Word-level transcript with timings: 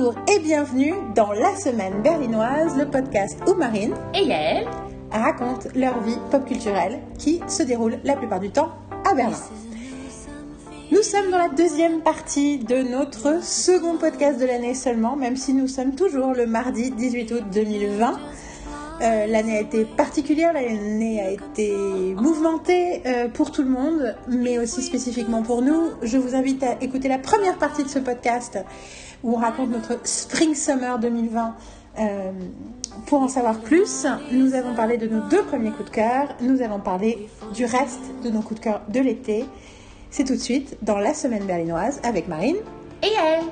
Bonjour 0.00 0.14
et 0.34 0.38
bienvenue 0.38 0.94
dans 1.14 1.30
La 1.32 1.54
Semaine 1.56 2.00
Berlinoise, 2.00 2.74
le 2.74 2.86
podcast 2.86 3.38
où 3.46 3.52
Marine 3.52 3.94
et 4.14 4.24
Yael 4.24 4.66
racontent 5.12 5.68
leur 5.74 6.00
vie 6.02 6.16
pop 6.30 6.46
culturelle 6.46 7.00
qui 7.18 7.42
se 7.48 7.62
déroule 7.62 7.98
la 8.04 8.16
plupart 8.16 8.40
du 8.40 8.48
temps 8.48 8.70
à 9.06 9.12
Berlin. 9.12 9.36
Nous 10.90 11.02
sommes 11.02 11.30
dans 11.30 11.36
la 11.36 11.50
deuxième 11.50 12.00
partie 12.00 12.56
de 12.56 12.76
notre 12.76 13.44
second 13.44 13.98
podcast 13.98 14.40
de 14.40 14.46
l'année 14.46 14.72
seulement, 14.72 15.16
même 15.16 15.36
si 15.36 15.52
nous 15.52 15.68
sommes 15.68 15.94
toujours 15.94 16.32
le 16.32 16.46
mardi 16.46 16.92
18 16.92 17.32
août 17.32 17.44
2020. 17.52 18.18
Euh, 19.02 19.26
l'année 19.26 19.58
a 19.58 19.60
été 19.60 19.84
particulière, 19.84 20.54
l'année 20.54 21.20
a 21.20 21.30
été 21.30 21.74
mouvementée 22.16 23.02
euh, 23.04 23.28
pour 23.28 23.50
tout 23.50 23.62
le 23.62 23.68
monde, 23.68 24.16
mais 24.28 24.58
aussi 24.58 24.82
spécifiquement 24.82 25.42
pour 25.42 25.60
nous. 25.60 25.90
Je 26.02 26.16
vous 26.16 26.34
invite 26.34 26.62
à 26.62 26.76
écouter 26.80 27.08
la 27.08 27.18
première 27.18 27.58
partie 27.58 27.82
de 27.84 27.88
ce 27.88 27.98
podcast 27.98 28.58
où 29.22 29.34
on 29.34 29.38
raconte 29.38 29.70
notre 29.70 29.98
Spring 30.04 30.54
Summer 30.54 30.98
2020. 30.98 31.54
Euh, 31.98 32.32
pour 33.06 33.20
en 33.20 33.28
savoir 33.28 33.58
plus, 33.58 34.06
nous 34.32 34.54
avons 34.54 34.74
parlé 34.74 34.96
de 34.96 35.06
nos 35.06 35.20
deux 35.28 35.42
premiers 35.42 35.70
coups 35.70 35.90
de 35.90 35.94
cœur, 35.94 36.28
nous 36.40 36.62
allons 36.62 36.78
parler 36.78 37.28
du 37.54 37.64
reste 37.64 38.00
de 38.24 38.30
nos 38.30 38.40
coups 38.40 38.60
de 38.60 38.64
cœur 38.64 38.80
de 38.88 39.00
l'été. 39.00 39.44
C'est 40.10 40.24
tout 40.24 40.34
de 40.34 40.40
suite 40.40 40.76
dans 40.82 40.98
la 40.98 41.14
semaine 41.14 41.44
berlinoise 41.44 42.00
avec 42.04 42.28
Marine 42.28 42.56
et 43.02 43.12
elle. 43.18 43.44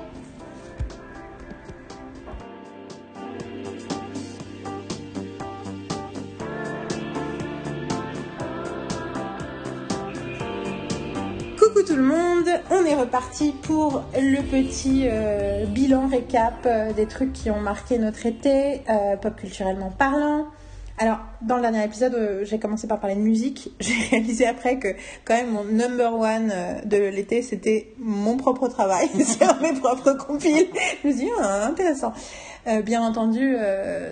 Coucou 11.79 11.93
tout 11.93 11.97
le 11.97 12.03
monde, 12.03 12.49
on 12.71 12.83
est 12.83 12.95
reparti 12.95 13.51
pour 13.51 14.03
le 14.15 14.41
petit 14.41 15.03
euh, 15.07 15.65
bilan 15.65 16.07
récap 16.07 16.65
euh, 16.65 16.93
des 16.93 17.05
trucs 17.05 17.31
qui 17.31 17.51
ont 17.51 17.59
marqué 17.59 17.97
notre 17.99 18.25
été, 18.25 18.81
euh, 18.89 19.15
pop 19.17 19.35
culturellement 19.35 19.91
parlant. 19.91 20.47
Alors, 20.97 21.19
dans 21.41 21.55
le 21.55 21.61
dernier 21.61 21.83
épisode, 21.85 22.41
j'ai 22.43 22.59
commencé 22.59 22.87
par 22.87 22.99
parler 22.99 23.15
de 23.15 23.21
musique. 23.21 23.71
J'ai 23.79 23.93
réalisé 24.09 24.45
après 24.45 24.79
que 24.79 24.89
quand 25.23 25.35
même 25.35 25.51
mon 25.51 25.63
number 25.63 26.13
one 26.13 26.51
de 26.83 26.97
l'été, 26.97 27.41
c'était 27.41 27.93
mon 27.97 28.35
propre 28.35 28.67
travail 28.67 29.07
sur 29.23 29.61
mes 29.61 29.73
propres 29.73 30.13
compiles. 30.13 30.67
Je 31.03 31.07
me 31.07 31.13
suis 31.13 31.25
dit, 31.25 31.31
ah, 31.41 31.65
intéressant. 31.65 32.11
bien 32.83 33.01
entendu, 33.01 33.55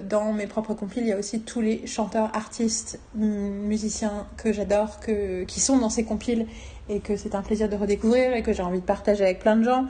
dans 0.08 0.32
mes 0.32 0.48
propres 0.48 0.74
compiles, 0.74 1.04
il 1.04 1.10
y 1.10 1.14
a 1.14 1.18
aussi 1.18 1.42
tous 1.42 1.60
les 1.60 1.86
chanteurs, 1.86 2.32
artistes, 2.34 3.02
musiciens 3.16 4.26
que 4.38 4.54
j'adore, 4.54 5.00
qui 5.46 5.60
sont 5.60 5.78
dans 5.78 5.90
ces 5.90 6.06
compiles 6.06 6.48
et 6.90 7.00
que 7.00 7.16
c'est 7.16 7.36
un 7.36 7.42
plaisir 7.42 7.70
de 7.70 7.76
redécouvrir 7.76 8.34
et 8.34 8.44
que 8.44 8.54
j'ai 8.54 8.64
envie 8.64 8.80
de 8.80 8.86
partager 8.86 9.24
avec 9.24 9.40
plein 9.40 9.56
de 9.56 9.64
gens. 9.64 9.86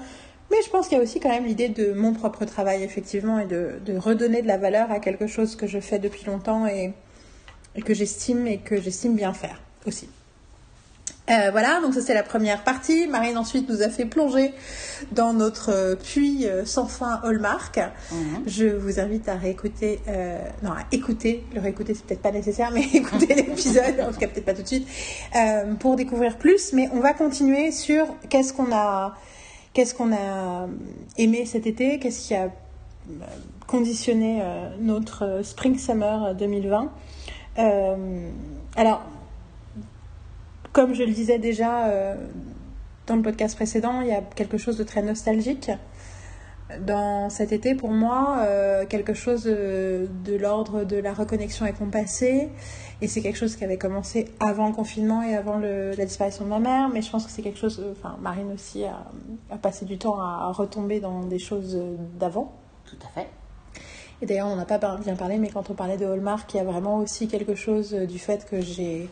Mais 0.49 0.57
je 0.65 0.69
pense 0.69 0.87
qu'il 0.87 0.97
y 0.97 1.01
a 1.01 1.03
aussi 1.03 1.19
quand 1.19 1.29
même 1.29 1.45
l'idée 1.45 1.69
de 1.69 1.93
mon 1.93 2.13
propre 2.13 2.45
travail, 2.45 2.83
effectivement, 2.83 3.39
et 3.39 3.45
de, 3.45 3.79
redonner 3.97 4.41
de 4.41 4.47
la 4.47 4.57
valeur 4.57 4.91
à 4.91 4.99
quelque 4.99 5.27
chose 5.27 5.55
que 5.55 5.67
je 5.67 5.79
fais 5.79 5.99
depuis 5.99 6.25
longtemps 6.25 6.65
et 6.65 6.93
que 7.83 7.93
j'estime 7.93 8.47
et 8.47 8.57
que 8.57 8.79
j'estime 8.79 9.15
bien 9.15 9.33
faire 9.33 9.61
aussi. 9.85 10.09
Euh, 11.29 11.49
voilà, 11.51 11.81
donc 11.81 11.93
ça 11.93 12.01
c'est 12.01 12.13
la 12.13 12.23
première 12.23 12.63
partie. 12.63 13.07
Marine 13.07 13.37
ensuite 13.37 13.67
nous 13.69 13.81
a 13.81 13.89
fait 13.89 14.05
plonger 14.05 14.53
dans 15.11 15.33
notre 15.33 15.95
puits 15.95 16.47
euh, 16.47 16.65
sans 16.65 16.87
fin 16.87 17.19
Hallmark. 17.23 17.79
Mhm. 18.11 18.43
Je 18.45 18.65
vous 18.65 18.99
invite 18.99 19.27
à 19.27 19.35
réécouter, 19.35 19.99
euh, 20.07 20.39
non 20.63 20.71
à 20.71 20.85
écouter, 20.91 21.43
le 21.53 21.59
réécouter 21.59 21.93
c'est 21.93 22.05
peut-être 22.05 22.21
pas 22.21 22.31
nécessaire, 22.31 22.71
mais 22.71 22.81
écouter 22.93 23.33
l'épisode, 23.35 23.99
en 23.99 24.11
tout 24.11 24.19
cas 24.19 24.27
peut-être 24.27 24.45
pas 24.45 24.53
tout 24.53 24.61
de 24.61 24.67
suite, 24.67 24.87
euh, 25.35 25.73
pour 25.75 25.95
découvrir 25.95 26.37
plus. 26.37 26.71
Mais 26.73 26.89
on 26.93 26.99
va 26.99 27.13
continuer 27.13 27.71
sur 27.71 28.05
qu'est-ce 28.29 28.53
qu'on 28.53 28.71
a, 28.71 29.15
qu'est-ce 29.73 29.93
qu'on 29.93 30.13
a 30.13 30.67
aimé 31.17 31.45
cet 31.45 31.67
été, 31.67 31.99
qu'est-ce 31.99 32.27
qui 32.27 32.35
a 32.35 32.49
conditionné 33.67 34.41
notre 34.79 35.41
Spring 35.43 35.77
Summer 35.77 36.35
2020. 36.35 36.89
alors 38.77 39.01
comme 40.77 40.93
je 40.93 41.01
le 41.01 41.11
disais 41.11 41.39
déjà 41.39 41.87
euh, 41.87 42.13
dans 43.07 43.15
le 43.15 43.23
podcast 43.23 43.55
précédent, 43.55 44.01
il 44.01 44.09
y 44.09 44.11
a 44.11 44.21
quelque 44.21 44.59
chose 44.59 44.77
de 44.77 44.83
très 44.83 45.01
nostalgique 45.01 45.71
dans 46.81 47.31
cet 47.31 47.51
été 47.51 47.73
pour 47.73 47.89
moi, 47.89 48.41
euh, 48.41 48.85
quelque 48.85 49.15
chose 49.15 49.45
de, 49.45 50.07
l'ordre 50.39 50.83
de 50.83 50.97
la 50.97 51.15
reconnexion 51.15 51.65
avec 51.65 51.79
mon 51.79 51.89
passé. 51.89 52.49
Et 53.01 53.07
c'est 53.07 53.21
quelque 53.21 53.39
chose 53.39 53.55
qui 53.55 53.63
avait 53.63 53.79
commencé 53.79 54.27
avant 54.39 54.67
le 54.67 54.73
confinement 54.73 55.23
et 55.23 55.33
avant 55.33 55.57
la 55.57 56.05
disparition 56.05 56.45
de 56.45 56.49
ma 56.51 56.59
mère, 56.59 56.89
mais 56.89 57.01
je 57.01 57.09
pense 57.09 57.25
que 57.25 57.31
c'est 57.31 57.41
quelque 57.41 57.57
chose, 57.57 57.83
enfin 57.93 58.15
Marine 58.21 58.51
aussi 58.53 58.83
a, 58.83 59.07
a, 59.49 59.57
passé 59.57 59.83
du 59.83 59.97
temps 59.97 60.19
à 60.19 60.51
retomber 60.51 60.99
dans 60.99 61.21
des 61.21 61.39
choses 61.39 61.75
d'avant. 62.19 62.53
Tout 62.85 62.97
à 63.03 63.19
fait. 63.19 63.27
Et 64.21 64.27
d'ailleurs, 64.27 64.47
on 64.47 64.55
n'a 64.55 64.65
pas 64.65 64.77
bien 64.97 65.15
parlé, 65.15 65.39
mais 65.39 65.49
quand 65.49 65.71
on 65.71 65.73
parlait 65.73 65.97
de 65.97 66.05
Hallmark, 66.05 66.53
il 66.53 66.57
y 66.57 66.59
a 66.59 66.63
vraiment 66.63 66.97
aussi 66.97 67.27
quelque 67.27 67.55
chose 67.55 67.93
du 67.93 68.19
fait 68.19 68.47
que 68.47 68.61
j'ai 68.61 69.09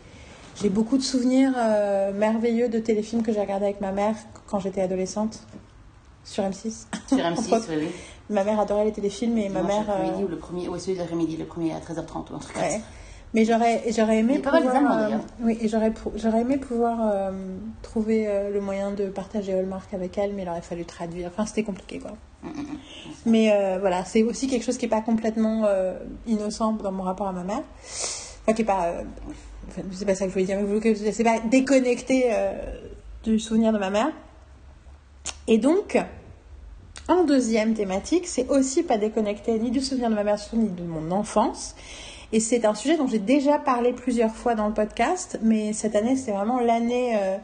j'ai 0.62 0.70
beaucoup 0.70 0.98
de 0.98 1.04
souvenirs 1.04 1.54
euh, 1.58 2.14
merveilleux 2.14 2.70
de 2.70 2.80
téléfilms 2.80 3.24
que 3.24 3.34
j'ai 3.34 3.42
regardés 3.42 3.66
avec 3.66 3.82
ma 3.82 3.92
mère 3.92 4.16
quand 4.48 4.60
j'étais 4.60 4.82
adolescente 4.82 5.40
sur 6.24 6.44
M6. 6.44 6.86
Sur 7.08 7.18
M6, 7.18 7.66
oui, 7.70 7.76
oui. 7.78 7.88
Ma 8.30 8.44
mère 8.44 8.60
adorait 8.60 8.86
les 8.86 8.92
téléfilms 8.92 9.38
et 9.38 9.50
ma 9.50 9.62
mère. 9.62 9.86
Euh, 9.90 10.24
ou 10.24 10.28
le 10.28 10.38
premier, 10.38 10.68
oui, 10.70 10.80
celui 10.80 10.94
de 10.94 11.00
l'après-midi, 11.00 11.38
le 11.38 11.46
premier 11.46 11.74
à 11.74 11.80
13h30 11.80 12.32
ou 12.32 12.36
un 12.36 12.40
truc 12.40 12.56
ouais. 12.56 12.82
Mais 13.34 13.44
j'aurais, 13.44 13.84
j'aurais 13.92 14.20
aimé 14.20 14.40
pouvoir. 14.40 14.98
Euh, 14.98 15.18
oui, 15.42 15.58
et 15.60 15.68
j'aurais, 15.68 15.92
j'aurais 16.16 16.42
aimé 16.42 16.58
pouvoir 16.58 17.32
trouver 17.82 18.50
le 18.52 18.62
moyen 18.62 18.92
de 18.92 19.08
partager 19.08 19.54
Hallmark 19.54 19.94
avec 19.94 20.18
elle, 20.18 20.34
mais 20.34 20.44
il 20.44 20.50
aurait 20.50 20.62
fallu 20.62 20.86
traduire. 20.86 21.28
Enfin, 21.28 21.46
c'était 21.46 21.64
compliqué, 21.64 22.00
quoi. 22.00 22.12
Mm, 22.44 22.48
mm, 22.48 22.62
mm. 22.62 22.78
Mais 23.26 23.78
voilà, 23.80 24.06
c'est 24.06 24.24
aussi 24.24 24.48
quelque 24.48 24.64
chose 24.64 24.78
qui 24.78 24.86
n'est 24.86 24.90
pas 24.90 25.02
complètement 25.02 25.68
innocent 26.26 26.74
dans 26.74 26.94
mon 26.94 27.04
rapport 27.04 27.28
à 27.28 27.34
ma 27.34 27.44
mère. 27.44 27.62
Enfin, 28.44 28.54
qui 28.54 28.62
n'est 28.62 28.68
pas 28.68 29.04
Enfin, 29.78 29.88
c'est 29.92 30.06
pas 30.06 30.16
ça 30.16 30.28
que 30.28 30.40
je 30.40 30.46
dire, 30.46 30.58
mais 30.62 30.80
que 30.80 30.96
c'est 30.96 31.24
pas 31.24 31.40
déconnecté 31.40 32.28
euh, 32.32 32.54
du 33.24 33.40
souvenir 33.40 33.74
de 33.74 33.78
ma 33.78 33.90
mère. 33.90 34.12
Et 35.48 35.58
donc, 35.58 35.98
en 37.10 37.26
deuxième 37.26 37.74
thématique, 37.74 38.26
c'est 38.26 38.48
aussi 38.50 38.84
pas 38.84 38.98
déconnecté 38.98 39.60
ni 39.60 39.72
du 39.72 39.82
souvenir 39.82 40.10
de 40.10 40.16
ma 40.16 40.24
mère, 40.24 40.40
ni 40.54 40.70
de 40.70 40.84
mon 40.84 41.12
enfance. 41.12 41.76
Et 42.32 42.40
c'est 42.40 42.66
un 42.66 42.74
sujet 42.74 42.98
dont 42.98 43.08
j'ai 43.08 43.20
déjà 43.20 43.60
parlé 43.60 43.92
plusieurs 43.92 44.34
fois 44.34 44.56
dans 44.56 44.68
le 44.68 44.74
podcast, 44.74 45.40
mais 45.42 45.74
cette 45.74 45.96
année, 45.96 46.16
c'est 46.16 46.32
vraiment 46.32 46.62
l'année 46.62 47.18
euh, 47.18 47.38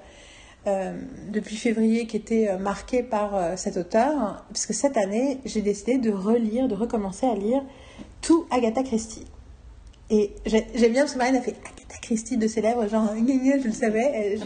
euh, 0.67 1.01
depuis 1.29 1.57
février 1.57 2.07
qui 2.07 2.15
était 2.15 2.57
marquée 2.57 3.03
par 3.03 3.57
cet 3.57 3.75
auteur, 3.75 4.45
puisque 4.53 4.73
cette 4.73 4.95
année, 4.95 5.39
j'ai 5.43 5.61
décidé 5.61 5.97
de 5.97 6.11
relire, 6.11 6.69
de 6.69 6.75
recommencer 6.75 7.25
à 7.25 7.35
lire 7.35 7.61
tout 8.21 8.45
Agatha 8.51 8.83
Christie. 8.83 9.25
Et 10.13 10.35
j'aime 10.45 10.91
bien 10.91 11.03
parce 11.03 11.13
que 11.13 11.17
Marine 11.17 11.37
a 11.37 11.41
fait 11.41 11.55
Agatha 11.63 11.97
Christie 12.01 12.35
de 12.35 12.45
ses 12.45 12.59
lèvres, 12.59 12.85
genre, 12.89 13.13
je 13.15 13.65
le 13.65 13.71
savais. 13.71 14.37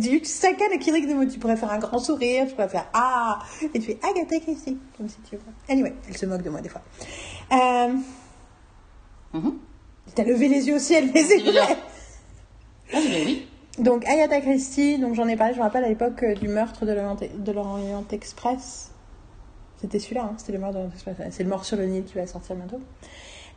J'ai 0.00 0.12
eu 0.12 0.24
saccades 0.24 0.76
qui 0.80 0.90
de 0.90 1.14
moi. 1.14 1.24
Tu 1.24 1.38
pourrais 1.38 1.56
faire 1.56 1.70
un 1.70 1.78
grand 1.78 2.00
sourire, 2.00 2.46
tu 2.48 2.54
pourrais 2.54 2.68
faire 2.68 2.88
Ah 2.92 3.38
Et 3.62 3.78
tu 3.78 3.82
fais 3.82 3.98
Agatha 4.02 4.40
Christie, 4.40 4.76
comme 4.96 5.08
si 5.08 5.18
tu 5.30 5.36
veux. 5.36 5.42
Anyway, 5.68 5.94
elle 6.08 6.16
se 6.16 6.26
moque 6.26 6.42
de 6.42 6.50
moi 6.50 6.60
des 6.60 6.68
fois. 6.68 6.82
Euh... 7.52 7.94
Mm 9.34 9.50
T'as 10.16 10.24
levé 10.24 10.48
les 10.48 10.66
yeux 10.66 10.74
au 10.74 10.80
ciel, 10.80 11.10
mais 11.14 11.22
c'est 11.22 11.38
vrai. 11.38 11.76
Ah, 12.92 12.98
oui. 13.24 13.46
Donc, 13.78 14.04
Agatha 14.06 14.40
Christie, 14.40 14.98
donc 14.98 15.14
j'en 15.14 15.28
ai 15.28 15.36
parlé, 15.36 15.54
je 15.54 15.58
me 15.58 15.62
rappelle 15.62 15.84
à 15.84 15.88
l'époque 15.88 16.22
euh, 16.24 16.34
du 16.34 16.48
meurtre 16.48 16.84
de 16.84 17.52
l'Orient 17.52 18.04
Express. 18.10 18.90
C'était 19.80 20.00
celui-là, 20.00 20.24
hein, 20.24 20.34
c'était 20.36 20.52
le 20.52 20.58
meurtre 20.58 20.74
de 20.74 20.78
l'Orient 20.80 20.92
Express. 20.92 21.16
C'est 21.30 21.44
le 21.44 21.48
mort 21.48 21.64
sur 21.64 21.78
le 21.78 21.86
Nil 21.86 22.04
qui 22.04 22.14
va 22.14 22.26
sortir 22.26 22.56
bientôt. 22.56 22.80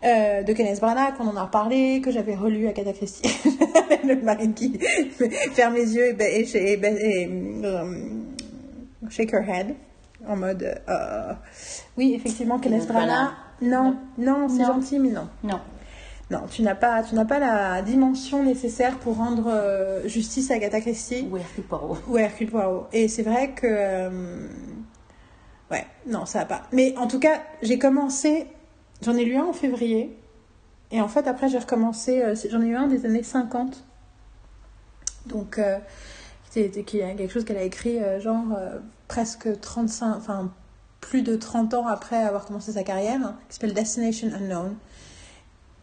Euh, 0.05 0.43
de 0.43 0.53
Kenneth 0.53 0.79
Branagh, 0.79 1.15
on 1.19 1.27
en 1.27 1.35
a 1.35 1.43
reparlé, 1.43 1.99
que 1.99 2.11
j'avais 2.11 2.35
relu 2.35 2.67
à 2.67 2.73
Christie. 2.73 3.23
le 4.07 4.21
marine 4.21 4.53
qui 4.53 4.77
ferme 5.53 5.73
les 5.73 5.95
yeux 5.95 6.15
et, 6.21 6.41
et, 6.41 6.73
et, 6.73 7.29
euh, 7.63 7.95
shake 9.09 9.33
her 9.33 9.41
head 9.47 9.75
en 10.27 10.35
mode 10.35 10.79
euh, 10.87 11.33
oui 11.97 12.13
effectivement 12.15 12.59
Kenneth 12.59 12.87
Branagh. 12.87 13.31
Non 13.61 13.97
non, 14.19 14.47
c'est 14.47 14.63
gentil 14.63 14.99
mais 14.99 15.09
non. 15.09 15.27
Non. 15.43 15.59
Non 16.29 16.41
tu 16.51 16.61
n'as 16.61 16.75
pas 16.75 17.01
tu 17.01 17.15
n'as 17.15 17.25
pas 17.25 17.39
la 17.39 17.81
dimension 17.81 18.43
nécessaire 18.43 18.97
pour 18.97 19.17
rendre 19.17 20.03
justice 20.05 20.51
à 20.51 20.55
Agatha 20.55 20.81
Christie. 20.81 21.27
Ou 21.31 21.37
Hercule 21.37 21.63
Poirot. 21.63 21.97
Ou 22.09 22.17
Hercule 22.17 22.51
Poirot. 22.51 22.85
Et 22.93 23.07
c'est 23.07 23.23
vrai 23.23 23.53
que 23.55 23.99
ouais 25.71 25.85
non 26.05 26.25
ça 26.27 26.39
va 26.39 26.45
pas. 26.45 26.61
Mais 26.71 26.95
en 26.97 27.07
tout 27.07 27.19
cas 27.19 27.41
j'ai 27.63 27.79
commencé 27.79 28.47
J'en 29.01 29.15
ai 29.15 29.25
lu 29.25 29.35
un 29.35 29.45
en 29.45 29.53
février. 29.53 30.17
Et 30.91 31.01
en 31.01 31.07
fait, 31.07 31.27
après, 31.27 31.49
j'ai 31.49 31.57
recommencé. 31.57 32.21
Euh, 32.21 32.35
j'en 32.49 32.61
ai 32.61 32.67
eu 32.67 32.75
un 32.75 32.87
des 32.87 33.05
années 33.05 33.23
50. 33.23 33.83
Donc, 35.25 35.57
euh, 35.59 35.79
quelque 36.53 37.27
chose 37.27 37.43
qu'elle 37.45 37.57
a 37.57 37.63
écrit, 37.63 38.01
euh, 38.01 38.19
genre, 38.19 38.45
euh, 38.57 38.79
presque 39.07 39.59
35. 39.59 40.15
Enfin, 40.15 40.51
plus 41.01 41.21
de 41.21 41.35
30 41.35 41.73
ans 41.73 41.87
après 41.87 42.17
avoir 42.17 42.45
commencé 42.45 42.71
sa 42.71 42.83
carrière, 42.83 43.19
hein, 43.23 43.35
qui 43.49 43.55
s'appelle 43.55 43.73
Destination 43.73 44.29
Unknown, 44.33 44.75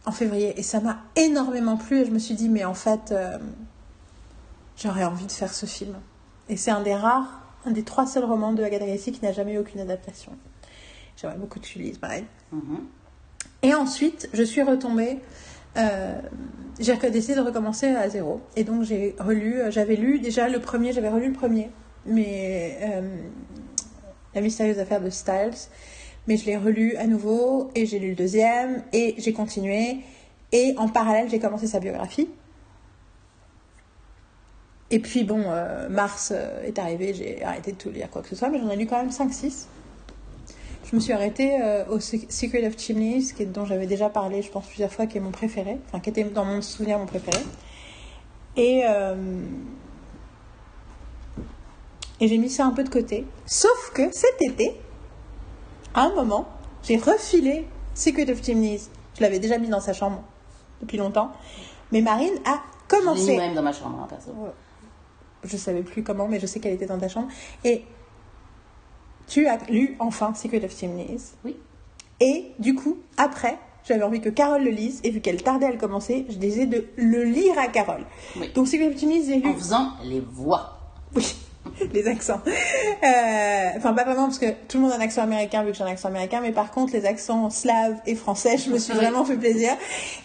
en 0.05 0.11
février. 0.11 0.59
Et 0.59 0.63
ça 0.63 0.79
m'a 0.79 0.97
énormément 1.15 1.77
plu. 1.77 2.01
Et 2.01 2.05
je 2.05 2.11
me 2.11 2.19
suis 2.19 2.35
dit, 2.35 2.49
mais 2.49 2.65
en 2.65 2.73
fait, 2.73 3.13
j'aurais 4.77 5.05
envie 5.05 5.25
de 5.27 5.31
faire 5.31 5.53
ce 5.53 5.65
film. 5.65 5.95
Et 6.49 6.57
c'est 6.57 6.71
un 6.71 6.81
des 6.81 6.95
rares, 6.95 7.41
un 7.65 7.71
des 7.71 7.83
trois 7.83 8.05
seuls 8.05 8.25
romans 8.25 8.51
de 8.51 8.63
Agatha 8.63 8.85
Christie 8.85 9.13
qui 9.13 9.23
n'a 9.23 9.31
jamais 9.31 9.53
eu 9.53 9.59
aucune 9.59 9.79
adaptation. 9.79 10.33
J'aimerais 11.15 11.37
beaucoup 11.37 11.59
que 11.59 11.65
tu 11.65 11.79
lises, 11.79 11.97
pareil. 11.97 12.25
Mhm. 12.51 12.85
Et 13.63 13.73
ensuite, 13.73 14.29
je 14.33 14.43
suis 14.43 14.61
retombée. 14.61 15.19
euh, 15.77 16.19
j'ai 16.79 16.95
décidé 17.09 17.35
de 17.35 17.41
recommencer 17.41 17.87
à 17.87 18.09
zéro. 18.09 18.41
Et 18.57 18.63
donc, 18.65 18.83
j'ai 18.83 19.15
relu. 19.19 19.61
J'avais 19.69 19.95
lu 19.95 20.19
déjà 20.19 20.49
le 20.49 20.59
premier, 20.59 20.91
j'avais 20.91 21.09
relu 21.09 21.27
le 21.27 21.33
premier, 21.33 21.69
mais 22.05 22.77
euh, 22.81 23.01
La 24.35 24.41
mystérieuse 24.41 24.79
affaire 24.79 25.01
de 25.01 25.09
Styles. 25.09 25.69
Mais 26.27 26.37
je 26.37 26.45
l'ai 26.45 26.57
relu 26.57 26.95
à 26.97 27.07
nouveau 27.07 27.69
et 27.75 27.85
j'ai 27.85 27.99
lu 27.99 28.09
le 28.09 28.15
deuxième 28.15 28.83
et 28.93 29.15
j'ai 29.17 29.33
continué. 29.33 29.97
Et 30.51 30.73
en 30.77 30.87
parallèle, 30.89 31.29
j'ai 31.29 31.39
commencé 31.39 31.67
sa 31.67 31.79
biographie. 31.79 32.29
Et 34.91 34.99
puis, 34.99 35.23
bon, 35.23 35.43
euh, 35.47 35.89
mars 35.89 36.33
est 36.65 36.77
arrivé, 36.79 37.13
j'ai 37.13 37.43
arrêté 37.43 37.71
de 37.71 37.77
tout 37.77 37.89
lire 37.89 38.09
quoi 38.09 38.21
que 38.21 38.29
ce 38.29 38.35
soit, 38.35 38.49
mais 38.49 38.59
j'en 38.59 38.69
ai 38.69 38.75
lu 38.75 38.85
quand 38.87 38.97
même 38.97 39.09
5-6. 39.09 39.67
Je 40.93 40.97
me 40.97 41.01
suis 41.01 41.11
arrêtée 41.13 41.59
euh, 41.59 41.85
au 41.89 41.99
Se- 41.99 42.17
Secret 42.29 42.67
of 42.67 42.77
Chimneys, 42.77 43.33
qui 43.35 43.41
est- 43.41 43.45
dont 43.47 43.65
j'avais 43.65 43.87
déjà 43.87 44.09
parlé, 44.09 44.43
je 44.43 44.51
pense, 44.51 44.67
plusieurs 44.67 44.93
fois, 44.93 45.07
qui 45.07 45.17
est 45.17 45.21
mon 45.21 45.31
préféré, 45.31 45.79
enfin, 45.87 45.99
qui 45.99 46.11
était 46.11 46.23
dans 46.23 46.45
mon 46.45 46.61
souvenir 46.61 46.99
mon 46.99 47.07
préféré. 47.07 47.39
Et, 48.57 48.83
euh, 48.87 49.15
et 52.19 52.27
j'ai 52.27 52.37
mis 52.37 52.51
ça 52.51 52.65
un 52.67 52.71
peu 52.71 52.83
de 52.83 52.89
côté. 52.89 53.25
Sauf 53.47 53.91
que 53.95 54.03
cet 54.11 54.39
été, 54.43 54.75
à 55.95 56.03
un 56.03 56.13
moment, 56.13 56.47
j'ai 56.83 56.97
refilé 56.97 57.65
Secret 57.95 58.29
of 58.29 58.43
Chimneys. 58.43 58.81
Je 59.17 59.21
l'avais 59.23 59.39
déjà 59.39 59.57
mis 59.57 59.69
dans 59.69 59.81
sa 59.81 59.93
chambre 59.93 60.21
depuis 60.79 60.97
longtemps. 60.99 61.31
Mais 61.91 62.01
Marine 62.01 62.35
a 62.45 62.61
Je 62.91 62.95
l'ai 62.97 63.01
mis 63.01 63.05
commencé. 63.07 63.37
même 63.37 63.55
dans 63.55 63.63
ma 63.63 63.73
chambre, 63.73 63.99
hein, 63.99 64.07
perso. 64.07 64.29
Je 65.43 65.57
savais 65.57 65.81
plus 65.81 66.03
comment, 66.03 66.27
mais 66.27 66.39
je 66.39 66.45
sais 66.45 66.59
qu'elle 66.59 66.73
était 66.73 66.85
dans 66.85 66.99
ta 66.99 67.09
chambre. 67.09 67.29
Et 67.63 67.83
tu 69.27 69.47
as 69.47 69.57
lu 69.69 69.95
enfin 69.99 70.33
Secret 70.33 70.63
of 70.63 70.77
Chimneys. 70.77 71.33
Oui. 71.45 71.55
Et 72.19 72.51
du 72.59 72.75
coup, 72.75 72.97
après, 73.17 73.57
j'avais 73.87 74.03
envie 74.03 74.21
que 74.21 74.29
Carole 74.29 74.63
le 74.63 74.69
lise. 74.71 75.01
Et 75.03 75.09
vu 75.09 75.19
qu'elle 75.21 75.41
tardait 75.43 75.65
à 75.65 75.71
le 75.71 75.77
commencer, 75.77 76.25
je 76.29 76.35
disais 76.35 76.65
de 76.65 76.85
le 76.95 77.23
lire 77.23 77.57
à 77.59 77.67
Carole. 77.67 78.05
Oui. 78.39 78.49
Donc 78.55 78.67
Secret 78.67 78.87
of 78.89 78.97
Chimneys, 78.99 79.23
j'ai 79.25 79.37
lu. 79.37 79.49
En 79.49 79.53
faisant 79.55 79.89
les 80.03 80.19
voix. 80.21 80.79
Oui, 81.15 81.35
les 81.93 82.07
accents. 82.07 82.41
Euh, 82.45 83.69
Enfin, 83.75 83.93
pas 83.93 84.03
vraiment, 84.03 84.25
parce 84.25 84.39
que 84.39 84.51
tout 84.67 84.77
le 84.77 84.83
monde 84.83 84.91
a 84.91 84.95
un 84.97 85.01
accent 85.01 85.23
américain, 85.23 85.63
vu 85.63 85.71
que 85.71 85.77
j'ai 85.77 85.83
un 85.83 85.87
accent 85.87 86.07
américain, 86.07 86.39
mais 86.41 86.51
par 86.51 86.71
contre, 86.71 86.93
les 86.93 87.05
accents 87.05 87.49
slaves 87.49 87.97
et 88.05 88.15
français, 88.15 88.57
je 88.57 88.69
me 88.69 88.77
suis 88.77 88.93
vraiment 88.93 89.25
fait 89.25 89.35
plaisir. 89.37 89.71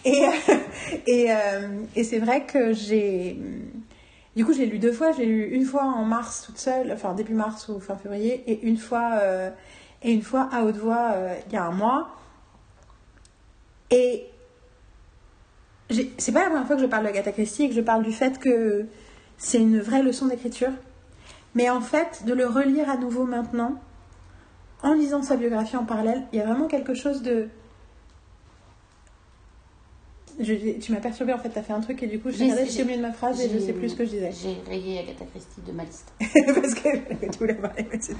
Et, 0.05 0.23
euh, 0.23 0.53
et, 1.07 1.25
euh, 1.31 1.67
et 1.95 2.03
c'est 2.03 2.19
vrai 2.19 2.45
que 2.45 2.73
j'ai. 2.73 3.37
Du 4.35 4.45
coup, 4.45 4.53
je 4.53 4.59
l'ai 4.59 4.65
lu 4.67 4.79
deux 4.79 4.91
fois. 4.91 5.11
Je 5.11 5.19
l'ai 5.19 5.25
lu 5.25 5.49
une 5.51 5.65
fois 5.65 5.83
en 5.83 6.03
mars 6.05 6.43
toute 6.45 6.57
seule, 6.57 6.91
enfin 6.91 7.13
début 7.13 7.33
mars 7.33 7.67
ou 7.69 7.79
fin 7.79 7.95
février, 7.95 8.43
et 8.47 8.65
une 8.65 8.77
fois, 8.77 9.11
euh, 9.21 9.49
et 10.03 10.11
une 10.11 10.21
fois 10.21 10.49
à 10.51 10.63
haute 10.63 10.77
voix 10.77 11.11
euh, 11.13 11.35
il 11.47 11.53
y 11.53 11.57
a 11.57 11.65
un 11.65 11.71
mois. 11.71 12.09
Et 13.91 14.25
c'est 16.17 16.31
pas 16.31 16.41
la 16.41 16.49
première 16.49 16.67
fois 16.67 16.75
que 16.75 16.81
je 16.81 16.87
parle 16.87 17.03
de 17.03 17.09
Agatha 17.09 17.31
Christie 17.31 17.63
et 17.63 17.69
que 17.69 17.75
je 17.75 17.81
parle 17.81 18.03
du 18.03 18.11
fait 18.11 18.37
que 18.39 18.85
c'est 19.37 19.59
une 19.59 19.79
vraie 19.79 20.03
leçon 20.03 20.27
d'écriture. 20.27 20.71
Mais 21.55 21.69
en 21.69 21.81
fait, 21.81 22.23
de 22.25 22.33
le 22.33 22.45
relire 22.45 22.89
à 22.89 22.97
nouveau 22.97 23.25
maintenant, 23.25 23.81
en 24.83 24.93
lisant 24.93 25.23
sa 25.23 25.35
biographie 25.35 25.77
en 25.77 25.85
parallèle, 25.85 26.23
il 26.31 26.39
y 26.39 26.41
a 26.41 26.45
vraiment 26.45 26.67
quelque 26.67 26.93
chose 26.93 27.21
de. 27.21 27.47
Je- 30.39 30.79
tu 30.79 30.93
m'as 30.93 30.99
perturbé 31.01 31.33
en 31.33 31.37
fait, 31.37 31.49
t'as 31.49 31.61
fait 31.61 31.73
un 31.73 31.81
truc 31.81 32.01
et 32.01 32.07
du 32.07 32.19
coup, 32.19 32.29
j'ai 32.31 32.37
J'ai- 32.37 32.43
regardé 32.45 32.63
j'ai- 32.63 32.69
jusqu'au 32.71 32.85
milieu 32.85 32.97
de 32.97 33.01
ma 33.07 33.11
phrase 33.11 33.41
et 33.41 33.49
je 33.49 33.59
sais 33.59 33.73
plus 33.73 33.89
ce 33.89 33.95
que 33.95 34.05
je 34.05 34.09
disais. 34.11 34.31
J'ai 34.31 34.57
rayé 34.69 34.99
Agatha 34.99 35.25
Christie 35.25 35.61
de 35.67 35.71
ma 35.73 35.83
liste. 35.83 36.13
Parce 36.19 36.73
que 36.75 37.25
tu 37.31 37.39
voulais 37.39 37.55
parler. 37.55 37.85
mais 37.91 37.99
c'est- 37.99 38.13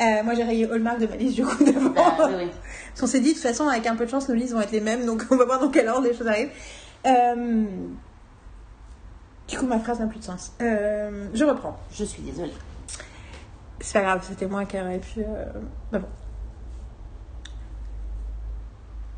Euh, 0.00 0.22
moi, 0.22 0.34
j'ai 0.34 0.44
rayé 0.44 0.70
Hallmark 0.70 1.00
de 1.00 1.06
ma 1.08 1.16
liste 1.16 1.34
du 1.34 1.44
coup 1.44 1.64
d'avant. 1.64 1.90
Bah, 1.90 2.28
oui. 2.36 2.48
Parce 2.90 3.00
qu'on 3.00 3.06
s'est 3.08 3.20
dit, 3.20 3.30
de 3.30 3.34
toute 3.34 3.42
façon, 3.42 3.66
avec 3.68 3.86
un 3.88 3.96
peu 3.96 4.04
de 4.04 4.10
chance, 4.10 4.28
nos 4.28 4.34
listes 4.36 4.52
vont 4.52 4.60
être 4.60 4.70
les 4.72 4.80
mêmes, 4.80 5.04
donc 5.04 5.24
on 5.30 5.36
va 5.36 5.44
voir 5.44 5.58
dans 5.60 5.68
quel 5.70 5.88
ordre 5.88 6.06
les 6.06 6.14
choses 6.14 6.28
arrivent. 6.28 6.50
Euh, 7.06 7.64
Du 9.48 9.58
coup, 9.58 9.66
ma 9.66 9.78
phrase 9.80 9.98
n'a 10.00 10.06
plus 10.06 10.20
de 10.20 10.24
sens. 10.24 10.52
Euh, 10.62 11.26
Je 11.34 11.44
reprends. 11.44 11.76
Je 11.92 12.04
suis 12.04 12.22
désolée. 12.22 12.52
C'est 13.80 13.94
pas 13.94 14.02
grave, 14.02 14.24
c'était 14.26 14.46
moi 14.46 14.64
qui 14.64 14.78
aurais 14.78 14.98
pu. 15.00 15.20
euh, 15.20 15.44
mais 15.92 15.98
bon. 15.98 16.06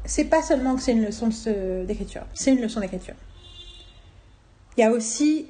C'est 0.04 0.24
pas 0.24 0.42
seulement 0.42 0.76
que 0.76 0.82
c'est 0.82 0.92
une 0.92 1.04
leçon 1.04 1.28
d'écriture, 1.86 2.22
c'est 2.34 2.52
une 2.52 2.60
leçon 2.60 2.80
d'écriture. 2.80 3.14
Il 4.76 4.80
y 4.80 4.84
a 4.84 4.90
aussi 4.90 5.46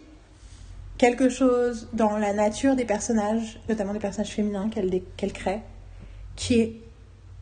quelque 0.99 1.29
chose 1.29 1.89
dans 1.93 2.19
la 2.19 2.33
nature 2.33 2.77
des 2.77 2.85
personnages, 2.85 3.59
notamment 3.69 3.93
des 3.93 3.99
personnages 3.99 4.31
féminins 4.31 4.69
qu'elle 4.69 5.03
qu'elle 5.17 5.33
crée, 5.33 5.61
qui 6.37 6.61
est 6.61 6.81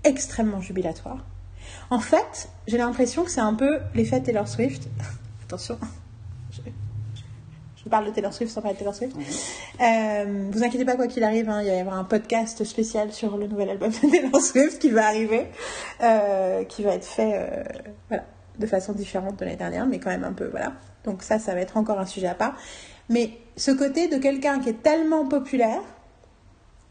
extrêmement 0.04 0.60
jubilatoire. 0.60 1.24
En 1.90 2.00
fait, 2.00 2.48
j'ai 2.66 2.78
l'impression 2.78 3.24
que 3.24 3.30
c'est 3.30 3.40
un 3.40 3.54
peu 3.54 3.80
l'effet 3.94 4.20
Taylor 4.20 4.48
Swift. 4.48 4.88
Attention, 5.44 5.78
parle 7.92 8.06
de 8.06 8.10
Taylor 8.10 8.32
Swift 8.32 8.52
sans 8.52 8.62
parler 8.62 8.74
de 8.74 8.78
Taylor 8.78 8.94
Swift. 8.94 9.14
Euh, 9.80 10.48
vous 10.50 10.64
inquiétez 10.64 10.86
pas, 10.86 10.96
quoi 10.96 11.06
qu'il 11.08 11.22
arrive, 11.24 11.50
hein, 11.50 11.60
il 11.62 11.68
va 11.68 11.74
y 11.74 11.78
avoir 11.78 11.96
un 11.96 12.04
podcast 12.04 12.64
spécial 12.64 13.12
sur 13.12 13.36
le 13.36 13.46
nouvel 13.46 13.68
album 13.68 13.90
de 13.90 14.10
Taylor 14.10 14.40
Swift 14.40 14.80
qui 14.80 14.88
va 14.88 15.06
arriver, 15.06 15.46
euh, 16.02 16.64
qui 16.64 16.82
va 16.82 16.94
être 16.94 17.04
fait 17.04 17.32
euh, 17.34 17.62
voilà, 18.08 18.24
de 18.58 18.66
façon 18.66 18.94
différente 18.94 19.38
de 19.38 19.44
l'année 19.44 19.58
dernière, 19.58 19.86
mais 19.86 19.98
quand 19.98 20.08
même 20.08 20.24
un 20.24 20.32
peu, 20.32 20.48
voilà. 20.48 20.72
Donc 21.04 21.22
ça, 21.22 21.38
ça 21.38 21.52
va 21.54 21.60
être 21.60 21.76
encore 21.76 22.00
un 22.00 22.06
sujet 22.06 22.28
à 22.28 22.34
part. 22.34 22.56
Mais 23.10 23.32
ce 23.56 23.70
côté 23.70 24.08
de 24.08 24.16
quelqu'un 24.16 24.58
qui 24.60 24.70
est 24.70 24.82
tellement 24.82 25.28
populaire 25.28 25.82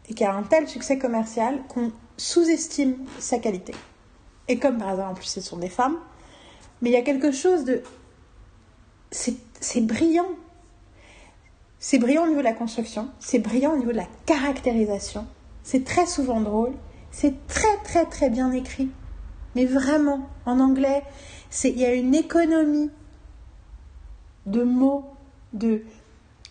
et 0.08 0.14
qui 0.14 0.24
a 0.24 0.32
un 0.32 0.44
tel 0.44 0.68
succès 0.68 1.00
commercial 1.00 1.62
qu'on 1.68 1.92
sous-estime 2.18 2.98
sa 3.18 3.40
qualité. 3.40 3.74
Et 4.48 4.60
comme 4.60 4.78
par 4.78 4.90
hasard, 4.90 5.10
en 5.10 5.14
plus, 5.16 5.26
ce 5.26 5.42
sont 5.42 5.58
des 5.58 5.70
femmes, 5.70 5.98
mais 6.82 6.92
il 6.92 6.94
y 6.94 6.98
a 6.98 7.02
quelque 7.02 7.32
chose 7.32 7.66
de... 7.66 7.82
C'est 9.10 9.82
brillant. 9.82 10.30
C'est 11.84 11.98
brillant 11.98 12.26
au 12.26 12.28
niveau 12.28 12.42
de 12.42 12.46
la 12.46 12.54
construction, 12.54 13.10
c'est 13.20 13.40
brillant 13.40 13.74
au 13.74 13.78
niveau 13.78 13.92
de 13.92 13.98
la 13.98 14.08
caractérisation, 14.28 15.26
c'est 15.64 15.84
très 15.84 16.06
souvent 16.06 16.40
drôle, 16.40 16.74
c'est 17.10 17.48
très 17.48 17.76
très 17.84 18.06
très 18.06 18.30
bien 18.30 18.52
écrit. 18.52 18.92
Mais 19.56 19.66
vraiment, 19.66 20.30
en 20.46 20.60
anglais, 20.60 21.02
il 21.64 21.80
y 21.80 21.84
a 21.84 21.96
une 21.96 22.14
économie 22.14 22.92
de 24.46 24.62
mots, 24.62 25.06
de 25.54 25.82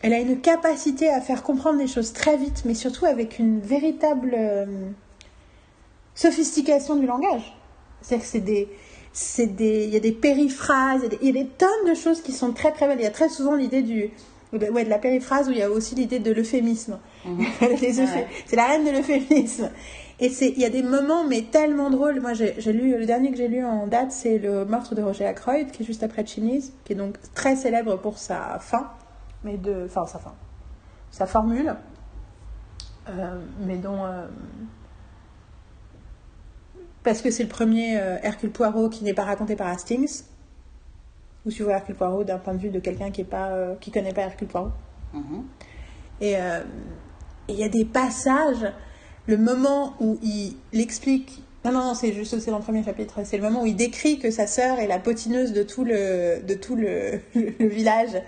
elle 0.03 0.15
a 0.15 0.19
une 0.19 0.41
capacité 0.41 1.09
à 1.09 1.21
faire 1.21 1.44
comprendre 1.44 1.79
les 1.79 1.87
choses 1.87 2.12
très 2.12 2.37
vite, 2.37 2.63
mais 2.65 2.75
surtout 2.75 3.05
avec 3.05 3.39
une 3.39 3.60
véritable 3.60 4.34
euh, 4.37 4.91
sophistication 6.17 6.96
du 6.96 7.06
langage. 7.06 7.55
C'est-à-dire 8.03 8.25
que 8.25 8.31
c'est 8.32 8.41
des, 8.41 8.69
c'est 9.13 9.46
des, 9.46 9.84
il 9.84 9.91
y 9.91 9.96
a 9.96 10.01
des 10.01 10.13
périphrases, 10.13 11.03
il 11.22 11.27
y 11.27 11.31
a 11.31 11.44
des, 11.44 11.49
tonnes 11.49 11.89
de 11.89 11.94
choses 11.94 12.20
qui 12.20 12.32
sont 12.32 12.53
très 12.53 12.72
très 12.72 12.89
belles. 12.89 12.99
Il 12.99 13.05
y 13.05 13.06
a 13.06 13.13
très 13.13 13.29
souvent 13.29 13.55
l'idée 13.55 13.82
du, 13.82 14.10
ouais, 14.53 14.85
de 14.85 14.91
la 14.91 14.99
périphrase 14.99 15.49
où 15.49 15.53
il 15.53 15.59
y 15.59 15.63
a 15.63 15.71
aussi 15.71 15.95
l'idée 15.95 16.19
de 16.19 16.33
l'euphémisme. 16.33 16.99
Ouais. 17.27 17.77
C'est 18.47 18.57
la 18.57 18.67
reine 18.67 18.85
de 18.85 18.91
l'euphémisme. 18.91 19.71
Et 20.21 20.29
c'est, 20.29 20.49
il 20.49 20.59
y 20.59 20.65
a 20.65 20.71
des 20.71 20.83
moments 20.83 21.25
mais 21.27 21.43
tellement 21.43 21.91
drôles. 21.91 22.21
Moi, 22.21 22.35
j'ai, 22.35 22.73
lu 22.73 22.97
le 22.99 23.07
dernier 23.07 23.31
que 23.31 23.37
j'ai 23.37 23.49
lu 23.49 23.65
en 23.65 23.87
date, 23.87 24.13
c'est 24.13 24.39
le 24.39 24.65
meurtre 24.65 24.95
de 24.95 25.03
Roger 25.03 25.27
Ackroyd, 25.27 25.71
qui 25.71 25.83
est 25.83 25.87
juste 25.87 26.03
après 26.03 26.27
Chimneys, 26.27 26.73
qui 26.85 26.93
est 26.93 26.97
donc 26.97 27.17
très 27.35 27.57
célèbre 27.57 27.97
pour 27.97 28.19
sa 28.19 28.59
fin, 28.59 28.91
mais 29.45 29.57
de, 29.57 29.85
enfin 29.87 30.07
sa 30.07 30.19
fin, 30.19 30.35
sa 31.11 31.27
formule, 31.27 31.75
euh, 33.09 33.41
mais 33.67 33.77
dont 33.77 34.05
euh, 34.05 34.27
parce 37.03 37.23
que 37.23 37.31
c'est 37.31 37.45
le 37.45 37.49
premier 37.49 37.99
euh, 37.99 38.19
Hercule 38.23 38.51
Poirot 38.51 38.91
qui 38.91 39.05
n'est 39.05 39.15
pas 39.15 39.25
raconté 39.25 39.57
par 39.57 39.69
Hastings. 39.69 40.25
Ou 41.47 41.51
vois 41.61 41.73
Hercule 41.73 41.94
Poirot 41.94 42.25
d'un 42.25 42.39
point 42.39 42.55
de 42.55 42.59
vue 42.59 42.70
de 42.70 42.81
quelqu'un 42.81 43.11
qui 43.11 43.23
est 43.23 43.25
pas 43.25 43.49
euh, 43.49 43.75
qui 43.81 43.91
connaît 43.91 44.13
pas 44.13 44.23
Hercule 44.23 44.49
Poirot. 44.49 44.73
Mhm. 45.15 45.44
Et 46.20 46.37
euh, 46.37 46.61
et 47.49 47.55
il 47.55 47.59
y 47.59 47.65
a 47.65 47.69
des 47.69 47.85
passages, 47.85 48.70
le 49.27 49.37
moment 49.37 49.94
où 49.99 50.19
il, 50.23 50.56
il 50.73 50.81
explique. 50.81 51.43
Non, 51.65 51.73
non, 51.73 51.85
non, 51.85 51.94
c'est 51.94 52.13
juste 52.13 52.39
c'est 52.39 52.51
dans 52.51 52.59
le 52.59 52.63
premier 52.63 52.85
chapitre. 52.85 53.20
C'est 53.25 53.37
le 53.37 53.43
moment 53.43 53.63
où 53.63 53.67
il 53.67 53.75
décrit 53.75 54.19
que 54.19 54.31
sa 54.31 54.47
sœur 54.47 54.79
est 54.79 54.87
la 54.87 54.99
potineuse 54.99 55.53
de 55.53 55.63
tout 55.63 55.85
le, 55.85 56.43
de 56.47 56.55
tout 56.55 56.77
le, 56.77 57.20
le 57.35 57.67
village. 57.67 58.23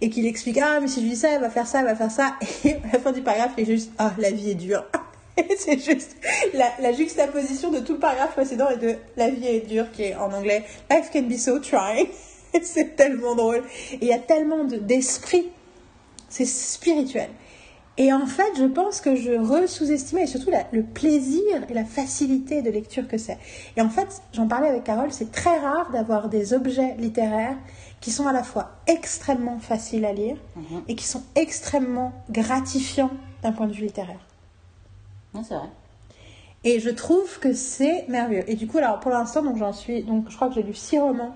Et 0.00 0.10
qu'il 0.10 0.26
explique 0.26 0.58
Ah, 0.62 0.78
mais 0.80 0.86
si 0.88 1.00
je 1.00 1.04
lui 1.06 1.10
dis 1.10 1.16
ça, 1.16 1.30
elle 1.30 1.40
va 1.40 1.50
faire 1.50 1.66
ça, 1.66 1.80
elle 1.80 1.86
va 1.86 1.96
faire 1.96 2.10
ça. 2.10 2.36
Et 2.64 2.74
à 2.74 2.92
la 2.92 2.98
fin 3.00 3.12
du 3.12 3.22
paragraphe, 3.22 3.54
il 3.58 3.62
est 3.62 3.72
juste 3.72 3.90
Ah, 3.98 4.12
la 4.18 4.30
vie 4.30 4.50
est 4.50 4.54
dure. 4.54 4.84
C'est 5.58 5.78
juste 5.78 6.16
la, 6.52 6.70
la 6.80 6.92
juxtaposition 6.92 7.72
de 7.72 7.80
tout 7.80 7.94
le 7.94 7.98
paragraphe 7.98 8.34
précédent 8.34 8.68
et 8.70 8.76
de 8.76 8.94
La 9.16 9.30
vie 9.30 9.46
est 9.48 9.66
dure, 9.66 9.90
qui 9.90 10.04
est 10.04 10.14
en 10.14 10.32
anglais 10.32 10.64
Life 10.90 11.10
can 11.12 11.22
be 11.22 11.36
so 11.36 11.58
trying. 11.58 12.06
C'est 12.62 12.96
tellement 12.96 13.34
drôle. 13.34 13.62
Et 13.92 13.98
il 14.02 14.08
y 14.08 14.12
a 14.12 14.18
tellement 14.18 14.64
de- 14.64 14.76
d'esprit. 14.76 15.50
C'est 16.28 16.44
spirituel. 16.46 17.28
Et 17.96 18.12
en 18.12 18.26
fait, 18.26 18.50
je 18.58 18.64
pense 18.64 19.00
que 19.00 19.14
je 19.14 19.30
re-sous-estimais 19.32 20.24
et 20.24 20.26
surtout 20.26 20.50
la- 20.50 20.66
le 20.72 20.82
plaisir 20.82 21.42
et 21.68 21.74
la 21.74 21.84
facilité 21.84 22.60
de 22.60 22.70
lecture 22.70 23.06
que 23.06 23.18
c'est. 23.18 23.38
Et 23.76 23.80
en 23.80 23.88
fait, 23.88 24.20
j'en 24.32 24.48
parlais 24.48 24.68
avec 24.68 24.82
Carole, 24.82 25.12
c'est 25.12 25.30
très 25.30 25.58
rare 25.60 25.90
d'avoir 25.92 26.28
des 26.28 26.54
objets 26.54 26.94
littéraires 26.98 27.56
qui 28.00 28.10
sont 28.10 28.26
à 28.26 28.32
la 28.32 28.42
fois 28.42 28.72
extrêmement 28.88 29.60
faciles 29.60 30.04
à 30.04 30.12
lire 30.12 30.36
Mhm. 30.56 30.82
et 30.88 30.96
qui 30.96 31.06
sont 31.06 31.22
extrêmement 31.36 32.12
gratifiants 32.30 33.10
d'un 33.42 33.52
point 33.52 33.68
de 33.68 33.72
vue 33.72 33.84
littéraire. 33.84 34.26
Ouais, 35.32 35.42
c'est 35.46 35.54
vrai. 35.54 35.68
Et 36.64 36.80
je 36.80 36.90
trouve 36.90 37.38
que 37.38 37.52
c'est 37.52 38.06
merveilleux. 38.08 38.44
Et 38.50 38.56
du 38.56 38.66
coup, 38.66 38.78
alors 38.78 38.98
pour 38.98 39.10
l'instant, 39.12 39.42
donc 39.42 39.56
j'en 39.58 39.72
suis, 39.72 40.02
donc 40.02 40.24
je 40.30 40.34
crois 40.34 40.48
que 40.48 40.54
j'ai 40.54 40.62
lu 40.64 40.74
six 40.74 40.98
romans 40.98 41.34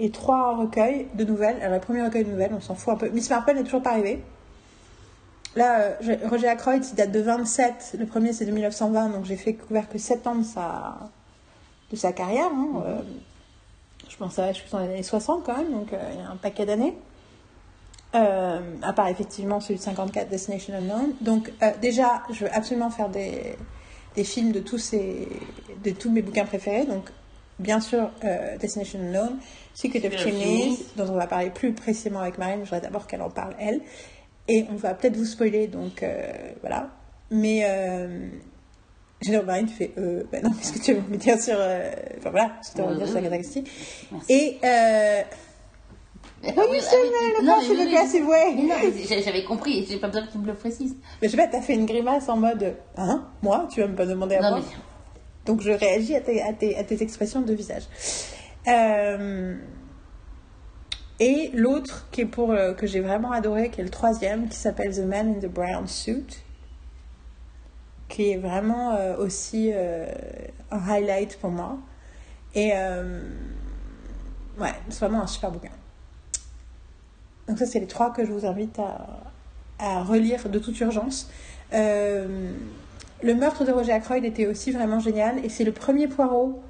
et 0.00 0.10
trois 0.10 0.56
recueils 0.56 1.06
de 1.14 1.24
nouvelles. 1.24 1.60
Alors 1.60 1.74
le 1.74 1.80
premier 1.80 2.02
recueil 2.02 2.24
de 2.24 2.30
nouvelles, 2.30 2.52
on 2.56 2.60
s'en 2.60 2.74
fout 2.74 2.94
un 2.94 2.96
peu. 2.96 3.08
Miss 3.10 3.30
Marple 3.30 3.54
n'est 3.54 3.62
toujours 3.62 3.82
pas 3.82 3.90
arrivée. 3.90 4.22
Là, 5.56 5.80
euh, 6.02 6.16
Roger 6.28 6.48
Ackroyd, 6.48 6.84
il 6.84 6.94
date 6.94 7.12
de 7.12 7.20
27. 7.20 7.96
Le 7.98 8.06
premier, 8.06 8.32
c'est 8.32 8.46
de 8.46 8.50
1920, 8.50 9.10
donc 9.10 9.24
j'ai 9.26 9.36
fait 9.36 9.54
couvert 9.54 9.88
que 9.88 9.98
7 9.98 10.26
ans 10.26 10.36
de 10.36 10.44
sa, 10.44 10.98
de 11.90 11.96
sa 11.96 12.12
carrière. 12.12 12.50
hein. 12.52 12.82
Euh, 12.86 12.98
je 14.08 14.16
pense 14.16 14.38
à, 14.38 14.52
je 14.52 14.58
suis 14.58 14.70
dans 14.70 14.78
les 14.80 14.86
années 14.86 15.02
60 15.02 15.44
quand 15.44 15.56
même, 15.56 15.70
donc 15.70 15.92
euh, 15.92 15.98
il 16.12 16.18
y 16.20 16.22
a 16.22 16.30
un 16.30 16.36
paquet 16.36 16.66
d'années. 16.66 16.96
Euh, 18.16 18.58
à 18.82 18.92
part 18.92 19.06
effectivement 19.06 19.60
celui 19.60 19.76
de 19.76 19.84
54, 19.84 20.28
Destination 20.28 20.74
Unknown. 20.74 21.12
Donc 21.20 21.52
déjà, 21.80 22.22
je 22.30 22.44
veux 22.44 22.52
absolument 22.54 22.90
faire 22.90 23.08
des, 23.08 23.56
des 24.16 24.24
films 24.24 24.50
de 24.50 24.58
tous, 24.60 24.78
ces, 24.78 25.28
de 25.84 25.90
tous 25.92 26.10
mes 26.10 26.22
bouquins 26.22 26.44
préférés. 26.44 26.86
Donc 26.86 27.10
bien 27.60 27.80
sûr, 27.80 28.10
euh, 28.24 28.56
Destination 28.58 28.98
Unknown, 29.00 29.38
Secret 29.74 30.04
of 30.06 30.16
Chimneys, 30.18 30.78
dont 30.96 31.08
on 31.08 31.14
va 31.14 31.26
parler 31.26 31.50
plus 31.50 31.72
précisément 31.72 32.20
avec 32.20 32.38
Marine. 32.38 32.60
Je 32.60 32.64
voudrais 32.64 32.80
d'abord 32.80 33.06
qu'elle 33.06 33.22
en 33.22 33.30
parle 33.30 33.54
elle. 33.58 33.80
Et 34.48 34.66
on 34.70 34.74
va 34.74 34.94
peut-être 34.94 35.16
vous 35.16 35.24
spoiler, 35.24 35.68
donc 35.68 36.02
euh, 36.02 36.32
voilà. 36.60 36.88
Mais 37.30 37.60
euh, 37.64 38.28
j'adore 39.22 39.44
Marine, 39.44 39.66
tu 39.66 39.74
fais 39.74 39.92
euh, 39.96 40.24
bah 40.32 40.38
non, 40.42 40.50
qu'est-ce 40.50 40.72
que 40.72 40.78
tu 40.80 40.94
veux 40.94 41.02
me 41.08 41.16
dire 41.16 41.38
sur. 41.40 41.54
euh, 41.56 41.92
Enfin 42.18 42.30
voilà, 42.30 42.50
que 42.60 42.76
tu 42.76 42.82
veux 42.82 42.88
me 42.94 42.96
dire 42.98 43.06
sur. 43.08 43.20
Merci. 43.30 43.64
Et. 44.28 44.58
Euh, 44.64 45.22
Oui, 46.42 46.52
What 46.56 46.74
you 46.74 46.80
say, 46.80 46.96
man? 46.96 47.48
About 47.48 47.70
in 47.74 47.86
aggressive 47.86 48.26
way. 48.26 48.54
Mais 48.56 48.62
non, 48.62 48.74
mais 48.82 48.92
j'ai- 49.06 49.22
j'avais 49.22 49.44
compris, 49.44 49.86
j'ai 49.88 49.98
pas 49.98 50.06
besoin 50.08 50.26
que 50.26 50.32
tu 50.32 50.38
me 50.38 50.46
le 50.46 50.54
précises. 50.54 50.96
mais 51.20 51.28
je 51.28 51.32
sais 51.32 51.36
pas, 51.36 51.46
t'as 51.46 51.60
fait 51.60 51.74
une 51.74 51.84
grimace 51.86 52.28
en 52.30 52.36
mode 52.38 52.76
Hein 52.96 53.28
Moi 53.42 53.68
Tu 53.70 53.80
vas 53.82 53.86
me 53.88 53.94
pas 53.94 54.06
demander 54.06 54.36
à 54.36 54.40
Non, 54.42 54.50
moi 54.52 54.60
mais 54.60 54.76
Donc 55.46 55.62
je 55.62 55.70
réagis 55.70 56.14
à 56.14 56.20
tes, 56.20 56.42
à 56.42 56.52
tes, 56.52 57.02
expressions 57.02 57.40
de 57.42 57.54
visage. 57.54 57.84
Euh, 58.68 59.56
Et 61.18 61.50
l'autre 61.54 62.08
euh, 62.38 62.74
que 62.74 62.86
j'ai 62.86 63.00
vraiment 63.00 63.32
adoré, 63.32 63.70
qui 63.70 63.80
est 63.80 63.84
le 63.84 63.90
troisième, 63.90 64.48
qui 64.48 64.56
s'appelle 64.56 64.94
The 64.94 65.00
Man 65.00 65.34
in 65.36 65.40
the 65.40 65.50
Brown 65.50 65.86
Suit, 65.86 66.42
qui 68.08 68.32
est 68.32 68.36
vraiment 68.36 68.94
euh, 68.94 69.16
aussi 69.16 69.72
un 69.72 70.88
highlight 70.88 71.38
pour 71.38 71.50
moi. 71.50 71.78
Et 72.54 72.72
ouais, 74.58 74.74
c'est 74.88 75.00
vraiment 75.00 75.22
un 75.22 75.26
super 75.26 75.50
bouquin. 75.52 75.70
Donc 77.48 77.58
ça, 77.58 77.66
c'est 77.66 77.80
les 77.80 77.86
trois 77.86 78.12
que 78.12 78.24
je 78.24 78.32
vous 78.32 78.44
invite 78.44 78.78
à, 78.78 79.20
à 79.78 80.02
relire 80.02 80.48
de 80.48 80.58
toute 80.58 80.78
urgence. 80.80 81.30
Le 83.22 83.34
meurtre 83.34 83.64
de 83.64 83.72
Roger 83.72 83.92
Ackroyd 83.92 84.24
était 84.24 84.46
aussi 84.46 84.70
vraiment 84.72 84.98
génial 85.00 85.44
et 85.44 85.48
c'est 85.48 85.64
le 85.64 85.72
premier 85.72 86.08
Poirot 86.08 86.62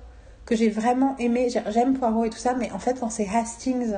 que 0.47 0.57
j'ai 0.57 0.69
vraiment 0.69 1.17
aimé. 1.19 1.49
J'ai- 1.51 1.63
J'aime 1.71 1.97
Poirot 1.99 2.25
et 2.25 2.31
tout 2.31 2.39
ça, 2.39 2.55
mais 2.55 2.71
en 2.73 2.79
fait, 2.79 2.99
quand 3.01 3.11
c'est 3.11 3.29
Hastings, 3.29 3.95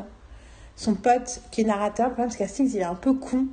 son 0.77 0.95
pote 0.95 1.41
qui 1.51 1.63
est 1.63 1.65
narrateur, 1.65 2.09
le 2.09 2.13
problème 2.15 2.31
c'est 2.31 2.39
qu'Hastings 2.39 2.71
il 2.75 2.79
est 2.81 2.85
un 2.85 2.95
peu 2.95 3.15
con. 3.15 3.47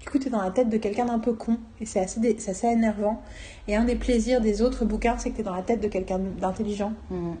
Du 0.00 0.10
coup, 0.10 0.18
tu 0.18 0.26
es 0.28 0.30
dans 0.30 0.42
la 0.42 0.50
tête 0.50 0.68
de 0.68 0.76
quelqu'un 0.76 1.06
d'un 1.06 1.18
peu 1.18 1.32
con 1.32 1.56
et 1.80 1.86
c'est 1.86 2.00
assez, 2.00 2.20
dé- 2.20 2.36
assez 2.46 2.66
énervant. 2.66 3.22
Et 3.68 3.74
un 3.74 3.84
des 3.84 3.96
plaisirs 3.96 4.40
des 4.42 4.60
autres 4.60 4.84
bouquins, 4.84 5.16
c'est 5.18 5.30
que 5.30 5.36
tu 5.36 5.40
es 5.40 5.44
dans 5.44 5.54
la 5.56 5.62
tête 5.62 5.80
de 5.80 5.88
quelqu'un 5.88 6.18
d'intelligent. 6.18 6.92
Mhm. 7.10 7.36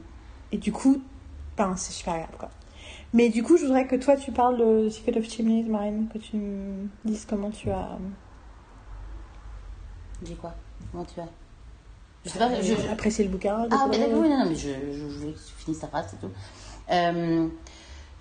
Et 0.52 0.56
du 0.58 0.72
coup, 0.72 1.02
ben, 1.58 1.74
c'est 1.76 1.92
super 1.92 2.14
agréable 2.14 2.36
quoi. 2.38 2.50
Mais 3.12 3.28
du 3.28 3.42
coup, 3.42 3.56
je 3.56 3.64
voudrais 3.66 3.86
que 3.86 3.96
toi 3.96 4.16
tu 4.16 4.32
parles 4.32 4.56
de 4.58 4.88
Secret 4.88 5.18
of 5.18 5.24
Chimneys, 5.28 5.64
Marine, 5.68 6.08
que 6.12 6.18
tu 6.18 6.36
me 6.36 6.88
dises 7.04 7.26
comment 7.28 7.50
tu 7.50 7.70
as. 7.70 7.98
J'ai 10.22 10.34
quoi? 10.34 10.54
Comment 10.94 11.04
tu 11.06 11.16
vas 11.18 11.26
Je 12.24 12.30
sais 12.30 12.38
pas, 12.38 12.50
je, 12.62 12.72
apprécié 12.92 13.24
le 13.24 13.30
bouquin. 13.30 13.66
Ah, 13.68 13.86
mais 13.90 13.98
d'accord, 13.98 14.20
oui, 14.20 14.28
non, 14.28 14.38
non, 14.44 14.46
mais 14.48 14.54
je, 14.54 14.68
je, 14.68 14.96
je 15.10 15.18
voulais 15.18 15.32
que 15.32 15.38
tu 15.38 15.64
finisses 15.64 15.80
ta 15.80 15.88
phrase, 15.88 16.06
c'est 16.08 16.20
tout. 16.20 16.32
Euh, 16.92 17.48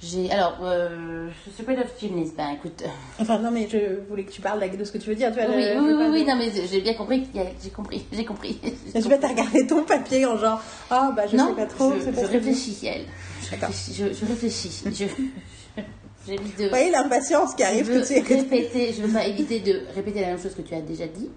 j'ai, 0.02 0.32
alors, 0.32 0.58
euh, 0.64 1.30
Secret 1.56 1.78
of 1.78 1.94
Chimneys, 2.00 2.32
ben 2.36 2.50
écoute. 2.56 2.82
euh, 2.84 2.88
Enfin, 3.20 3.38
non, 3.38 3.52
mais 3.52 3.68
je 3.70 4.00
voulais 4.10 4.24
que 4.24 4.32
tu 4.32 4.42
parles 4.42 4.60
de 4.76 4.84
ce 4.84 4.92
que 4.92 4.98
tu 4.98 5.08
veux 5.10 5.16
dire. 5.16 5.32
Tu 5.32 5.40
vois, 5.40 5.56
oui, 5.56 5.64
oui, 5.78 5.94
oui, 5.94 6.06
oui, 6.12 6.26
non, 6.26 6.36
mais 6.36 6.50
j'ai 6.68 6.82
bien 6.82 6.96
compris, 6.96 7.28
j'ai 7.64 7.70
compris, 7.70 8.06
j'ai 8.12 8.26
compris. 8.26 8.60
Je 8.94 9.00
sais 9.00 9.08
pas, 9.08 9.18
t'as 9.20 9.28
regardé 9.30 9.68
ton 9.68 9.84
papier 9.84 10.26
en 10.26 10.36
genre, 10.38 10.60
ah 10.90 11.14
bah 11.16 11.28
je 11.32 11.38
non, 11.38 11.50
sais 11.50 11.54
pas 11.56 11.68
trop. 11.68 11.94
je, 11.94 12.10
pas 12.10 12.22
je 12.22 12.26
ce 12.26 12.32
réfléchis, 12.32 12.80
elle. 12.88 13.06
Je 13.44 13.52
D'accord. 13.52 13.70
je, 13.72 14.14
je 14.14 14.26
réfléchis. 14.26 14.82
Je, 14.88 15.06
j'évite 16.28 16.58
de. 16.58 16.64
Vous 16.64 16.70
voyez 16.70 16.90
l'impatience 16.90 17.54
qui 17.54 17.64
arrive 17.64 17.86
je 17.86 17.92
tout 17.92 17.94
veux 17.94 18.00
de 18.02 18.06
suite. 18.06 18.28
répéter, 18.28 18.92
je 18.94 19.04
veux 19.04 19.14
pas 19.14 19.26
éviter 19.28 19.60
de 19.60 19.84
répéter 19.96 20.22
la 20.22 20.28
même 20.28 20.42
chose 20.42 20.56
que 20.56 20.62
tu 20.64 20.74
as 20.74 20.82
déjà 20.82 21.06
dit, 21.08 21.30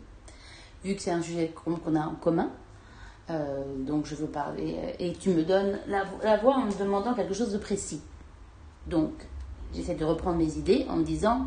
vu 0.87 0.95
que 0.95 1.03
c'est 1.03 1.11
un 1.11 1.23
sujet 1.23 1.53
qu'on 1.65 1.95
a 1.97 2.07
en 2.07 2.15
commun. 2.15 2.51
Euh, 3.29 3.63
donc 3.79 4.07
je 4.07 4.15
veux 4.15 4.27
parler 4.29 4.77
euh, 4.79 4.93
et 5.01 5.13
tu 5.13 5.31
me 5.31 5.43
donnes 5.43 5.81
la, 5.89 6.05
vo- 6.05 6.19
la 6.23 6.37
voix 6.37 6.55
en 6.57 6.67
me 6.67 6.79
demandant 6.79 7.13
quelque 7.13 7.35
chose 7.35 7.51
de 7.53 7.59
précis. 7.59 8.01
Donc 8.87 9.11
j'essaie 9.75 9.97
de 9.97 10.05
reprendre 10.05 10.37
mes 10.39 10.57
idées 10.57 10.87
en 10.89 10.97
me 10.97 11.03
disant 11.05 11.47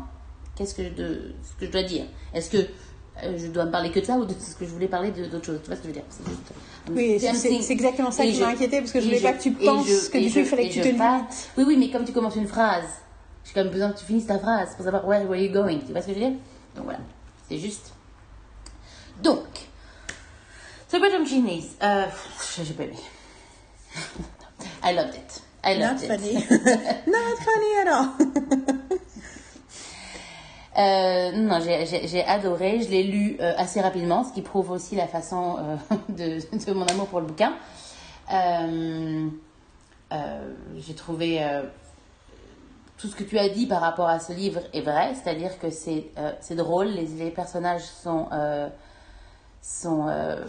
qu'est-ce 0.54 0.74
que 0.74 0.84
je, 0.84 0.88
de, 0.90 1.32
ce 1.42 1.58
que 1.58 1.64
je 1.66 1.70
dois 1.70 1.82
dire? 1.82 2.04
Est-ce 2.34 2.50
que 2.50 2.58
euh, 2.58 3.38
je 3.38 3.46
dois 3.46 3.64
me 3.64 3.70
parler 3.70 3.90
que 3.90 3.98
de 4.00 4.04
ça 4.04 4.16
ou 4.18 4.26
de 4.26 4.34
ce 4.34 4.54
que 4.56 4.66
je 4.66 4.70
voulais 4.70 4.88
parler 4.88 5.10
d'autre 5.10 5.42
chose? 5.46 5.58
Tu 5.62 5.68
vois 5.68 5.76
ce 5.76 5.80
que 5.80 5.88
je 5.88 5.94
veux 5.94 5.94
dire? 5.94 6.04
Juste. 6.28 6.52
Oui, 6.90 7.18
c'est- 7.18 7.72
exactement 7.72 8.10
ça 8.10 8.26
Et 8.26 8.32
qui 8.32 8.40
m'a 8.40 8.48
inquiété 8.48 8.78
parce 8.80 8.92
que 8.92 9.00
je 9.00 9.06
et 9.06 9.08
voulais 9.08 9.20
pas 9.22 9.32
que 9.32 9.42
tu 9.42 9.52
penses 9.52 9.86
je- 9.86 10.10
que 10.10 10.18
du 10.18 10.30
coup 10.32 10.38
il 10.40 10.44
fallait 10.44 10.68
que 10.68 10.74
tu 10.74 10.80
te 10.80 10.84
limites. 10.88 11.50
Oui, 11.56 11.64
oui, 11.66 11.76
mais 11.78 11.90
comme 11.90 12.04
tu 12.04 12.12
commences 12.12 12.36
une 12.36 12.46
phrase, 12.46 12.84
j'ai 13.44 13.52
quand 13.54 13.62
même 13.64 13.72
besoin 13.72 13.90
que 13.92 13.98
tu 13.98 14.04
finisses 14.04 14.26
ta 14.26 14.38
phrase 14.38 14.74
pour 14.74 14.84
savoir 14.84 15.06
where, 15.08 15.26
where 15.26 15.40
you 15.42 15.50
going? 15.50 15.78
Tu 15.78 15.92
vois 15.92 16.02
ce 16.02 16.08
que 16.08 16.12
je 16.14 16.18
veux 16.18 16.26
dire? 16.26 16.36
Donc 16.76 16.84
voilà, 16.84 17.00
c'est 17.48 17.56
juste. 17.58 17.94
Donc, 19.22 19.46
Secret 20.88 21.14
of 21.20 21.26
Genies. 21.28 21.76
Pff, 21.78 22.60
j'ai 22.64 22.74
pas 22.74 22.84
aimé. 22.84 22.96
I 24.84 24.92
loved 24.94 25.14
it. 25.14 25.42
I 25.64 25.78
Not 25.78 25.92
loved 25.92 26.02
it. 26.02 26.08
funny. 26.08 26.34
Not 27.06 27.36
funny 27.38 27.76
at 27.82 27.88
all. 27.88 28.08
Euh, 30.78 31.32
non, 31.32 31.58
j'ai- 31.60 32.24
adoré. 32.24 32.80
Je 32.80 32.88
l'ai 32.88 33.02
lu 33.02 33.36
euh, 33.40 33.52
assez 33.58 33.80
rapidement, 33.80 34.24
ce 34.24 34.32
qui 34.32 34.40
prouve 34.42 34.70
aussi 34.70 34.94
la 34.96 35.06
façon 35.06 35.56
euh, 35.58 35.76
de, 36.08 36.64
de 36.66 36.72
mon 36.72 36.86
amour 36.86 37.08
pour 37.08 37.20
le 37.20 37.26
bouquin. 37.26 37.54
Euh, 38.32 39.28
j'ai 40.78 40.94
trouvé 40.94 41.40
tout 42.98 43.08
ce 43.08 43.14
que 43.16 43.22
tu 43.24 43.38
as 43.38 43.48
dit 43.48 43.66
par 43.66 43.80
rapport 43.80 44.08
à 44.08 44.18
ce 44.20 44.32
livre 44.32 44.60
est 44.72 44.80
vrai, 44.80 45.12
c'est-à-dire 45.14 45.58
que 45.58 45.70
c'est 45.70 46.10
drôle, 46.56 46.86
les, 46.88 47.06
les 47.06 47.30
personnages 47.30 47.82
sont 47.84 48.26
sont 49.62 50.06
euh, 50.08 50.44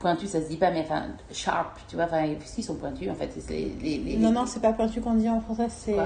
pointus, 0.00 0.30
ça 0.30 0.40
se 0.42 0.48
dit 0.48 0.56
pas, 0.56 0.70
mais 0.70 0.80
enfin 0.80 1.04
sharp, 1.32 1.78
tu 1.88 1.96
vois, 1.96 2.04
enfin 2.04 2.24
si, 2.44 2.60
ils 2.60 2.64
sont 2.64 2.74
pointus 2.76 3.10
en 3.10 3.14
fait. 3.14 3.30
c'est 3.38 3.52
les, 3.52 3.68
les, 3.82 3.98
les- 3.98 4.16
Non, 4.16 4.30
non, 4.30 4.46
c'est 4.46 4.60
pas 4.60 4.72
pointu 4.72 5.00
qu'on 5.00 5.14
dit 5.14 5.28
en 5.28 5.40
français, 5.40 5.68
c'est. 5.70 5.96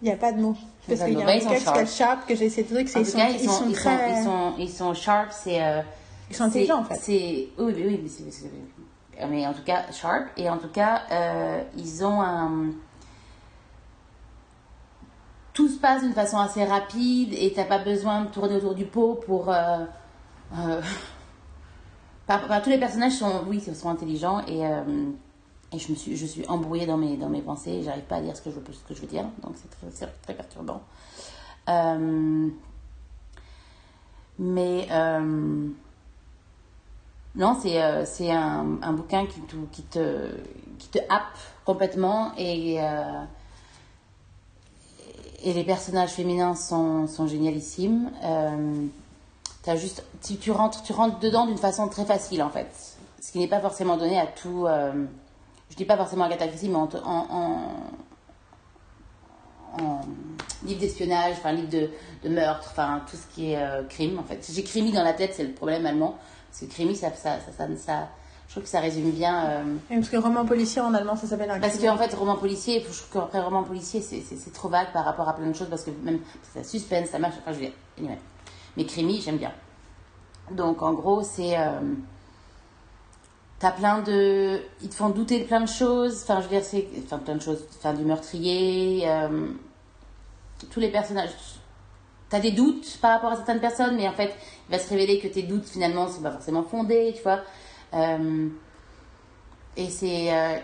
Il 0.00 0.04
n'y 0.04 0.12
a 0.12 0.16
pas 0.16 0.30
de 0.32 0.40
mot. 0.40 0.54
Il 0.86 0.94
y 0.94 0.94
a 0.94 0.98
Parce 0.98 1.10
qu'il 1.10 1.18
y 1.18 1.22
a 1.22 1.24
un 1.24 1.26
Bah, 1.26 1.40
sont 1.40 1.48
texte 1.48 1.64
sharp. 1.64 1.86
sharp 1.88 2.26
que 2.28 2.36
j'ai 2.36 2.44
essayé 2.46 2.62
de 2.68 2.72
truc, 2.72 2.88
c'est 2.88 2.98
En 2.98 3.02
ils 3.02 3.04
tout 3.06 3.10
sont, 3.10 3.18
cas, 3.18 3.28
ils 3.30 3.48
sont 3.50 3.64
ils 3.68 3.74
très. 3.74 4.10
ils 4.20 4.24
sont, 4.24 4.52
ils 4.58 4.70
sont 4.70 4.94
sharp, 4.94 5.32
c'est 5.32 5.60
euh, 5.64 5.80
Ils 6.30 6.36
sont 6.36 6.44
intelligents 6.44 6.80
en 6.80 6.84
C'est- 6.84 6.94
fait. 6.94 7.00
C'est 7.00 7.48
oui, 7.62 7.72
oui, 7.76 7.84
oui, 7.88 8.00
mais, 8.04 8.08
c'est- 8.08 8.30
c'est- 8.30 9.26
mais 9.26 9.44
en 9.46 9.52
tout 9.52 9.64
cas 9.64 9.90
sharp 9.90 10.26
et 10.36 10.48
en 10.48 10.58
tout 10.58 10.68
cas 10.68 11.02
euh, 11.10 11.62
ils 11.76 12.04
ont 12.04 12.20
un 12.22 12.66
tout 15.58 15.68
se 15.68 15.78
passe 15.80 16.04
d'une 16.04 16.12
façon 16.12 16.38
assez 16.38 16.64
rapide 16.64 17.34
et 17.34 17.52
t'as 17.52 17.64
pas 17.64 17.80
besoin 17.80 18.22
de 18.22 18.28
tourner 18.28 18.54
autour 18.54 18.76
du 18.76 18.84
pot 18.84 19.14
pour 19.26 19.50
euh, 19.52 19.78
euh, 20.56 20.80
tous 22.62 22.70
les 22.70 22.78
personnages 22.78 23.14
sont 23.14 23.42
oui 23.48 23.60
sont 23.60 23.90
intelligents 23.90 24.38
et 24.46 24.64
euh, 24.64 25.10
et 25.72 25.80
je 25.80 25.90
me 25.90 25.96
suis 25.96 26.16
je 26.16 26.26
suis 26.26 26.46
embrouillée 26.46 26.86
dans 26.86 26.96
mes 26.96 27.16
dans 27.16 27.28
mes 27.28 27.42
pensées 27.42 27.82
j'arrive 27.82 28.04
pas 28.04 28.18
à 28.18 28.20
dire 28.20 28.36
ce 28.36 28.42
que 28.42 28.50
je 28.50 28.54
veux 28.54 28.64
ce 28.72 28.84
que 28.84 28.94
je 28.94 29.00
veux 29.00 29.08
dire 29.08 29.24
donc 29.42 29.54
c'est 29.56 29.68
très, 29.68 30.06
très 30.22 30.34
perturbant. 30.34 30.80
Mais 34.38 34.86
non, 37.34 37.58
c'est 37.60 38.06
c'est 38.06 38.30
un, 38.30 38.78
un 38.80 38.92
bouquin 38.92 39.26
qui 39.26 39.40
te, 39.40 39.56
qui 39.72 39.82
te, 39.82 40.30
qui 40.78 40.88
te 40.88 40.98
happe 41.08 41.36
complètement 41.64 42.32
et, 42.38 42.78
et 45.42 45.52
les 45.52 45.64
personnages 45.64 46.10
féminins 46.10 46.54
sont, 46.54 47.06
sont 47.06 47.26
génialissimes. 47.26 48.10
Euh, 48.24 48.86
t'as 49.62 49.76
juste, 49.76 50.02
tu, 50.24 50.36
tu, 50.36 50.50
rentres, 50.50 50.82
tu 50.82 50.92
rentres 50.92 51.18
dedans 51.20 51.46
d'une 51.46 51.58
façon 51.58 51.88
très 51.88 52.04
facile 52.04 52.42
en 52.42 52.50
fait, 52.50 52.68
ce 53.20 53.32
qui 53.32 53.38
n'est 53.38 53.48
pas 53.48 53.60
forcément 53.60 53.96
donné 53.96 54.18
à 54.18 54.26
tout. 54.26 54.66
euh, 54.66 55.04
je 55.70 55.76
dis 55.76 55.84
pas 55.84 55.96
forcément 55.96 56.24
Agatha 56.24 56.48
Christie, 56.48 56.68
mais 56.68 56.76
en, 56.76 56.88
en, 57.04 57.26
en, 57.30 57.60
en 59.84 60.00
livre 60.64 60.80
d'espionnage, 60.80 61.32
enfin 61.38 61.52
livre 61.52 61.68
de, 61.68 61.90
de 62.24 62.28
meurtre, 62.28 62.68
enfin 62.72 63.02
tout 63.08 63.16
ce 63.16 63.34
qui 63.34 63.52
est 63.52 63.62
euh, 63.62 63.82
crime 63.84 64.18
en 64.18 64.22
fait. 64.24 64.48
J'ai 64.50 64.62
crimi 64.64 64.92
dans 64.92 65.02
la 65.04 65.12
tête, 65.12 65.34
c'est 65.34 65.44
le 65.44 65.52
problème 65.52 65.86
allemand. 65.86 66.16
Parce 66.50 66.60
que 66.62 66.66
crimi, 66.66 66.96
ça, 66.96 67.10
ça, 67.14 67.38
ça, 67.40 67.52
ça, 67.56 67.66
ça- 67.76 68.08
je 68.48 68.52
trouve 68.54 68.62
que 68.64 68.68
ça 68.70 68.80
résume 68.80 69.10
bien. 69.10 69.44
euh, 69.50 69.62
parce 69.90 70.08
que 70.08 70.16
roman 70.16 70.44
policier 70.46 70.80
en 70.80 70.94
allemand 70.94 71.16
ça 71.16 71.26
s'appelle 71.26 71.50
un 71.50 71.60
parce 71.60 71.78
qu'en 71.78 71.96
fait, 71.98 72.14
roman 72.14 72.36
policier, 72.36 72.80
je 72.80 72.86
trouve 72.98 73.20
qu'après 73.22 73.40
roman 73.40 73.62
policier, 73.62 74.00
c'est- 74.00 74.52
trop 74.52 74.68
vague 74.68 74.90
par 74.92 75.04
rapport 75.04 75.28
à 75.28 75.34
plein 75.36 75.46
de 75.48 75.52
choses, 75.54 75.68
parce 75.68 75.84
que 75.84 75.90
même 76.02 76.20
ça 76.54 76.64
suspense, 76.64 77.10
ça 77.10 77.18
marche, 77.18 77.34
enfin 77.40 77.52
je 77.52 77.58
veux 77.58 77.64
dire, 77.66 77.74
anyway. 77.98 78.18
Mais 78.76 78.84
crimi, 78.86 79.20
j'aime 79.20 79.36
bien. 79.38 79.52
Donc 80.50 80.82
en 80.82 80.92
gros, 80.94 81.22
c'est. 81.22 81.58
Euh, 81.58 81.80
T'as 83.58 83.72
plein 83.72 84.02
de. 84.02 84.60
Ils 84.82 84.88
te 84.88 84.94
font 84.94 85.08
douter 85.08 85.40
de 85.40 85.44
plein 85.44 85.60
de 85.60 85.66
choses. 85.68 86.20
Enfin, 86.22 86.36
je 86.40 86.44
veux 86.44 86.50
dire, 86.50 86.62
c'est. 86.64 86.86
Enfin, 87.04 87.18
plein 87.18 87.34
de 87.34 87.42
choses. 87.42 87.64
Enfin, 87.76 87.92
du 87.92 88.04
meurtrier. 88.04 89.02
Euh, 89.08 89.48
tous 90.70 90.78
les 90.78 90.90
personnages. 90.90 91.30
T'as 92.30 92.38
des 92.40 92.52
doutes 92.52 92.98
par 93.02 93.12
rapport 93.14 93.32
à 93.32 93.36
certaines 93.36 93.58
personnes, 93.60 93.96
mais 93.96 94.06
en 94.08 94.12
fait, 94.12 94.32
il 94.68 94.72
va 94.72 94.78
se 94.78 94.88
révéler 94.90 95.18
que 95.18 95.26
tes 95.26 95.42
doutes, 95.42 95.64
finalement, 95.64 96.06
sont 96.08 96.20
pas 96.22 96.30
forcément 96.30 96.62
fondés, 96.62 97.12
tu 97.16 97.22
vois. 97.24 97.40
Euh, 97.94 98.48
et 99.76 99.90
c'est. 99.90 100.34
Euh, 100.34 100.58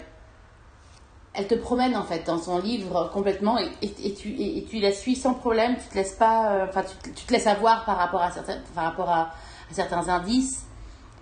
elle 1.37 1.49
te 1.49 1.54
promène, 1.57 1.97
en 1.97 2.04
fait, 2.04 2.25
dans 2.26 2.38
son 2.38 2.59
livre 2.59 3.11
complètement, 3.12 3.59
et, 3.59 3.69
et, 3.83 4.14
tu, 4.14 4.28
et, 4.28 4.64
tu 4.71 4.78
la 4.78 4.93
suis 4.93 5.16
sans 5.16 5.35
problème. 5.35 5.76
Tu 5.83 5.88
te 5.88 5.95
laisses 5.95 6.12
pas. 6.12 6.64
Enfin, 6.69 6.83
tu, 6.83 7.12
tu, 7.12 7.25
te 7.26 7.33
laisses 7.33 7.49
avoir 7.49 7.85
par 7.85 7.97
rapport 7.97 8.23
à 8.23 8.31
certains, 8.31 8.59
par 8.75 8.85
rapport 8.85 9.11
à, 9.11 9.33
à 9.71 9.75
certains 9.75 10.09
indices. 10.09 10.66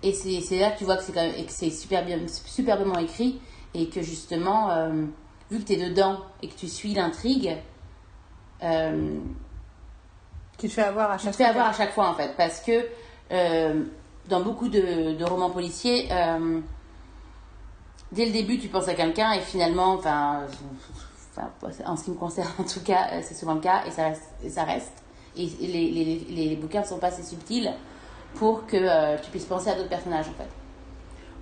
Et 0.03 0.11
c'est 0.11 0.59
là 0.59 0.71
que 0.71 0.79
tu 0.79 0.83
vois 0.83 0.97
que 0.97 1.03
c'est 1.47 1.69
super 1.69 2.03
bien, 2.03 2.19
superbement 2.27 2.99
écrit 2.99 3.39
et 3.73 3.87
que 3.87 4.01
justement, 4.01 4.69
euh, 4.71 5.05
vu 5.49 5.59
que 5.59 5.63
tu 5.63 5.73
es 5.73 5.89
dedans 5.89 6.19
et 6.41 6.49
que 6.49 6.55
tu 6.55 6.67
suis 6.67 6.93
l'intrigue, 6.93 7.57
euh, 8.63 9.17
tu 10.57 10.67
te 10.67 10.73
fais 10.73 10.83
avoir 10.83 11.11
à 11.11 11.17
chaque 11.17 11.31
tu 11.31 11.37
te 11.37 11.43
fais 11.43 11.49
avoir 11.49 11.67
à 11.67 11.73
chaque 11.73 11.93
fois 11.93 12.09
en 12.09 12.15
fait. 12.15 12.35
Parce 12.35 12.59
que 12.59 12.85
euh, 13.31 13.85
dans 14.27 14.41
beaucoup 14.41 14.69
de, 14.69 15.23
romans 15.23 15.49
policiers, 15.49 16.07
euh, 16.11 16.59
dès 18.11 18.25
le 18.25 18.31
début, 18.31 18.59
tu 18.59 18.67
penses 18.67 18.87
à 18.87 18.93
quelqu'un 18.93 19.33
et 19.33 19.41
finalement, 19.41 19.93
enfin, 19.93 20.41
en 21.85 21.95
ce 21.95 22.03
qui 22.03 22.11
me 22.11 22.15
concerne 22.15 22.51
en 22.59 22.63
tout 22.63 22.81
cas, 22.81 23.21
c'est 23.21 23.35
souvent 23.35 23.55
le 23.55 23.61
cas 23.61 23.83
et 23.85 23.91
ça 23.91 24.09
reste. 24.09 24.29
Et, 24.43 24.49
ça 24.49 24.63
reste. 24.63 25.03
et 25.35 25.47
les, 25.47 26.55
bouquins 26.55 26.81
ne 26.81 26.85
sont 26.85 26.99
pas 26.99 27.07
assez 27.07 27.23
subtils 27.23 27.73
pour 28.35 28.65
que 28.65 28.77
euh, 28.77 29.17
tu 29.21 29.29
puisses 29.29 29.45
penser 29.45 29.69
à 29.69 29.75
d'autres 29.75 29.89
personnages 29.89 30.27
en 30.27 30.33
fait. 30.33 30.62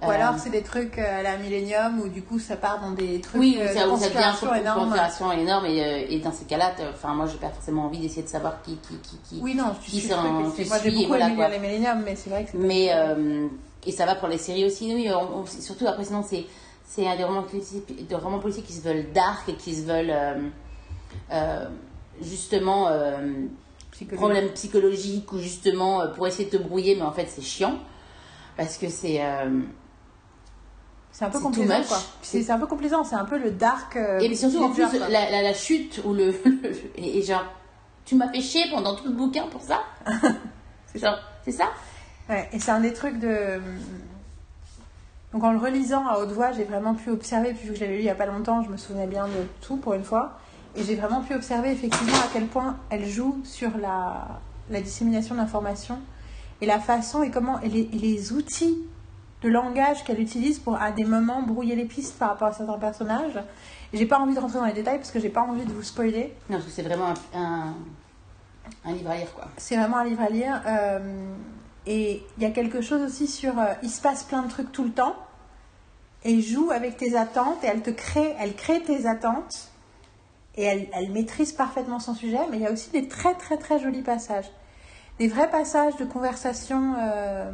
Ou 0.02 0.10
alors 0.10 0.34
euh, 0.34 0.38
c'est 0.38 0.50
des 0.50 0.64
trucs 0.64 0.98
euh, 0.98 1.20
à 1.20 1.22
la 1.22 1.38
Millennium 1.38 2.00
où 2.00 2.08
du 2.08 2.24
coup 2.24 2.40
ça 2.40 2.58
part 2.58 2.80
dans 2.82 2.92
des 2.92 3.22
trucs 3.22 3.40
oui, 3.40 3.60
ça, 3.74 3.88
où 3.88 3.98
ça 3.98 4.10
devient 4.10 4.34
une 4.42 4.74
conspiration 4.74 5.32
énorme 5.32 5.66
et, 5.68 6.08
et 6.10 6.20
dans 6.20 6.32
ces 6.32 6.46
cas-là, 6.46 6.72
enfin 6.92 7.14
moi 7.14 7.28
j'ai 7.28 7.38
pas 7.38 7.50
forcément 7.50 7.86
envie 7.86 8.00
d'essayer 8.00 8.24
de 8.24 8.28
savoir 8.28 8.62
qui 8.64 8.78
qui 8.78 8.96
qui 8.98 9.18
qui 9.18 9.40
oui 9.42 9.54
non 9.54 9.76
qui 9.84 10.02
sont 10.02 10.22
moi 10.22 10.52
j'ai 10.84 10.92
beaucoup 10.92 11.08
voilà, 11.08 11.30
aimé 11.30 11.48
les 11.52 11.60
Millennium 11.60 12.02
mais 12.04 12.16
c'est 12.16 12.30
vrai 12.30 12.46
que 12.46 12.58
mais 12.58 12.90
et 13.86 13.92
ça 13.92 14.06
va 14.06 14.16
pour 14.16 14.28
les 14.28 14.38
séries 14.38 14.66
aussi 14.66 14.94
oui 14.94 15.08
surtout 15.46 15.88
après 15.88 16.06
sinon 16.06 16.24
c'est 16.28 16.46
c'est 16.84 17.04
des 17.16 17.24
romans 17.24 17.46
des 18.10 18.16
romans 18.16 18.40
policiers 18.40 18.64
qui 18.64 18.74
se 18.74 18.82
veulent 18.82 19.06
dark 19.14 19.48
et 19.50 19.54
qui 19.54 19.76
se 19.76 19.84
veulent 19.84 20.14
justement 22.22 22.90
problème 24.06 24.50
psychologique 24.50 25.32
ou 25.34 25.38
justement 25.38 26.02
euh, 26.02 26.08
pour 26.08 26.28
essayer 26.28 26.50
de 26.50 26.58
te 26.58 26.62
brouiller, 26.62 26.96
mais 26.96 27.04
en 27.04 27.12
fait 27.12 27.28
c'est 27.28 27.42
chiant. 27.42 27.80
Parce 28.58 28.78
que 28.78 28.90
c'est. 28.90 29.22
C'est 31.12 31.26
un 31.26 31.30
peu 31.30 31.40
complaisant, 31.40 31.84
quoi. 31.88 31.98
C'est 32.22 32.50
un 32.50 32.58
peu 32.58 32.68
complaisant, 32.68 33.04
c'est 33.04 33.16
un 33.16 33.26
peu 33.26 33.38
le 33.38 33.52
dark. 33.52 33.96
Euh, 33.96 34.20
et 34.20 34.34
surtout, 34.36 34.64
en 34.64 34.70
plus, 34.70 34.86
la, 34.98 35.42
la, 35.42 35.54
chute 35.54 36.02
ou 36.06 36.14
le. 36.14 36.34
et, 36.96 37.22
genre, 37.22 37.46
tu 38.06 38.16
m'as 38.16 38.30
fait 38.30 38.42
chier 38.42 38.64
pendant 38.72 38.96
tout 38.96 39.06
le 39.06 39.14
bouquin 39.14 39.44
pour 39.48 39.62
ça 39.62 39.82
C'est 40.92 41.00
ça 41.00 41.20
C'est 41.46 41.52
ça 41.52 41.66
Ouais, 42.30 42.48
et 42.54 42.60
c'est 42.60 42.72
un 42.72 42.80
des 42.80 42.94
trucs 42.94 43.20
de. 43.20 43.62
Donc 45.34 45.44
en 45.44 45.52
le 45.52 45.60
relisant 45.60 46.06
à 46.08 46.18
haute 46.18 46.32
voix, 46.32 46.52
j'ai 46.52 46.66
vraiment 46.66 46.94
pu 46.94 47.10
observer, 47.10 47.54
puis 47.54 47.68
vu 47.68 47.74
que 47.74 47.80
je 47.80 47.82
l'avais 47.82 47.96
lu 47.96 48.02
il 48.02 48.06
n'y 48.06 48.10
a 48.10 48.16
pas 48.16 48.26
longtemps, 48.26 48.64
je 48.64 48.70
me 48.70 48.76
souvenais 48.76 49.08
bien 49.08 49.28
de 49.28 49.46
tout 49.62 49.78
pour 49.78 49.94
une 49.94 50.04
fois. 50.04 50.38
Et 50.76 50.84
j'ai 50.84 50.96
vraiment 50.96 51.22
pu 51.22 51.34
observer 51.34 51.72
effectivement 51.72 52.18
à 52.18 52.28
quel 52.34 52.48
point 52.48 52.78
elle 52.90 53.06
joue 53.06 53.40
sur 53.44 53.78
la, 53.78 54.40
la 54.70 54.82
dissémination 54.82 55.36
d'informations 55.36 56.00
et 56.62 56.66
la 56.66 56.80
façon 56.80 57.24
et 57.24 57.32
comment 57.32 57.60
et 57.62 57.70
les, 57.70 57.90
les 57.94 58.34
outils 58.34 58.78
de 59.42 59.50
langage 59.50 60.04
qu'elle 60.04 60.20
utilise 60.20 60.60
pour 60.60 60.76
à 60.82 60.92
des 60.92 61.04
moments 61.04 61.42
brouiller 61.42 61.76
les 61.76 61.86
pistes 61.86 62.18
par 62.18 62.30
rapport 62.30 62.50
à 62.50 62.54
certains 62.54 62.78
personnages. 62.78 63.40
J'ai 63.94 64.06
pas 64.06 64.20
envie 64.20 64.36
de 64.36 64.40
rentrer 64.40 64.60
dans 64.60 64.66
les 64.66 64.74
détails 64.74 64.98
parce 64.98 65.12
que 65.12 65.20
j'ai 65.20 65.30
pas 65.30 65.42
envie 65.42 65.66
de 65.66 65.74
vous 65.74 65.84
spoiler. 65.84 66.34
Non, 66.50 66.58
parce 66.58 66.66
que 66.66 66.72
c'est 66.72 66.84
vraiment 66.84 67.14
un, 67.34 67.74
un, 68.86 68.94
livre 68.94 69.10
à 69.10 69.18
lire 69.18 69.34
quoi. 69.34 69.48
C'est 69.58 69.76
vraiment 69.76 69.98
un 69.98 70.06
livre 70.06 70.22
à 70.22 70.30
lire. 70.30 70.62
Euh, 70.66 71.34
et 71.86 72.24
il 72.38 72.44
y 72.44 72.46
a 72.46 72.52
quelque 72.52 72.82
chose 72.82 73.02
aussi 73.02 73.28
sur. 73.28 73.58
Euh, 73.60 73.74
il 73.84 73.90
se 73.90 74.02
passe 74.02 74.24
plein 74.24 74.44
de 74.44 74.50
trucs 74.50 74.72
tout 74.72 74.84
le 74.84 74.92
temps. 74.92 75.16
Et 76.24 76.40
joue 76.42 76.70
avec 76.70 76.98
tes 76.98 77.18
attentes 77.18 77.64
et 77.64 77.68
elle 77.68 77.82
te 77.82 77.90
crée, 77.90 78.36
elle 78.40 78.56
crée 78.56 78.84
tes 78.84 79.08
attentes 79.08 79.72
et 80.56 80.64
elle, 80.64 81.12
maîtrise 81.12 81.52
parfaitement 81.52 82.00
son 82.00 82.14
sujet, 82.14 82.40
mais 82.52 82.58
il 82.58 82.64
y 82.64 82.68
a 82.68 82.72
aussi 82.72 82.92
des 82.92 83.08
très 83.08 83.34
très 83.34 83.58
très 83.58 83.80
jolis 83.80 84.04
passages. 84.04 84.52
Des 85.18 85.28
vrais 85.28 85.50
passages 85.50 85.96
de 85.98 86.06
conversation 86.06 86.94
euh, 87.00 87.52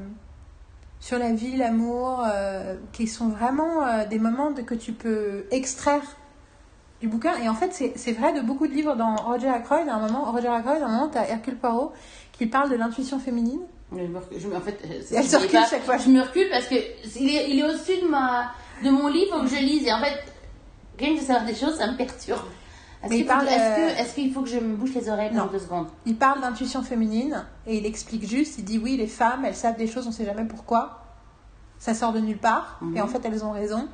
sur 1.08 1.20
la 1.20 1.32
vie, 1.32 1.56
l'amour, 1.56 2.22
euh, 2.28 2.76
qui 2.92 3.08
sont 3.08 3.30
vraiment 3.30 3.88
euh, 3.88 4.06
des 4.06 4.20
moments 4.20 4.52
de, 4.52 4.62
que 4.62 4.76
tu 4.76 4.92
peux 4.92 5.46
extraire 5.52 6.04
du 7.00 7.08
bouquin. 7.08 7.38
Et 7.42 7.48
en 7.48 7.54
fait, 7.54 7.72
c'est 7.96 8.12
vrai 8.12 8.34
de 8.34 8.42
beaucoup 8.42 8.68
de 8.68 8.74
livres 8.74 8.94
dans 8.98 9.16
Roger 9.16 9.48
Ackroyd. 9.48 9.88
À 9.88 9.96
un 9.96 10.06
moment, 10.06 10.30
Roger 10.30 10.50
Ackroyd, 10.50 10.82
à 10.82 10.86
un 10.86 10.90
moment, 10.90 11.08
tu 11.08 11.18
as 11.18 11.30
Hercule 11.30 11.56
Poirot 11.56 11.94
qui 12.34 12.46
parle 12.48 12.70
de 12.70 12.76
l'intuition 12.76 13.20
féminine. 13.20 13.62
Je, 13.94 14.54
en 14.54 14.60
fait, 14.60 14.82
elle 15.14 15.24
se 15.24 15.38
recule 15.38 15.62
chaque 15.70 15.86
fois. 15.86 15.98
Je 15.98 16.10
me 16.10 16.22
recule 16.22 16.50
parce 16.50 16.68
que 16.68 16.76
il 16.76 17.30
est, 17.34 17.52
il 17.52 17.60
est 17.60 17.64
au-dessus 17.64 18.02
de, 18.02 18.08
ma, 18.10 18.52
de 18.84 18.90
mon 18.90 19.08
livre 19.08 19.42
que 19.44 19.48
je 19.48 19.62
lise. 19.62 19.88
Et 19.88 19.94
en 19.94 20.02
fait, 20.02 20.26
rien 21.00 21.16
que 21.16 21.22
de 21.22 21.26
savoir 21.26 21.46
des 21.46 21.56
choses, 21.56 21.78
ça 21.78 21.90
me 21.90 21.96
perturbe. 21.96 22.50
Est-ce 23.04 23.14
qu'il 23.14 23.26
parle... 23.26 23.48
est 23.48 24.14
qu'il 24.14 24.34
faut 24.34 24.42
que 24.42 24.50
je 24.50 24.58
me 24.58 24.76
bouche 24.76 24.94
les 24.94 25.10
oreilles 25.10 25.30
pendant 25.30 25.48
deux 25.48 25.60
secondes 25.60 25.88
Il 26.06 26.18
parle 26.18 26.42
d'intuition 26.42 26.82
féminine 26.82 27.46
et 27.66 27.78
il 27.78 27.86
explique 27.86 28.28
juste, 28.28 28.58
il 28.58 28.66
dit 28.66 28.80
oui, 28.80 28.98
les 28.98 29.08
femmes, 29.08 29.46
elles 29.46 29.56
savent 29.56 29.78
des 29.78 29.88
choses, 29.88 30.06
on 30.06 30.10
ne 30.10 30.16
sait 30.16 30.26
jamais 30.26 30.46
pourquoi. 30.46 31.04
Ça 31.80 31.94
sort 31.94 32.12
de 32.12 32.20
nulle 32.20 32.40
part 32.40 32.80
et 32.96 33.02
en 33.02 33.06
mhm. 33.06 33.12
fait 33.12 33.24
elles 33.26 33.46
ont 33.46 33.52
raison. 33.52 33.88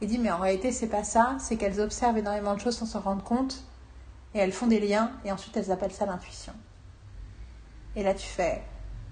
Il 0.00 0.08
dit 0.08 0.18
mais 0.18 0.30
en 0.30 0.38
réalité 0.38 0.70
c'est 0.70 0.86
pas 0.86 1.02
ça, 1.02 1.34
c'est 1.38 1.56
qu'elles 1.56 1.80
observent 1.80 2.16
énormément 2.16 2.54
de 2.54 2.60
choses 2.60 2.76
sans 2.76 2.86
s'en 2.86 3.00
rendre 3.00 3.24
compte 3.24 3.64
et 4.34 4.38
elles 4.38 4.52
font 4.52 4.68
des 4.68 4.78
liens 4.78 5.10
et 5.24 5.32
ensuite 5.32 5.56
elles 5.56 5.72
appellent 5.72 5.92
ça 5.92 6.06
l'intuition. 6.06 6.52
Et 7.96 8.04
là 8.04 8.14
tu 8.14 8.26
fais 8.26 8.62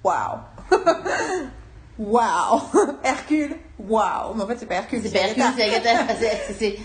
waouh 0.05 0.39
waouh 1.99 2.61
Hercule, 3.05 3.57
waouh 3.79 4.35
Mais 4.35 4.43
en 4.43 4.47
fait, 4.47 4.59
c'est 4.59 4.67
pas 4.67 4.77
Hercule, 4.77 5.01
c'est 5.03 5.13
pas 5.13 5.27
Hercule, 5.27 5.45
c'est 5.57 5.63
Agatha. 5.65 6.15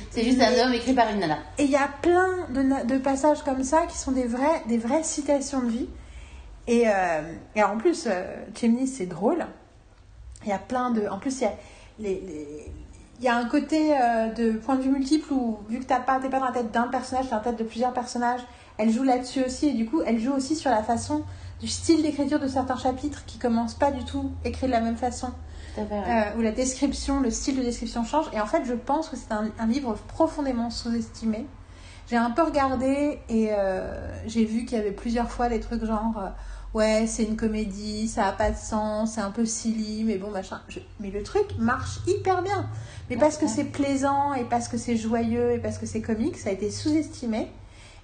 c'est 0.10 0.24
juste 0.24 0.42
un 0.42 0.66
homme 0.66 0.74
écrit 0.74 0.94
par 0.94 1.10
une 1.10 1.20
nana. 1.20 1.40
Et 1.58 1.64
il 1.64 1.72
y 1.72 1.76
a 1.76 1.90
plein 2.02 2.48
de, 2.50 2.86
de, 2.86 2.98
passages 2.98 3.44
comme 3.44 3.64
ça 3.64 3.86
qui 3.88 3.98
sont 3.98 4.12
des, 4.12 4.26
vraies 4.26 5.04
citations 5.04 5.62
de 5.62 5.70
vie. 5.70 5.90
Et, 6.68 6.84
euh, 6.88 7.22
et 7.56 7.64
en 7.64 7.78
plus, 7.78 8.08
euh, 8.08 8.24
Chimney, 8.56 8.88
c'est 8.88 9.08
drôle. 9.08 9.46
Il 10.44 10.50
y 10.50 10.54
a 10.54 10.60
plein 10.60 10.92
de. 10.92 11.08
En 11.08 11.20
plus, 11.20 11.42
il 11.42 11.44
y 11.44 11.48
a, 11.48 11.54
les, 12.00 12.72
il 13.22 13.26
y 13.26 13.28
a 13.28 13.36
un 13.36 13.46
côté 13.46 13.94
euh, 13.94 14.30
de 14.30 14.54
point 14.54 14.76
de 14.76 14.82
vue 14.82 14.90
multiple 14.90 15.32
où, 15.32 15.60
vu 15.70 15.80
que 15.80 15.86
tu 15.86 15.94
n'es 15.94 16.00
pas, 16.00 16.20
pas 16.20 16.40
dans 16.40 16.46
la 16.46 16.52
tête 16.52 16.72
d'un 16.72 16.88
personnage, 16.88 17.26
tu 17.26 17.28
es 17.28 17.32
dans 17.32 17.38
la 17.38 17.44
tête 17.44 17.60
de 17.60 17.64
plusieurs 17.64 17.94
personnages, 17.94 18.42
elle 18.80 18.90
joue 18.90 19.04
là-dessus 19.04 19.44
aussi. 19.44 19.70
Et 19.70 19.74
du 19.74 19.86
coup, 19.86 20.02
elle 20.06 20.20
joue 20.20 20.34
aussi 20.34 20.56
sur 20.56 20.72
la 20.72 20.82
façon 20.82 21.24
du 21.62 21.68
style 21.68 22.02
d'écriture 22.02 22.40
de 22.40 22.48
certains 22.48 22.78
chapitres 22.78 23.24
qui 23.26 23.38
commencent 23.38 23.76
pas 23.76 23.92
du 23.92 24.04
tout 24.04 24.32
écrits 24.44 24.68
de 24.68 24.72
la 24.72 24.82
même 24.82 24.98
façon. 24.98 25.32
Euh, 25.78 26.24
où 26.38 26.42
la 26.42 26.52
description, 26.52 27.22
le 27.22 27.32
style 27.32 27.58
de 27.58 27.64
description 27.64 28.04
change. 28.04 28.26
Et 28.34 28.42
en 28.42 28.46
fait, 28.46 28.66
je 28.66 28.74
pense 28.74 29.08
que 29.08 29.16
c'est 29.16 29.32
un, 29.32 29.68
livre 29.68 29.96
profondément 30.08 30.70
sous-estimé. 30.70 31.46
J'ai 32.10 32.18
un 32.18 32.32
peu 32.32 32.44
regardé 32.44 33.20
et 33.30 33.50
euh, 33.52 34.12
j'ai 34.26 34.44
vu 34.44 34.66
qu'il 34.66 34.78
y 34.78 34.82
avait 34.82 34.92
plusieurs 34.92 35.32
fois 35.32 35.48
des 35.48 35.62
trucs 35.62 35.86
genre 35.86 36.18
euh, 36.18 36.30
ouais, 36.74 37.06
c'est 37.08 37.24
une 37.24 37.38
comédie, 37.38 38.10
ça 38.10 38.26
a 38.26 38.32
pas 38.34 38.52
de 38.52 38.58
sens, 38.58 39.14
c'est 39.14 39.22
un 39.22 39.32
peu 39.32 39.46
silly, 39.46 40.04
mais 40.04 40.18
bon, 40.18 40.30
machin. 40.30 40.60
Mais 41.00 41.10
le 41.10 41.24
truc 41.24 41.46
marche 41.58 42.00
hyper 42.06 42.42
bien. 42.42 42.68
Mais 43.10 43.16
parce 43.16 43.38
que 43.38 43.48
c'est 43.48 43.66
plaisant 43.66 44.34
et 44.34 44.44
parce 44.44 44.68
que 44.68 44.78
c'est 44.78 44.98
joyeux 44.98 45.52
et 45.52 45.60
parce 45.60 45.78
que 45.78 45.86
c'est 45.86 46.02
comique, 46.02 46.38
ça 46.38 46.50
a 46.50 46.54
été 46.54 46.70
sous-estimé. 46.70 47.50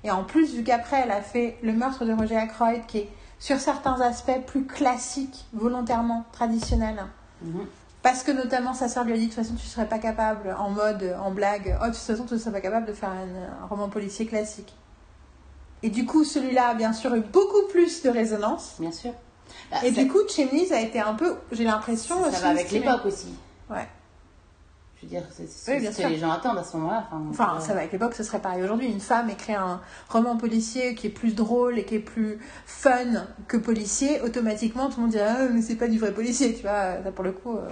Et 0.06 0.12
en 0.12 0.24
plus, 0.24 0.56
vu 0.56 0.64
qu'après, 0.64 1.02
elle 1.04 1.12
a 1.12 1.22
fait 1.22 1.58
Le 1.64 1.74
meurtre 1.74 2.06
de 2.06 2.14
Roger 2.14 2.38
Ackroyd, 2.38 2.86
qui 2.86 3.00
est 3.00 3.10
sur 3.40 3.60
certains 3.60 4.00
aspects 4.02 4.46
plus 4.46 4.66
classiques, 4.66 5.46
volontairement, 5.54 6.26
traditionnels. 6.32 7.06
Mhm. 7.42 7.68
Parce 8.02 8.24
que 8.24 8.32
notamment 8.32 8.74
sa 8.74 8.88
sœur 8.88 9.04
lui 9.04 9.14
a 9.14 9.18
dit 9.18 9.28
de 9.28 9.34
toute 9.34 9.36
façon 9.36 9.56
tu 9.56 9.66
ne 9.66 9.70
serais 9.70 9.88
pas 9.88 10.00
capable, 10.00 10.56
en 10.58 10.70
mode, 10.70 11.16
en 11.22 11.32
blague, 11.32 11.78
oh 11.82 11.86
de 11.86 11.90
toute 11.90 11.98
façon 11.98 12.26
tu 12.26 12.36
ne 12.36 12.40
serais 12.40 12.52
pas 12.52 12.62
capable 12.62 12.86
de 12.86 12.94
faire 12.94 13.10
un, 13.10 13.66
roman 13.68 13.90
policier 13.90 14.26
classique. 14.26 14.74
Et 15.84 15.90
du 15.90 16.06
coup 16.06 16.24
celui-là 16.24 16.70
a 16.70 16.74
bien 16.74 16.94
sûr 16.94 17.14
eu 17.16 17.22
beaucoup 17.22 17.68
plus 17.70 18.04
de 18.04 18.10
résonance. 18.10 18.76
Bien 18.80 18.92
sûr. 18.92 19.14
Bah, 19.72 19.78
et 19.84 19.92
du 19.92 20.08
coup 20.08 20.20
Chimneys 20.28 20.72
a 20.72 20.82
été 20.82 21.00
un 21.00 21.14
peu, 21.14 21.36
j'ai 21.52 21.64
l'impression... 21.64 22.24
Ça, 22.32 22.40
va 22.40 22.50
avec 22.50 22.72
l'époque 22.72 23.06
aussi. 23.06 23.34
Ouais. 23.70 23.88
Je 25.00 25.06
veux 25.06 25.10
dire, 25.10 25.24
c'est 25.32 25.48
ce 25.48 26.02
que 26.02 26.08
les 26.08 26.18
gens 26.18 26.32
attendent 26.32 26.58
à 26.58 26.64
ce 26.64 26.76
moment-là. 26.78 27.08
Enfin, 27.30 27.60
ça 27.60 27.74
va 27.74 27.82
avec 27.82 27.92
l'époque, 27.92 28.16
ce 28.16 28.24
serait 28.24 28.40
pareil 28.42 28.64
aujourd'hui. 28.64 28.88
Une 28.88 29.00
femme 29.00 29.30
écrit 29.30 29.54
un 29.54 29.80
roman 30.10 30.38
policier 30.38 30.96
qui 30.96 31.08
est 31.08 31.12
plus 31.12 31.36
drôle 31.36 31.78
et 31.78 31.86
qui 31.86 31.96
est 31.96 32.00
plus 32.00 32.40
fun 32.66 33.28
que 33.48 33.58
policier, 33.58 34.22
automatiquement 34.22 34.90
tout 34.90 34.98
le 34.98 35.02
monde 35.04 35.12
dit 35.12 35.20
Ah, 35.20 35.48
mais 35.54 35.62
c'est 35.62 35.76
pas 35.76 35.88
du 35.88 36.00
vrai 36.00 36.14
policier, 36.14 36.56
tu 36.56 36.64
vois. 36.64 37.04
Ça, 37.04 37.12
pour 37.12 37.24
le 37.24 37.32
coup, 37.32 37.58
euh, 37.58 37.70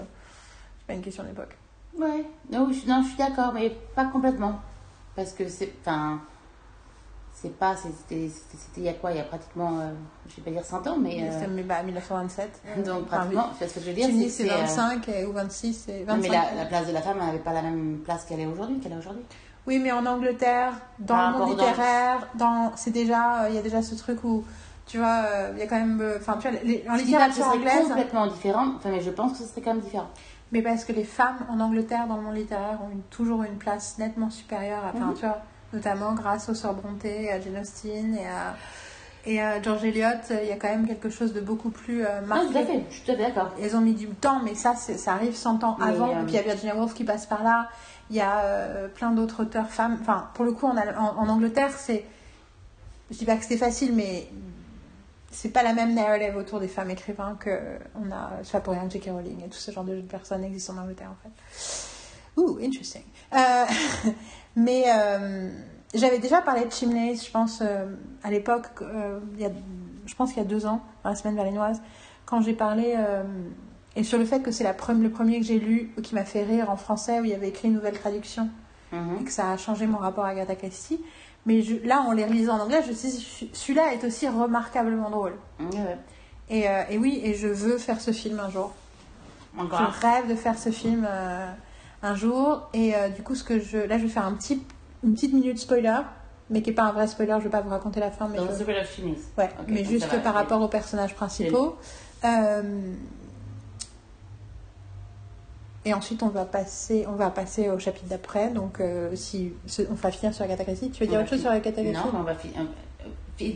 c'est 0.78 0.88
pas 0.88 0.94
une 0.94 1.02
question 1.02 1.24
d'époque. 1.24 1.58
Ouais, 1.98 2.26
non, 2.52 2.72
je, 2.72 2.88
non, 2.88 3.02
je 3.02 3.08
suis 3.08 3.18
d'accord, 3.18 3.54
mais 3.54 3.76
pas 3.96 4.06
complètement. 4.06 4.60
Parce 5.16 5.34
que 5.34 5.48
c'est. 5.48 5.74
Enfin. 5.82 6.22
C'est 7.38 7.56
pas, 7.58 7.76
c'était 7.76 8.30
c'était- 8.30 8.58
c'était 8.58 8.82
il 8.82 8.84
y 8.84 8.90
a 8.90 8.94
quoi 8.94 9.12
Il 9.12 9.18
y 9.18 9.20
a 9.20 9.24
pratiquement, 9.24 9.80
euh, 9.80 9.92
je 10.30 10.36
vais 10.38 10.42
pas 10.42 10.52
dire 10.52 10.64
100 10.66 10.88
ans, 10.88 10.98
mais. 11.00 11.22
euh, 11.22 11.40
C'est 11.40 11.64
bah, 11.68 11.84
1927. 11.84 12.62
donc 12.86 13.04
Enfin, 13.06 13.18
pratiquement, 13.18 13.50
tu 13.52 13.58
vois 13.60 13.68
ce 13.68 13.74
que 13.76 13.80
je 13.82 13.86
veux 13.88 13.94
dire 13.94 14.08
c'est 14.10 14.30
c'est, 14.30 14.52
euh, 14.52 14.58
25 14.58 15.10
et- 15.10 15.26
ou 15.26 15.32
26 15.34 15.88
et 15.90 16.00
non, 16.06 16.16
25. 16.16 16.22
mais 16.22 16.30
la, 16.30 16.56
la 16.64 16.66
place 16.66 16.88
de 16.88 16.94
la 16.94 17.02
femme 17.02 17.18
n'avait 17.20 17.38
pas 17.40 17.54
la 17.54 17.62
même 17.62 18.00
place 18.04 18.26
qu'elle 18.26 18.40
est 18.40 18.46
aujourd'hui, 18.46 18.80
qu'elle 18.80 18.94
a 18.94 18.98
aujourd'hui. 18.98 19.24
Oui, 19.68 19.80
mais 19.80 19.92
en 19.92 20.06
Angleterre, 20.06 20.74
dans 21.00 21.16
Par 21.16 21.32
le 21.34 21.38
monde 21.40 21.50
littéraire, 21.60 22.28
dans, 22.36 22.72
c'est 22.76 22.92
déjà, 22.92 23.44
euh, 23.44 23.50
il 23.50 23.56
y 23.56 23.58
a 23.58 23.62
déjà 23.64 23.82
ce 23.82 23.96
truc 23.96 24.24
où, 24.24 24.44
tu 24.86 25.00
vois, 25.00 25.24
euh, 25.26 25.52
il 25.56 25.60
y 25.60 25.64
a 25.64 25.68
quand 25.68 25.80
même, 25.80 26.00
euh, 26.02 26.18
enfin, 26.20 26.38
tu 26.40 26.48
vois, 26.50 26.60
les- 26.64 26.86
en 26.90 26.94
littérature 26.96 27.48
anglaise, 27.48 27.88
complètement 27.88 28.28
différent, 28.28 28.68
enfin, 28.78 28.90
mais 28.92 29.02
je 29.02 29.10
pense 29.10 29.34
que 29.34 29.40
ce 29.40 29.46
serait 29.46 29.62
quand 29.62 29.74
même 29.74 29.82
différent. 29.84 30.10
mais 30.52 30.62
parce 30.62 30.86
que 30.86 30.94
les 30.94 31.04
femmes 31.04 31.40
en 31.50 31.60
Angleterre, 31.60 32.06
dans 32.08 32.16
le 32.18 32.22
monde 32.22 32.36
littéraire, 32.36 32.78
ont 32.86 32.90
une- 32.92 33.02
toujours 33.10 33.44
une 33.44 33.58
place 33.58 33.98
nettement 33.98 34.30
supérieure, 34.30 34.86
à, 34.86 34.92
enfin, 34.96 35.08
Mhm. 35.08 35.14
tu 35.16 35.22
vois, 35.26 35.40
notamment 35.76 36.14
grâce 36.14 36.50
aux 36.50 36.54
sœurs 36.56 36.74
Brontë, 36.74 37.30
à 37.32 37.40
Jane 37.40 37.58
Austen 37.62 38.16
et 38.16 38.26
à, 38.28 38.56
et 39.28 39.42
à 39.42 39.62
George 39.62 39.84
Eliot, 39.84 40.08
euh, 40.32 40.40
il 40.44 40.50
y 40.50 40.52
a 40.52 40.56
quand 40.56 40.70
même 40.70 40.88
quelque 40.88 41.10
chose 41.10 41.34
de 41.34 41.42
beaucoup 41.42 41.70
plus 41.70 42.06
euh, 42.06 42.22
Non, 42.22 42.28
marqué. 42.28 42.48
tout 42.52 42.58
à 42.58 42.66
fait, 42.66 42.84
je 42.90 42.96
suis 42.96 43.04
tout 43.06 43.12
à 43.12 43.16
fait 43.16 43.22
d'accord. 43.24 43.52
Elles 43.62 43.76
ont 43.76 43.82
mis 43.82 43.94
du 43.94 44.08
temps, 44.08 44.40
mais 44.44 44.56
ça, 44.56 44.76
c'est- 44.76 44.98
ça 44.98 45.14
arrive 45.14 45.36
100 45.36 45.64
ans 45.64 45.76
Mais, 45.80 45.86
avant. 45.88 46.10
euh, 46.10 46.22
Et 46.22 46.24
puis 46.26 46.34
il 46.34 46.36
y 46.36 46.40
a 46.40 46.44
Virginia 46.44 46.76
Woolf 46.76 46.94
qui 46.94 47.04
passe 47.04 47.26
par 47.26 47.44
là. 47.44 47.70
Il 48.12 48.16
y 48.16 48.22
a 48.22 48.40
euh, 48.44 48.88
plein 48.88 49.12
d'autres 49.12 49.42
auteurs 49.44 49.70
femmes. 49.70 49.98
Enfin, 50.02 50.30
pour 50.36 50.46
le 50.46 50.52
coup, 50.52 50.68
en, 50.68 50.78
Al- 50.78 50.96
en, 50.98 51.18
en 51.18 51.28
Angleterre, 51.30 51.72
c'est. 51.76 52.06
Je 53.12 53.18
dis 53.18 53.26
pas 53.26 53.36
que 53.36 53.44
c'était 53.44 53.58
facile, 53.58 53.94
mais 53.96 54.28
c'est 55.32 55.50
pas 55.50 55.64
la 55.64 55.74
même 55.74 55.94
narrative 55.96 56.36
autour 56.38 56.60
des 56.60 56.68
femmes 56.68 56.92
écrivains 56.92 57.36
que 57.40 57.60
on 57.96 58.12
a. 58.12 58.30
C'est 58.44 58.52
pas 58.54 58.60
pour 58.62 58.74
rien 58.74 58.88
J.K. 58.88 59.10
Rowling 59.12 59.44
et 59.44 59.50
tout 59.50 59.58
ce 59.58 59.72
genre 59.72 59.84
de 59.84 60.02
personnes 60.02 60.44
existent 60.44 60.74
en 60.74 60.82
Angleterre, 60.84 61.10
en 61.12 61.18
fait. 61.24 62.42
Ouh, 62.42 62.60
interesting. 62.64 63.02
Euh, 63.34 63.66
mais 64.56 64.84
euh, 64.88 65.50
j'avais 65.94 66.20
déjà 66.20 66.42
parlé 66.42 66.66
de 66.66 66.72
Chimneys, 66.72 67.16
je 67.26 67.32
pense, 67.32 67.60
euh, 67.62 67.86
à 68.24 68.30
l'époque, 68.32 68.68
euh, 68.82 69.20
je 70.06 70.16
pense 70.16 70.34
qu'il 70.34 70.42
y 70.42 70.46
a 70.46 70.50
deux 70.50 70.66
ans, 70.66 70.82
dans 71.04 71.10
la 71.10 71.16
semaine 71.16 71.36
berlinoise, 71.36 71.82
quand 72.26 72.42
j'ai 72.42 72.54
parlé. 72.54 72.96
et 73.98 74.04
sur 74.04 74.18
le 74.18 74.26
fait 74.26 74.42
que 74.42 74.52
c'est 74.52 74.64
la 74.66 74.74
pre- 74.74 75.00
le 75.00 75.10
premier 75.10 75.40
que 75.40 75.46
j'ai 75.46 75.58
lu 75.60 75.92
qui 76.04 76.16
m'a 76.16 76.26
fait 76.26 76.44
rire 76.44 76.70
en 76.70 76.76
français, 76.76 77.20
où 77.22 77.24
il 77.24 77.30
y 77.32 77.34
avait 77.34 77.48
écrit 77.50 77.70
une 77.70 77.76
nouvelle 77.76 77.98
traduction, 77.98 78.50
Mhm. 78.92 79.18
et 79.22 79.24
que 79.24 79.32
ça 79.32 79.52
a 79.52 79.58
changé 79.58 79.88
mon 79.88 79.98
rapport 79.98 80.26
à 80.26 80.30
Agatha 80.30 80.56
Christie. 80.56 81.00
Mais 81.46 81.62
je- 81.62 81.76
là, 81.86 82.02
en 82.02 82.12
les 82.12 82.26
relisant 82.26 82.58
en 82.58 82.64
anglais, 82.64 82.82
je 82.84 82.90
me 82.90 82.94
suis 82.94 83.10
dit, 83.10 83.50
celui-là 83.54 83.94
est 83.94 84.04
aussi 84.04 84.28
remarquablement 84.28 85.10
drôle. 85.10 85.34
Et, 86.50 86.68
euh, 86.68 86.84
et 86.90 86.98
oui, 86.98 87.22
et 87.24 87.34
je 87.36 87.48
veux 87.48 87.78
faire 87.78 88.02
ce 88.02 88.12
film 88.12 88.40
un 88.40 88.50
jour. 88.50 88.74
Encore. 89.58 89.80
Je 89.96 90.02
rêve 90.06 90.28
de 90.30 90.36
faire 90.36 90.58
ce 90.58 90.70
film 90.70 91.08
euh, 91.10 91.48
un 92.04 92.16
jour. 92.16 92.70
Et 92.74 92.96
euh, 92.96 93.10
du 93.10 93.22
coup, 93.24 93.36
ce 93.36 93.44
que 93.44 93.60
je, 93.60 93.78
là, 93.78 93.98
je 93.98 94.04
vais 94.04 94.10
faire 94.10 94.26
un 94.26 94.34
petit, 94.34 94.62
une 95.04 95.14
petite 95.14 95.34
minute 95.34 95.58
spoiler, 95.60 96.00
mais 96.50 96.62
qui 96.62 96.70
n'est 96.70 96.76
pas 96.76 96.84
un 96.84 96.92
vrai 96.92 97.08
spoiler. 97.08 97.32
Je 97.34 97.38
ne 97.38 97.44
vais 97.44 97.50
pas 97.50 97.62
vous 97.62 97.70
raconter 97.70 98.00
la 98.00 98.12
fin, 98.12 98.28
mais, 98.28 98.38
Donc, 98.38 98.50
je- 98.52 98.64
of 98.72 98.96
Chimneys. 98.96 99.18
ouais, 99.38 99.50
Ok, 99.60 99.66
mais 99.68 99.84
juste 99.84 100.22
par 100.24 100.34
rapport 100.34 100.62
aux 100.62 100.68
personnages 100.68 101.16
principaux. 101.16 101.76
Euh, 102.24 102.94
et 105.88 105.94
ensuite, 105.94 106.24
on 106.24 106.30
va 106.30 106.46
passer, 106.46 107.06
on 107.08 107.12
va 107.14 107.30
passer 107.30 107.70
au 107.70 107.78
chapitre 107.78 108.08
d'après. 108.08 108.50
Donc, 108.50 108.80
euh, 108.80 109.16
si 109.16 109.54
on 109.90 109.94
va 109.94 110.12
finir 110.12 110.34
sur 110.34 110.44
Agatha 110.44 110.64
Christie. 110.64 110.90
Tu 110.90 111.04
veux 111.04 111.08
On 111.08 111.12
dire 111.12 111.20
autre 111.22 111.30
chose 111.30 111.42
sur 111.42 111.52
Agatha 111.52 111.82
Christie? 111.84 111.94
Non, 111.94 112.12
mais 112.12 112.20
on 112.20 112.24
va 112.24 112.34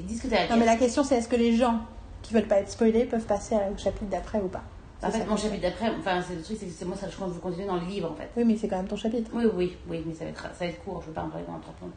discuter 0.04 0.38
avec 0.38 0.50
Non, 0.52 0.58
mais 0.58 0.66
la 0.66 0.76
question, 0.76 1.04
c'est 1.04 1.16
est-ce 1.16 1.28
que 1.28 1.36
les 1.36 1.56
gens 1.56 1.80
qui 2.22 2.34
veulent 2.34 2.48
pas 2.48 2.60
être 2.60 2.70
spoilés 2.70 3.06
peuvent 3.06 3.26
passer 3.26 3.56
au 3.56 3.78
chapitre 3.78 4.12
d'après 4.12 4.40
ou 4.40 4.48
pas? 4.48 4.62
En 5.02 5.10
fait, 5.10 5.26
mon 5.26 5.38
chapitre 5.38 5.62
d'après, 5.62 5.90
enfin, 5.98 6.22
c'est 6.28 6.36
le 6.36 6.42
truc, 6.42 6.58
c'est 6.60 6.66
que 6.66 6.74
c'est 6.74 6.86
moi, 6.86 6.98
ça, 6.98 7.08
je 7.10 7.16
compte 7.16 7.32
vous 7.32 7.40
continuer 7.40 7.68
dans 7.68 7.78
le 7.78 7.86
livre, 7.86 8.12
en 8.12 8.16
fait. 8.16 8.30
Oui, 8.36 8.44
mais 8.46 8.58
c'est 8.58 8.68
quand 8.68 8.78
même 8.78 8.88
ton 8.88 8.98
chapitre. 8.98 9.32
Oui, 9.34 9.46
oui, 9.54 9.78
oui, 9.88 10.04
mais 10.06 10.14
ça 10.14 10.26
va 10.26 10.32
être, 10.32 10.42
ça 10.42 10.66
va 10.66 10.66
être 10.66 10.84
court, 10.84 11.00
je 11.02 11.06
ne 11.06 11.08
veux 11.08 11.14
pas 11.14 11.24
en 11.24 11.30
parler 11.30 11.46
pendant 11.46 11.60
30 11.60 11.82
minutes. 11.82 11.96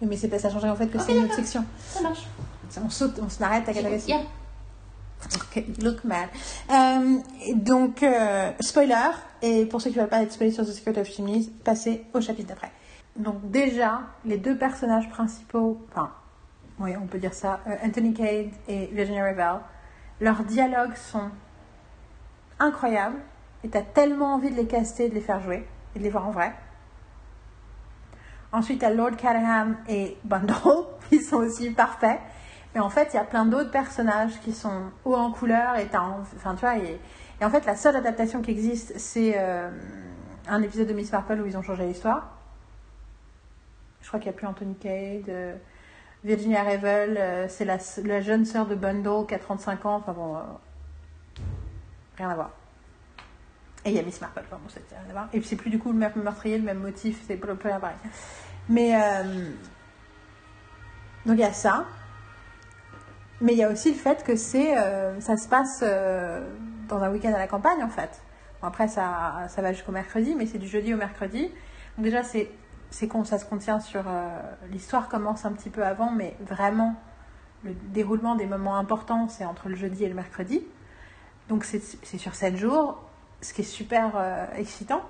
Oui, 0.00 0.08
mais 0.08 0.16
c'est 0.16 0.28
pas 0.28 0.38
ça 0.38 0.50
changerait 0.50 0.70
en 0.70 0.76
fait 0.76 0.86
que 0.86 0.98
Ok, 0.98 1.04
c'est 1.06 1.16
une 1.16 1.24
autre 1.24 1.34
section. 1.34 1.64
Ça 1.88 2.00
marche. 2.00 2.26
On 2.84 2.90
saute, 2.90 3.20
on 3.22 3.28
s'arrête 3.28 3.68
à 3.68 3.72
Christie. 3.72 4.10
Yeah. 4.10 4.22
Ok, 5.34 5.64
look 5.82 6.04
mad. 6.04 6.28
Euh, 6.70 7.18
donc, 7.54 8.02
euh, 8.02 8.52
spoiler, 8.60 9.10
et 9.42 9.64
pour 9.66 9.80
ceux 9.80 9.90
qui 9.90 9.96
ne 9.96 10.02
veulent 10.02 10.10
pas 10.10 10.22
être 10.22 10.32
spoilés 10.32 10.52
sur 10.52 10.64
The 10.64 10.72
Secret 10.72 10.98
of 10.98 11.08
Chimneys, 11.08 11.50
passez 11.64 12.04
au 12.12 12.20
chapitre 12.20 12.48
d'après. 12.48 12.70
Donc 13.16 13.50
déjà, 13.50 14.02
les 14.24 14.38
deux 14.38 14.56
personnages 14.56 15.08
principaux, 15.08 15.80
enfin, 15.90 16.10
oui, 16.78 16.90
on 17.00 17.06
peut 17.06 17.18
dire 17.18 17.34
ça, 17.34 17.60
euh, 17.66 17.76
Anthony 17.84 18.12
Cade 18.12 18.50
et 18.68 18.86
Virginia 18.92 19.24
Revel, 19.24 19.60
leurs 20.20 20.42
dialogues 20.42 20.96
sont 20.96 21.30
incroyables, 22.64 23.20
et 23.62 23.68
t'as 23.68 23.82
tellement 23.82 24.34
envie 24.34 24.50
de 24.50 24.56
les 24.56 24.66
caster, 24.66 25.08
de 25.08 25.14
les 25.14 25.20
faire 25.20 25.40
jouer, 25.40 25.66
et 25.94 25.98
de 25.98 26.04
les 26.04 26.10
voir 26.10 26.26
en 26.28 26.30
vrai. 26.30 26.54
Ensuite, 28.52 28.80
t'as 28.80 28.90
Lord 28.90 29.16
Callahan 29.16 29.74
et 29.88 30.16
Bundle, 30.24 30.54
qui 31.08 31.20
sont 31.20 31.38
aussi 31.38 31.70
parfaits. 31.70 32.20
Mais 32.74 32.80
en 32.80 32.90
fait, 32.90 33.08
il 33.12 33.16
y 33.16 33.20
a 33.20 33.24
plein 33.24 33.46
d'autres 33.46 33.70
personnages 33.70 34.40
qui 34.40 34.52
sont 34.52 34.90
hauts 35.04 35.14
en 35.14 35.30
couleur 35.30 35.76
et 35.76 35.86
t'as 35.86 36.02
enfin, 36.02 36.54
tu 36.54 36.60
vois, 36.60 36.76
et, 36.78 37.00
en 37.42 37.50
fait, 37.50 37.66
la 37.66 37.76
seule 37.76 37.96
adaptation 37.96 38.42
qui 38.42 38.50
existe, 38.50 38.98
c'est 38.98 39.34
euh, 39.36 39.70
un 40.48 40.62
épisode 40.62 40.88
de 40.88 40.92
Miss 40.92 41.12
Marple 41.12 41.40
où 41.40 41.46
ils 41.46 41.56
ont 41.56 41.62
changé 41.62 41.86
l'histoire. 41.86 42.30
Je 44.02 44.08
crois 44.08 44.20
qu'il 44.20 44.30
n'y 44.30 44.36
a 44.36 44.38
plus 44.38 44.46
Anthony 44.46 44.74
Cade. 44.74 45.28
euh, 45.28 45.54
Virginia 46.24 46.62
Revel, 46.62 47.16
euh, 47.18 47.46
c'est 47.48 47.66
la, 47.66 48.20
jeune 48.20 48.44
sœur 48.44 48.66
de 48.66 48.74
Bundle 48.74 49.26
qui 49.26 49.34
a 49.34 49.38
35 49.38 49.84
ans. 49.86 49.96
Enfin 49.96 50.12
bon, 50.12 50.38
rien 52.16 52.30
à 52.30 52.34
voir. 52.34 52.50
Et 53.84 53.90
il 53.90 53.96
y 53.96 53.98
a 53.98 54.02
Miss 54.02 54.20
Marple, 54.20 54.44
bon, 54.50 54.56
c'est 54.68 54.82
rien 54.90 55.08
à 55.08 55.12
voir. 55.12 55.28
Et 55.32 55.42
c'est 55.42 55.56
plus 55.56 55.70
du 55.70 55.78
coup 55.78 55.92
le 55.92 55.98
même 55.98 56.12
meurtrier, 56.16 56.56
le 56.56 56.64
même 56.64 56.78
motif, 56.78 57.22
c'est 57.26 57.36
plus 57.36 57.54
pareil. 57.54 57.96
Mais 58.68 58.96
euh, 58.96 59.50
donc 61.26 61.36
il 61.36 61.40
y 61.40 61.44
a 61.44 61.52
ça. 61.52 61.84
Mais 63.40 63.52
il 63.52 63.58
y 63.58 63.64
a 63.64 63.70
aussi 63.70 63.90
le 63.90 63.98
fait 63.98 64.24
que 64.24 64.36
c'est, 64.36 64.78
euh, 64.78 65.20
ça 65.20 65.36
se 65.36 65.48
passe 65.48 65.80
euh, 65.82 66.48
dans 66.88 67.02
un 67.02 67.10
week-end 67.10 67.34
à 67.34 67.38
la 67.38 67.46
campagne 67.46 67.82
en 67.82 67.90
fait. 67.90 68.22
Bon, 68.62 68.68
après 68.68 68.88
ça, 68.88 69.46
ça 69.48 69.60
va 69.60 69.72
jusqu'au 69.72 69.92
mercredi, 69.92 70.34
mais 70.34 70.46
c'est 70.46 70.58
du 70.58 70.68
jeudi 70.68 70.94
au 70.94 70.96
mercredi. 70.96 71.50
Donc 71.96 72.04
déjà 72.04 72.22
c'est, 72.22 72.50
c'est 72.90 73.06
con, 73.06 73.24
ça 73.24 73.38
se 73.38 73.44
contient 73.44 73.80
sur 73.80 74.04
l'histoire 74.70 75.08
commence 75.08 75.44
un 75.44 75.52
petit 75.52 75.68
peu 75.68 75.84
avant, 75.84 76.10
mais 76.10 76.36
vraiment 76.40 76.94
le 77.64 77.74
déroulement 77.74 78.34
des 78.34 78.46
moments 78.46 78.78
importants 78.78 79.28
c'est 79.28 79.44
entre 79.44 79.68
le 79.68 79.74
jeudi 79.74 80.04
et 80.04 80.08
le 80.08 80.14
mercredi. 80.14 80.62
Donc 81.48 81.64
c'est, 81.64 81.80
sur 82.18 82.34
7 82.34 82.56
jours, 82.56 82.98
ce 83.40 83.52
qui 83.52 83.60
est 83.60 83.64
super 83.64 84.12
euh, 84.16 84.46
excitant. 84.56 85.02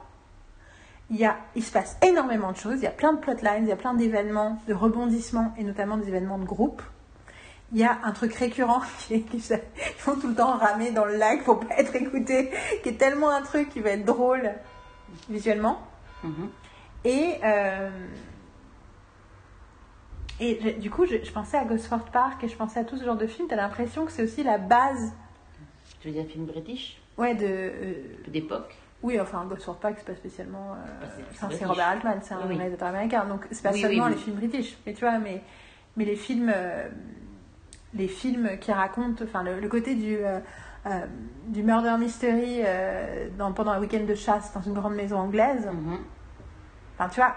Il, 1.11 1.17
y 1.17 1.25
a, 1.27 1.37
il 1.55 1.63
se 1.63 1.71
passe 1.71 1.97
énormément 2.03 2.51
de 2.51 2.57
choses, 2.57 2.77
il 2.79 2.83
y 2.85 2.87
a 2.89 2.91
plein 2.91 3.13
de 3.13 3.19
plotlines, 3.21 3.65
il 3.65 3.69
y 3.69 3.73
a 3.73 3.77
plein 3.77 3.95
d'événements, 3.95 4.59
de 4.67 4.75
rebondissements 4.75 5.55
et 5.59 5.63
notamment 5.63 5.97
des 5.99 6.09
événements 6.09 6.39
de 6.39 6.45
groupe. 6.45 6.83
Il 7.73 7.79
y 7.79 7.85
a 7.85 7.99
un 8.05 8.13
truc 8.13 8.35
récurrent 8.35 8.81
qui 9.01 9.25
ils 9.33 9.41
font 9.99 10.17
tout 10.17 10.29
le 10.29 10.35
temps 10.35 10.57
ramer 10.57 10.91
dans 10.93 11.05
le 11.05 11.17
lac 11.17 11.45
pour 11.45 11.61
pas 11.61 11.77
être 11.79 11.95
écoutés, 11.95 12.51
qui 12.83 12.89
est 12.89 12.99
tellement 12.99 13.31
un 13.31 13.43
truc 13.43 13.69
qui 13.69 13.81
va 13.81 13.91
être 13.91 14.05
drôle 14.05 14.51
visuellement. 15.29 15.79
Mhm. 16.23 16.49
Et, 17.05 17.35
euh, 17.45 17.91
et 20.41 20.59
je- 20.63 20.81
du 20.81 20.91
coup, 20.91 21.05
je, 21.07 21.23
je 21.23 21.31
pensais 21.33 21.57
à 21.59 21.65
Gosford 21.65 22.05
Park 22.13 22.43
et 22.45 22.49
je 22.49 22.57
pensais 22.57 22.81
à 22.81 22.85
tout 22.85 22.97
ce 22.97 23.05
genre 23.05 23.17
de 23.17 23.27
film. 23.27 23.47
T'as 23.49 23.57
l'impression 23.57 24.05
que 24.07 24.13
c'est 24.13 24.23
aussi 24.23 24.43
la 24.43 24.59
base 24.59 25.13
Tu 26.05 26.11
veux 26.11 26.15
dire 26.23 26.31
film 26.31 26.45
british 26.45 27.01
ouais, 27.17 27.35
de. 27.35 27.47
euh, 27.47 27.95
d'époque 28.29 28.77
oui, 29.03 29.19
enfin, 29.21 29.45
Gosford 29.47 29.77
Park, 29.79 29.95
c'est 29.99 30.07
pas 30.07 30.15
spécialement. 30.15 30.73
euh, 30.73 31.07
c'est- 31.17 31.23
enfin, 31.33 31.49
c'est. 31.51 31.65
Robert 31.65 31.89
Altman, 31.89 32.19
c'est 32.23 32.35
un 32.35 32.47
Oui, 32.47 32.57
réalisateur 32.57 32.89
américain. 32.89 33.25
Donc, 33.27 33.47
c'est 33.51 33.63
pas 33.63 33.73
Oui, 33.73 33.81
seulement 33.81 34.05
oui, 34.05 34.11
les 34.13 34.17
films 34.17 34.37
british. 34.37 34.77
Mais 34.87 34.93
tu 34.95 35.01
vois, 35.01 35.19
mais, 35.19 35.43
mais 35.97 36.05
les 36.07 36.17
films. 36.17 36.51
euh, 36.55 36.89
les 37.95 38.09
films 38.09 38.59
qui 38.61 38.71
racontent. 38.73 39.25
Enfin, 39.25 39.43
le, 39.43 39.61
le 39.61 39.69
côté 39.69 39.95
du. 39.95 40.17
euh, 40.17 40.41
euh, 40.87 41.07
du 41.49 41.63
murder 41.63 41.97
mystery 41.99 42.61
euh, 42.65 43.29
dans, 43.39 43.53
pendant 43.53 43.71
un 43.73 43.81
week-end 43.81 44.05
de 44.07 44.15
chasse 44.15 44.53
dans 44.53 44.61
une 44.63 44.75
grande 44.75 44.95
maison 44.95 45.19
anglaise. 45.19 45.67
Mhm. 45.67 45.99
Enfin, 46.99 47.09
tu 47.09 47.17
vois, 47.17 47.35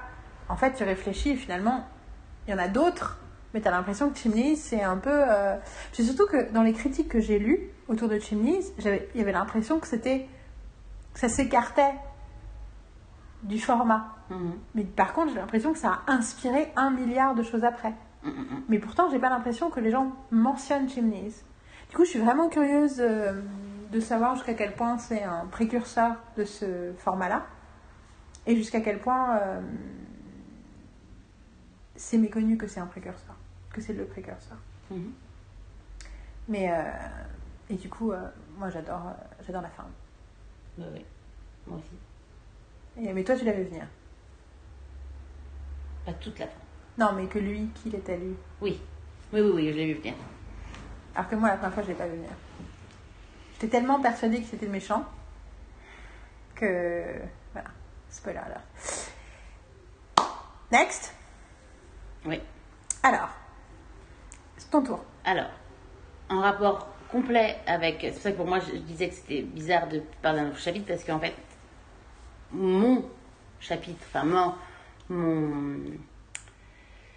en 0.49 0.57
fait, 0.57 0.73
tu 0.73 0.83
réfléchis 0.83 1.35
finalement, 1.37 1.85
il 2.47 2.51
y 2.51 2.53
en 2.53 2.59
a 2.59 2.67
d'autres, 2.67 3.17
mais 3.53 3.61
tu 3.61 3.67
as 3.67 3.71
l'impression 3.71 4.09
que 4.09 4.17
Chimneys, 4.17 4.55
c'est 4.55 4.83
un 4.83 4.97
peu. 4.97 5.11
Euh... 5.13 5.55
C'est 5.93 6.03
surtout 6.03 6.27
que 6.27 6.51
dans 6.51 6.63
les 6.63 6.73
critiques 6.73 7.09
que 7.09 7.19
j'ai 7.19 7.39
lues 7.39 7.69
autour 7.87 8.09
de 8.09 8.19
Chimneys, 8.19 8.61
j'avais- 8.77 9.09
il 9.13 9.19
y 9.19 9.23
avait 9.23 9.31
l'impression 9.31 9.79
que 9.79 9.87
c'était. 9.87 10.27
que 11.13 11.19
ça 11.19 11.29
s'écartait 11.29 11.93
du 13.43 13.59
format. 13.59 14.15
Mhm. 14.29 14.53
Mais 14.75 14.83
par 14.83 15.13
contre, 15.13 15.29
j'ai 15.33 15.39
l'impression 15.39 15.71
que 15.73 15.79
ça 15.79 16.01
a 16.07 16.11
inspiré 16.11 16.71
un 16.75 16.89
milliard 16.91 17.33
de 17.35 17.43
choses 17.43 17.63
après. 17.63 17.93
Mais 18.67 18.77
pourtant, 18.79 19.09
j'ai 19.09 19.19
pas 19.19 19.29
l'impression 19.29 19.69
que 19.69 19.79
les 19.79 19.89
gens 19.89 20.11
mentionnent 20.31 20.89
Chimneys. 20.89 21.31
Du 21.89 21.95
coup, 21.95 22.03
je 22.03 22.09
suis 22.09 22.19
vraiment 22.19 22.49
curieuse 22.49 22.97
euh, 22.99 23.39
de 23.93 23.99
savoir 24.01 24.35
jusqu'à 24.35 24.53
quel 24.53 24.73
point 24.75 24.97
c'est 24.97 25.23
un 25.23 25.45
précurseur 25.49 26.17
de 26.35 26.43
ce 26.43 26.91
format-là 26.97 27.45
et 28.45 28.55
jusqu'à 28.57 28.81
quel 28.81 28.99
point 28.99 29.37
euh, 29.37 29.61
c'est 31.95 32.17
méconnu 32.17 32.57
que 32.57 32.67
c'est 32.67 32.79
un 32.81 32.85
précurseur, 32.85 33.26
que 33.77 33.83
c'est 33.83 33.93
le 33.93 34.05
précurseur. 34.05 34.57
Mhm. 34.91 35.13
Mais 36.49 36.71
euh, 36.71 36.83
et 37.69 37.75
du 37.75 37.89
coup, 37.89 38.11
euh, 38.11 38.27
moi, 38.57 38.69
j'adore, 38.69 39.07
euh, 39.07 39.43
j'adore 39.45 39.61
la 39.61 39.69
fin. 39.69 39.85
Bah 40.77 40.85
oui, 40.93 41.05
moi 41.67 41.77
aussi. 41.77 43.05
Et- 43.07 43.13
mais 43.13 43.23
toi, 43.23 43.35
tu 43.35 43.45
l'avais 43.45 43.63
venir. 43.63 43.85
Pas 46.05 46.13
toute 46.13 46.39
la 46.39 46.47
fin. 46.47 46.59
Non, 46.97 47.13
mais 47.13 47.27
que 47.27 47.37
lui, 47.39 47.69
qui 47.75 47.89
l'était 47.89 48.17
lu. 48.17 48.33
Oui. 48.61 48.81
Oui, 49.33 49.41
oui, 49.41 49.51
oui, 49.53 49.71
je 49.71 49.77
l'ai 49.77 49.93
vu 49.93 49.99
venir. 49.99 50.13
Alors 51.15 51.29
que 51.29 51.35
moi, 51.35 51.49
la 51.49 51.57
première 51.57 51.73
fois, 51.73 51.83
je 51.83 51.89
l'ai 51.89 51.93
pas 51.95 52.07
vu 52.07 52.15
venir. 52.15 52.29
J'étais 53.53 53.67
tellement 53.67 53.99
persuadée 54.01 54.41
que 54.41 54.47
c'était 54.47 54.65
le 54.65 54.71
méchant 54.71 55.05
que. 56.55 57.03
Voilà. 57.53 57.69
Spoiler 58.09 58.39
alors. 58.39 58.61
Next. 60.71 61.13
Oui. 62.25 62.41
Alors. 63.03 63.29
Ton 64.71 64.83
tour. 64.83 65.03
Alors, 65.23 65.49
en 66.29 66.41
rapport 66.41 66.87
complet 67.11 67.55
avec. 67.65 67.99
C'est 68.01 68.11
pour 68.11 68.21
ça 68.21 68.31
que 68.31 68.37
pour 68.37 68.47
moi, 68.47 68.59
je, 68.59 68.71
je 68.75 68.81
disais 68.81 69.09
que 69.09 69.15
c'était 69.15 69.41
bizarre 69.41 69.87
de 69.87 70.01
parler 70.21 70.41
d'un 70.41 70.53
chapitre 70.55 70.85
parce 70.87 71.03
qu'en 71.03 71.19
fait, 71.19 71.33
mon 72.51 73.03
chapitre, 73.59 74.03
enfin, 74.07 74.23
mon, 74.25 74.53
mon, 75.09 75.79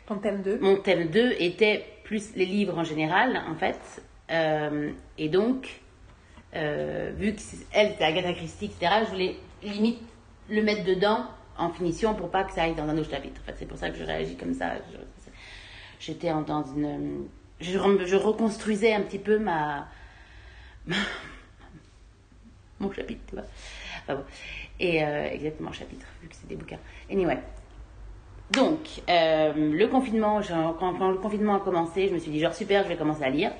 Ton 0.07 0.17
thème 0.19 0.43
2. 0.43 0.59
mon 0.61 0.77
thème 0.77 1.09
2 1.09 1.33
était 1.39 1.85
plus 2.05 2.35
les 2.37 2.47
livres 2.47 2.79
en 2.79 2.85
général, 2.85 3.41
en 3.49 3.55
fait. 3.57 4.03
Euh, 4.31 4.93
et 5.19 5.29
donc, 5.29 5.81
euh, 6.55 7.13
vu 7.17 7.35
que 7.35 7.41
c'est- 7.41 7.67
elle, 7.73 7.95
c'est 7.99 8.05
Agatha 8.05 8.33
Christie, 8.33 8.67
etc., 8.67 8.93
je 9.07 9.11
voulais 9.11 9.37
limite 9.63 10.01
le 10.49 10.63
mettre 10.63 10.85
dedans 10.85 11.25
en 11.59 11.71
finition 11.71 12.15
pour 12.15 12.31
pas 12.31 12.45
que 12.45 12.53
ça 12.53 12.63
aille 12.63 12.75
dans 12.75 12.89
un 12.89 12.97
autre 12.97 13.11
chapitre. 13.11 13.41
En 13.43 13.45
fait, 13.47 13.57
c'est 13.59 13.67
pour 13.67 13.77
ça 13.79 13.91
que 13.91 13.97
je 13.97 14.05
réagis 14.05 14.37
comme 14.37 14.55
ça. 14.55 14.73
J'étais 15.99 16.31
en- 16.31 16.43
dans 16.43 16.65
une. 16.65 17.27
Je, 17.61 17.79
reconstruisais 18.17 18.93
un 18.95 19.03
petit 19.03 19.19
peu 19.19 19.39
ma. 19.39 19.89
mon 22.81 22.93
chapitre, 22.93 23.21
tu 23.29 23.35
vois. 23.35 23.45
Enfin 24.03 24.15
bon. 24.17 24.25
Et 24.79 25.05
euh, 25.05 25.31
exactement, 25.31 25.73
chapitre, 25.73 26.07
vu 26.23 26.29
que 26.29 26.35
c'est 26.35 26.49
des 26.49 26.57
bouquins. 26.57 26.79
Anyway. 27.11 27.39
Donc, 28.51 28.81
euh, 29.09 29.53
le 29.55 29.87
confinement, 29.87 30.41
quand, 30.79 31.09
le 31.09 31.19
confinement 31.19 31.57
a 31.57 31.61
commencé, 31.61 32.09
je 32.09 32.15
me 32.15 32.19
suis 32.19 32.33
dit, 32.33 32.41
genre, 32.41 32.55
super, 32.55 32.83
je 32.83 32.89
vais 32.89 32.97
commencer 32.97 33.23
à 33.23 33.31
lire. 33.31 33.53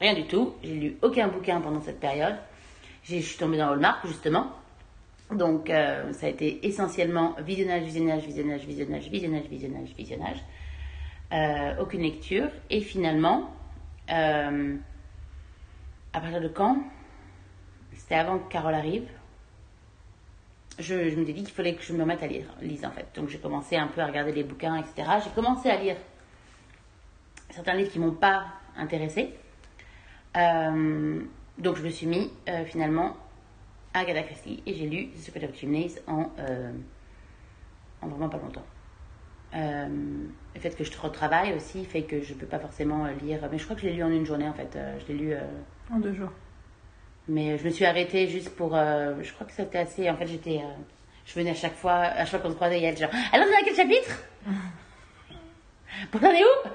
Rien 0.00 0.14
du 0.14 0.24
tout. 0.26 0.54
J'ai 0.62 0.74
lu 0.74 0.96
aucun 1.00 1.28
bouquin 1.28 1.60
pendant 1.60 1.80
cette 1.80 1.98
période. 1.98 2.36
Je 3.04 3.16
suis 3.16 3.38
tombée 3.38 3.56
dans 3.56 3.70
Hallmark, 3.70 4.06
justement. 4.06 4.52
Donc, 5.32 5.70
euh, 5.70 6.12
ça 6.12 6.26
a 6.26 6.28
été 6.28 6.66
essentiellement 6.66 7.34
visionnage, 7.40 7.84
visionnage, 7.84 8.24
visionnage, 8.24 8.64
visionnage, 8.66 9.08
visionnage, 9.08 9.46
visionnage, 9.48 9.94
visionnage. 9.96 10.38
Euh, 11.32 11.74
aucune 11.78 12.02
lecture. 12.02 12.48
Et 12.70 12.80
finalement, 12.80 13.50
euh, 14.10 14.76
à 16.12 16.20
partir 16.20 16.40
de 16.40 16.48
quand? 16.48 16.78
C'était 17.94 18.14
avant 18.14 18.38
que 18.38 18.50
Carole 18.50 18.74
arrive. 18.74 19.06
Je, 20.78 20.94
me 20.94 21.24
suis 21.24 21.34
qu'il 21.34 21.48
fallait 21.48 21.74
que 21.74 21.82
je 21.82 21.92
me 21.92 22.00
remette 22.00 22.22
à 22.22 22.28
lire, 22.28 22.46
lise 22.62 22.84
en 22.84 22.92
fait. 22.92 23.06
Donc 23.16 23.28
j'ai 23.28 23.38
commencé 23.38 23.76
un 23.76 23.88
peu 23.88 24.00
à 24.00 24.06
regarder 24.06 24.32
les 24.32 24.44
bouquins, 24.44 24.76
etc. 24.76 25.08
J'ai 25.24 25.30
commencé 25.30 25.68
à 25.68 25.76
lire 25.76 25.96
certains 27.50 27.74
livres 27.74 27.90
qui 27.90 27.98
m'ont 27.98 28.12
pas 28.12 28.46
intéressée. 28.76 29.34
Euh, 30.36 31.20
donc 31.58 31.76
je 31.76 31.82
me 31.82 31.90
suis 31.90 32.06
mis 32.06 32.30
finalement 32.66 33.16
à 33.92 34.00
Agatha 34.00 34.22
Christie 34.22 34.62
et 34.66 34.74
j'ai 34.74 34.86
lu 34.86 35.08
The 35.08 35.18
Secret 35.18 35.44
of 35.48 35.56
Chimneys 35.56 36.00
en, 36.06 36.30
en 38.00 38.06
vraiment 38.06 38.28
pas 38.28 38.38
longtemps. 38.38 38.64
Euh, 39.54 39.86
le 40.54 40.60
fait 40.60 40.76
que 40.76 40.84
je 40.84 40.90
retravaille 40.98 41.54
aussi 41.54 41.84
fait 41.84 42.02
que 42.02 42.20
je 42.20 42.34
peux 42.34 42.46
pas 42.46 42.58
forcément 42.58 43.06
euh, 43.06 43.12
lire, 43.22 43.40
mais 43.50 43.58
je 43.58 43.64
crois 43.64 43.76
que 43.76 43.82
je 43.82 43.86
l'ai 43.86 43.94
lu 43.94 44.02
en 44.02 44.10
une 44.10 44.26
journée 44.26 44.48
en 44.48 44.52
fait. 44.52 44.76
Euh, 44.76 44.98
je 45.00 45.12
l'ai 45.12 45.18
lu, 45.18 45.32
euh, 45.32 45.40
En 45.90 45.98
deux 46.00 46.12
jours. 46.12 46.30
mais 47.28 47.56
je 47.58 47.64
me 47.64 47.70
suis 47.70 47.84
arrêtée 47.86 48.28
juste 48.28 48.50
pour, 48.56 48.76
euh, 48.76 49.14
je 49.22 49.32
crois 49.32 49.46
que 49.46 49.52
c'était 49.52 49.78
assez. 49.78 50.10
En 50.10 50.16
fait, 50.16 50.26
j'étais, 50.26 50.60
je 51.24 51.34
venais 51.34 51.50
à 51.50 51.54
chaque 51.54 51.74
fois, 51.74 51.94
à 51.94 52.24
chaque 52.24 52.28
fois 52.28 52.38
qu'on 52.40 52.50
se 52.50 52.54
croisait, 52.56 52.78
il 52.78 52.82
y 52.82 52.86
a 52.86 52.94
genre, 52.94 53.10
alors 53.32 53.46
on 53.48 53.52
est 53.52 53.56
à 53.56 53.64
quel 53.64 53.74
chapitre? 53.74 54.22
Pour 56.10 56.22
est 56.22 56.42
où? 56.42 56.68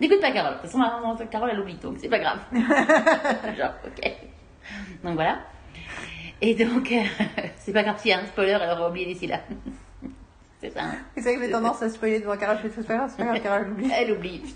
N'écoute 0.00 0.20
pas 0.20 0.30
Carole. 0.30 0.56
De 0.56 0.60
toute 0.60 0.70
façon, 0.70 1.26
Carole, 1.30 1.50
elle 1.52 1.60
oublie, 1.60 1.74
donc 1.74 1.96
c'est 1.98 2.08
pas 2.08 2.18
grave. 2.18 2.38
Genre, 2.52 3.72
ok. 3.84 4.12
Donc 5.02 5.14
voilà. 5.14 5.40
Et 6.40 6.54
donc, 6.54 6.92
c'est 7.56 7.72
pas 7.72 7.82
grave 7.82 7.98
s'il 7.98 8.10
y 8.10 8.14
a 8.14 8.20
un 8.20 8.26
spoiler, 8.26 8.58
elle 8.60 8.70
aura 8.70 8.90
oublié 8.90 9.06
d'ici 9.06 9.26
là. 9.26 9.40
C'est 10.62 10.70
ça. 10.70 10.80
hein. 10.84 10.94
C'est 11.14 11.22
ça 11.22 11.34
que 11.34 11.40
j'ai 11.42 11.50
tendance 11.50 11.82
à 11.82 11.90
spoiler 11.90 12.20
devant 12.20 12.36
Carole. 12.38 12.56
Je 12.62 12.68
fais 12.68 12.80
c'est 12.80 12.86
pas 12.86 12.96
grave, 12.96 13.10
c'est 13.10 13.18
pas 13.18 13.24
grave, 13.30 13.42
Carole, 13.42 13.66
j'oublie. 13.68 13.90
Elle 13.94 14.12
oublie. 14.12 14.54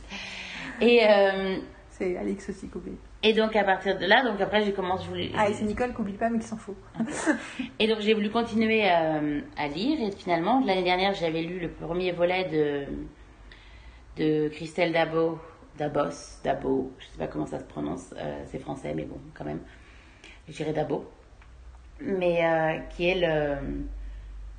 Et, 0.80 1.02
euh, 1.06 1.56
C'est 1.90 2.16
Alix 2.16 2.48
aussi 2.48 2.68
qui 2.68 2.76
oublie. 2.76 2.96
et 3.22 3.32
donc, 3.32 3.56
à 3.56 3.64
partir 3.64 3.98
de 3.98 4.04
là, 4.06 4.22
donc 4.22 4.40
après, 4.40 4.62
j'ai 4.64 4.72
commencé. 4.72 5.04
Je 5.04 5.08
voulais, 5.08 5.30
Ah, 5.36 5.48
et 5.48 5.54
c'est 5.54 5.64
Nicole 5.64 5.94
qui 5.94 6.00
oublie 6.00 6.12
pas, 6.16 6.28
mais 6.30 6.38
qui 6.38 6.46
s'en 6.46 6.56
fout. 6.58 6.76
Et 7.78 7.88
donc 7.88 8.00
j'ai 8.00 8.14
voulu 8.14 8.30
continuer 8.30 8.84
euh, 8.90 9.40
à 9.56 9.68
lire 9.68 9.98
et 10.00 10.10
finalement 10.10 10.62
l'année 10.64 10.82
dernière 10.84 11.14
j'avais 11.14 11.42
lu 11.42 11.58
le 11.58 11.68
premier 11.70 12.12
volet 12.12 12.44
de 12.44 12.84
de 14.16 14.48
Christelle 14.48 14.92
Dabo, 14.92 15.38
Dabos, 15.78 16.40
Dabo, 16.44 16.92
je 16.98 17.04
sais 17.06 17.18
pas 17.18 17.26
comment 17.26 17.46
ça 17.46 17.58
se 17.58 17.64
prononce, 17.64 18.14
euh, 18.16 18.42
c'est 18.46 18.58
français 18.58 18.92
mais 18.94 19.04
bon 19.04 19.18
quand 19.34 19.44
même, 19.44 19.60
je 20.48 20.54
dirais 20.54 20.72
Dabo, 20.72 21.04
mais 22.00 22.44
euh, 22.44 22.78
qui 22.96 23.08
est 23.08 23.14
le 23.20 23.56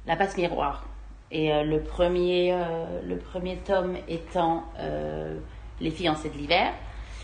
la 0.06 0.16
passe 0.16 0.38
miroir. 0.38 0.88
Et 1.32 1.52
euh, 1.52 1.64
le 1.64 1.82
premier 1.82 2.54
euh, 2.54 3.02
le 3.06 3.18
premier 3.18 3.58
tome 3.58 3.98
étant 4.08 4.66
euh, 4.80 5.38
Les 5.82 5.92
fiancées 5.92 6.30
de 6.30 6.38
l'hiver. 6.38 6.74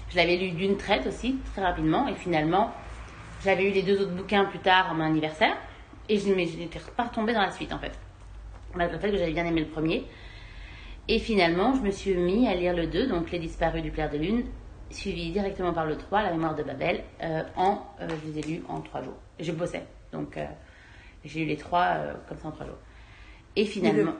Je 0.09 0.17
l'avais 0.17 0.35
lu 0.35 0.51
d'une 0.51 0.77
traite 0.77 1.07
aussi 1.07 1.37
très 1.53 1.63
rapidement 1.63 2.07
et 2.07 2.13
finalement 2.13 2.71
j'avais 3.43 3.63
eu 3.63 3.71
les 3.71 3.81
deux 3.81 4.01
autres 4.01 4.11
bouquins 4.13 4.45
plus 4.45 4.59
tard 4.59 4.91
à 4.91 4.93
mon 4.93 5.03
anniversaire 5.03 5.55
et 6.09 6.17
je 6.17 6.29
n'étais 6.29 6.79
pas 6.95 7.03
retombée 7.03 7.33
dans 7.33 7.41
la 7.41 7.51
suite 7.51 7.73
en 7.73 7.79
fait. 7.79 7.97
Malgré 8.75 8.97
le 8.97 9.01
fait 9.01 9.11
que 9.11 9.17
j'avais 9.17 9.33
bien 9.33 9.45
aimé 9.45 9.61
le 9.61 9.67
premier. 9.67 10.05
Et 11.07 11.19
finalement, 11.19 11.73
je 11.73 11.81
me 11.81 11.91
suis 11.91 12.13
mis 12.15 12.47
à 12.47 12.55
lire 12.55 12.73
le 12.73 12.87
2, 12.87 13.07
donc 13.07 13.29
Les 13.31 13.39
disparus 13.39 13.83
du 13.83 13.91
clair 13.91 14.09
de 14.09 14.17
lune, 14.17 14.45
suivi 14.89 15.31
directement 15.31 15.73
par 15.73 15.85
le 15.85 15.97
3, 15.97 16.23
La 16.23 16.31
mémoire 16.31 16.55
de 16.55 16.63
Babel, 16.63 17.03
en, 17.57 17.79
je 17.99 18.31
les 18.31 18.39
ai 18.39 18.41
lus 18.41 18.63
en 18.69 18.79
3 18.79 19.03
jours. 19.03 19.17
Je 19.39 19.51
bossais, 19.51 19.83
donc 20.13 20.39
j'ai 21.25 21.41
lu 21.41 21.45
les 21.45 21.57
3 21.57 21.97
comme 22.27 22.37
ça 22.37 22.47
en 22.47 22.51
3 22.51 22.67
jours. 22.67 22.77
Et 23.55 23.65
finalement. 23.65 24.13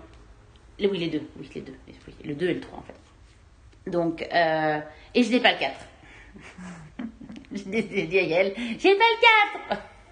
Les 0.80 0.88
oui, 0.88 0.98
les 0.98 1.08
deux, 1.08 1.22
oui, 1.38 1.50
les 1.54 1.62
deux. 1.62 1.76
Oui, 1.88 2.14
le 2.26 2.34
2 2.36 2.50
et 2.50 2.54
le 2.56 2.60
3 2.60 2.80
en 2.80 2.82
fait. 2.82 3.90
Donc, 3.92 4.22
euh, 4.34 4.80
et 5.14 5.24
je 5.24 5.32
n'ai 5.32 5.40
pas 5.40 5.54
le 5.54 5.60
4. 5.60 5.76
J'ai 7.54 8.08
dit 8.08 8.18
à 8.20 8.24
Yael, 8.24 8.54
j'ai 8.80 8.96
pas 8.96 9.04
le 9.04 9.68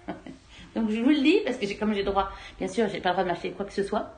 4 0.08 0.16
Donc 0.76 0.90
je 0.90 1.00
vous 1.00 1.08
le 1.10 1.20
dis, 1.20 1.40
parce 1.44 1.56
que 1.56 1.66
j'ai, 1.66 1.76
comme 1.76 1.92
j'ai 1.92 2.04
droit, 2.04 2.30
bien 2.58 2.68
sûr, 2.68 2.88
j'ai 2.88 3.00
pas 3.00 3.08
le 3.10 3.14
droit 3.14 3.24
de 3.24 3.28
m'acheter 3.30 3.50
quoi 3.50 3.66
que 3.66 3.72
ce 3.72 3.82
soit. 3.82 4.14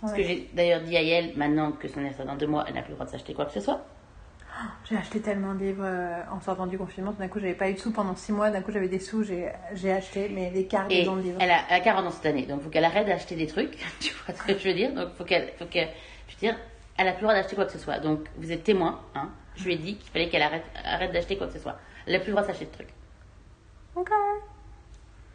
Parce 0.00 0.12
Ouais. 0.12 0.18
que 0.22 0.28
j'ai 0.28 0.48
d'ailleurs 0.52 0.82
dit 0.82 0.94
à 0.96 1.02
Yael, 1.02 1.32
maintenant 1.36 1.72
que 1.72 1.88
son 1.88 1.98
anniversaire 2.00 2.26
dans 2.26 2.36
deux 2.36 2.46
mois, 2.46 2.64
elle 2.68 2.74
n'a 2.74 2.82
plus 2.82 2.90
le 2.90 2.96
droit 2.96 3.06
de 3.06 3.10
s'acheter 3.10 3.32
quoi 3.32 3.46
que 3.46 3.52
ce 3.52 3.60
soit. 3.60 3.86
J'ai 4.88 4.96
acheté 4.96 5.20
tellement 5.20 5.54
de 5.54 5.60
livres 5.60 5.84
euh, 5.84 6.20
en 6.30 6.40
sortant 6.40 6.66
du 6.66 6.76
confinement. 6.78 7.12
D'un 7.12 7.28
coup, 7.28 7.38
j'avais 7.40 7.54
pas 7.54 7.68
eu 7.70 7.74
de 7.74 7.78
sous 7.78 7.90
pendant 7.92 8.14
six 8.16 8.32
mois. 8.32 8.50
D'un 8.50 8.60
coup, 8.60 8.70
j'avais 8.72 8.88
des 8.88 8.98
sous. 8.98 9.22
J'ai 9.24 9.92
acheté, 9.92 10.28
mais 10.28 10.50
les 10.50 10.66
cartes 10.66 10.90
Et 10.90 11.04
dans 11.04 11.14
le 11.16 11.22
livre. 11.22 11.38
elle 11.40 11.50
a, 11.50 11.60
elle 11.68 11.76
a 11.76 11.80
40 11.80 12.06
ans 12.06 12.10
cette 12.10 12.26
année, 12.26 12.46
donc 12.46 12.62
faut 12.62 12.68
qu'elle 12.70 12.84
arrête 12.84 13.06
d'acheter 13.06 13.34
des 13.36 13.46
trucs. 13.46 13.76
Tu 14.00 14.12
vois 14.14 14.34
ce 14.34 14.42
que 14.42 14.58
je 14.58 14.68
veux 14.68 14.74
dire 14.74 14.92
Donc 14.94 15.14
faut 15.16 15.24
qu'elle, 15.24 15.52
faut 15.58 15.66
qu'elle, 15.66 15.88
je 16.28 16.34
veux 16.34 16.38
dire, 16.40 16.56
elle 16.96 17.08
a 17.08 17.12
plus 17.12 17.22
le 17.22 17.28
droit 17.28 17.34
d'acheter 17.34 17.56
quoi 17.56 17.64
que 17.66 17.72
ce 17.72 17.78
soit. 17.78 17.98
Donc 17.98 18.20
vous 18.36 18.52
êtes 18.52 18.62
témoin, 18.64 19.00
hein 19.14 19.28
Je 19.56 19.64
lui 19.64 19.74
ai 19.74 19.78
dit 19.78 19.96
qu'il 19.96 20.10
fallait 20.10 20.28
qu'elle 20.28 20.42
arrête, 20.42 20.64
arrête 20.84 21.12
d'acheter 21.12 21.36
quoi 21.36 21.46
que 21.48 21.52
ce 21.54 21.58
soit. 21.58 21.76
Elle 22.06 22.14
a 22.14 22.18
plus 22.18 22.26
le 22.28 22.32
droit 22.32 22.42
de 22.42 22.46
s'acheter 22.48 22.66
de 22.66 22.70
trucs. 22.72 22.92
Ok. 23.96 24.10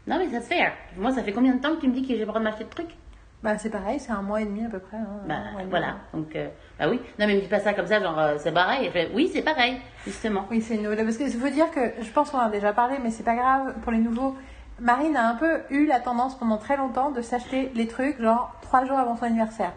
Non 0.08 0.18
mais 0.18 0.30
ça 0.30 0.42
se 0.42 0.48
fait. 0.48 0.62
hein. 0.62 0.72
Moi, 0.98 1.12
ça 1.12 1.24
fait 1.24 1.34
combien 1.34 1.54
de 1.56 1.62
temps 1.62 1.76
que 1.76 1.82
tu 1.82 1.88
me 1.88 1.94
dis 1.94 2.02
que 2.02 2.08
j'ai 2.10 2.20
le 2.20 2.26
droit 2.26 2.40
de 2.40 2.44
m'acheter 2.46 2.64
de 2.64 2.70
trucs? 2.70 2.96
Bah, 3.42 3.58
c'est 3.58 3.70
pareil, 3.70 4.00
c'est 4.02 4.12
un 4.12 4.22
mois 4.22 4.42
et 4.42 4.46
demi 4.46 4.66
à 4.66 4.70
peu 4.70 4.80
près. 4.80 4.98
hein, 4.98 5.22
Bah 5.26 5.38
voilà. 5.70 5.96
Donc 6.14 6.36
euh, 6.36 6.50
bah 6.78 6.88
oui. 6.90 7.00
Non 7.18 7.26
mais 7.26 7.36
me 7.36 7.42
dis 7.42 7.48
pas 7.48 7.60
ça 7.62 7.74
comme 7.74 7.88
ça, 7.88 8.02
genre 8.02 8.20
euh, 8.20 8.36
c'est 8.38 8.52
pareil. 8.52 8.92
Oui, 9.14 9.30
c'est 9.34 9.42
pareil, 9.42 9.80
justement. 10.06 10.46
Oui, 10.52 10.62
c'est 10.62 10.76
une 10.76 10.84
nouvelle. 10.84 11.06
Parce 11.06 11.16
qu'il 11.18 11.32
faut 11.32 11.48
dire 11.50 11.72
que 11.72 11.94
je 12.02 12.10
pense 12.12 12.32
qu'on 12.32 12.38
en 12.40 12.48
a 12.48 12.50
déjà 12.50 12.74
parlé, 12.74 12.98
mais 13.02 13.12
c'est 13.12 13.24
pas 13.24 13.36
grave 13.36 13.76
pour 13.82 13.94
les 13.94 14.00
nouveaux. 14.00 14.36
Marine 14.82 15.16
a 15.16 15.30
un 15.30 15.36
peu 15.36 15.62
eu 15.70 15.86
la 15.86 16.00
tendance 16.02 16.38
pendant 16.38 16.58
très 16.58 16.76
longtemps 16.76 17.12
de 17.12 17.22
s'acheter 17.22 17.72
les 17.76 17.88
trucs 17.88 18.22
genre 18.22 18.54
trois 18.62 18.84
jours 18.86 18.98
avant 18.98 19.16
son 19.16 19.24
anniversaire 19.26 19.72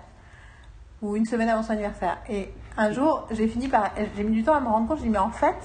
ou 1.00 1.16
une 1.16 1.24
semaine 1.24 1.48
avant 1.48 1.62
son 1.62 1.72
anniversaire. 1.72 2.18
Et 2.28 2.48
un 2.76 2.90
jour, 2.92 3.26
j'ai 3.32 3.46
fini 3.48 3.68
par, 3.68 3.90
j'ai 4.16 4.22
mis 4.24 4.32
du 4.32 4.42
temps 4.44 4.54
à 4.54 4.60
me 4.60 4.68
rendre 4.68 4.88
compte. 4.88 4.98
Je 4.98 5.02
dis 5.04 5.08
mais 5.08 5.18
en 5.18 5.30
fait, 5.30 5.56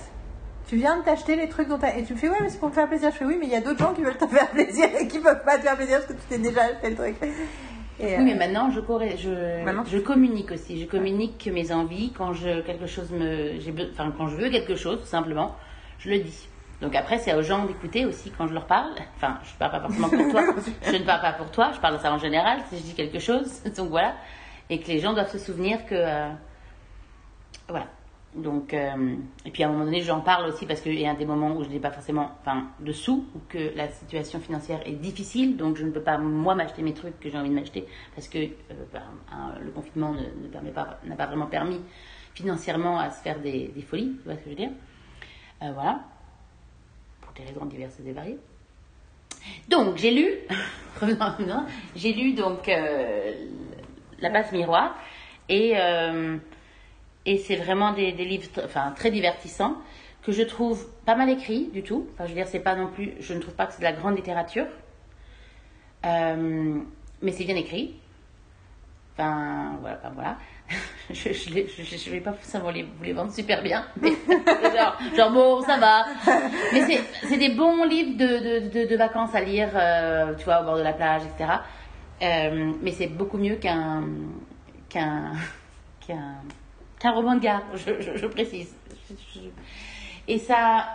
tu 0.67 0.75
viens 0.75 0.97
de 0.97 1.03
t'acheter 1.03 1.35
les 1.35 1.47
trucs 1.49 1.67
dont 1.67 1.77
t'as... 1.77 1.95
et 1.95 2.03
tu 2.03 2.13
me 2.13 2.17
fais 2.17 2.29
ouais 2.29 2.37
mais 2.41 2.49
c'est 2.49 2.59
pour 2.59 2.69
me 2.69 2.73
faire 2.73 2.87
plaisir. 2.87 3.09
Je 3.11 3.17
fais 3.17 3.25
oui 3.25 3.37
mais 3.39 3.45
il 3.47 3.51
y 3.51 3.55
a 3.55 3.61
d'autres 3.61 3.79
gens 3.79 3.93
qui 3.93 4.01
veulent 4.03 4.17
te 4.17 4.27
faire 4.35 4.49
plaisir 4.49 4.85
et 4.99 5.07
qui 5.07 5.19
peuvent 5.19 5.43
pas 5.43 5.57
te 5.57 5.61
faire 5.63 5.75
plaisir 5.75 5.97
parce 5.99 6.07
que 6.07 6.13
tu 6.13 6.27
t'es 6.29 6.37
déjà 6.39 6.61
acheté 6.63 6.89
le 6.91 6.95
truc. 6.95 7.15
Et, 7.99 8.17
Oui, 8.17 8.23
mais 8.23 8.33
euh, 8.33 8.37
maintenant 8.37 8.69
je, 8.69 8.79
je, 9.17 9.63
Maintenant, 9.63 9.83
je 9.85 9.97
communique 9.97 10.51
aussi. 10.51 10.79
Je 10.79 10.85
communique 10.85 11.49
mes 11.51 11.71
envies 11.71 12.11
quand 12.15 12.33
je 12.33 12.61
quelque 12.61 12.85
chose 12.85 13.11
me, 13.11 13.57
enfin 13.91 14.13
quand 14.17 14.27
je 14.27 14.35
veux 14.35 14.49
quelque 14.49 14.75
chose, 14.75 14.99
tout 14.99 15.07
simplement, 15.07 15.55
je 15.99 16.09
le 16.09 16.19
dis. 16.19 16.47
Donc 16.81 16.95
après, 16.95 17.17
c'est 17.17 17.33
aux 17.33 17.41
gens 17.41 17.65
d'écouter 17.65 18.05
aussi 18.05 18.31
quand 18.37 18.47
je 18.47 18.53
leur 18.53 18.65
parle. 18.65 18.91
Enfin, 19.15 19.39
je 19.43 19.57
parle 19.57 19.71
pas 19.71 19.81
forcément 19.81 20.09
pour 20.09 20.29
toi. 20.29 20.43
Je 20.85 20.95
ne 20.95 21.03
parle 21.03 21.21
pas 21.21 21.33
pour 21.33 21.49
toi. 21.49 21.71
Je 21.73 21.79
parle 21.79 21.97
de 21.97 22.01
ça 22.01 22.13
en 22.13 22.19
général 22.19 22.59
si 22.69 22.77
je 22.77 22.83
dis 22.83 22.93
quelque 22.93 23.19
chose. 23.19 23.63
Donc 23.77 23.89
voilà, 23.89 24.13
et 24.69 24.79
que 24.79 24.87
les 24.87 24.99
gens 24.99 25.13
doivent 25.13 25.31
se 25.31 25.39
souvenir 25.39 25.85
que 25.85 25.95
euh, 25.95 26.29
voilà. 27.67 27.87
Donc, 28.37 28.73
euh, 28.73 29.15
et 29.45 29.51
puis 29.51 29.63
à 29.63 29.67
un 29.67 29.71
moment 29.71 29.85
donné, 29.85 30.01
j'en 30.01 30.21
parle 30.21 30.47
aussi 30.47 30.65
parce 30.65 30.81
qu'il 30.81 30.99
y 30.99 31.07
a 31.07 31.15
des 31.15 31.25
moments 31.25 31.55
où 31.55 31.63
je 31.63 31.69
n'ai 31.69 31.79
pas 31.79 31.91
forcément 31.91 32.31
enfin, 32.41 32.67
de 32.79 32.91
sous, 32.91 33.25
ou 33.35 33.39
que 33.49 33.75
la 33.75 33.89
situation 33.89 34.39
financière 34.39 34.79
est 34.85 34.93
difficile, 34.93 35.57
donc 35.57 35.77
je 35.77 35.83
ne 35.83 35.91
peux 35.91 36.01
pas 36.01 36.17
moi 36.17 36.53
m'acheter 36.53 36.83
mes 36.83 36.93
trucs 36.93 37.19
que 37.19 37.29
j'ai 37.29 37.37
envie 37.37 37.49
de 37.49 37.55
m'acheter 37.55 37.85
parce 38.15 38.27
que 38.27 38.37
euh, 38.37 38.85
ben, 38.93 39.01
le 39.63 39.71
confinement 39.71 40.13
ne, 40.13 40.71
pas, 40.71 40.99
n'a 41.03 41.15
pas 41.15 41.25
vraiment 41.25 41.47
permis 41.47 41.81
financièrement 42.35 42.99
à 42.99 43.09
se 43.09 43.21
faire 43.21 43.39
des, 43.39 43.69
des, 43.69 43.81
folies, 43.81 44.15
tu 44.21 44.23
vois 44.25 44.35
ce 44.35 44.39
que 44.39 44.45
je 44.45 44.49
veux 44.49 44.55
dire? 44.55 44.71
Euh, 45.63 45.71
Voilà, 45.73 46.01
pour 47.21 47.33
des 47.33 47.43
raisons 47.43 47.65
diverses 47.65 47.99
et 48.05 48.11
variées. 48.11 48.37
Donc 49.67 49.97
j'ai 49.97 50.11
lu, 50.11 50.29
j'ai 51.95 52.13
lu 52.13 52.33
donc 52.33 52.69
La 54.19 54.29
passe 54.29 54.51
miroir 54.51 54.95
et 55.49 55.75
et 57.27 57.37
c'est 57.37 57.57
vraiment 57.57 57.91
des, 57.91 58.11
livres 58.13 58.47
enfin, 58.63 58.91
très 58.95 59.11
divertissants 59.11 59.75
que 60.23 60.31
je 60.31 60.43
trouve 60.43 60.87
pas 61.05 61.13
mal 61.13 61.29
écrits 61.29 61.69
du 61.73 61.83
tout. 61.83 62.07
Enfin, 62.13 62.23
je 62.23 62.29
veux 62.29 62.35
dire, 62.35 62.47
c'est 62.47 62.61
pas 62.61 62.75
non 62.75 62.87
plus, 62.87 63.13
je 63.19 63.33
ne 63.33 63.39
trouve 63.39 63.53
pas 63.53 63.65
que 63.65 63.73
c'est 63.73 63.79
de 63.79 63.83
la 63.83 63.91
grande 63.91 64.15
littérature, 64.15 64.65
euh, 66.05 66.79
mais 67.21 67.31
c'est 67.33 67.43
bien 67.43 67.57
écrit. 67.57 67.95
Enfin, 69.13 69.77
voilà, 69.81 69.99
voilà. 70.13 70.37
je 71.09 71.29
ne 71.29 72.11
vais 72.11 72.21
pas 72.21 72.33
forcément 72.33 72.71
vous 72.71 73.03
les 73.03 73.13
vendre 73.13 73.31
super 73.31 73.61
bien. 73.61 73.85
genre, 75.15 75.31
bon, 75.31 75.61
ça 75.61 75.77
va. 75.77 76.05
Mais 76.71 77.01
c'est 77.23 77.37
des 77.37 77.49
bons 77.49 77.83
livres 77.83 78.17
de, 78.17 78.69
de, 78.69 78.87
de, 78.87 78.95
vacances 78.95 79.35
à 79.35 79.41
lire, 79.41 79.69
euh, 79.75 80.33
tu 80.35 80.45
vois, 80.45 80.61
au 80.61 80.63
bord 80.65 80.77
de 80.77 80.83
la 80.83 80.93
plage, 80.93 81.23
etc. 81.23 81.51
Euh, 82.21 82.73
mais 82.81 82.91
c'est 82.91 83.07
beaucoup 83.07 83.37
mieux 83.37 83.55
qu'un 83.55 84.03
qu'un 84.89 85.33
un 87.03 87.11
roman 87.11 87.35
de 87.35 87.41
gare, 87.41 87.63
je, 87.75 88.25
précise. 88.27 88.75
Et 90.27 90.39
ça, 90.39 90.87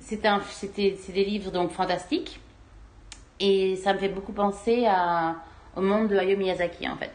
c'est 0.00 0.20
c'est 0.20 1.12
des 1.12 1.24
livres 1.24 1.50
donc 1.50 1.70
fantastiques. 1.70 2.40
Et 3.40 3.76
ça 3.76 3.92
me 3.92 3.98
fait 3.98 4.08
beaucoup 4.08 4.32
penser 4.32 4.84
à, 4.86 5.36
au 5.76 5.80
monde 5.80 6.08
de 6.08 6.16
Hayao 6.16 6.36
Miyazaki, 6.36 6.88
en 6.88 6.96
fait. 6.96 7.12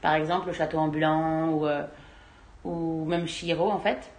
Par 0.00 0.14
exemple, 0.14 0.46
le 0.46 0.52
château 0.52 0.78
ambulant 0.78 1.50
ou, 1.50 1.66
euh, 1.66 1.82
ou 2.64 3.04
même 3.04 3.26
Shiro, 3.26 3.70
en 3.70 3.78
fait. 3.78 4.10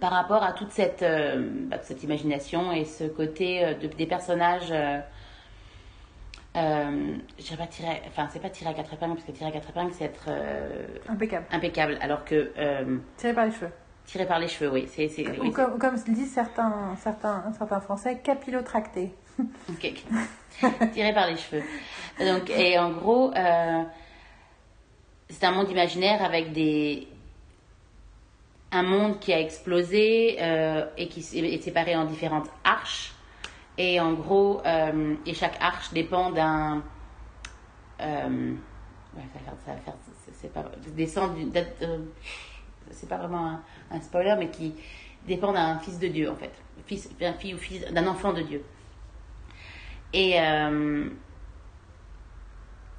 Par 0.00 0.10
rapport 0.10 0.42
à 0.42 0.52
toute 0.52 0.72
cette, 0.72 1.02
euh, 1.02 1.48
bah, 1.68 1.76
cette 1.82 2.02
imagination 2.02 2.72
et 2.72 2.84
ce 2.84 3.04
côté 3.04 3.64
euh, 3.64 3.74
de, 3.74 3.86
des 3.86 4.06
personnages 4.06 4.74
euh, 6.56 7.16
je 7.36 7.56
pas 7.56 7.66
tirer, 7.66 8.00
enfin 8.06 8.28
c'est 8.32 8.40
pas 8.40 8.48
tirer 8.48 8.70
à 8.70 8.74
quatre 8.74 8.92
épingles 8.92 9.14
parce 9.14 9.26
que 9.26 9.32
tirer 9.32 9.50
à 9.50 9.52
quatre 9.52 9.70
épingles 9.70 9.92
c'est 9.92 10.04
être 10.04 10.26
euh, 10.28 10.86
impeccable. 11.08 11.46
Impeccable, 11.50 11.98
alors 12.00 12.24
que 12.24 12.52
euh, 12.56 12.98
tirer 13.16 13.34
par 13.34 13.46
les 13.46 13.50
cheveux. 13.50 13.70
Tirer 14.06 14.26
par 14.26 14.38
les 14.38 14.46
cheveux, 14.46 14.70
oui. 14.70 14.86
C'est, 14.86 15.08
Ou 15.40 15.50
comme, 15.50 15.78
comme 15.78 15.96
disent 15.96 16.32
certains, 16.32 16.94
certains, 16.96 17.42
certains 17.58 17.80
Français, 17.80 18.20
capillotracté. 18.22 19.12
Ok. 19.68 19.94
tirer 20.92 21.12
par 21.12 21.26
les 21.26 21.36
cheveux. 21.36 21.62
Donc 22.20 22.48
et 22.50 22.78
en 22.78 22.92
gros, 22.92 23.32
euh, 23.34 23.82
c'est 25.28 25.44
un 25.44 25.52
monde 25.52 25.70
imaginaire 25.70 26.22
avec 26.22 26.52
des 26.52 27.08
un 28.70 28.82
monde 28.82 29.18
qui 29.18 29.32
a 29.32 29.40
explosé 29.40 30.36
et 30.96 31.08
qui 31.08 31.20
est 31.20 31.62
séparé 31.62 31.96
en 31.96 32.04
différentes 32.04 32.50
arches 32.64 33.13
et 33.76 33.98
en 33.98 34.12
gros, 34.12 34.62
euh, 34.64 35.14
et 35.26 35.34
chaque 35.34 35.56
arche 35.60 35.92
dépend 35.92 36.30
d'un. 36.30 36.82
Euh, 38.00 38.52
ouais, 39.16 39.22
ça 39.32 39.50
va 39.50 39.76
faire. 39.76 39.94
C'est 40.32 40.52
pas. 40.52 40.64
Descend 40.96 41.36
euh, 41.82 41.98
c'est 42.90 43.08
pas 43.08 43.16
vraiment 43.16 43.58
un, 43.90 44.00
spoiler, 44.00 44.36
mais 44.38 44.50
qui 44.50 44.74
dépend 45.26 45.52
d'un 45.52 45.78
fils 45.78 45.98
de 45.98 46.08
Dieu, 46.08 46.30
en 46.30 46.36
fait. 46.36 46.52
Fils, 46.86 47.08
un 47.20 47.32
fille 47.32 47.54
ou 47.54 47.58
fils. 47.58 47.84
d'un 47.92 48.06
enfant 48.06 48.32
de 48.32 48.42
Dieu. 48.42 48.64
Et. 50.12 50.38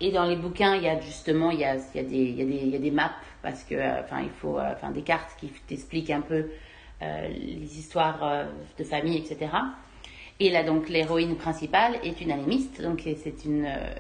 Et 0.02 0.12
dans 0.12 0.26
les 0.26 0.36
bouquins, 0.36 0.76
il 0.76 0.84
y 0.84 0.90
a 0.90 1.00
justement 1.00 1.52
il 1.52 1.62
y 1.62 1.64
a, 1.64 1.76
y 1.76 2.00
a, 2.00 2.04
des, 2.04 2.18
y 2.18 2.70
y 2.70 2.76
a 2.76 2.80
des 2.80 2.92
maps 2.92 3.16
parce 3.42 3.64
que 3.64 3.76
enfin 4.02 4.20
il 4.24 4.30
faut 4.30 4.60
enfin 4.60 4.92
des 4.92 5.04
cartes 5.04 5.32
qui 5.40 5.48
t'expliquent 5.48 6.10
un 6.10 6.20
peu 6.20 6.50
les 7.00 7.80
histoires 7.80 8.46
de 8.78 8.84
famille, 8.84 9.18
etc. 9.18 9.48
Et 10.40 10.50
là, 10.50 10.64
donc, 10.64 10.90
l'héroïne 10.90 11.36
principale 11.38 11.96
est 12.04 12.20
une 12.22 12.32
animiste. 12.32 12.82
Donc, 12.82 13.02
c'est 13.06 13.46
une. 13.46 13.66
Euh, 13.66 13.94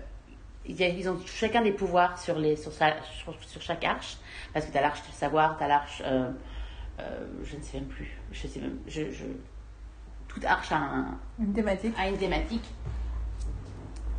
ils 0.68 1.10
ont 1.10 1.18
chacun 1.26 1.62
des 1.62 1.72
pouvoirs 1.72 2.18
sur, 2.20 2.38
les, 2.38 2.56
sur, 2.56 2.72
sur, 2.74 3.62
chaque 3.62 3.84
arche. 3.86 4.18
Parce 4.54 4.66
que 4.66 4.72
tu 4.72 4.78
as 4.78 4.82
l'arche 4.82 5.04
du 5.04 5.12
savoir, 5.12 5.58
tu 5.58 5.64
as 5.64 5.68
l'arche. 5.68 6.02
Euh, 6.06 6.30
euh, 7.00 7.26
je 7.44 7.56
ne 7.56 7.62
sais 7.62 7.80
même 7.80 7.88
plus. 7.88 8.20
Je 8.32 8.48
sais 8.48 8.60
même. 8.60 8.78
Je, 8.88 9.04
toute 10.28 10.44
arche 10.44 10.72
a, 10.72 10.78
un, 10.78 11.18
une 11.40 11.54
thématique. 11.54 11.94
a 11.98 12.10
une 12.10 12.18
thématique. 12.18 12.66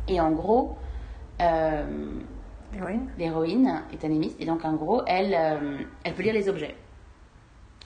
Et 0.07 0.19
en 0.19 0.31
gros. 0.31 0.77
L'héroïne 3.17 3.83
est 3.93 4.03
animiste. 4.03 4.37
Et 4.39 4.45
donc, 4.45 4.65
en 4.65 4.73
gros, 4.73 5.03
elle, 5.05 5.37
elle 6.03 6.13
peut 6.13 6.23
lire 6.23 6.33
les 6.33 6.49
objets. 6.49 6.75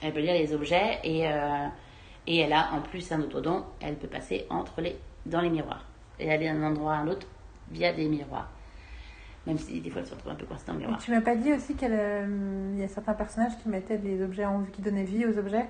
Elle 0.02 0.12
peut 0.12 0.20
lire 0.20 0.32
les 0.32 0.52
objets 0.54 0.98
et 1.04 1.26
et 2.26 2.38
elle 2.38 2.52
a 2.52 2.72
en 2.72 2.80
plus 2.80 3.10
un 3.12 3.20
autodon, 3.20 3.64
elle 3.80 3.96
peut 3.96 4.08
passer 4.08 4.46
entre 4.50 4.80
les, 4.80 4.96
dans 5.26 5.40
les 5.40 5.50
miroirs. 5.50 5.84
Et 6.18 6.30
aller 6.30 6.46
d'un 6.46 6.62
endroit 6.62 6.96
à 6.96 7.04
l'autre 7.04 7.26
via 7.70 7.92
des 7.92 8.08
miroirs. 8.08 8.50
Même 9.46 9.58
si 9.58 9.80
des 9.80 9.90
fois 9.90 10.02
elle 10.02 10.06
se 10.06 10.14
retrouve 10.14 10.32
un 10.32 10.36
peu 10.36 10.46
coincée 10.46 10.64
dans 10.66 10.74
le 10.74 10.78
miroir. 10.80 11.00
tu 11.00 11.10
m'as 11.10 11.20
pas 11.20 11.34
dit 11.34 11.52
aussi 11.52 11.74
qu'il 11.74 11.90
euh, 11.90 12.76
y 12.78 12.82
a 12.82 12.88
certains 12.88 13.14
personnages 13.14 13.56
qui 13.60 13.68
mettaient 13.68 13.98
des 13.98 14.22
objets 14.22 14.44
en 14.44 14.62
qui 14.64 14.82
donnaient 14.82 15.04
vie 15.04 15.26
aux 15.26 15.36
objets? 15.36 15.66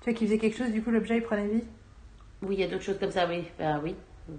Tu 0.00 0.10
vois, 0.10 0.14
qui 0.14 0.26
faisaient 0.26 0.38
quelque 0.38 0.56
chose, 0.56 0.72
du 0.72 0.82
coup 0.82 0.90
l'objet 0.90 1.16
il 1.18 1.22
prenait 1.22 1.46
vie? 1.46 1.64
Oui, 2.42 2.56
il 2.56 2.60
y 2.60 2.64
a 2.64 2.66
d'autres 2.66 2.82
choses 2.82 2.98
comme 2.98 3.12
ça, 3.12 3.28
oui. 3.28 3.44
Ben, 3.56 3.80
oui. 3.84 3.94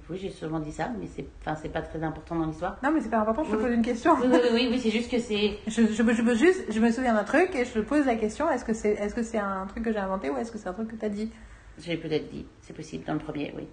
Oui, 0.09 0.17
j'ai 0.17 0.29
sûrement 0.29 0.59
dit 0.59 0.71
ça, 0.71 0.89
mais 0.97 1.07
c'est 1.07 1.25
enfin, 1.45 1.55
pas 1.69 1.81
très 1.81 2.01
important 2.01 2.35
dans 2.35 2.45
l'histoire. 2.45 2.77
Non, 2.81 2.91
mais 2.91 3.01
c'est 3.01 3.09
pas 3.09 3.19
important, 3.19 3.43
je 3.43 3.51
te 3.51 3.55
pose 3.57 3.71
une 3.71 3.81
question. 3.81 4.15
Oui, 4.21 4.27
oui, 4.53 4.67
oui, 4.71 4.79
c'est 4.79 4.89
juste 4.89 5.11
que 5.11 5.19
c'est. 5.19 5.57
Je, 5.67 5.81
je, 5.87 5.93
je, 5.93 6.35
juste, 6.35 6.71
je 6.71 6.79
me 6.79 6.89
souviens 6.89 7.13
d'un 7.13 7.25
truc 7.25 7.53
et 7.53 7.65
je 7.65 7.73
te 7.73 7.79
pose 7.79 8.05
la 8.05 8.15
question 8.15 8.49
est-ce 8.49 8.63
que 8.63 8.73
c'est 8.73 8.93
est 8.93 9.07
-ce 9.07 9.23
c'est 9.23 9.39
un 9.39 9.65
truc 9.67 9.83
que 9.83 9.91
j'ai 9.91 9.99
inventé 9.99 10.29
ou 10.29 10.37
est-ce 10.37 10.51
que 10.51 10.57
c'est 10.57 10.69
un 10.69 10.73
truc 10.73 10.87
que 10.87 10.95
tu 10.95 11.05
as 11.05 11.09
dit? 11.09 11.29
J'ai 11.77 11.97
peut-être 11.97 12.29
dit, 12.29 12.45
c'est 12.61 12.75
possible, 12.75 13.03
dans 13.05 13.13
le 13.13 13.19
premier, 13.19 13.53
oui. 13.57 13.67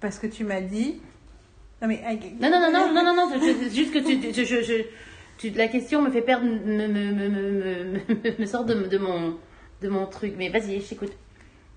Parce 0.00 0.18
que 0.18 0.28
tu 0.28 0.44
m'as 0.44 0.60
dit. 0.60 1.00
Non, 1.82 1.88
mais. 1.88 2.00
Non, 2.40 2.48
non, 2.50 2.60
non, 2.60 2.70
non, 2.72 2.92
non, 2.94 3.04
non, 3.04 3.14
non, 3.14 3.26
c'est 3.40 3.74
juste 3.74 3.92
que 3.92 3.98
tu, 3.98 4.14
je, 4.32 4.62
je, 4.62 4.84
tu, 5.38 5.50
la 5.50 5.68
question 5.68 6.02
me 6.02 6.10
fait 6.10 6.22
perdre, 6.22 6.44
me, 6.46 6.86
me, 6.86 7.12
me, 7.12 7.28
me, 7.28 8.40
me 8.40 8.46
sort 8.46 8.64
de, 8.64 8.74
de, 8.74 8.98
mon, 8.98 9.36
de 9.82 9.88
mon 9.88 10.06
truc. 10.06 10.34
Mais 10.38 10.50
vas-y, 10.50 10.80
je 10.80 10.88
t'écoute. 10.90 11.12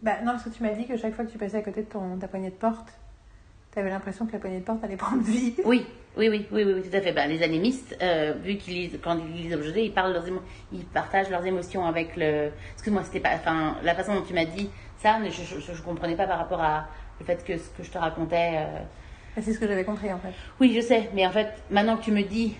Bah, 0.01 0.17
non, 0.23 0.33
parce 0.33 0.43
que 0.43 0.49
tu 0.49 0.61
m'as 0.61 0.73
dit 0.73 0.85
que 0.85 0.97
chaque 0.97 1.15
fois 1.15 1.25
que 1.25 1.31
tu 1.31 1.37
passais 1.37 1.57
à 1.57 1.61
côté 1.61 1.81
de 1.83 1.89
ton, 1.89 2.17
ta 2.17 2.27
poignée 2.27 2.49
de 2.49 2.55
porte, 2.55 2.89
tu 3.73 3.79
avais 3.79 3.89
l'impression 3.89 4.27
que 4.27 4.33
la 4.33 4.39
poignée 4.39 4.59
de 4.59 4.63
porte 4.65 4.83
allait 4.83 4.97
prendre 4.97 5.23
vie. 5.23 5.55
Oui, 5.65 5.85
oui, 6.15 6.29
oui, 6.29 6.45
oui, 6.51 6.63
oui, 6.63 6.81
tout 6.87 6.95
à 6.95 7.01
fait. 7.01 7.11
Ben, 7.11 7.27
les 7.27 7.41
animistes, 7.41 7.97
euh, 8.01 8.33
vu 8.43 8.57
qu'ils 8.57 8.75
lisent, 8.75 8.99
quand 9.03 9.17
ils 9.17 9.33
lisent 9.33 9.53
objets, 9.55 9.85
ils, 9.85 9.91
parlent 9.91 10.13
leurs 10.13 10.25
ils 10.71 10.85
partagent 10.85 11.31
leurs 11.31 11.45
émotions 11.45 11.85
avec 11.85 12.15
le. 12.15 12.51
Excuse-moi, 12.73 13.01
c'était 13.03 13.19
pas. 13.19 13.33
Enfin, 13.33 13.77
la 13.83 13.95
façon 13.95 14.13
dont 14.13 14.21
tu 14.21 14.33
m'as 14.33 14.45
dit 14.45 14.69
ça, 14.99 15.17
je 15.27 15.71
ne 15.71 15.77
comprenais 15.83 16.15
pas 16.15 16.27
par 16.27 16.37
rapport 16.37 16.61
à 16.61 16.87
le 17.19 17.25
fait 17.25 17.43
que 17.43 17.57
ce 17.57 17.69
que 17.71 17.83
je 17.83 17.89
te 17.89 17.97
racontais. 17.97 18.57
Euh, 18.57 18.79
ah, 19.35 19.41
c'est 19.41 19.53
ce 19.53 19.59
que 19.59 19.67
j'avais 19.67 19.83
compris 19.83 20.13
en 20.13 20.19
fait. 20.19 20.33
Oui, 20.59 20.71
je 20.75 20.81
sais, 20.81 21.09
mais 21.15 21.25
en 21.25 21.31
fait, 21.31 21.49
maintenant 21.71 21.97
que 21.97 22.03
tu 22.03 22.11
me 22.11 22.21
dis 22.21 22.55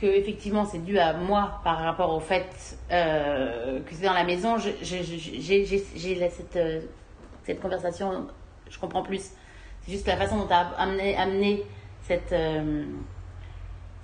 que 0.00 0.06
effectivement 0.06 0.64
c'est 0.64 0.82
dû 0.82 0.98
à 0.98 1.12
moi 1.12 1.60
par 1.64 1.78
rapport 1.80 2.14
au 2.14 2.20
fait 2.20 2.78
euh, 2.90 3.80
que 3.80 3.94
c'est 3.94 4.06
dans 4.06 4.14
la 4.14 4.24
maison, 4.24 4.56
j'ai 4.56 5.04
cette, 5.64 6.58
cette 7.44 7.60
conversation 7.60 8.28
je 8.70 8.78
comprends 8.78 9.02
plus. 9.02 9.32
C'est 9.82 9.92
juste 9.92 10.06
la 10.06 10.16
façon 10.16 10.36
dont 10.36 10.46
tu 10.46 10.52
as 10.52 10.68
amené, 10.76 11.16
amené 11.16 11.64
cette, 12.02 12.32
euh, 12.32 12.84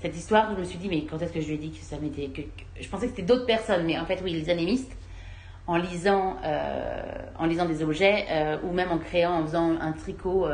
cette 0.01 0.17
histoire. 0.17 0.55
Je 0.55 0.61
me 0.61 0.65
suis 0.65 0.79
dit, 0.79 0.89
mais 0.89 1.05
quand 1.05 1.21
est-ce 1.21 1.33
que 1.33 1.41
je 1.41 1.49
lui 1.49 1.55
ai 1.55 1.59
dit 1.59 1.71
que 1.73 1.85
ça 1.85 1.99
m'était. 1.99 2.29
Que, 2.29 2.43
je 2.81 2.89
pensais 2.89 3.07
que 3.07 3.11
c'était 3.11 3.23
d'autres 3.23 3.47
personnes, 3.47 3.85
mais 3.87 3.99
en 3.99 4.07
fait, 4.07 4.21
oui, 4.23 4.33
les 4.33 4.51
animistes, 4.51 4.97
en 5.67 5.77
lisant, 5.77 6.37
euh, 6.45 7.03
en 7.39 7.47
lisant 7.47 7.67
des 7.67 7.83
objets, 7.83 8.27
euh, 8.31 8.59
ou 8.63 8.73
même 8.73 8.91
en 8.93 8.99
créant, 8.99 9.41
en 9.41 9.47
faisant 9.47 9.79
un 9.81 9.93
tricot, 9.93 10.47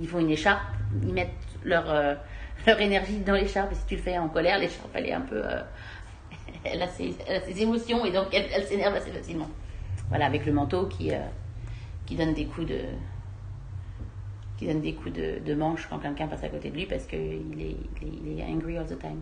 ils 0.00 0.08
font 0.08 0.18
une 0.18 0.30
écharpe, 0.30 0.62
ils 1.02 1.12
mettent 1.12 1.30
leur, 1.64 1.84
leur 2.66 2.80
énergie 2.80 3.18
dans 3.18 3.34
l'écharpe, 3.34 3.72
et 3.72 3.74
si 3.74 3.86
tu 3.86 3.96
le 3.96 4.02
fais 4.02 4.18
en 4.18 4.28
colère, 4.28 4.58
l'écharpe, 4.58 4.90
elle 4.94 5.06
est 5.06 5.12
un 5.12 5.20
peu. 5.20 5.42
elle, 6.64 6.82
a 6.82 6.88
ses, 6.88 7.16
émotions, 7.60 8.04
et 8.04 8.12
donc 8.12 8.26
elle, 8.32 8.46
elle 8.54 8.64
s'énerve 8.64 8.94
assez 8.94 9.10
facilement. 9.10 9.48
Voilà, 10.08 10.26
avec 10.26 10.46
le 10.46 10.52
manteau 10.52 10.86
qui, 10.86 11.10
qui 12.06 12.16
donne 12.16 12.34
des 12.34 12.44
coups 12.44 12.66
de 12.66 12.80
qui 14.62 14.68
donne 14.68 14.80
des 14.80 14.94
coups 14.94 15.12
de, 15.12 15.54
manche 15.54 15.88
quand 15.88 15.98
quelqu'un 15.98 16.28
passe 16.28 16.44
à 16.44 16.48
côté 16.48 16.70
de 16.70 16.76
lui 16.76 16.86
parce 16.86 17.04
qu'il 17.06 17.18
est, 17.60 18.44
angry 18.44 18.78
all 18.78 18.86
the 18.86 18.98
time. 18.98 19.20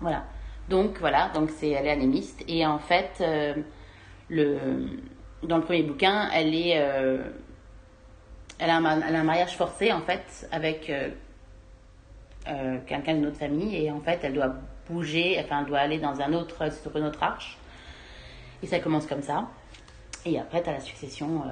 Voilà. 0.00 0.24
Donc 0.68 0.98
voilà, 0.98 1.28
donc 1.34 1.50
c'est 1.50 1.70
elle 1.70 1.86
est 1.86 1.90
anémiste 1.90 2.42
et 2.48 2.64
en 2.64 2.78
fait 2.78 3.18
euh, 3.20 3.54
le 4.30 4.98
dans 5.42 5.58
le 5.58 5.62
premier 5.62 5.82
bouquin, 5.82 6.30
elle 6.32 6.54
est 6.54 6.78
euh, 6.78 7.22
elle, 8.58 8.70
a 8.70 8.76
un, 8.76 9.24
mariage 9.24 9.56
forcé 9.56 9.92
en 9.92 10.00
fait 10.00 10.48
avec 10.50 10.88
euh, 10.88 12.78
quelqu'un 12.86 13.14
d'une 13.14 13.26
autre 13.26 13.36
famille 13.36 13.76
et 13.76 13.90
en 13.90 14.00
fait 14.00 14.20
elle 14.22 14.32
doit 14.32 14.54
bouger, 14.88 15.38
enfin 15.44 15.60
elle 15.60 15.66
doit 15.66 15.80
aller 15.80 15.98
dans 15.98 16.18
un 16.22 16.32
autre, 16.32 16.72
sur 16.72 16.96
une 16.96 17.04
autre 17.04 17.22
arche. 17.22 17.58
Et 18.62 18.66
ça 18.66 18.78
commence 18.78 19.06
comme 19.06 19.22
ça. 19.22 19.48
Et 20.24 20.38
après, 20.38 20.62
tu 20.62 20.70
as 20.70 20.72
la 20.72 20.80
succession 20.80 21.42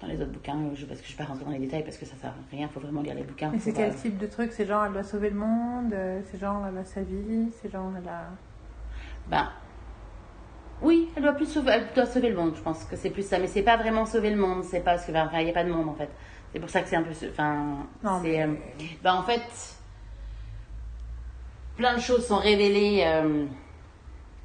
dans 0.00 0.06
les 0.06 0.20
autres 0.20 0.30
bouquins, 0.30 0.56
je, 0.74 0.86
parce 0.86 1.00
que 1.00 1.06
je 1.06 1.12
ne 1.12 1.18
vais 1.18 1.24
pas 1.24 1.28
rentrer 1.28 1.44
dans 1.44 1.50
les 1.50 1.58
détails 1.58 1.82
parce 1.82 1.96
que 1.96 2.06
ça 2.06 2.14
sert 2.20 2.30
à 2.30 2.34
rien, 2.52 2.68
il 2.68 2.72
faut 2.72 2.80
vraiment 2.80 3.02
lire 3.02 3.14
les 3.14 3.24
bouquins. 3.24 3.52
Et 3.52 3.58
c'est 3.58 3.72
quel 3.72 3.90
euh, 3.90 3.94
type 3.94 4.16
de 4.18 4.26
truc? 4.26 4.52
C'est 4.52 4.66
genre 4.66 4.84
elle 4.84 4.92
doit 4.92 5.02
sauver 5.02 5.30
le 5.30 5.36
monde, 5.36 5.92
euh, 5.92 6.20
c'est 6.30 6.38
genre 6.38 6.64
elle 6.66 6.78
a 6.78 6.84
sa 6.84 7.02
vie, 7.02 7.50
c'est 7.60 7.70
genre 7.70 7.90
elle 8.00 8.08
a. 8.08 8.26
Ben, 9.28 9.48
oui, 10.82 11.08
elle 11.16 11.22
doit 11.24 11.32
plus 11.32 11.46
sauver, 11.46 11.72
elle 11.72 11.86
doit 11.94 12.06
sauver 12.06 12.30
le 12.30 12.36
monde, 12.36 12.54
je 12.54 12.60
pense 12.60 12.84
que 12.84 12.94
c'est 12.94 13.10
plus 13.10 13.26
ça. 13.26 13.38
Mais 13.40 13.48
c'est 13.48 13.62
pas 13.62 13.76
vraiment 13.76 14.06
sauver 14.06 14.30
le 14.30 14.36
monde, 14.36 14.62
c'est 14.64 14.80
pas 14.80 14.92
parce 14.92 15.04
que, 15.04 15.10
enfin, 15.12 15.40
il 15.40 15.44
n'y 15.44 15.50
a 15.50 15.54
pas 15.54 15.64
de 15.64 15.72
monde 15.72 15.88
en 15.88 15.94
fait. 15.94 16.10
C'est 16.52 16.60
pour 16.60 16.70
ça 16.70 16.80
que 16.80 16.88
c'est 16.88 16.96
un 16.96 17.02
peu, 17.02 17.10
enfin, 17.30 17.78
Non, 18.04 18.20
mais- 18.20 18.42
euh, 18.42 18.54
ben, 19.02 19.14
en 19.14 19.22
fait, 19.24 19.42
plein 21.76 21.94
de 21.96 22.00
choses 22.00 22.26
sont 22.26 22.38
révélées 22.38 23.02
euh, 23.04 23.46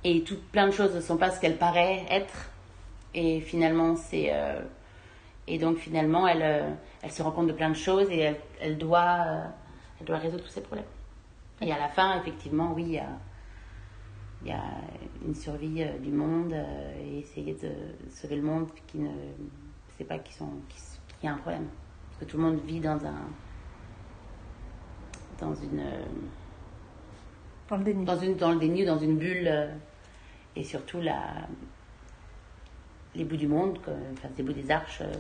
et 0.04 0.24
tout, 0.24 0.38
plein 0.52 0.66
de 0.68 0.72
choses 0.72 0.96
ne 0.96 1.00
sont 1.02 1.18
pas 1.18 1.30
ce 1.30 1.40
qu'elles 1.40 1.58
paraissent 1.58 2.02
être. 2.10 2.50
Et 3.14 3.40
finalement, 3.42 3.96
c'est, 3.96 4.32
et 5.48 5.58
donc 5.58 5.78
finalement, 5.78 6.28
elle, 6.28 6.42
euh, 6.42 6.70
elle 7.02 7.12
se 7.12 7.22
rend 7.22 7.32
compte 7.32 7.48
de 7.48 7.54
plein 7.54 7.70
de 7.70 7.76
choses 7.76 8.10
et 8.10 8.20
elle, 8.20 8.40
elle 8.62 8.78
doit, 8.78 9.18
euh, 9.28 9.46
elle 10.00 10.06
doit 10.06 10.18
résoudre 10.18 10.44
tous 10.44 10.50
ses 10.50 10.62
problèmes. 10.62 10.88
Et 11.62 11.72
à 11.72 11.80
la 11.80 11.90
fin, 11.90 12.20
effectivement, 12.20 12.74
oui, 12.74 12.84
il 12.84 12.94
y 12.94 13.00
a, 13.00 13.10
il 14.42 14.48
y 14.50 14.52
a 14.52 14.64
une 15.26 15.36
survie 15.36 15.84
euh, 15.84 15.98
du 16.00 16.12
monde 16.12 16.54
et 17.02 17.20
essayer 17.20 17.54
de 17.56 17.72
sauver 18.10 18.38
le 18.38 18.44
monde 18.44 18.68
qui 18.88 19.00
ne 19.00 19.10
sait 19.98 20.06
pas 20.06 20.18
qu'il 20.20 20.36
y 21.24 21.28
a 21.28 21.34
un 21.34 21.38
problème. 21.38 21.68
Parce 22.10 22.20
que 22.22 22.26
tout 22.26 22.38
le 22.38 22.44
monde 22.44 22.60
vit 22.66 22.80
dans 22.80 23.06
un 23.06 23.28
dans 25.40 25.56
une 25.56 25.84
Dans 27.68 27.78
le 27.78 27.84
déni. 27.84 28.06
dans 28.06 28.18
une 28.18 28.36
dans 28.36 28.52
le 28.52 28.60
déni, 28.60 28.86
dans 28.86 29.00
une 29.00 29.18
bulle 29.18 29.70
et 30.56 30.64
surtout 30.64 31.02
la 31.02 31.48
les 33.16 33.24
bouts 33.26 33.38
du 33.38 33.48
monde, 33.48 33.80
enfin 34.14 34.30
les 34.38 34.44
bouts 34.44 34.54
des 34.54 34.72
arches 34.72 35.02
euh, 35.02 35.14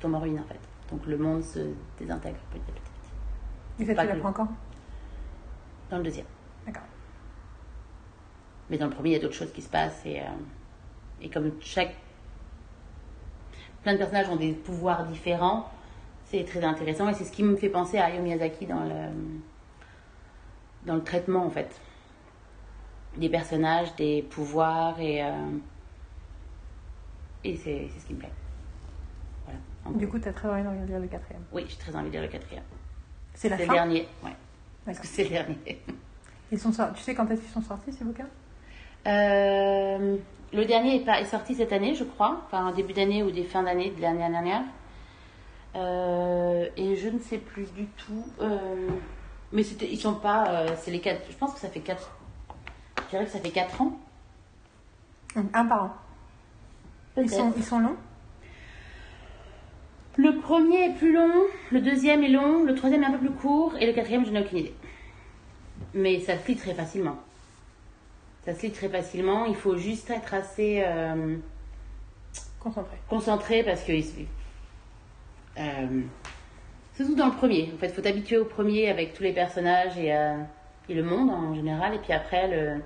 tombent 0.00 0.14
en 0.14 0.20
ruine 0.20 0.40
en 0.40 0.44
fait. 0.44 0.60
Donc 0.90 1.06
le 1.06 1.16
monde 1.16 1.42
se 1.42 1.60
désintègre 1.98 2.38
petit 2.50 2.62
à 2.68 2.72
petit. 2.72 3.82
Et 3.82 3.86
ça, 3.86 3.94
pas 3.94 4.06
tu 4.06 4.12
l'apprends 4.12 4.32
quand? 4.32 4.48
Dans 5.90 5.98
le 5.98 6.02
deuxième. 6.02 6.26
D'accord. 6.66 6.82
Mais 8.70 8.76
dans 8.76 8.86
le 8.86 8.92
premier, 8.92 9.10
il 9.10 9.12
y 9.14 9.16
a 9.16 9.20
d'autres 9.20 9.34
choses 9.34 9.52
qui 9.52 9.62
se 9.62 9.68
passent. 9.70 10.02
Et, 10.04 10.20
euh, 10.20 10.24
et 11.22 11.30
comme 11.30 11.52
chaque. 11.60 11.94
Plein 13.82 13.92
de 13.92 13.98
personnages 13.98 14.28
ont 14.28 14.36
des 14.36 14.52
pouvoirs 14.52 15.06
différents, 15.06 15.70
c'est 16.24 16.44
très 16.44 16.62
intéressant. 16.64 17.08
Et 17.08 17.14
c'est 17.14 17.24
ce 17.24 17.32
qui 17.32 17.42
me 17.42 17.56
fait 17.56 17.70
penser 17.70 17.96
à 17.96 18.06
Hayao 18.06 18.22
Miyazaki 18.22 18.66
dans 18.66 18.82
le, 18.82 19.12
dans 20.84 20.96
le 20.96 21.04
traitement, 21.04 21.46
en 21.46 21.50
fait. 21.50 21.80
Des 23.16 23.28
personnages, 23.28 23.94
des 23.96 24.22
pouvoirs. 24.22 25.00
Et, 25.00 25.22
euh, 25.22 25.32
et 27.48 27.56
c'est 27.56 27.88
ce 28.00 28.06
qui 28.06 28.14
me 28.14 28.18
plaît. 28.18 28.32
Voilà. 29.44 29.98
Du 29.98 30.08
coup, 30.08 30.18
t'as 30.18 30.32
très 30.32 30.48
envie 30.48 30.62
de 30.62 30.86
lire 30.86 31.00
le 31.00 31.06
quatrième. 31.06 31.42
Oui, 31.52 31.64
j'ai 31.68 31.76
très 31.76 31.94
envie 31.96 32.08
de 32.08 32.12
lire 32.12 32.22
le 32.22 32.28
quatrième. 32.28 32.64
C'est 33.34 33.48
la 33.48 33.56
C'est 33.56 33.62
le 33.62 33.68
fin 33.68 33.74
dernier. 33.74 34.08
Ouais. 34.24 34.32
Parce 34.84 34.98
que 34.98 35.06
c'est 35.06 35.24
le 35.24 35.30
dernier. 35.30 35.82
Ils 36.50 36.58
sont 36.58 36.72
sortis. 36.72 36.94
Tu 36.96 37.02
sais 37.02 37.14
quand 37.14 37.30
est-ce 37.30 37.40
qu'ils 37.42 37.50
sont 37.50 37.62
sortis 37.62 37.92
ces 37.92 38.04
bouquins? 38.04 38.28
Euh, 39.06 40.16
le 40.52 40.64
dernier 40.64 40.96
est, 40.96 41.04
pas, 41.04 41.20
est 41.20 41.26
sorti 41.26 41.54
cette 41.54 41.72
année, 41.72 41.94
je 41.94 42.04
crois, 42.04 42.42
enfin 42.46 42.72
début 42.72 42.92
d'année 42.92 43.22
ou 43.22 43.30
des 43.30 43.44
fins 43.44 43.62
d'année 43.62 43.90
de 43.90 44.00
l'année 44.00 44.28
dernière. 44.28 44.62
Euh, 45.76 46.66
et 46.76 46.96
je 46.96 47.08
ne 47.08 47.18
sais 47.18 47.38
plus 47.38 47.66
du 47.74 47.86
tout. 47.86 48.24
euh, 48.40 48.88
mais 49.52 49.62
ils 49.62 49.98
sont 49.98 50.14
pas. 50.14 50.76
c'est 50.76 50.90
les 50.90 51.00
quatre. 51.00 51.22
Je 51.30 51.36
pense 51.36 51.54
que 51.54 51.60
ça 51.60 51.68
fait 51.68 51.80
quatre. 51.80 52.10
Je 53.04 53.10
dirais 53.10 53.24
que 53.24 53.30
ça 53.30 53.38
fait 53.38 53.50
quatre 53.50 53.80
ans. 53.80 53.92
Un 55.36 55.66
par 55.66 55.84
an. 55.84 55.94
Ils 57.22 57.30
sont, 57.30 57.52
ils 57.56 57.64
sont 57.64 57.80
longs 57.80 57.96
Le 60.16 60.38
premier 60.40 60.90
est 60.90 60.94
plus 60.94 61.12
long, 61.12 61.32
le 61.72 61.80
deuxième 61.80 62.22
est 62.22 62.28
long, 62.28 62.64
le 62.64 62.74
troisième 62.74 63.02
est 63.02 63.06
un 63.06 63.12
peu 63.12 63.18
plus 63.18 63.30
court 63.30 63.74
et 63.80 63.86
le 63.86 63.92
quatrième, 63.92 64.24
je 64.26 64.30
n'ai 64.30 64.40
aucune 64.40 64.58
idée. 64.58 64.74
Mais 65.94 66.20
ça 66.20 66.38
se 66.38 66.46
lit 66.48 66.56
très 66.56 66.74
facilement. 66.74 67.16
Ça 68.44 68.54
se 68.54 68.62
lit 68.62 68.72
très 68.72 68.88
facilement. 68.88 69.46
Il 69.46 69.54
faut 69.56 69.76
juste 69.76 70.10
être 70.10 70.34
assez. 70.34 70.82
euh, 70.86 71.36
Concentrés. 72.60 72.96
concentré 73.08 73.62
parce 73.62 73.84
que 73.84 73.92
euh, 73.92 76.00
surtout 76.96 77.14
dans 77.14 77.26
le 77.26 77.32
premier 77.32 77.70
en 77.72 77.78
fait 77.78 77.88
faut 77.90 78.02
t'habituer 78.02 78.36
au 78.36 78.44
premier 78.44 78.90
avec 78.90 79.14
tous 79.14 79.22
les 79.22 79.32
personnages 79.32 79.96
et, 79.96 80.12
euh, 80.12 80.34
et 80.88 80.94
le 80.94 81.04
monde 81.04 81.30
en 81.30 81.54
général 81.54 81.94
et 81.94 81.98
puis 81.98 82.12
après 82.12 82.48
le 82.48 82.82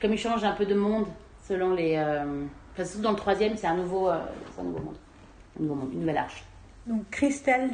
comme 0.00 0.12
il 0.12 0.18
change 0.18 0.42
un 0.42 0.52
peu 0.52 0.66
de 0.66 0.74
monde 0.74 1.06
selon 1.46 1.72
les 1.72 1.94
euh, 1.96 2.44
enfin, 2.80 2.84
surtout 2.88 3.02
dans 3.02 3.10
le 3.10 3.16
troisième 3.16 3.56
c'est 3.56 3.66
un 3.66 3.76
nouveau 3.76 4.08
euh, 4.08 4.18
un 4.58 4.62
nouveau 4.62 4.78
monde 4.80 4.96
un 5.58 5.62
nouveau 5.62 5.74
monde 5.74 5.92
une 5.92 6.00
nouvelle 6.00 6.18
arche 6.18 6.44
Donc 6.86 7.08
Christelle 7.10 7.70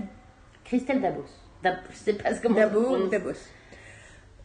Christelle 0.65 1.01
Dabos 1.01 1.25
Dab- 1.63 1.79
je 1.91 1.97
sais 1.97 2.15
pas 2.15 2.35
comment 2.35 2.57
on 2.57 2.61
Dabo 2.61 2.83
prononce. 2.83 3.11
Dabos. 3.11 3.39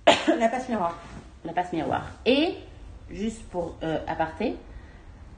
la 0.39 0.47
passe 0.49 0.69
miroir. 0.69 0.97
la 1.43 1.53
passe 1.53 1.73
miroir. 1.73 2.09
Et, 2.25 2.55
juste 3.09 3.43
pour 3.49 3.75
euh, 3.83 3.99
aparté, 4.07 4.55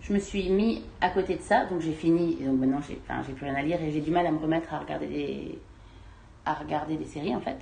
je 0.02 0.14
me 0.14 0.20
suis 0.20 0.50
mis 0.50 0.84
à 1.02 1.10
côté 1.10 1.36
de 1.36 1.42
ça, 1.42 1.66
donc 1.66 1.82
j'ai 1.82 1.94
fini, 1.94 2.38
et 2.40 2.46
donc 2.46 2.60
maintenant 2.60 2.80
j'ai 2.88 3.00
enfin, 3.10 3.22
plus 3.24 3.46
rien 3.46 3.56
à 3.56 3.62
lire 3.62 3.82
et 3.82 3.92
j'ai 3.92 4.02
du 4.02 4.12
mal 4.12 4.26
à 4.28 4.32
me 4.32 4.38
remettre 4.38 4.74
à 4.74 4.80
regarder 4.80 5.08
des, 5.08 5.60
à 6.46 6.54
regarder 6.54 6.96
des 6.96 7.06
séries 7.06 7.36
en 7.36 7.42
fait. 7.42 7.58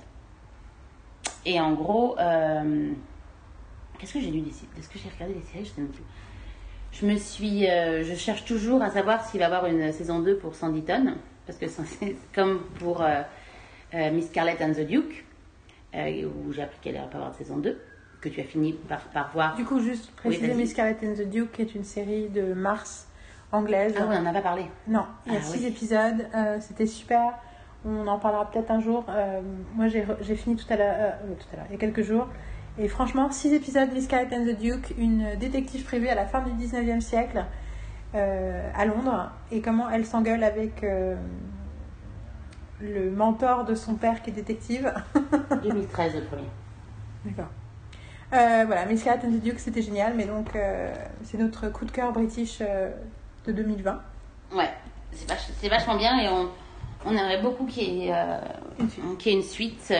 Et 1.44 1.58
en 1.60 1.72
gros, 1.72 2.16
euh, 2.18 2.90
qu'est-ce 3.98 4.12
que 4.14 4.20
j'ai 4.20 4.30
lu 4.30 4.40
d'ici 4.40 4.66
Est-ce 4.78 4.88
que 4.88 4.98
j'ai 4.98 5.08
regardé 5.08 5.34
des 5.34 5.42
séries? 5.42 5.64
Je 5.64 5.70
sais 5.70 5.80
même 5.80 5.90
plus. 5.90 6.04
Je 6.92 7.06
me 7.06 7.16
suis, 7.16 7.68
euh, 7.68 8.04
je 8.04 8.14
cherche 8.14 8.44
toujours 8.44 8.82
à 8.82 8.90
savoir 8.90 9.24
s'il 9.24 9.40
va 9.40 9.44
y 9.46 9.46
avoir 9.46 9.66
une 9.66 9.92
saison 9.92 10.20
2 10.20 10.36
pour 10.36 10.54
Sanditon, 10.54 11.14
parce 11.46 11.58
que 11.58 11.66
c'est 11.68 12.16
comme 12.34 12.60
pour 12.78 13.02
euh, 13.02 13.22
euh, 13.94 14.10
Miss 14.12 14.28
Scarlet 14.28 14.56
and 14.62 14.72
the 14.72 14.86
Duke, 14.86 15.24
où 15.94 16.52
j'ai 16.52 16.62
appris 16.62 16.78
qu'elle 16.82 16.96
allait 16.96 17.06
pas 17.08 17.16
avoir 17.16 17.32
de 17.32 17.36
saison 17.36 17.56
2, 17.56 17.80
que 18.20 18.28
tu 18.28 18.40
as 18.40 18.44
fini 18.44 18.74
par, 18.74 19.00
par 19.08 19.30
voir. 19.32 19.54
Du 19.56 19.64
coup, 19.64 19.80
juste 19.80 20.10
préciser. 20.16 20.54
Miss 20.54 20.70
Scarlet 20.72 20.96
and 21.02 21.14
the 21.14 21.28
Duke 21.28 21.58
est 21.60 21.74
une 21.74 21.84
série 21.84 22.28
de 22.28 22.52
Mars 22.52 23.08
anglaise. 23.52 23.94
Ah 23.98 24.06
oui, 24.08 24.16
on 24.18 24.22
n'en 24.22 24.30
a 24.30 24.32
pas 24.34 24.42
parlé. 24.42 24.64
Non, 24.86 25.06
il 25.26 25.32
y 25.32 25.36
a 25.36 25.40
Ah 25.40 25.44
six 25.44 25.60
oui. 25.60 25.66
épisodes. 25.66 26.26
C'était 26.60 26.86
super. 26.86 27.34
On 27.84 28.06
en 28.06 28.18
parlera 28.18 28.48
peut-être 28.50 28.70
un 28.70 28.80
jour. 28.80 29.04
Moi, 29.74 29.88
j'ai 29.88 30.36
fini 30.36 30.56
tout 30.56 30.66
à 30.70 30.76
l'heure, 30.76 31.14
tout 31.38 31.46
à 31.52 31.56
l'heure, 31.56 31.66
il 31.70 31.72
y 31.72 31.76
a 31.76 31.78
quelques 31.78 32.02
jours. 32.02 32.28
Et 32.78 32.88
franchement, 32.88 33.30
six 33.30 33.52
épisodes 33.52 33.92
Miss 33.92 34.04
Scarlet 34.04 34.34
and 34.34 34.44
the 34.46 34.58
Duke, 34.58 34.94
une 34.98 35.36
détective 35.38 35.84
privée 35.84 36.08
à 36.10 36.14
la 36.14 36.24
fin 36.26 36.40
du 36.42 36.50
19e 36.52 37.00
siècle 37.00 37.44
euh, 38.14 38.70
à 38.74 38.84
Londres, 38.86 39.30
et 39.50 39.60
comment 39.60 39.90
elle 39.90 40.06
s'engueule 40.06 40.42
avec 40.42 40.82
euh, 40.82 41.14
le 42.80 43.10
mentor 43.10 43.64
de 43.64 43.74
son 43.74 43.94
père 43.94 44.22
qui 44.22 44.30
est 44.30 44.32
détective. 44.32 44.92
2013 45.62 46.14
le 46.14 46.20
premier. 46.22 46.48
D'accord. 47.26 47.48
Euh, 48.32 48.64
voilà, 48.66 48.86
Miss 48.86 49.00
Scarlet 49.02 49.20
and 49.26 49.32
the 49.32 49.40
Duke, 49.42 49.58
c'était 49.58 49.82
génial, 49.82 50.14
mais 50.16 50.24
donc 50.24 50.48
c'est 51.24 51.36
notre 51.38 51.68
coup 51.68 51.84
de 51.84 51.90
cœur 51.90 52.12
british 52.12 52.60
de 52.60 53.52
2020. 53.52 54.00
Ouais, 54.54 54.70
c'est 55.12 55.28
vach- 55.28 55.50
c'est 55.60 55.68
vachement 55.68 55.96
bien 55.96 56.18
et 56.18 56.28
on, 56.30 56.48
on 57.04 57.10
aimerait 57.10 57.42
beaucoup 57.42 57.66
qu'il 57.66 57.84
y 57.94 58.08
ait, 58.08 58.14
Une 58.80 58.88
suite. 58.88 59.18
qu'il 59.18 59.32
y 59.32 59.34
ait 59.34 59.38
une 59.38 59.44
suite, 59.44 59.90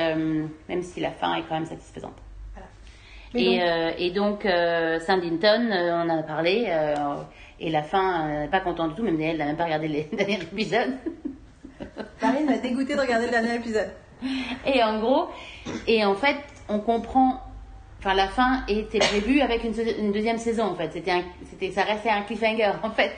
même 0.71 0.83
si 0.83 1.01
la 1.01 1.11
fin 1.11 1.35
est 1.35 1.43
quand 1.43 1.55
même 1.55 1.67
satisfaisante. 1.67 2.17
Mais 3.35 3.43
Et, 3.43 3.59
donc- 3.59 3.63
euh, 3.63 3.91
et 3.99 4.11
donc, 4.11 4.47
euh, 4.47 5.01
Sandington, 5.01 5.71
euh, 5.73 6.05
on 6.05 6.11
en 6.11 6.19
a 6.19 6.23
parlé, 6.23 6.67
euh, 6.69 6.95
et 7.61 7.71
la 7.71 7.83
fin, 7.83 8.47
pas 8.51 8.61
contente 8.61 8.91
du 8.91 8.95
tout, 8.97 9.03
même 9.03 9.21
elle 9.21 9.39
n'a 9.39 9.47
même 9.47 9.57
pas 9.57 9.65
regardé 9.65 9.89
les 9.89 10.03
derniers 10.17 10.43
épisodes. 10.43 10.97
Marine 12.21 12.47
m'a 12.47 12.59
dégoûté 12.59 12.95
de 12.95 13.01
regarder 13.01 13.27
le 13.27 13.31
dernier 13.33 13.55
épisode. 13.57 13.91
Et 14.67 14.83
en 14.83 15.01
gros, 15.01 15.29
et 15.87 16.05
en 16.05 16.15
fait, 16.15 16.37
on 16.69 16.79
comprend. 16.79 17.41
Enfin, 17.99 18.15
la 18.15 18.27
fin 18.29 18.65
était 18.67 18.99
prévue 18.99 19.41
avec 19.41 19.63
une, 19.65 20.13
deuxième 20.13 20.39
saison, 20.39 20.65
en 20.65 20.75
fait. 20.75 20.91
C'était, 20.93 21.71
ça 21.71 21.83
restait 21.83 22.11
un 22.11 22.23
cliffhanger, 22.23 22.73
en 22.83 22.91
fait. 22.91 23.13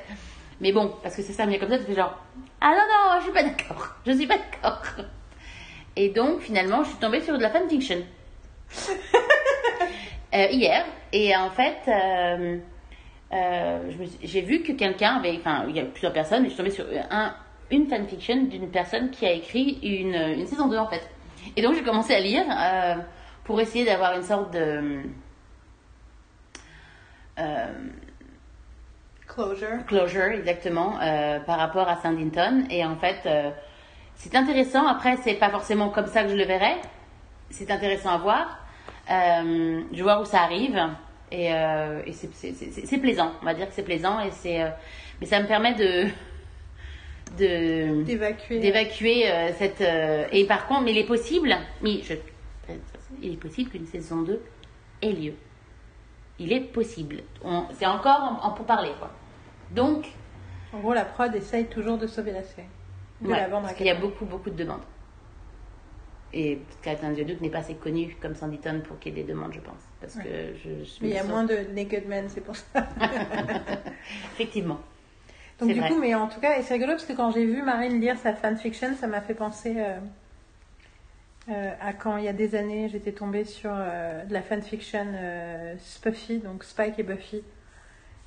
Mais 0.60 0.72
bon, 0.72 0.92
parce 1.02 1.16
que 1.16 1.22
ça, 1.22 1.46
mais 1.46 1.58
comme 1.58 1.70
ça, 1.70 1.78
tu 1.78 1.84
fais 1.84 1.94
genre, 1.94 2.18
ah 2.60 2.70
non, 2.70 2.76
non, 2.76 3.18
je 3.18 3.24
suis 3.24 3.32
pas 3.32 3.42
d'accord. 3.42 3.94
Je 4.06 4.12
suis 4.12 4.26
pas 4.26 4.36
d'accord. 4.36 4.82
Et 5.96 6.10
donc, 6.10 6.40
finalement, 6.40 6.82
je 6.84 6.90
suis 6.90 6.98
tombée 6.98 7.20
sur 7.20 7.36
de 7.36 7.42
la 7.42 7.50
fanfiction. 7.50 7.98
Euh, 10.34 10.48
hier. 10.50 10.84
Et 11.12 11.34
en 11.36 11.48
fait, 11.50 11.78
euh, 11.86 12.58
euh, 13.32 13.78
j'ai 14.20 14.40
vu 14.40 14.62
que 14.62 14.72
quelqu'un 14.72 15.18
avait, 15.18 15.36
enfin, 15.38 15.64
il 15.68 15.76
y 15.76 15.80
a 15.80 15.84
plusieurs 15.84 16.12
personnes, 16.12 16.44
et 16.44 16.48
je 16.48 16.54
suis 16.54 16.56
tombée 16.56 16.70
sur 16.70 16.84
un, 17.10 17.36
une 17.70 17.86
fanfiction 17.88 18.42
d'une 18.42 18.68
personne 18.68 19.10
qui 19.10 19.26
a 19.26 19.32
écrit 19.32 19.78
une, 19.82 20.14
une 20.14 20.46
saison 20.46 20.66
2 20.66 20.76
en 20.76 20.88
fait. 20.88 21.08
Et 21.56 21.62
donc 21.62 21.76
j'ai 21.76 21.84
commencé 21.84 22.14
à 22.14 22.18
lire 22.18 22.44
pour 23.44 23.60
essayer 23.60 23.84
d'avoir 23.84 24.16
une 24.16 24.24
sorte 24.24 24.52
de 24.52 25.02
Closure. 29.28 29.86
closure 29.86 30.32
exactement 30.32 30.98
par 31.46 31.58
rapport 31.58 31.88
à 31.88 31.96
Sandington. 32.02 32.64
Et 32.70 32.84
en 32.84 32.96
fait, 32.96 33.28
c'est 34.16 34.34
intéressant. 34.34 34.86
Après, 34.86 35.16
c'est 35.18 35.34
pas 35.34 35.50
forcément 35.50 35.90
comme 35.90 36.06
ça 36.06 36.24
que 36.24 36.30
je 36.30 36.36
le 36.36 36.44
verrais, 36.44 36.80
c'est 37.50 37.70
intéressant 37.70 38.10
à 38.10 38.18
voir. 38.18 38.63
Euh, 39.10 39.82
je 39.92 40.02
vois 40.02 40.20
où 40.20 40.24
ça 40.24 40.40
arrive 40.42 40.80
et, 41.30 41.52
euh, 41.54 42.02
et 42.06 42.12
c'est- 42.12 42.98
plaisant. 42.98 43.32
On 43.42 43.44
va 43.44 43.54
dire 43.54 43.68
que 43.68 43.74
c'est 43.74 43.82
plaisant 43.82 44.20
et 44.20 44.30
c'est, 44.30 44.62
euh, 44.62 44.70
mais 45.20 45.26
ça 45.26 45.40
me 45.40 45.46
permet 45.46 45.74
de 45.74 46.06
D'évacuer. 47.36 48.60
d'évacuer 48.60 49.30
euh, 49.30 49.50
cette 49.58 49.80
et 50.32 50.44
par 50.46 50.66
contre 50.68 50.82
mais 50.82 50.92
il 50.92 50.98
est 50.98 51.06
possible 51.06 51.56
mais 51.82 52.00
je 52.02 52.14
il 53.20 53.32
est 53.32 53.36
possible 53.36 53.70
qu'une 53.70 53.86
saison 53.86 54.22
2 54.22 54.40
ait 55.02 55.12
lieu 55.12 55.32
il 56.38 56.52
est 56.52 56.60
possible 56.60 57.22
c'est 57.72 57.86
encore 57.86 58.38
en, 58.42 58.46
en 58.46 58.50
pourparler 58.52 58.90
quoi 59.00 59.10
donc 59.72 60.06
En 60.72 60.78
gros, 60.78 60.94
la 60.94 61.04
prod 61.04 61.34
essaye 61.34 61.64
toujours 61.66 61.98
de 61.98 62.06
sauver 62.06 62.30
la 62.32 62.42
série. 62.44 62.66
De 63.20 63.28
ouais, 63.28 63.36
la 63.36 63.48
vendre 63.48 63.58
à 63.58 63.68
parce 63.68 63.74
qu'il 63.74 63.86
y 63.86 63.90
a 63.90 63.94
beaucoup 63.96 64.26
beaucoup 64.26 64.50
de 64.50 64.56
demandes 64.56 64.82
et 66.34 66.58
the 66.82 67.24
Duke 67.24 67.40
n'est 67.40 67.50
pas 67.50 67.58
assez 67.58 67.74
connu 67.74 68.16
comme 68.20 68.34
Sanditon 68.34 68.82
pour 68.86 68.98
qu'il 68.98 69.16
y 69.16 69.20
ait 69.20 69.22
des 69.22 69.32
demandes 69.32 69.52
je 69.54 69.60
pense 69.60 69.80
parce 70.00 70.16
que 70.16 70.54
je, 70.62 70.84
je 70.84 70.90
Mais 71.00 71.08
il 71.10 71.14
y 71.14 71.18
a 71.18 71.24
moins 71.24 71.44
de 71.44 71.56
naked 71.74 72.08
men, 72.08 72.28
c'est 72.28 72.40
pour 72.40 72.56
ça. 72.56 72.86
effectivement 74.34 74.80
Donc 75.60 75.72
du 75.72 75.80
vrai. 75.80 75.88
coup, 75.88 75.98
mais 75.98 76.14
en 76.14 76.28
tout 76.28 76.40
cas, 76.40 76.58
et 76.58 76.62
c'est 76.62 76.74
rigolo 76.74 76.92
parce 76.92 77.06
que 77.06 77.12
quand 77.12 77.30
j'ai 77.30 77.44
vu 77.46 77.62
Marine 77.62 78.00
lire 78.00 78.18
sa 78.18 78.34
fanfiction, 78.34 78.94
ça 78.96 79.06
m'a 79.06 79.20
fait 79.20 79.34
penser 79.34 79.76
euh, 79.78 79.98
euh, 81.50 81.70
à 81.80 81.92
quand 81.92 82.16
il 82.16 82.24
y 82.24 82.28
a 82.28 82.32
des 82.32 82.54
années, 82.56 82.88
j'étais 82.88 83.12
tombée 83.12 83.44
sur 83.44 83.70
euh, 83.72 84.24
de 84.24 84.32
la 84.32 84.42
fanfiction 84.42 85.06
Spuffy, 85.78 86.38
donc 86.38 86.64
Spike 86.64 86.98
et 86.98 87.04
Buffy. 87.04 87.42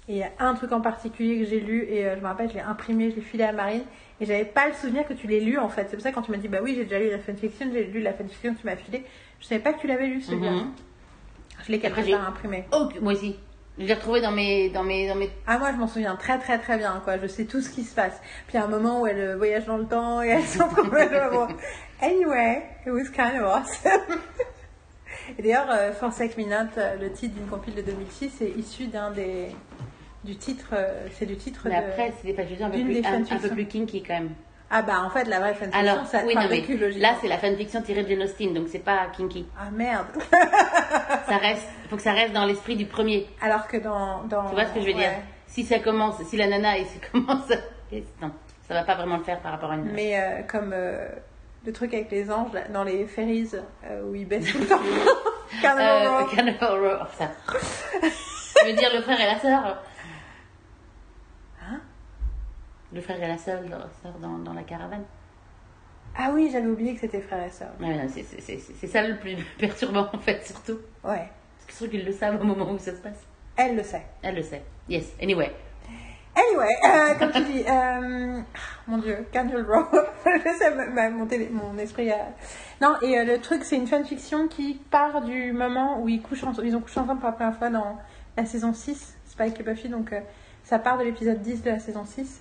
Et 0.08 0.14
il 0.14 0.18
y 0.18 0.24
a 0.24 0.32
un 0.40 0.54
truc 0.54 0.72
en 0.72 0.80
particulier 0.80 1.40
que 1.40 1.46
j'ai 1.46 1.60
lu 1.60 1.86
et 1.90 2.06
euh, 2.06 2.16
je 2.16 2.22
me 2.22 2.28
rappelle, 2.28 2.50
je 2.50 2.54
l'ai 2.54 2.62
imprimé, 2.62 3.12
je 3.12 3.18
l'ai 3.18 3.22
filé 3.22 3.44
à 3.44 3.52
Marine 3.52 3.84
et 4.22 4.26
j'avais 4.26 4.46
pas 4.46 4.68
le 4.68 4.74
souvenir 4.74 5.06
que 5.06 5.14
tu 5.14 5.28
l'aies 5.28 5.42
lu 5.42 5.58
en 5.58 5.70
fait. 5.70 5.88
C'est 5.90 5.98
pour 5.98 6.04
ça 6.04 6.12
que 6.12 6.16
quand 6.16 6.22
tu 6.22 6.32
m'as 6.32 6.38
dit 6.38 6.48
bah 6.48 6.60
oui, 6.64 6.76
j'ai 6.76 6.86
déjà 6.86 7.00
lu 7.00 7.10
la 7.10 7.20
fanfiction, 7.20 7.68
j'ai 7.74 7.84
lu 7.86 8.02
la 8.02 8.14
fanfiction 8.14 8.54
que 8.54 8.60
tu 8.60 8.66
m'as 8.66 8.78
filé, 8.78 9.04
je 9.42 9.46
savais 9.48 9.62
pas 9.62 9.74
que 9.74 9.82
tu 9.82 9.88
l'avais 9.88 10.08
lu 10.08 10.22
celui-là. 10.22 10.52
Mhm. 10.52 10.72
Je 11.66 11.72
l'ai 11.72 11.80
quelque 11.80 12.10
part 12.10 12.28
imprimé. 12.28 12.66
oh 12.72 12.88
moi 13.02 13.14
aussi 13.14 13.36
je 13.80 13.86
l'ai 13.86 13.94
retrouvé 13.94 14.22
dans 14.22 14.32
mes 14.32 14.70
dans 14.70 14.84
mes 14.84 15.08
dans 15.08 15.16
mes 15.16 15.30
Ah 15.46 15.60
moi 15.60 15.72
je 15.72 15.78
m'en 15.78 15.88
souviens 15.88 16.16
très 16.16 16.40
très 16.40 16.58
très 16.58 16.78
bien 16.78 17.02
quoi, 17.04 17.18
je 17.20 17.28
sais 17.28 17.46
tout 17.46 17.62
ce 17.62 17.70
qui 17.70 17.84
se 17.84 17.94
passe. 17.94 18.20
Puis 18.48 18.56
il 18.56 18.60
y 18.60 18.60
a 18.60 18.66
un 18.66 18.70
moment 18.70 19.02
où 19.02 19.08
elle 19.08 19.20
euh, 19.20 19.38
voyage 19.38 19.66
dans 19.66 19.78
le 19.78 19.86
temps 19.86 20.24
et 20.24 20.30
elle 20.30 20.44
s'en 20.46 20.68
bon. 20.70 21.48
Anyway, 22.02 22.64
it 22.86 22.92
was 22.92 23.10
kind 23.10 23.42
of 23.42 23.44
awesome. 23.44 24.20
Et 25.38 25.42
d'ailleurs, 25.42 25.70
euh, 25.70 25.92
Forsake 25.92 26.38
Minute, 26.38 26.78
euh, 26.78 26.96
le 26.96 27.12
titre 27.12 27.36
d'une 27.36 27.48
compile 27.48 27.76
de 27.76 27.82
2006, 27.82 28.42
est 28.42 28.52
issu 28.52 28.88
d'un 28.88 29.12
des 29.12 29.50
du 30.28 30.36
titre, 30.38 30.68
euh, 30.74 31.08
c'est 31.14 31.26
du 31.26 31.36
titre 31.38 31.62
mais 31.66 31.72
de. 31.72 31.78
après 31.78 32.14
c'est 32.22 32.28
des 32.28 32.34
fanfictions 32.36 32.68
un 32.68 32.70
peu 32.70 32.84
plus 32.84 33.06
un, 33.06 33.36
un 33.36 33.40
peu 33.40 33.50
plus 33.50 33.66
kinky 33.66 34.04
quand 34.04 34.14
même 34.16 34.30
Ah 34.70 34.82
bah 34.84 35.02
en 35.04 35.10
fait 35.10 35.24
la 35.26 35.40
vraie 35.40 35.54
fanfiction, 35.56 35.80
Alors, 35.80 36.06
ça 36.06 36.22
oui, 36.26 36.36
non, 36.36 36.42
mais 36.50 36.62
là, 37.00 37.16
c'est 37.22 37.28
la 37.28 37.38
fanfiction 37.38 37.82
tirée 37.82 38.04
de 38.04 38.10
Jane 38.10 38.22
Austen, 38.24 38.54
donc 38.54 38.68
c'est 38.70 38.80
pas 38.84 39.08
kinky. 39.16 39.46
Ah 39.60 39.72
merde. 39.72 40.08
Ça 41.28 41.38
reste, 41.38 41.68
faut 41.90 41.96
que 41.96 42.02
ça 42.02 42.12
reste 42.14 42.34
dans 42.34 42.46
l'esprit 42.46 42.76
du 42.76 42.86
premier. 42.86 43.26
Alors 43.42 43.68
que 43.68 43.78
dans 43.78 44.24
dans. 44.26 44.46
Tu 44.50 44.54
vois 44.56 44.66
ce 44.66 44.74
que 44.74 44.82
je 44.82 44.86
veux 44.88 44.94
dire? 44.94 45.08
Ouais. 45.10 45.24
Si 45.48 45.64
ça 45.64 45.80
commence, 45.80 46.22
si 46.24 46.36
la 46.38 46.48
nana, 46.48 46.78
et 46.80 46.84
ça 46.86 47.00
commence, 47.12 47.50
non, 48.22 48.32
ça 48.68 48.74
va 48.74 48.84
pas 48.84 48.96
vraiment 48.96 49.18
le 49.18 49.24
faire 49.24 49.40
par 49.40 49.54
rapport 49.54 49.72
à 49.72 49.76
une. 49.76 49.92
Mais 49.94 50.20
euh, 50.20 50.42
comme 50.44 50.72
euh, 50.74 51.08
le 51.66 51.72
truc 51.72 51.94
avec 51.94 52.12
les 52.12 52.30
anges 52.30 52.52
là, 52.54 52.68
dans 52.74 52.84
les 52.84 53.06
ferries 53.08 53.50
euh, 53.86 54.04
où 54.04 54.14
ils 54.16 54.28
baissent 54.28 54.52
tout 54.52 54.60
le 54.60 54.68
temps. 54.74 54.82
Carnival 55.62 56.06
Euh, 56.08 56.20
Row. 56.20 56.26
Carnival 56.36 56.80
Row, 56.80 57.06
ça. 57.18 57.32
Je 58.62 58.68
veux 58.68 58.74
dire 58.74 58.90
le 58.94 59.02
frère 59.02 59.20
et 59.22 59.26
la 59.26 59.40
sœur. 59.40 59.78
Hein 61.62 61.80
Le 62.94 63.02
frère 63.02 63.22
et 63.22 63.28
la 63.28 63.38
sœur, 63.38 63.62
dans, 64.22 64.38
dans 64.40 64.54
la 64.54 64.64
caravane. 64.64 65.04
Ah 66.18 66.32
oui, 66.34 66.50
j'avais 66.52 66.68
oublié 66.68 66.94
que 66.96 67.02
c'était 67.02 67.22
frère 67.22 67.44
et 67.46 67.50
sœur. 67.50 67.70
Ouais, 67.80 68.08
c'est- 68.08 68.24
c'est 68.24 68.42
c'est- 68.42 68.74
c'est 68.80 68.88
ça 68.88 69.06
le 69.08 69.18
plus 69.18 69.36
perturbant 69.60 70.08
en 70.14 70.20
fait, 70.20 70.46
surtout. 70.46 70.80
Ouais, 71.04 71.28
Parce 71.58 71.66
que 71.68 71.72
je 71.72 71.76
trouve 71.76 71.90
qu'ils 71.90 72.06
le 72.06 72.12
savent 72.12 72.42
au 72.42 72.44
moment 72.46 72.72
où 72.72 72.80
ça 72.80 72.92
se 72.96 73.02
passe. 73.02 73.26
elle 73.58 73.76
le 73.76 73.84
sait. 73.84 74.04
Elle 74.24 74.36
le 74.36 74.42
sait. 74.42 74.64
Yes, 74.90 75.14
anyway. 75.22 75.52
Anyway, 76.36 76.68
euh, 76.86 77.16
comme 77.16 77.32
tu 77.32 77.44
dis, 77.52 77.64
euh, 77.68 78.42
mon 78.88 79.00
dieu, 79.00 79.26
Candle 79.34 79.66
Row, 79.68 79.86
ça 80.60 80.70
m'a- 80.72 80.86
m'a 80.86 81.10
monté 81.10 81.50
mon 81.52 81.76
esprit 81.80 82.12
à... 82.12 82.28
Non, 82.80 82.96
et 83.02 83.18
euh, 83.18 83.24
le 83.26 83.40
truc, 83.40 83.64
c'est 83.64 83.76
une 83.76 83.88
fanfiction 83.88 84.48
qui 84.48 84.76
part 84.92 85.22
du 85.24 85.52
moment 85.52 86.00
où 86.00 86.08
ils, 86.08 86.22
couchent 86.22 86.44
en- 86.44 86.54
ils 86.64 86.76
ont 86.76 86.80
couché 86.82 87.00
ensemble 87.00 87.20
pour 87.20 87.30
la 87.30 87.36
première 87.36 87.58
fois 87.58 87.70
dans 87.72 87.98
la 88.38 88.46
saison 88.46 88.72
6, 88.72 89.18
Spike 89.26 89.60
et 89.60 89.64
Buffy, 89.64 89.90
donc 89.90 90.14
ça 90.64 90.78
part 90.78 91.00
de 91.00 91.04
l'épisode 91.06 91.42
10 91.42 91.64
de 91.64 91.72
la 91.72 91.80
saison 91.80 92.06
6, 92.06 92.40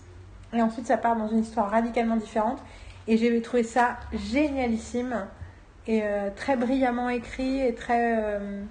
et 0.53 0.63
ensuite 0.63 0.87
ça 0.87 0.97
part 0.97 1.17
dans 1.17 1.29
une 1.29 1.41
histoire 1.41 1.71
radicalement 1.71 2.17
différente, 2.17 2.63
et 3.09 3.17
j'ai 3.17 3.41
trouvé 3.43 3.63
ça 3.63 3.99
génialissime, 4.13 5.27
et 5.87 6.03
euh, 6.05 6.31
très 6.35 6.57
brillamment 6.57 7.09
écrit, 7.11 7.61
et 7.61 7.75
très... 7.75 8.17
euh, 8.19 8.65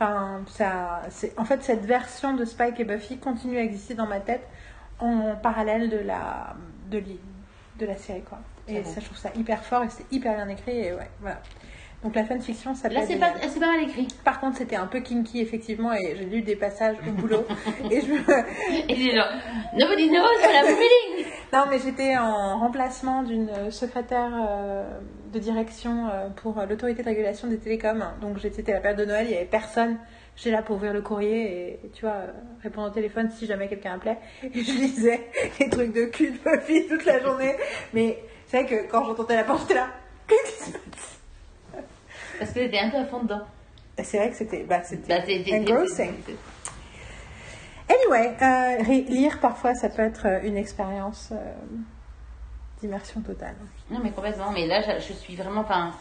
Enfin, 0.00 0.42
ça, 0.46 1.02
en 1.36 1.44
fait, 1.44 1.62
cette 1.64 1.84
version 1.84 2.34
de 2.34 2.44
Spike 2.44 2.78
et 2.78 2.84
Buffy 2.84 3.18
continue 3.18 3.58
à 3.58 3.62
exister 3.64 3.94
dans 3.94 4.06
ma 4.06 4.20
tête 4.20 4.46
en 5.00 5.34
parallèle 5.36 5.90
de 5.90 5.98
la, 5.98 6.54
de, 6.90 7.02
de 7.78 7.86
la 7.86 7.96
série, 7.96 8.22
quoi. 8.22 8.38
Et 8.68 8.82
vrai. 8.82 8.84
ça, 8.84 9.00
je 9.00 9.06
trouve 9.06 9.18
ça 9.18 9.30
hyper 9.34 9.64
fort 9.64 9.82
et 9.82 9.88
c'est 9.90 10.06
hyper 10.12 10.36
bien 10.36 10.48
écrit, 10.48 10.78
et 10.78 10.94
ouais, 10.94 11.10
voilà. 11.20 11.42
Donc 12.02 12.14
la 12.14 12.24
fanfiction 12.24 12.70
Là, 12.70 12.76
s'appelle... 12.76 13.04
c'est 13.08 13.16
pas, 13.16 13.32
c'est 13.48 13.58
pas 13.58 13.66
mal 13.66 13.82
écrit. 13.82 14.06
Par 14.24 14.38
contre, 14.38 14.58
c'était 14.58 14.76
un 14.76 14.86
peu 14.86 15.00
kinky, 15.00 15.40
effectivement, 15.40 15.92
et 15.92 16.14
j'ai 16.16 16.24
lu 16.24 16.42
des 16.42 16.54
passages 16.54 16.96
au 17.06 17.10
boulot, 17.10 17.44
et 17.90 18.00
je 18.00 18.06
me... 18.06 18.88
Et 18.88 18.94
j'ai 18.94 19.16
genre, 19.16 19.26
nobody 19.74 20.08
knows 20.08 20.22
what 20.22 20.52
I'm 20.52 20.66
reading. 20.66 21.26
Non, 21.52 21.64
mais 21.70 21.78
j'étais 21.78 22.14
en 22.18 22.58
remplacement 22.58 23.22
d'une 23.22 23.70
secrétaire 23.70 24.32
euh, 24.38 24.84
de 25.32 25.38
direction 25.38 26.08
euh, 26.08 26.28
pour 26.28 26.62
l'autorité 26.68 27.02
de 27.02 27.08
régulation 27.08 27.48
des 27.48 27.56
télécoms. 27.56 28.04
Donc 28.20 28.36
j'étais 28.36 28.70
la 28.70 28.80
période 28.80 29.00
de 29.00 29.06
Noël, 29.06 29.24
il 29.26 29.30
n'y 29.30 29.36
avait 29.36 29.46
personne. 29.46 29.96
J'étais 30.36 30.50
là 30.50 30.60
pour 30.60 30.76
ouvrir 30.76 30.92
le 30.92 31.00
courrier 31.00 31.80
et, 31.82 31.90
tu 31.94 32.02
vois, 32.02 32.20
répondre 32.62 32.88
au 32.88 32.90
téléphone 32.90 33.30
si 33.30 33.46
jamais 33.46 33.66
quelqu'un 33.66 33.94
appelait. 33.94 34.18
Et 34.42 34.62
je 34.62 34.72
lisais 34.72 35.26
les 35.58 35.70
trucs 35.70 35.94
de 35.94 36.04
cul 36.04 36.32
de 36.32 36.38
Buffy 36.38 36.86
toute 36.86 37.06
la 37.06 37.18
journée. 37.18 37.54
Mais 37.94 38.22
c'est 38.46 38.62
vrai 38.62 38.66
que 38.66 38.90
quand 38.90 39.06
j'entendais 39.06 39.36
la 39.36 39.44
porte, 39.44 39.62
j'étais 39.62 39.74
là. 39.74 39.88
Qu'est-ce 40.28 40.64
qui 40.66 40.70
se 40.70 40.78
passe? 40.78 41.17
Parce 42.38 42.50
que 42.52 42.60
t'étais 42.60 42.78
un 42.80 42.90
peu 42.90 42.96
à 42.98 43.04
fond 43.04 43.22
dedans. 43.22 43.40
Et 43.96 44.04
C'est 44.04 44.18
vrai 44.18 44.30
que 44.30 44.36
c'était 44.36 44.62
bah, 44.64 44.82
c'était 44.84 45.08
Bah, 45.08 45.56
engrossing. 45.72 46.12
Anyway, 47.88 48.36
euh, 48.42 48.82
lire 49.08 49.40
parfois 49.40 49.74
ça 49.74 49.88
peut 49.88 50.02
être 50.02 50.26
euh, 50.26 50.40
une 50.42 50.56
expérience 50.58 51.30
euh, 51.32 51.36
d'immersion 52.80 53.20
totale. 53.22 53.54
Non, 53.90 54.00
mais 54.02 54.10
complètement. 54.10 54.52
Mais 54.52 54.66
là, 54.66 54.80
je, 54.82 55.02
je 55.02 55.12
suis 55.14 55.34
vraiment. 55.36 55.62
Enfin, 55.62 55.92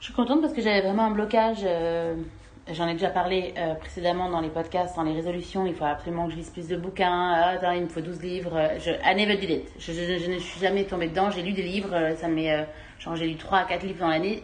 je 0.00 0.04
suis 0.06 0.14
contente 0.14 0.40
parce 0.40 0.52
que 0.54 0.62
j'avais 0.62 0.80
vraiment 0.80 1.04
un 1.04 1.10
blocage. 1.10 1.60
euh, 1.64 2.14
J'en 2.72 2.88
ai 2.88 2.94
déjà 2.94 3.10
parlé 3.10 3.52
précédemment 3.78 4.30
dans 4.30 4.40
les 4.40 4.48
podcasts, 4.48 4.96
dans 4.96 5.02
les 5.02 5.12
résolutions. 5.12 5.66
Il 5.66 5.74
faut 5.74 5.84
absolument 5.84 6.24
que 6.24 6.32
je 6.32 6.36
lise 6.38 6.48
plus 6.48 6.66
de 6.66 6.78
bouquins. 6.78 7.32
Ah, 7.36 7.48
attends, 7.50 7.72
il 7.72 7.82
me 7.82 7.88
faut 7.88 8.00
12 8.00 8.22
livres. 8.22 8.58
Je, 8.78 8.90
I 9.04 9.14
never 9.14 9.36
did 9.36 9.50
it. 9.50 9.68
Je, 9.78 9.92
je- 9.92 10.16
je 10.18 10.30
ne 10.30 10.38
suis 10.38 10.58
jamais 10.60 10.84
tombée 10.84 11.08
dedans. 11.08 11.30
J'ai 11.30 11.42
lu 11.42 11.52
des 11.52 11.60
livres. 11.62 11.94
Ça 12.18 12.26
me 12.26 12.36
met, 12.36 12.66
genre, 12.98 13.16
j'ai 13.16 13.26
lu 13.26 13.36
3 13.36 13.58
à 13.58 13.64
4 13.64 13.82
livres 13.82 14.00
dans 14.00 14.08
l'année. 14.08 14.42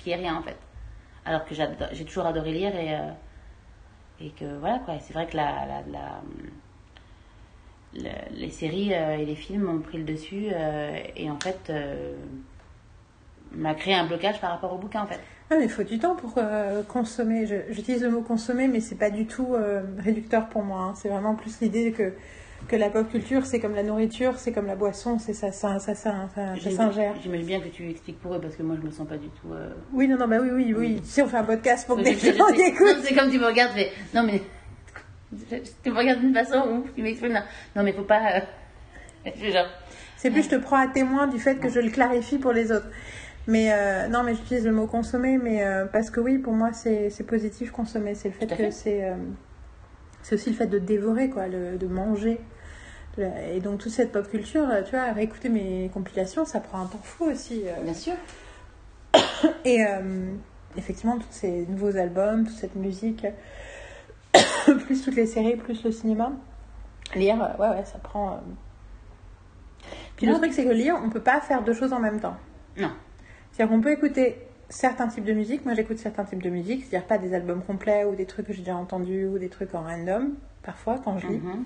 Qui 0.00 0.10
est 0.10 0.16
rien, 0.16 0.34
en 0.36 0.42
fait. 0.42 0.56
Alors 1.24 1.44
que 1.44 1.54
j'ai 1.54 2.04
toujours 2.04 2.26
adoré 2.26 2.52
lire 2.52 2.74
et, 2.74 2.94
euh, 2.94 3.10
et 4.20 4.30
que 4.30 4.44
voilà, 4.58 4.78
quoi. 4.80 4.98
C'est 5.00 5.12
vrai 5.12 5.26
que 5.26 5.36
la, 5.36 5.66
la, 5.66 5.82
la- 5.92 6.22
le- 7.94 8.36
les 8.38 8.50
séries 8.50 8.94
euh, 8.94 9.16
et 9.18 9.24
les 9.26 9.34
films 9.34 9.68
ont 9.68 9.80
pris 9.80 9.98
le 9.98 10.04
dessus 10.04 10.46
euh, 10.52 10.96
et 11.16 11.30
en 11.30 11.38
fait 11.40 11.70
m'a 13.52 13.74
créé 13.74 13.94
un 13.94 14.06
blocage 14.06 14.40
par 14.40 14.50
rapport 14.50 14.72
au 14.72 14.78
bouquin 14.78 15.02
en 15.02 15.06
fait. 15.06 15.18
Ah, 15.50 15.56
mais 15.58 15.64
il 15.64 15.70
faut 15.70 15.82
du 15.82 15.98
temps 15.98 16.14
pour 16.14 16.34
consommer. 16.88 17.46
J'utilise 17.70 18.02
le 18.02 18.10
mot 18.10 18.22
consommer, 18.22 18.68
mais 18.68 18.78
c'est 18.80 18.94
pas 18.94 19.10
du 19.10 19.26
tout 19.26 19.56
réducteur 19.98 20.48
pour 20.48 20.62
moi. 20.62 20.82
hein. 20.82 20.94
C'est 20.94 21.08
vraiment 21.08 21.34
plus 21.34 21.60
l'idée 21.60 21.90
que, 21.90 22.14
que 22.68 22.76
la 22.76 22.90
pop 22.90 23.08
culture, 23.10 23.44
c'est 23.46 23.58
comme 23.60 23.74
la 23.74 23.82
nourriture, 23.82 24.36
c'est 24.38 24.52
comme 24.52 24.66
la 24.66 24.76
boisson, 24.76 25.18
c'est 25.18 25.32
ça, 25.34 25.50
ça, 25.52 25.78
ça, 25.78 25.94
ça, 25.94 26.28
ça, 26.34 26.70
s'ingère. 26.70 27.14
J'imagine 27.22 27.46
bien 27.46 27.60
que 27.60 27.68
tu 27.68 27.88
expliques 27.90 28.20
pour 28.20 28.34
eux 28.34 28.40
parce 28.40 28.54
que 28.56 28.62
moi 28.62 28.76
je 28.80 28.86
me 28.86 28.90
sens 28.92 29.08
pas 29.08 29.16
du 29.16 29.28
tout. 29.28 29.52
euh, 29.52 29.70
Oui, 29.92 30.06
non, 30.08 30.16
non, 30.16 30.28
bah 30.28 30.38
oui, 30.40 30.50
oui, 30.52 30.74
oui. 30.76 31.00
Si 31.04 31.20
on 31.22 31.26
fait 31.26 31.38
un 31.38 31.44
podcast 31.44 31.86
pour 31.86 31.96
que 31.96 32.02
des 32.02 32.14
gens 32.14 32.48
écoutent. 32.48 33.02
c'est 33.02 33.14
comme 33.14 33.30
tu 33.30 33.38
me 33.38 33.46
regardes, 33.46 33.72
tu 33.72 33.78
fais 33.80 33.90
non 34.14 34.22
mais 34.22 34.40
tu 35.82 35.90
me 35.90 35.96
regardes 35.96 36.20
d'une 36.20 36.34
façon 36.34 36.58
où 36.68 36.84
tu 36.94 37.02
m'exprimes 37.02 37.32
non, 37.32 37.42
non 37.76 37.82
mais 37.82 37.92
faut 37.92 38.02
pas. 38.02 38.20
euh, 39.26 39.30
genre 39.52 39.66
C'est 40.16 40.30
plus 40.30 40.44
je 40.44 40.50
te 40.50 40.56
prends 40.56 40.76
à 40.78 40.86
témoin 40.88 41.26
du 41.26 41.38
fait 41.38 41.56
que 41.56 41.68
je 41.68 41.80
le 41.80 41.90
clarifie 41.90 42.38
pour 42.38 42.52
les 42.52 42.72
autres. 42.72 42.88
Mais 43.46 43.72
euh, 43.72 44.06
non, 44.08 44.22
mais 44.22 44.34
j'utilise 44.34 44.66
le 44.66 44.72
mot 44.72 44.86
consommer, 44.86 45.38
mais 45.38 45.64
euh, 45.64 45.86
parce 45.86 46.10
que 46.10 46.20
oui, 46.20 46.38
pour 46.38 46.52
moi, 46.52 46.72
c'est 46.72 47.10
positif 47.26 47.70
consommer. 47.72 48.14
C'est 48.14 48.28
le 48.28 48.34
fait 48.34 48.46
que 48.56 48.70
c'est 48.70 49.12
c'est 50.22 50.34
aussi 50.34 50.50
le 50.50 50.56
fait 50.56 50.66
de 50.66 50.78
dévorer, 50.78 51.30
quoi, 51.30 51.46
le- 51.48 51.76
de 51.78 51.86
manger. 51.86 52.40
Et 53.52 53.60
donc 53.60 53.80
toute 53.80 53.92
cette 53.92 54.12
pop 54.12 54.28
culture, 54.30 54.66
là, 54.66 54.82
tu 54.82 54.92
vois, 54.92 55.12
réécouter 55.12 55.48
mes 55.50 55.90
compilations, 55.92 56.44
ça 56.44 56.60
prend 56.60 56.80
un 56.82 56.86
temps 56.86 57.00
fou 57.02 57.24
aussi. 57.24 57.62
euh. 57.66 57.82
bien 57.82 57.92
sûr. 57.94 58.14
Et 59.64 59.84
euh, 59.84 60.30
effectivement, 60.76 61.18
tous 61.18 61.26
ces 61.30 61.66
nouveaux 61.66 61.96
albums, 61.96 62.46
toute 62.46 62.56
cette 62.56 62.76
musique, 62.76 63.26
plus 64.86 65.02
toutes 65.02 65.16
les 65.16 65.26
séries, 65.26 65.56
plus 65.56 65.82
le 65.84 65.92
cinéma, 65.92 66.32
lire, 67.14 67.42
euh, 67.42 67.60
ouais, 67.62 67.76
ouais, 67.76 67.84
ça 67.84 67.98
prend. 67.98 68.34
euh. 68.34 68.36
Puis 70.16 70.26
le 70.26 70.32
Non. 70.32 70.38
truc, 70.38 70.52
c'est 70.52 70.64
que 70.64 70.70
lire, 70.70 70.96
on 71.02 71.10
peut 71.10 71.20
pas 71.22 71.40
faire 71.40 71.62
deux 71.62 71.72
choses 71.74 71.92
en 71.92 72.00
même 72.00 72.20
temps. 72.20 72.36
Non. 72.78 72.90
C'est-à-dire 73.52 73.74
qu'on 73.74 73.80
peut 73.82 73.92
écouter 73.92 74.38
certains 74.70 75.08
types 75.08 75.24
de 75.24 75.32
musique. 75.32 75.64
Moi, 75.64 75.74
j'écoute 75.74 75.98
certains 75.98 76.24
types 76.24 76.42
de 76.42 76.48
musique, 76.48 76.84
c'est-à-dire 76.84 77.06
pas 77.06 77.18
des 77.18 77.34
albums 77.34 77.62
complets 77.62 78.04
ou 78.04 78.14
des 78.14 78.24
trucs 78.24 78.46
que 78.46 78.52
j'ai 78.52 78.60
déjà 78.60 78.76
entendus 78.76 79.26
ou 79.26 79.38
des 79.38 79.48
trucs 79.48 79.74
en 79.74 79.82
random, 79.82 80.34
parfois, 80.62 80.98
quand 81.04 81.18
je 81.18 81.26
lis. 81.26 81.38
Mhm. 81.38 81.64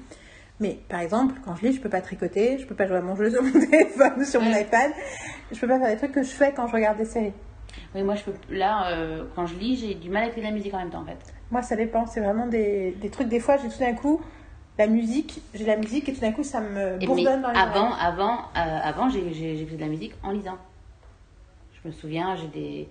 Mais 0.61 0.79
par 0.89 1.01
exemple, 1.01 1.35
quand 1.45 1.57
je 1.57 1.67
lis, 1.67 1.73
je 1.75 1.81
peux 1.81 1.89
pas 1.89 2.01
tricoter, 2.01 2.59
je 2.59 2.67
peux 2.67 2.75
pas 2.75 2.87
jouer 2.87 2.97
à 2.97 3.03
mon 3.03 3.17
jeu 3.17 3.31
sur 3.31 3.43
mon 3.43 3.53
téléphone 3.71 4.15
ou 4.19 4.25
sur 4.25 4.41
mon 4.41 4.55
iPad. 4.55 4.93
Je 5.53 5.61
peux 5.61 5.69
pas 5.69 5.79
faire 5.79 5.89
des 5.89 5.97
trucs 5.97 6.13
que 6.13 6.23
je 6.23 6.31
fais 6.31 6.53
quand 6.53 6.67
je 6.67 6.73
regarde 6.73 6.99
des 6.99 7.05
séries. 7.05 7.33
Oui, 7.95 8.03
moi, 8.03 8.15
je 8.15 8.25
peux. 8.25 8.35
Là, 8.51 8.93
euh, 8.93 9.25
quand 9.35 9.47
je 9.47 9.57
lis, 9.57 9.77
j'ai 9.77 9.95
du 9.95 10.11
mal 10.11 10.25
à 10.25 10.27
écouter 10.27 10.43
de 10.43 10.47
la 10.47 10.53
musique 10.53 10.73
en 10.75 10.79
même 10.79 10.91
temps, 10.91 11.03
en 11.03 11.07
fait. 11.07 11.19
Moi, 11.51 11.63
ça 11.63 11.77
dépend. 11.77 12.07
C'est 12.07 12.21
vraiment 12.21 12.47
des, 12.47 12.93
des 13.01 13.11
trucs. 13.11 13.29
Des 13.29 13.41
fois, 13.41 13.57
j'ai 13.57 13.69
tout 13.69 13.79
d'un 13.79 13.95
coup 13.95 14.21
la 14.79 14.87
musique, 14.87 15.41
j'ai 15.55 15.65
la 15.65 15.77
musique 15.77 16.09
et 16.09 16.13
tout 16.13 16.21
d'un 16.21 16.33
coup, 16.33 16.43
ça 16.43 16.61
me 16.61 16.99
bourdonne 16.99 17.43
dans 17.43 17.53
les 17.53 17.59
avant, 17.59 17.93
avant, 17.95 18.39
euh, 18.57 18.81
avant, 18.83 19.09
j'ai 19.09 19.67
fait 19.67 19.77
de 19.77 19.81
la 19.81 19.87
musique 19.87 20.15
en 20.23 20.33
lisant. 20.33 20.59
Je 21.85 21.89
me 21.89 21.93
souviens, 21.93 22.35
j'ai 22.37 22.47
des, 22.49 22.89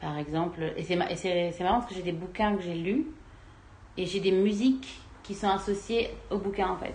par 0.00 0.16
exemple, 0.18 0.62
et 0.76 0.82
c'est 0.82 0.96
marrant 0.96 1.80
parce 1.80 1.86
que 1.86 1.94
j'ai 1.94 2.02
des 2.02 2.12
bouquins 2.12 2.56
que 2.56 2.62
j'ai 2.62 2.74
lus 2.74 3.06
et 3.98 4.06
j'ai 4.06 4.20
des 4.20 4.32
musiques 4.32 5.00
qui 5.22 5.34
sont 5.34 5.48
associées 5.50 6.10
aux 6.30 6.38
bouquins 6.38 6.68
en 6.70 6.76
fait. 6.76 6.94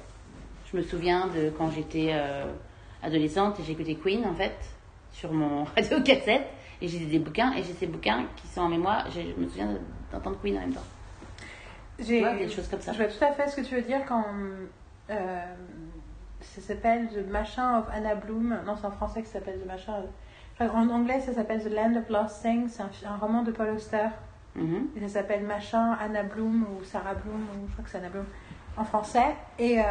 Je 0.72 0.78
me 0.78 0.82
souviens 0.82 1.28
de 1.28 1.52
quand 1.56 1.70
j'étais 1.72 2.10
euh, 2.14 2.46
adolescente 3.04 3.60
et 3.60 3.64
j'écoutais 3.64 3.96
Queen 3.96 4.26
en 4.26 4.34
fait 4.34 4.56
sur 5.12 5.32
mon 5.32 5.64
radio 5.76 6.02
cassette 6.02 6.48
et 6.82 6.88
j'ai 6.88 7.06
des 7.06 7.20
bouquins 7.20 7.54
et 7.54 7.64
j'ai 7.64 7.74
ces 7.74 7.88
bouquins 7.88 8.26
qui 8.36 8.48
sont 8.48 8.62
en 8.62 8.70
mémoire. 8.70 9.08
Je 9.12 9.22
me 9.40 9.48
souviens 9.48 9.70
d'entendre 10.12 10.38
Queen 10.42 10.58
en 10.58 10.62
même 10.62 10.74
temps. 10.74 10.84
J'ai- 12.00 12.22
des 12.22 12.50
choses 12.50 12.68
comme 12.70 12.82
ça. 12.82 12.94
Je 12.94 12.98
vois 12.98 13.08
tout 13.08 13.24
à 13.24 13.34
fait 13.34 13.48
ce 13.50 13.56
que 13.58 13.62
tu 13.62 13.76
veux 13.76 13.82
dire 13.82 14.02
quand. 14.08 14.26
euh, 15.10 15.42
ça 16.42 16.62
s'appelle 16.62 17.10
The 17.10 17.30
Machin 17.30 17.80
of 17.80 17.86
Anna 17.92 18.16
Bloom. 18.16 18.62
Non, 18.66 18.76
c'est 18.80 18.88
en 18.88 18.92
français 18.92 19.22
que 19.22 19.28
ça 19.28 19.34
s'appelle 19.34 19.60
The 19.62 19.68
Machin. 19.68 19.94
Enfin, 19.94 20.08
en 20.60 20.90
anglais, 20.90 21.20
ça 21.22 21.34
s'appelle 21.34 21.64
The 21.64 21.70
Land 21.74 21.96
of 21.98 22.10
Lost 22.10 22.42
Things. 22.42 22.70
C'est 22.70 23.06
un, 23.06 23.12
un 23.12 23.18
roman 23.18 23.44
de 23.44 23.52
Paul 23.52 23.70
Auster. 23.70 24.08
Mhm. 24.56 24.88
Et 24.96 25.02
ça 25.02 25.08
s'appelle 25.08 25.44
Machin, 25.44 25.94
Anna 26.02 26.24
Bloom 26.24 26.66
ou 26.80 26.84
Sarah 26.84 27.14
Bloom, 27.14 27.42
ou 27.42 27.68
je 27.68 27.72
crois 27.74 27.84
que 27.84 27.90
c'est 27.90 27.98
Anna 28.00 28.10
Bloom 28.10 28.26
en 28.78 28.84
français. 28.84 29.36
Et 29.58 29.80
euh, 29.80 29.84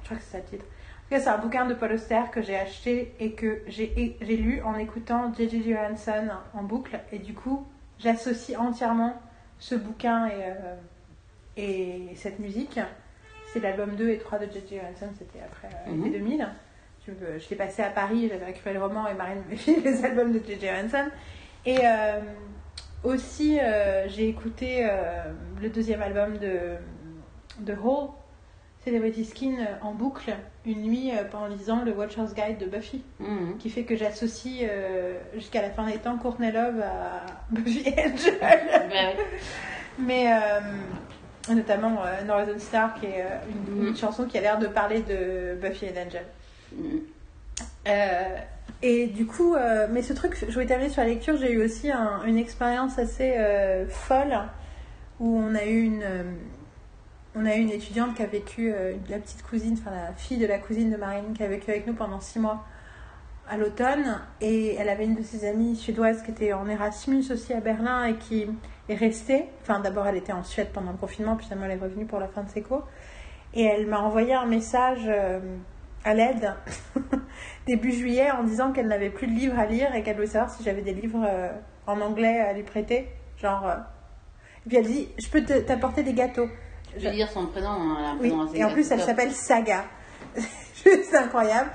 je 0.00 0.04
crois 0.06 0.16
que 0.16 0.22
c'est 0.22 0.32
ça 0.32 0.38
le 0.38 0.44
titre. 0.44 0.64
En 0.64 1.08
tout 1.08 1.10
cas, 1.14 1.20
c'est 1.20 1.28
un 1.30 1.38
bouquin 1.38 1.66
de 1.66 1.74
Paul 1.74 1.92
Auster 1.92 2.22
que 2.32 2.42
j'ai 2.42 2.56
acheté 2.58 3.14
et 3.20 3.32
que 3.32 3.62
j'ai 3.68 4.16
lu 4.20 4.60
en 4.62 4.74
écoutant 4.76 5.32
J.J. 5.34 5.70
Johansson 5.72 6.28
en 6.54 6.62
boucle. 6.62 6.98
Et 7.12 7.18
du 7.18 7.32
coup, 7.34 7.66
j'associe 7.98 8.58
entièrement 8.58 9.14
ce 9.58 9.74
bouquin 9.74 10.26
et, 10.26 10.32
euh, 10.36 10.74
et 11.56 12.14
cette 12.16 12.38
musique. 12.40 12.78
C'est 13.52 13.60
l'album 13.60 13.96
2 13.96 14.10
et 14.10 14.18
3 14.18 14.38
de 14.40 14.44
J.J. 14.52 14.76
Johansson, 14.76 15.12
c'était 15.18 15.40
après 15.42 15.68
euh, 15.86 15.92
Mhm. 15.92 16.04
l'été 16.04 16.18
2000. 16.18 16.48
Je, 17.08 17.38
je 17.38 17.48
l'ai 17.50 17.56
passé 17.56 17.82
à 17.82 17.88
Paris, 17.88 18.28
j'avais 18.30 18.44
récupéré 18.44 18.74
le 18.74 18.82
roman 18.82 19.06
et 19.08 19.14
Marine 19.14 19.42
me 19.50 19.56
fait 19.56 19.76
les 19.84 20.04
albums 20.04 20.32
de 20.32 20.38
J.J. 20.38 20.66
Johansson. 20.66 21.08
Et 21.64 21.78
euh, 21.82 22.20
aussi, 23.02 23.58
euh, 23.60 24.06
j'ai 24.08 24.28
écouté 24.28 24.86
euh, 24.88 25.22
le 25.62 25.70
deuxième 25.70 26.02
album 26.02 26.36
de, 26.38 26.76
de 27.60 27.72
Hall, 27.72 28.08
Celebrity 28.84 29.24
Skin, 29.24 29.56
en 29.82 29.92
boucle, 29.92 30.32
une 30.66 30.82
nuit 30.82 31.10
en 31.32 31.46
lisant 31.46 31.82
le 31.84 31.92
Watcher's 31.92 32.34
Guide 32.34 32.58
de 32.58 32.66
Buffy, 32.66 33.02
Mhm. 33.20 33.56
qui 33.58 33.70
fait 33.70 33.82
que 33.84 33.96
j'associe 33.96 34.70
jusqu'à 35.34 35.62
la 35.62 35.70
fin 35.70 35.86
des 35.86 35.96
temps 35.98 36.16
Courtney 36.18 36.52
Love 36.52 36.80
à 36.82 37.26
Buffy 37.50 37.88
Angel. 37.98 38.34
Ouais, 38.40 38.88
ouais. 38.88 39.16
Mais 39.98 40.26
notamment 41.52 42.02
Northern 42.26 42.58
Star, 42.58 42.94
qui 42.94 43.06
est 43.06 43.24
une, 43.50 43.76
une 43.78 43.88
Mhm. 43.90 43.96
chanson 43.96 44.24
qui 44.26 44.38
a 44.38 44.42
l'air 44.42 44.58
de 44.58 44.66
parler 44.68 45.00
de 45.02 45.56
Buffy 45.60 45.86
et 45.86 45.90
Angel. 45.98 46.24
Euh, 47.86 48.38
et 48.82 49.06
du 49.06 49.26
coup, 49.26 49.54
euh, 49.54 49.86
mais 49.90 50.02
ce 50.02 50.12
truc, 50.12 50.36
je 50.46 50.52
voulais 50.52 50.66
terminer 50.66 50.90
sur 50.90 51.02
la 51.02 51.08
lecture, 51.08 51.36
j'ai 51.36 51.52
eu 51.52 51.64
aussi 51.64 51.90
un- 51.90 52.22
une 52.24 52.38
expérience 52.38 52.98
assez 52.98 53.34
euh, 53.36 53.86
folle 53.88 54.38
où 55.18 55.38
on 55.38 55.54
a 55.54 55.64
eu 55.64 55.82
une, 55.82 56.04
on 57.34 57.44
a 57.44 57.56
eu 57.56 57.60
une 57.60 57.70
étudiante 57.70 58.14
qui 58.14 58.22
a 58.22 58.26
vécu, 58.26 58.72
la 59.08 59.18
petite 59.18 59.42
cousine, 59.42 59.76
enfin 59.80 59.90
la 59.90 60.12
fille 60.12 60.38
de 60.38 60.46
la 60.46 60.58
cousine 60.58 60.90
de 60.90 60.96
Marine, 60.96 61.32
qui 61.34 61.42
a 61.42 61.48
vécu 61.48 61.70
avec 61.70 61.86
nous 61.86 61.94
pendant 61.94 62.20
six 62.20 62.38
mois 62.38 62.64
à 63.50 63.56
l'automne. 63.56 64.20
Et 64.40 64.74
elle 64.76 64.88
avait 64.88 65.06
une 65.06 65.16
de 65.16 65.22
ses 65.22 65.44
amies 65.48 65.74
suédoises 65.74 66.22
qui 66.22 66.30
était 66.30 66.52
en 66.52 66.68
Erasmus 66.68 67.24
aussi 67.32 67.52
à 67.52 67.60
Berlin 67.60 68.04
et 68.04 68.14
qui 68.14 68.46
est 68.88 68.94
restée. 68.94 69.46
Enfin, 69.62 69.80
d'abord, 69.80 70.06
elle 70.06 70.16
était 70.18 70.32
en 70.32 70.44
Suède 70.44 70.68
pendant 70.72 70.92
le 70.92 70.98
confinement, 70.98 71.34
puis 71.34 71.46
finalement, 71.46 71.66
elle 71.66 71.78
est 71.78 71.82
revenue 71.82 72.04
pour 72.04 72.20
la 72.20 72.28
fin 72.28 72.42
de 72.44 72.50
ses 72.50 72.62
cours. 72.62 72.86
Et 73.54 73.64
elle 73.64 73.86
m'a 73.86 73.98
envoyé 74.00 74.34
un 74.34 74.46
message 74.46 75.10
à 76.04 76.14
l'aide 76.14 76.54
début 77.66 77.92
juillet 77.92 78.30
en 78.30 78.42
disant 78.44 78.72
qu'elle 78.72 78.86
n'avait 78.88 79.10
plus 79.10 79.26
de 79.26 79.32
livres 79.32 79.58
à 79.58 79.66
lire 79.66 79.94
et 79.94 80.02
qu'elle 80.02 80.16
voulait 80.16 80.26
savoir 80.28 80.50
si 80.50 80.62
j'avais 80.62 80.82
des 80.82 80.92
livres 80.94 81.24
euh, 81.28 81.50
en 81.86 82.00
anglais 82.00 82.40
à 82.40 82.52
lui 82.52 82.62
prêter. 82.62 83.08
Genre. 83.40 83.66
euh, 83.66 83.74
Et 84.66 84.68
puis 84.68 84.78
elle 84.78 84.86
dit 84.86 85.08
Je 85.18 85.28
peux 85.28 85.44
te- 85.44 85.58
t'apporter 85.60 86.02
des 86.02 86.12
gâteaux. 86.14 86.48
Je 86.96 87.06
veux 87.08 87.14
dire 87.14 87.28
son 87.30 87.46
prénom. 87.46 87.68
hein, 87.68 88.16
Oui, 88.20 88.32
et 88.54 88.64
en 88.64 88.70
plus 88.70 88.90
elle 88.90 89.00
s'appelle 89.00 89.32
Saga. 89.32 89.84
Juste 90.84 91.14
incroyable. 91.14 91.70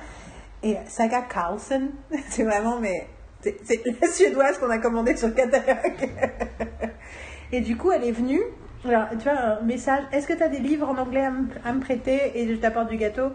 Et 0.63 0.78
Saga 0.88 1.21
Carlsen, 1.21 1.91
c'est 2.30 2.43
vraiment, 2.43 2.80
mais 2.80 3.07
c'est 3.41 3.57
c'est 3.63 3.82
la 4.01 4.07
suédoise 4.07 4.57
qu'on 4.57 4.69
a 4.69 4.78
commandée 4.80 5.15
sur 5.17 5.34
catalogue. 5.36 6.09
Et 7.51 7.61
du 7.61 7.76
coup, 7.78 7.91
elle 7.91 8.03
est 8.05 8.11
venue. 8.11 8.41
Alors, 8.86 9.07
tu 9.11 9.17
vois, 9.30 9.34
un 9.39 9.61
message 9.61 10.03
Est-ce 10.11 10.26
que 10.28 10.34
tu 10.34 10.41
as 10.43 10.47
des 10.49 10.59
livres 10.59 10.89
en 10.89 10.97
anglais 10.97 11.24
à 11.63 11.71
me 11.74 11.80
prêter 11.80 12.32
et 12.39 12.47
je 12.49 12.55
t'apporte 12.55 12.89
du 12.89 12.97
gâteau? 12.97 13.30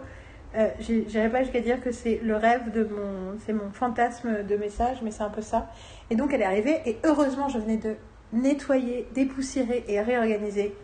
Euh, 0.56 0.68
J'irai 0.80 1.28
pas 1.30 1.42
jusqu'à 1.42 1.60
dire 1.60 1.80
que 1.80 1.90
c'est 1.92 2.20
le 2.22 2.36
rêve 2.36 2.72
de 2.72 2.84
mon. 2.84 3.38
C'est 3.44 3.52
mon 3.52 3.70
fantasme 3.70 4.42
de 4.44 4.56
message, 4.56 4.98
mais 5.02 5.10
c'est 5.10 5.22
un 5.22 5.30
peu 5.30 5.42
ça. 5.42 5.70
Et 6.10 6.16
donc, 6.16 6.32
elle 6.32 6.40
est 6.42 6.46
arrivée 6.46 6.80
et 6.86 6.98
heureusement, 7.04 7.48
je 7.48 7.58
venais 7.58 7.76
de 7.76 7.96
nettoyer, 8.32 9.06
dépoussiérer 9.14 9.84
et 9.88 10.00
réorganiser 10.00 10.74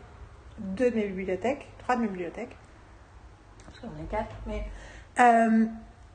deux 0.59 0.91
de 0.91 0.97
mes 0.97 1.07
bibliothèques, 1.09 1.67
trois 1.79 1.97
de 1.97 2.03
mes 2.03 2.09
bibliothèques. 2.09 2.57
Parce 3.67 3.81
qu'on 3.81 4.03
est 4.03 4.09
quatre, 4.11 4.35
mais. 4.47 4.65
Euh, 5.21 5.67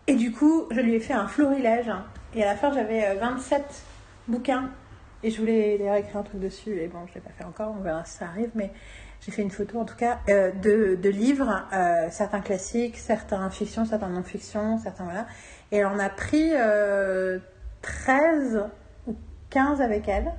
et 0.08 0.16
du 0.16 0.32
coup, 0.32 0.66
je 0.72 0.82
lui 0.82 0.96
ai 0.96 1.00
fait 1.00 1.14
un 1.14 1.28
florilège. 1.28 1.90
hein. 1.90 2.06
Et 2.36 2.44
à 2.44 2.48
la 2.48 2.56
fin, 2.56 2.72
j'avais 2.72 3.06
euh, 3.06 3.16
27 3.20 3.84
bouquins. 4.28 4.70
Et 5.22 5.32
je 5.32 5.40
voulais 5.40 5.78
les 5.78 6.00
écrire 6.00 6.18
un 6.18 6.24
truc 6.24 6.40
dessus. 6.40 6.80
Et 6.80 6.88
bon, 6.88 7.00
je 7.08 7.16
l'ai 7.16 7.22
pas 7.22 7.32
fait 7.38 7.44
encore, 7.44 7.76
on 7.78 7.82
verra 7.82 8.06
si 8.06 8.18
ça 8.18 8.26
arrive. 8.26 8.52
Mais 8.56 8.72
j'ai 9.22 9.32
fait 9.32 9.42
une 9.42 9.52
photo, 9.52 9.80
en 9.80 9.86
tout 9.86 9.98
cas, 9.98 10.20
euh, 10.30 10.52
de, 10.52 10.96
de 10.96 11.10
livres, 11.10 11.66
euh, 11.74 12.08
certains 12.10 12.40
classiques, 12.40 12.98
certains 12.98 13.50
fiction, 13.50 13.86
certains 13.86 14.10
non-fiction, 14.10 14.78
certains 14.78 15.04
voilà. 15.04 15.28
Et 15.72 15.78
elle 15.78 15.88
en 15.88 16.00
a 16.00 16.10
pris 16.10 16.52
euh, 16.54 17.40
13 17.82 18.64
ou 19.08 19.16
15 19.50 19.82
avec 19.82 20.08
elle. 20.08 20.32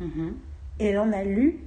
Mhm. 0.00 0.34
Et 0.80 0.86
elle 0.86 0.98
en 0.98 1.12
a 1.12 1.22
lu 1.22 1.60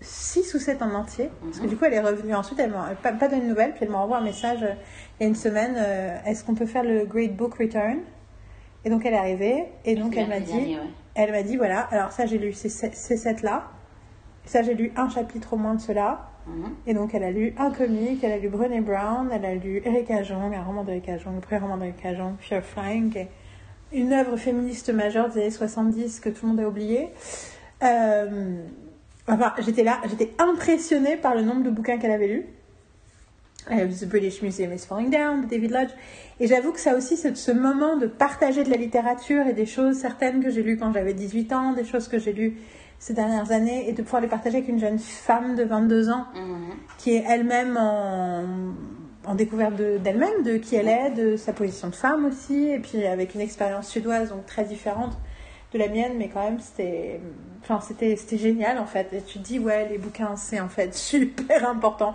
6 0.00 0.54
ou 0.54 0.58
7 0.60 0.80
en 0.82 0.94
entier. 0.94 1.28
Parce 1.42 1.58
que 1.58 1.66
du 1.66 1.76
coup, 1.76 1.84
elle 1.86 1.94
est 1.94 2.00
revenue 2.00 2.34
ensuite, 2.34 2.60
elle 2.60 2.70
m'a 2.70 2.94
pas, 3.02 3.12
pas 3.12 3.26
donné 3.26 3.42
de 3.42 3.48
nouvelles, 3.48 3.72
puis 3.72 3.80
elle 3.82 3.90
m'a 3.90 3.98
envoyé 3.98 4.22
un 4.22 4.26
message 4.26 4.62
euh, 4.62 4.74
il 5.18 5.24
y 5.24 5.26
a 5.26 5.28
une 5.28 5.34
semaine 5.34 5.76
est-ce 6.24 6.44
qu'on 6.44 6.54
peut 6.54 6.66
faire 6.66 6.84
le 6.84 7.04
Great 7.04 7.34
Book 7.34 7.54
Return? 7.54 7.98
Et 8.84 8.90
donc, 8.90 9.04
elle 9.04 9.14
est 9.14 9.18
arrivée, 9.18 9.64
et 9.84 9.96
donc 9.96 10.16
elle 10.16 10.28
m'a 10.28 10.38
dit 10.38 10.52
dernier, 10.52 10.76
ouais. 10.76 10.86
elle 11.16 11.32
m'a 11.32 11.42
dit 11.42 11.56
voilà, 11.56 11.80
alors 11.90 12.12
ça, 12.12 12.26
j'ai 12.26 12.38
lu 12.38 12.52
ces, 12.52 12.68
ces 12.68 13.16
7-là. 13.16 13.72
Ça, 14.48 14.62
j'ai 14.62 14.72
lu 14.72 14.92
un 14.96 15.10
chapitre 15.10 15.52
au 15.52 15.56
moins 15.58 15.74
de 15.74 15.80
cela. 15.80 16.30
Mhm. 16.46 16.74
Et 16.86 16.94
donc, 16.94 17.14
elle 17.14 17.22
a 17.22 17.30
lu 17.30 17.54
un 17.58 17.70
comique, 17.70 18.24
elle 18.24 18.32
a 18.32 18.38
lu 18.38 18.48
Brené 18.48 18.80
Brown, 18.80 19.28
elle 19.30 19.44
a 19.44 19.54
lu 19.54 19.82
Erika 19.84 20.22
Jong, 20.22 20.54
un 20.54 20.62
roman 20.62 20.84
d'Erika 20.84 21.18
Jong, 21.18 21.34
le 21.34 21.40
premier 21.42 21.60
roman 21.60 21.76
d'Erika 21.76 22.14
Jong, 22.14 22.32
Fear 22.40 22.62
Flying, 22.62 23.10
qui 23.10 23.18
est 23.18 23.28
une 23.92 24.14
œuvre 24.14 24.38
féministe 24.38 24.88
majeure 24.88 25.28
des 25.28 25.40
années 25.40 25.50
70 25.50 26.20
que 26.20 26.30
tout 26.30 26.46
le 26.46 26.48
monde 26.48 26.60
a 26.60 26.66
oublié. 26.66 27.10
Euh, 27.82 28.62
enfin, 29.28 29.52
j'étais 29.58 29.84
là, 29.84 30.00
j'étais 30.08 30.32
impressionnée 30.38 31.18
par 31.18 31.34
le 31.34 31.42
nombre 31.42 31.62
de 31.62 31.70
bouquins 31.70 31.98
qu'elle 31.98 32.10
avait 32.10 32.28
lus. 32.28 32.46
Euh, 33.70 33.86
The 33.86 34.06
British 34.08 34.40
Museum 34.40 34.72
is 34.72 34.86
Falling 34.88 35.10
Down 35.10 35.42
de 35.42 35.46
David 35.46 35.72
Lodge. 35.72 35.90
Et 36.40 36.46
j'avoue 36.46 36.72
que 36.72 36.80
ça 36.80 36.96
aussi, 36.96 37.18
c'est 37.18 37.36
ce 37.36 37.52
moment 37.52 37.98
de 37.98 38.06
partager 38.06 38.64
de 38.64 38.70
la 38.70 38.78
littérature 38.78 39.46
et 39.46 39.52
des 39.52 39.66
choses 39.66 39.98
certaines 39.98 40.42
que 40.42 40.48
j'ai 40.48 40.62
lues 40.62 40.78
quand 40.78 40.94
j'avais 40.94 41.12
18 41.12 41.52
ans, 41.52 41.72
des 41.74 41.84
choses 41.84 42.08
que 42.08 42.18
j'ai 42.18 42.32
lues 42.32 42.56
ces 42.98 43.14
dernières 43.14 43.52
années, 43.52 43.88
et 43.88 43.92
de 43.92 44.02
pouvoir 44.02 44.20
les 44.22 44.28
partager 44.28 44.56
avec 44.58 44.68
une 44.68 44.78
jeune 44.80 44.98
femme 44.98 45.54
de 45.54 45.62
22 45.64 46.10
ans 46.10 46.26
Mhm. 46.34 46.70
qui 46.98 47.14
est 47.14 47.24
elle-même 47.28 47.76
en, 47.76 48.44
en 49.24 49.34
découverte 49.34 49.76
de- 49.76 49.98
d'elle-même, 49.98 50.42
de, 50.44 50.56
qui 50.56 50.74
elle 50.76 50.88
est, 50.88 51.10
de 51.10 51.36
sa 51.36 51.52
position 51.52 51.88
de 51.88 51.94
femme 51.94 52.24
aussi, 52.26 52.68
et 52.70 52.78
puis 52.78 53.04
avec 53.06 53.34
une 53.34 53.40
expérience 53.40 53.88
suédoise 53.88 54.30
donc 54.30 54.46
très 54.46 54.64
différente 54.64 55.16
de 55.72 55.78
la 55.78 55.88
mienne, 55.88 56.12
mais 56.16 56.28
quand 56.28 56.42
même 56.42 56.58
c'était, 56.60 57.20
enfin 57.62 57.80
c'était 57.80 58.16
génial 58.38 58.78
en 58.78 58.86
fait. 58.86 59.08
Et 59.12 59.20
tu 59.22 59.38
te 59.38 59.44
dis 59.44 59.58
ouais 59.58 59.86
les 59.90 59.98
bouquins 59.98 60.34
c'est 60.36 60.60
en 60.60 60.68
fait 60.68 60.94
super 61.12 61.68
important. 61.68 62.14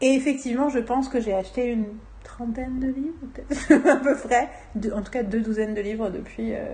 Et 0.00 0.14
effectivement 0.14 0.68
je 0.70 0.78
pense 0.78 1.08
que 1.08 1.20
j'ai 1.20 1.34
acheté 1.34 1.66
une 1.66 1.84
trentaine 2.24 2.78
de 2.80 2.86
livres 2.88 3.18
peut-être 3.34 3.86
à 3.88 3.96
peu 3.96 4.16
près, 4.16 4.48
en 4.94 5.02
tout 5.02 5.10
cas 5.12 5.22
deux 5.22 5.40
douzaines 5.40 5.74
de 5.74 5.80
livres 5.82 6.08
depuis 6.10 6.54
euh, 6.54 6.64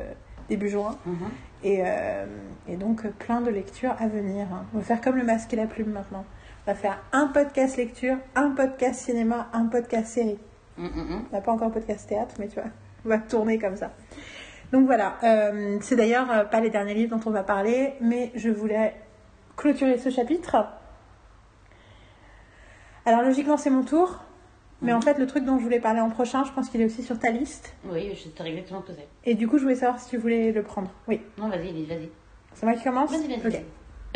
début 0.48 0.68
juin. 0.68 0.96
Mhm. 1.04 1.16
Et, 1.64 1.80
euh, 1.82 2.26
et 2.68 2.76
donc, 2.76 3.06
plein 3.18 3.40
de 3.40 3.50
lectures 3.50 3.96
à 3.98 4.06
venir. 4.06 4.46
On 4.72 4.78
va 4.78 4.84
faire 4.84 5.00
comme 5.00 5.16
le 5.16 5.24
masque 5.24 5.52
et 5.52 5.56
la 5.56 5.66
plume 5.66 5.90
maintenant. 5.90 6.24
On 6.66 6.70
va 6.70 6.76
faire 6.76 7.02
un 7.12 7.26
podcast 7.28 7.76
lecture, 7.76 8.16
un 8.34 8.50
podcast 8.50 9.00
cinéma, 9.00 9.48
un 9.52 9.66
podcast 9.66 10.06
série. 10.06 10.38
Mhm, 10.76 10.86
mhm. 10.86 11.22
On 11.30 11.34
n'a 11.34 11.40
pas 11.40 11.52
encore 11.52 11.72
podcast 11.72 12.08
théâtre, 12.08 12.34
mais 12.38 12.48
tu 12.48 12.54
vois, 12.54 12.70
on 13.04 13.08
va 13.08 13.18
tourner 13.18 13.58
comme 13.58 13.76
ça. 13.76 13.90
Donc 14.72 14.86
voilà, 14.86 15.18
euh, 15.22 15.78
c'est 15.80 15.96
d'ailleurs 15.96 16.30
euh, 16.30 16.44
pas 16.44 16.60
les 16.60 16.70
derniers 16.70 16.94
livres 16.94 17.16
dont 17.16 17.28
on 17.28 17.32
va 17.32 17.42
parler, 17.42 17.94
mais 18.00 18.32
je 18.34 18.50
voulais 18.50 18.94
clôturer 19.56 19.98
ce 19.98 20.10
chapitre. 20.10 20.56
Alors 23.06 23.22
logiquement 23.22 23.56
c'est 23.56 23.70
mon 23.70 23.84
tour, 23.84 24.24
mais 24.84 24.92
en 24.92 25.00
fait 25.00 25.18
le 25.18 25.26
truc 25.26 25.44
dont 25.44 25.58
je 25.58 25.64
voulais 25.64 25.80
parler 25.80 26.00
en 26.00 26.10
prochain, 26.10 26.44
je 26.44 26.52
pense 26.52 26.68
qu'il 26.68 26.80
est 26.80 26.84
aussi 26.84 27.02
sur 27.02 27.18
ta 27.18 27.30
liste. 27.30 27.74
Oui, 27.86 28.10
je 28.14 28.20
sais 28.20 28.48
exactement 28.48 28.82
ce 28.82 28.92
que 28.92 28.98
c'est. 28.98 29.08
Et 29.30 29.34
du 29.34 29.48
coup 29.48 29.58
je 29.58 29.62
voulais 29.64 29.74
savoir 29.74 29.98
si 29.98 30.10
tu 30.10 30.16
voulais 30.18 30.52
le 30.52 30.62
prendre. 30.62 30.90
Oui. 31.08 31.20
Non, 31.38 31.48
vas-y, 31.48 31.84
vas-y. 31.84 32.08
C'est 32.54 32.66
moi 32.66 32.74
qui 32.76 32.84
commence 32.84 33.10
Vas-y, 33.10 33.40
vas-y. 33.40 33.64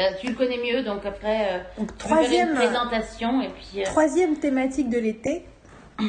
Euh, 0.01 0.11
tu 0.21 0.29
le 0.29 0.35
connais 0.35 0.59
mieux, 0.59 0.85
donc 0.85 1.05
après, 1.05 1.55
euh, 1.57 1.59
Donc 1.77 1.89
faire 1.89 1.99
troisième, 1.99 2.51
une 2.51 2.55
présentation 2.55 3.41
et 3.43 3.49
puis. 3.49 3.81
euh, 3.81 3.85
troisième 3.85 4.37
thématique 4.37 4.89
de 4.91 4.99
l'été, 4.99 5.45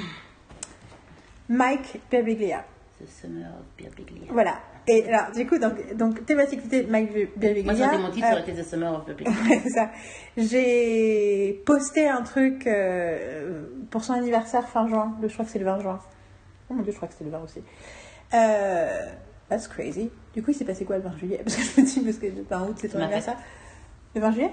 Mike 1.50 2.00
Birbiglia. 2.12 2.64
The 3.02 3.08
Summer 3.10 3.48
of 3.48 3.66
Birbiglia. 3.78 4.28
Voilà. 4.32 4.60
Et 4.90 5.08
alors 5.08 5.32
du 5.32 5.46
coup, 5.46 5.60
donc, 5.60 5.96
donc 5.96 6.26
thématique 6.26 6.68
d'été, 6.68 6.88
Mike 6.88 7.38
Birbiglia. 7.38 7.74
Moi, 7.74 7.94
été 7.94 7.98
mon 7.98 8.10
titre, 8.10 8.28
ça 8.28 8.34
aurait 8.34 8.42
été 8.42 8.54
The 8.54 8.66
Summer 8.66 8.94
of 8.94 9.06
Birbiglia. 9.06 9.34
Ouais, 9.48 9.60
c'est 9.64 9.70
ça. 9.70 9.92
J'ai 10.36 11.62
posté 11.66 12.08
un 12.08 12.24
truc 12.24 12.66
euh, 12.66 13.68
pour 13.92 14.04
son 14.04 14.14
anniversaire 14.14 14.68
fin 14.68 14.88
juin. 14.88 15.16
Le, 15.22 15.28
je 15.28 15.34
crois 15.34 15.46
que 15.46 15.52
c'est 15.52 15.60
le 15.60 15.66
20 15.66 15.82
juin. 15.82 16.00
Oh 16.70 16.74
mon 16.74 16.82
dieu, 16.82 16.92
je 16.92 16.98
crois 16.98 17.08
que 17.08 17.14
c'est 17.16 17.24
le 17.24 17.30
20 17.30 17.44
aussi. 17.44 17.62
Euh, 18.34 19.06
that's 19.48 19.68
crazy. 19.68 20.10
Du 20.34 20.42
coup, 20.42 20.52
il 20.52 20.56
s'est 20.56 20.66
passé 20.66 20.86
quoi 20.86 20.98
le 20.98 21.04
20 21.04 21.18
juillet? 21.18 21.42
Parce 21.44 21.56
que 21.56 21.62
je 21.62 21.82
me 21.82 21.86
dis, 21.86 22.00
parce 22.00 22.18
que 22.18 22.26
le 22.26 22.44
20 22.50 22.68
août, 22.68 22.78
c'est 22.80 22.90
ton 22.90 23.00
anniversaire. 23.00 23.38
Le 24.16 24.22
20 24.22 24.32
juillet? 24.32 24.52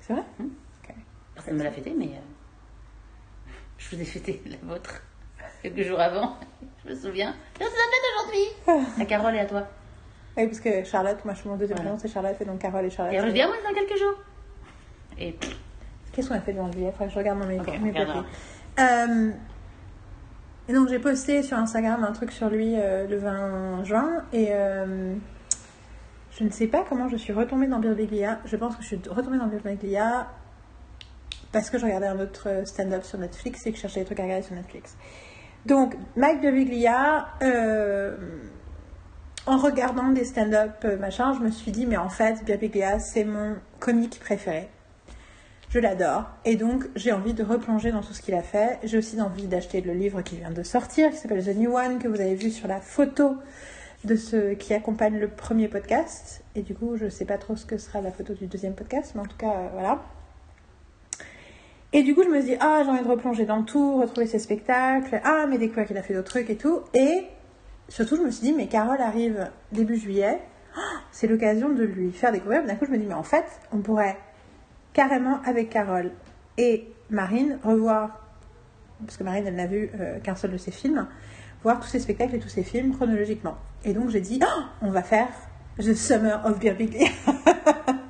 C'est 0.00 0.12
vrai? 0.12 0.24
Personne 1.34 1.54
ne 1.54 1.58
me 1.58 1.64
l'a 1.64 1.70
fêté, 1.70 1.94
mais 1.96 2.06
euh, 2.06 3.50
je 3.78 3.94
vous 3.94 4.02
ai 4.02 4.04
fêté 4.04 4.42
la 4.46 4.56
vôtre 4.62 5.02
quelques 5.62 5.82
jours 5.82 6.00
avant. 6.00 6.36
Je 6.86 6.92
me 6.92 6.96
souviens. 6.96 7.34
C'est 7.58 7.64
la 7.64 7.70
fête 7.70 8.04
aujourd'hui. 8.14 9.02
À 9.02 9.04
Carole 9.04 9.34
et 9.34 9.40
à 9.40 9.46
toi. 9.46 9.66
Oui, 10.36 10.46
parce 10.46 10.60
que 10.60 10.84
Charlotte, 10.84 11.24
moi 11.24 11.34
je 11.34 11.40
suis 11.40 11.48
mon 11.48 11.56
deuxième 11.56 11.78
prénom, 11.78 11.96
c'est 11.98 12.08
Charlotte, 12.08 12.36
et 12.40 12.44
donc 12.44 12.58
Carole 12.60 12.84
et 12.84 12.90
Charlotte. 12.90 13.14
Et 13.14 13.18
alors, 13.18 13.30
je 13.30 13.34
dis, 13.34 13.40
ah 13.42 13.48
ouais, 13.48 13.56
dans 13.66 13.74
quelques 13.74 13.98
jours. 13.98 14.14
Et 15.18 15.34
Qu'est-ce 16.12 16.28
qu'on 16.28 16.34
a 16.34 16.40
fait 16.40 16.52
le 16.52 16.60
20 16.60 16.72
juillet 16.72 16.92
que 16.98 17.08
je 17.08 17.14
regarde 17.18 17.40
dans 17.40 17.46
mes, 17.46 17.58
Ok, 17.60 17.66
mes 17.68 17.78
on 17.78 17.86
regardera. 17.88 18.22
papiers. 18.22 18.30
Euh, 18.78 19.30
et 20.68 20.72
donc 20.72 20.88
j'ai 20.88 20.98
posté 20.98 21.42
sur 21.42 21.56
Instagram 21.58 22.04
un 22.04 22.12
truc 22.12 22.32
sur 22.32 22.48
lui 22.48 22.74
euh, 22.76 23.06
le 23.06 23.16
20 23.18 23.84
juin 23.84 24.24
et 24.32 24.48
euh, 24.50 25.14
je 26.32 26.44
ne 26.44 26.50
sais 26.50 26.66
pas 26.66 26.84
comment 26.88 27.08
je 27.08 27.16
suis 27.16 27.32
retombée 27.32 27.66
dans 27.66 27.78
Birbiglia. 27.78 28.40
Je 28.44 28.56
pense 28.56 28.76
que 28.76 28.82
je 28.82 28.88
suis 28.88 29.00
retombée 29.08 29.38
dans 29.38 29.46
Birbiglia 29.46 30.26
parce 31.52 31.70
que 31.70 31.78
je 31.78 31.84
regardais 31.84 32.08
un 32.08 32.18
autre 32.18 32.62
stand-up 32.64 33.04
sur 33.04 33.18
Netflix 33.18 33.66
et 33.66 33.70
que 33.70 33.76
je 33.76 33.82
cherchais 33.82 34.00
des 34.00 34.06
trucs 34.06 34.20
à 34.20 34.24
regarder 34.24 34.42
sur 34.44 34.54
Netflix. 34.54 34.96
Donc 35.66 35.96
Mike 36.14 36.42
Birbiglia, 36.42 37.26
euh, 37.42 38.16
en 39.46 39.58
regardant 39.58 40.10
des 40.10 40.24
stand-up 40.24 40.76
euh, 40.84 40.96
machin, 40.96 41.32
je 41.32 41.40
me 41.40 41.50
suis 41.50 41.72
dit 41.72 41.86
mais 41.86 41.96
en 41.96 42.08
fait 42.08 42.44
Birbiglia 42.44 43.00
c'est 43.00 43.24
mon 43.24 43.56
comique 43.80 44.20
préféré. 44.20 44.68
Je 45.70 45.80
l'adore. 45.80 46.26
Et 46.44 46.54
donc, 46.54 46.84
j'ai 46.94 47.10
envie 47.10 47.34
de 47.34 47.42
replonger 47.42 47.90
dans 47.90 48.00
tout 48.00 48.12
ce 48.12 48.22
qu'il 48.22 48.34
a 48.34 48.42
fait. 48.42 48.78
J'ai 48.84 48.98
aussi 48.98 49.20
envie 49.20 49.48
d'acheter 49.48 49.80
le 49.80 49.92
livre 49.92 50.22
qui 50.22 50.36
vient 50.36 50.52
de 50.52 50.62
sortir, 50.62 51.10
qui 51.10 51.16
s'appelle 51.16 51.44
The 51.44 51.56
New 51.56 51.76
One, 51.76 51.98
que 51.98 52.06
vous 52.06 52.20
avez 52.20 52.36
vu 52.36 52.52
sur 52.52 52.68
la 52.68 52.80
photo 52.80 53.34
de 54.04 54.14
ce 54.14 54.54
qui 54.54 54.72
accompagne 54.72 55.18
le 55.18 55.26
premier 55.26 55.66
podcast. 55.66 56.44
Et 56.54 56.62
du 56.62 56.76
coup, 56.76 56.96
je 56.96 57.08
sais 57.08 57.24
pas 57.24 57.36
trop 57.36 57.56
ce 57.56 57.66
que 57.66 57.78
sera 57.78 58.00
la 58.00 58.12
photo 58.12 58.32
du 58.34 58.46
deuxième 58.46 58.74
podcast, 58.74 59.12
mais 59.16 59.22
en 59.22 59.26
tout 59.26 59.36
cas, 59.36 59.50
euh, 59.50 59.68
voilà. 59.72 60.02
Et 61.96 62.02
du 62.02 62.14
coup, 62.14 62.22
je 62.22 62.28
me 62.28 62.42
dis, 62.42 62.54
ah, 62.60 62.82
j'ai 62.84 62.90
envie 62.90 63.02
de 63.02 63.08
replonger 63.08 63.46
dans 63.46 63.62
tout, 63.62 63.96
retrouver 63.98 64.26
ses 64.26 64.38
spectacles, 64.38 65.18
ah, 65.24 65.46
mais 65.48 65.56
découvrir 65.56 65.86
qu'il 65.86 65.96
a 65.96 66.02
fait 66.02 66.12
d'autres 66.12 66.28
trucs 66.28 66.50
et 66.50 66.56
tout. 66.56 66.80
Et 66.92 67.24
surtout, 67.88 68.16
je 68.16 68.20
me 68.20 68.30
suis 68.30 68.48
dit, 68.48 68.52
mais 68.52 68.66
Carole 68.66 69.00
arrive 69.00 69.50
début 69.72 69.96
juillet, 69.96 70.38
Ah, 70.76 71.00
c'est 71.10 71.26
l'occasion 71.26 71.70
de 71.70 71.84
lui 71.84 72.12
faire 72.12 72.32
découvrir. 72.32 72.66
D'un 72.66 72.74
coup, 72.74 72.84
je 72.84 72.90
me 72.90 72.98
dis, 72.98 73.06
mais 73.06 73.14
en 73.14 73.22
fait, 73.22 73.46
on 73.72 73.78
pourrait 73.78 74.18
carrément 74.92 75.40
avec 75.46 75.70
Carole 75.70 76.10
et 76.58 76.86
Marine 77.08 77.58
revoir, 77.64 78.26
parce 79.00 79.16
que 79.16 79.24
Marine 79.24 79.46
elle 79.46 79.56
n'a 79.56 79.66
vu 79.66 79.88
euh, 79.98 80.18
qu'un 80.20 80.36
seul 80.36 80.50
de 80.50 80.58
ses 80.58 80.72
films, 80.72 81.06
voir 81.62 81.80
tous 81.80 81.88
ses 81.88 82.00
spectacles 82.00 82.34
et 82.34 82.40
tous 82.40 82.50
ses 82.50 82.62
films 82.62 82.94
chronologiquement. 82.94 83.56
Et 83.84 83.94
donc 83.94 84.10
j'ai 84.10 84.20
dit, 84.20 84.38
Oh, 84.44 84.62
on 84.82 84.90
va 84.90 85.02
faire 85.02 85.28
The 85.78 85.94
Summer 85.94 86.44
of 86.44 86.58
Birbiglia. 86.58 87.08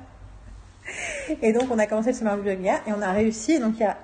et 1.41 1.53
donc 1.53 1.69
on 1.71 1.79
a 1.79 1.85
commencé 1.87 2.11
le 2.11 2.15
Summer 2.15 2.37
Birbiglia 2.37 2.75
et 2.87 2.93
on 2.93 3.01
a 3.01 3.11
réussi. 3.11 3.53
Et 3.53 3.59
donc 3.59 3.75
il 3.75 3.81
y 3.81 3.85
a 3.85 3.97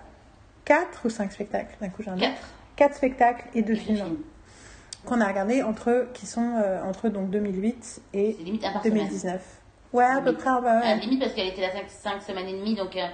quatre 0.65 1.05
ou 1.05 1.09
cinq 1.09 1.31
spectacles. 1.31 1.75
D'un 1.81 1.89
coup 1.89 2.03
j'ai 2.03 2.09
un 2.09 2.13
doute. 2.15 2.21
quatre. 2.23 2.47
Quatre 2.75 2.95
spectacles 2.95 3.45
et 3.53 3.61
deux 3.61 3.73
Deux 3.73 3.79
films 3.79 3.97
films. 3.97 4.17
qu'on 5.05 5.21
a 5.21 5.27
regardés 5.27 5.61
entre 5.61 6.07
qui 6.13 6.25
sont 6.25 6.55
euh, 6.63 6.81
entre 6.83 7.09
donc 7.09 7.29
2008 7.29 8.01
et 8.13 8.35
C'est 8.37 8.43
limite 8.43 8.65
un 8.65 8.71
par 8.73 8.83
semaine. 8.83 8.97
2019. 8.99 9.41
Ouais, 9.93 10.03
à 10.05 10.21
peu 10.21 10.33
près. 10.33 10.49
ouais, 10.49 10.59
ouais. 10.61 10.69
À 10.69 10.95
la 10.95 10.95
limite, 10.95 11.19
parce 11.19 11.33
qu'elle 11.33 11.47
était 11.49 11.61
là 11.61 11.67
5, 11.87 12.21
semaines 12.23 12.47
et 12.47 12.57
demie, 12.57 12.73
donc 12.75 12.95
euh, 12.95 13.05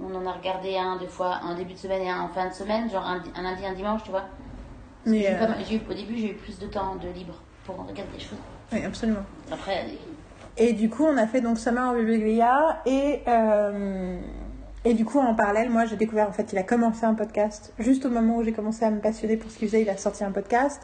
on 0.00 0.14
en 0.14 0.24
a 0.26 0.32
regardé 0.32 0.76
un, 0.76 0.96
deux 0.96 1.08
fois, 1.08 1.40
un 1.42 1.56
début 1.56 1.72
de 1.74 1.78
semaine 1.78 2.02
et 2.02 2.10
un 2.10 2.20
en 2.20 2.28
fin 2.28 2.48
de 2.48 2.54
semaine, 2.54 2.88
genre 2.88 3.04
un, 3.04 3.20
un 3.34 3.42
lundi, 3.42 3.66
un 3.66 3.72
dimanche, 3.74 4.04
tu 4.04 4.10
vois. 4.10 4.26
Mais, 5.06 5.22
eu 5.24 5.26
euh, 5.34 5.46
j'ai 5.68 5.74
eu- 5.76 5.82
au 5.90 5.92
début, 5.92 6.16
j'ai 6.16 6.30
eu 6.30 6.34
plus 6.34 6.56
de 6.60 6.66
temps 6.68 6.94
de 6.94 7.08
libre 7.08 7.34
pour 7.64 7.76
regarder 7.78 8.12
des 8.16 8.20
choses. 8.20 8.38
Oui, 8.72 8.84
absolument. 8.84 9.24
Après, 9.50 9.86
Et 10.56 10.72
du 10.72 10.88
coup, 10.88 11.04
on 11.04 11.16
a 11.16 11.26
fait 11.26 11.40
donc 11.40 11.58
Summer 11.58 11.90
of 11.90 11.96
Birbiglia 11.96 12.80
et 12.86 13.20
euh, 13.26 14.18
et 14.86 14.92
du 14.92 15.06
coup, 15.06 15.18
en 15.18 15.34
parallèle, 15.34 15.70
moi, 15.70 15.86
j'ai 15.86 15.96
découvert 15.96 16.28
en 16.28 16.32
fait, 16.32 16.52
il 16.52 16.58
a 16.58 16.62
commencé 16.62 17.04
un 17.04 17.14
podcast 17.14 17.72
juste 17.78 18.04
au 18.04 18.10
moment 18.10 18.36
où 18.36 18.44
j'ai 18.44 18.52
commencé 18.52 18.84
à 18.84 18.90
me 18.90 19.00
passionner 19.00 19.36
pour 19.36 19.50
ce 19.50 19.58
qu'il 19.58 19.68
faisait. 19.68 19.82
Il 19.82 19.88
a 19.88 19.96
sorti 19.96 20.24
un 20.24 20.30
podcast. 20.30 20.82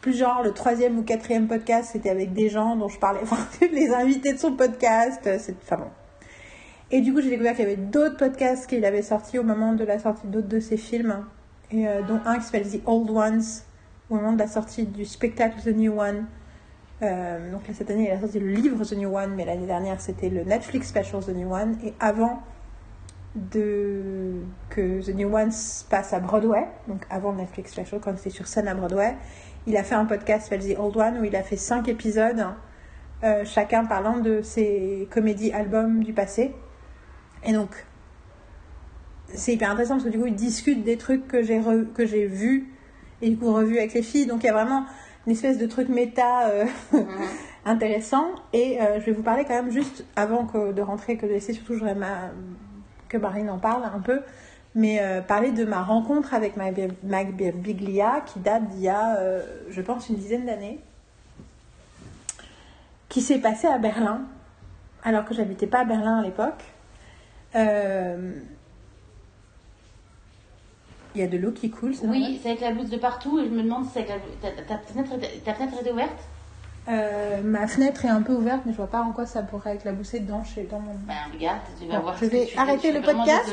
Plus 0.00 0.14
genre 0.14 0.42
le 0.42 0.52
troisième 0.52 0.98
ou 0.98 1.02
quatrième 1.02 1.46
podcast, 1.46 1.90
c'était 1.92 2.10
avec 2.10 2.32
des 2.32 2.48
gens 2.48 2.76
dont 2.76 2.88
je 2.88 2.98
parlais, 2.98 3.20
enfin, 3.22 3.46
les 3.72 3.90
invités 3.92 4.32
de 4.32 4.38
son 4.38 4.56
podcast. 4.56 5.20
C'est 5.38 5.56
enfin 5.62 5.76
bon. 5.76 5.90
Et 6.90 7.00
du 7.00 7.12
coup, 7.12 7.20
j'ai 7.20 7.30
découvert 7.30 7.54
qu'il 7.54 7.64
y 7.64 7.66
avait 7.66 7.76
d'autres 7.76 8.16
podcasts 8.16 8.66
qu'il 8.66 8.84
avait 8.84 9.02
sortis 9.02 9.38
au 9.38 9.42
moment 9.42 9.74
de 9.74 9.84
la 9.84 9.98
sortie 9.98 10.26
d'autres 10.26 10.48
de 10.48 10.60
ses 10.60 10.76
films, 10.76 11.24
et 11.70 11.86
euh, 11.88 12.02
dont 12.02 12.20
un 12.24 12.36
qui 12.38 12.44
s'appelle 12.44 12.68
The 12.68 12.80
Old 12.86 13.10
Ones, 13.10 13.42
au 14.10 14.16
moment 14.16 14.32
de 14.32 14.38
la 14.38 14.46
sortie 14.46 14.84
du 14.84 15.04
spectacle 15.04 15.60
The 15.62 15.74
New 15.74 15.98
One. 15.98 16.26
Euh, 17.02 17.50
donc 17.50 17.62
cette 17.72 17.90
année, 17.90 18.08
il 18.08 18.10
a 18.10 18.20
sorti 18.20 18.38
le 18.38 18.48
livre 18.48 18.84
The 18.84 18.96
New 18.96 19.14
One, 19.14 19.34
mais 19.34 19.44
l'année 19.44 19.66
dernière, 19.66 20.00
c'était 20.00 20.28
le 20.28 20.44
Netflix 20.44 20.88
special 20.88 21.22
The 21.22 21.30
New 21.30 21.52
One. 21.52 21.76
Et 21.84 21.92
avant 22.00 22.42
de 23.34 24.42
que 24.70 25.02
The 25.04 25.14
New 25.14 25.34
One 25.34 25.50
se 25.50 25.84
passe 25.84 26.12
à 26.12 26.20
Broadway, 26.20 26.66
donc 26.86 27.04
avant 27.10 27.32
le 27.32 27.38
Netflix 27.38 27.72
special, 27.72 28.00
quand 28.00 28.16
c'était 28.16 28.30
sur 28.30 28.46
scène 28.46 28.68
à 28.68 28.74
Broadway, 28.74 29.16
il 29.66 29.76
a 29.76 29.82
fait 29.82 29.94
un 29.94 30.04
podcast 30.04 30.44
s'appelle 30.44 30.74
The 30.74 30.78
Old 30.78 30.96
One, 30.96 31.18
où 31.20 31.24
il 31.24 31.34
a 31.34 31.42
fait 31.42 31.56
cinq 31.56 31.88
épisodes, 31.88 32.46
euh, 33.24 33.44
chacun 33.44 33.84
parlant 33.86 34.18
de 34.18 34.42
ses 34.42 35.08
comédies 35.10 35.52
albums 35.52 36.04
du 36.04 36.12
passé. 36.12 36.54
Et 37.44 37.52
donc, 37.52 37.70
c'est 39.28 39.54
hyper 39.54 39.70
intéressant 39.70 39.94
parce 39.94 40.04
que 40.04 40.10
du 40.10 40.18
coup, 40.18 40.26
il 40.26 40.34
discute 40.34 40.84
des 40.84 40.96
trucs 40.96 41.26
que 41.26 41.42
j'ai 41.42 41.60
que 41.94 42.06
j'ai 42.06 42.26
vus 42.26 42.68
et 43.20 43.30
du 43.30 43.36
coup 43.36 43.52
revus 43.52 43.78
avec 43.78 43.94
les 43.94 44.02
filles. 44.02 44.26
Donc, 44.26 44.44
il 44.44 44.46
y 44.46 44.50
a 44.50 44.52
vraiment 44.52 44.84
une 45.26 45.32
espèce 45.32 45.58
de 45.58 45.66
truc 45.66 45.88
méta 45.88 46.48
euh, 46.48 46.66
intéressant. 47.64 48.26
Et 48.52 48.80
euh, 48.80 49.00
je 49.00 49.06
vais 49.06 49.12
vous 49.12 49.22
parler 49.22 49.44
quand 49.44 49.54
même 49.54 49.70
juste 49.70 50.04
avant 50.16 50.46
que, 50.46 50.72
de 50.72 50.82
rentrer, 50.82 51.16
que 51.16 51.26
de 51.26 51.32
laisser 51.32 51.52
surtout, 51.52 51.76
je 51.76 51.84
ma- 51.84 52.30
que 53.08 53.16
Marine 53.16 53.50
en 53.50 53.58
parle 53.58 53.84
un 53.84 54.00
peu. 54.00 54.20
Mais 54.74 54.98
euh, 55.00 55.20
parler 55.20 55.52
de 55.52 55.64
ma 55.64 55.82
rencontre 55.82 56.34
avec 56.34 56.56
Mike 56.56 57.36
Birbiglia 57.36 58.22
qui 58.26 58.40
date 58.40 58.68
d'il 58.70 58.80
y 58.82 58.88
a, 58.88 59.18
je 59.70 59.80
pense, 59.80 60.08
une 60.08 60.16
dizaine 60.16 60.46
d'années, 60.46 60.80
qui 63.08 63.20
s'est 63.20 63.38
passée 63.38 63.68
à 63.68 63.78
Berlin, 63.78 64.22
alors 65.04 65.24
que 65.24 65.32
j'habitais 65.32 65.68
pas 65.68 65.80
à 65.80 65.84
Berlin 65.84 66.18
à 66.18 66.22
l'époque. 66.22 66.64
Il 71.14 71.20
y 71.20 71.24
a 71.24 71.28
de 71.28 71.36
l'eau 71.38 71.52
qui 71.52 71.70
coule, 71.70 71.94
c'est 71.94 72.06
oui, 72.06 72.40
c'est 72.42 72.48
avec 72.50 72.60
la 72.60 72.72
blouse 72.72 72.90
de 72.90 72.96
partout 72.96 73.38
et 73.38 73.44
je 73.44 73.50
me 73.50 73.62
demande 73.62 73.86
si 73.86 73.98
avec 73.98 74.10
la 74.42 74.50
ta, 74.64 74.78
fenêtre, 74.78 75.12
était- 75.14 75.38
ta 75.44 75.54
fenêtre 75.54 75.74
était 75.80 75.92
ouverte? 75.92 76.18
Euh, 76.88 77.40
ma 77.42 77.66
fenêtre 77.66 78.04
est 78.04 78.08
un 78.08 78.20
peu 78.20 78.32
ouverte, 78.34 78.62
mais 78.66 78.72
je 78.72 78.76
vois 78.76 78.88
pas 78.88 79.00
en 79.00 79.12
quoi 79.12 79.24
ça 79.24 79.42
pourrait 79.42 79.76
éclabousser 79.76 80.20
dedans 80.20 80.42
chez 80.44 80.64
dans 80.64 80.80
mon. 80.80 80.94
Ben 81.06 81.14
regarde, 81.32 81.60
tu 81.80 81.86
vas 81.86 81.96
Bon, 81.96 82.02
voir. 82.02 82.16
je 82.18 82.26
vais 82.26 82.46
tu- 82.46 82.58
arrêter 82.58 82.92
je 82.92 82.98
le 82.98 83.02
podcast. 83.02 83.52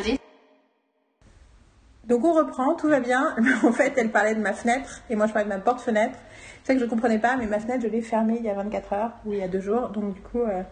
Donc 2.06 2.26
on 2.26 2.34
reprend, 2.34 2.74
tout 2.76 2.90
va 2.90 3.00
bien. 3.00 3.36
en 3.64 3.72
fait, 3.72 3.94
elle 3.96 4.12
parlait 4.12 4.36
de 4.36 4.42
ma 4.42 4.54
fenêtre 4.54 5.02
et 5.10 5.16
moi 5.16 5.28
je 5.28 5.34
parlais 5.34 5.48
de 5.48 5.54
ma 5.54 5.60
porte-fenêtre. 5.62 6.18
C'est 6.64 6.74
ça 6.74 6.74
que 6.74 6.80
je 6.82 6.86
comprenais 6.90 7.20
pas, 7.20 7.38
mais 7.38 7.46
ma 7.46 7.60
fenêtre 7.60 7.84
je 7.84 7.88
l'ai 7.88 8.02
fermée 8.02 8.38
il 8.40 8.46
y 8.46 8.50
a 8.50 8.54
24 8.56 8.94
heures 8.94 9.12
ou 9.26 9.34
il 9.34 9.40
y 9.40 9.44
a 9.44 9.48
deux 9.48 9.62
jours. 9.62 9.90
Donc 9.90 10.14
du 10.16 10.22
coup, 10.22 10.40
euh, 10.42 10.64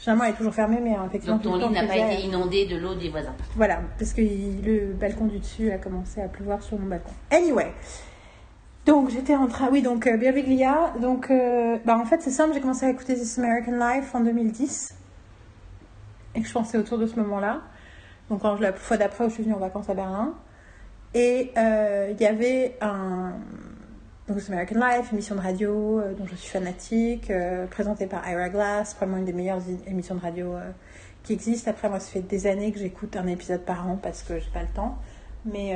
généralement 0.00 0.24
elle 0.24 0.30
est 0.34 0.36
toujours 0.36 0.54
fermée, 0.54 0.80
mais 0.82 0.94
euh, 0.96 1.04
effectivement 1.06 1.36
Donc 1.36 1.44
ton 1.44 1.56
lit 1.56 1.68
n'a 1.74 1.82
pas 1.82 1.92
faisait- 1.92 2.14
été 2.14 2.22
inondé 2.26 2.66
de 2.66 2.76
l'eau 2.76 2.94
des 2.94 3.10
voisins. 3.10 3.34
Voilà, 3.54 3.80
parce 3.98 4.12
que 4.14 4.22
le 4.22 4.92
balcon 4.94 5.26
du 5.26 5.38
dessus 5.38 5.70
a 5.70 5.78
commencé 5.78 6.20
à 6.22 6.28
pleuvoir 6.28 6.62
sur 6.62 6.78
mon 6.78 6.86
balcon. 6.88 7.12
Anyway, 7.30 7.72
donc 8.86 9.10
j'étais 9.10 9.36
en 9.36 9.46
train, 9.46 9.68
oui, 9.70 9.82
donc 9.82 10.06
euh, 10.06 10.16
Birbiglia, 10.16 10.94
donc 11.00 11.30
euh, 11.30 11.76
bah, 11.84 11.98
en 11.98 12.04
fait 12.06 12.22
c'est 12.22 12.30
simple, 12.30 12.54
j'ai 12.54 12.60
commencé 12.60 12.86
à 12.86 12.90
écouter 12.90 13.14
This 13.14 13.38
American 13.38 13.72
Life 13.78 14.14
en 14.14 14.20
2010 14.20 14.94
et 16.34 16.40
que 16.40 16.46
je 16.48 16.52
pensais 16.52 16.78
autour 16.78 16.96
de 16.98 17.06
ce 17.06 17.16
moment-là. 17.20 17.60
Donc 18.30 18.40
quand 18.42 18.56
je, 18.56 18.62
la 18.62 18.72
fois 18.72 18.96
d'après 18.96 19.24
où 19.24 19.28
je 19.28 19.34
suis 19.34 19.42
venue 19.42 19.54
en 19.54 19.58
vacances 19.58 19.90
à 19.90 19.94
Berlin, 19.94 20.32
et 21.12 21.50
euh, 21.58 22.12
il 22.12 22.20
y 22.20 22.26
avait 22.26 22.76
un, 22.80 23.32
donc 24.30 24.48
American 24.48 24.78
Life, 24.78 25.12
émission 25.12 25.34
de 25.34 25.40
radio 25.40 25.98
euh, 25.98 26.14
dont 26.14 26.24
je 26.26 26.36
suis 26.36 26.50
fanatique, 26.50 27.30
euh, 27.30 27.66
présentée 27.66 28.06
par 28.06 28.28
Ira 28.28 28.48
Glass, 28.48 28.94
probablement 28.94 29.18
une 29.18 29.24
des 29.24 29.32
meilleures 29.32 29.62
émissions 29.88 30.14
de 30.14 30.20
radio 30.20 30.54
euh, 30.54 30.70
qui 31.24 31.32
existent. 31.32 31.70
Après, 31.70 31.88
moi, 31.88 31.98
ça 31.98 32.12
fait 32.12 32.20
des 32.20 32.46
années 32.46 32.70
que 32.70 32.78
j'écoute 32.78 33.16
un 33.16 33.26
épisode 33.26 33.62
par 33.62 33.88
an 33.88 33.98
parce 34.00 34.22
que 34.22 34.38
j'ai 34.38 34.50
pas 34.50 34.62
le 34.62 34.68
temps. 34.68 34.98
Mais 35.46 35.74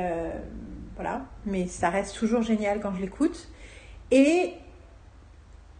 voilà, 0.93 1.25
mais 1.47 1.65
ça 1.65 1.89
reste 1.89 2.15
toujours 2.15 2.43
génial 2.43 2.79
quand 2.79 2.93
je 2.93 3.01
l'écoute. 3.01 3.49
Et 4.11 4.53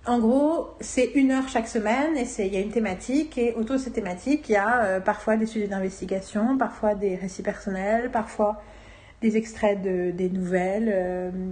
en 0.07 0.17
gros, 0.17 0.69
c'est 0.79 1.11
une 1.13 1.29
heure 1.29 1.47
chaque 1.47 1.67
semaine 1.67 2.17
et 2.17 2.25
il 2.39 2.51
y 2.51 2.57
a 2.57 2.61
une 2.61 2.71
thématique. 2.71 3.37
Et 3.37 3.53
autour 3.53 3.75
de 3.75 3.81
cette 3.81 3.93
thématique, 3.93 4.49
il 4.49 4.53
y 4.53 4.55
a 4.55 4.99
parfois 5.01 5.37
des 5.37 5.45
sujets 5.45 5.67
d'investigation, 5.67 6.57
parfois 6.57 6.95
des 6.95 7.15
récits 7.15 7.43
personnels, 7.43 8.09
parfois 8.09 8.59
des 9.21 9.37
extraits 9.37 9.79
de, 9.83 10.09
des 10.09 10.31
nouvelles 10.31 11.43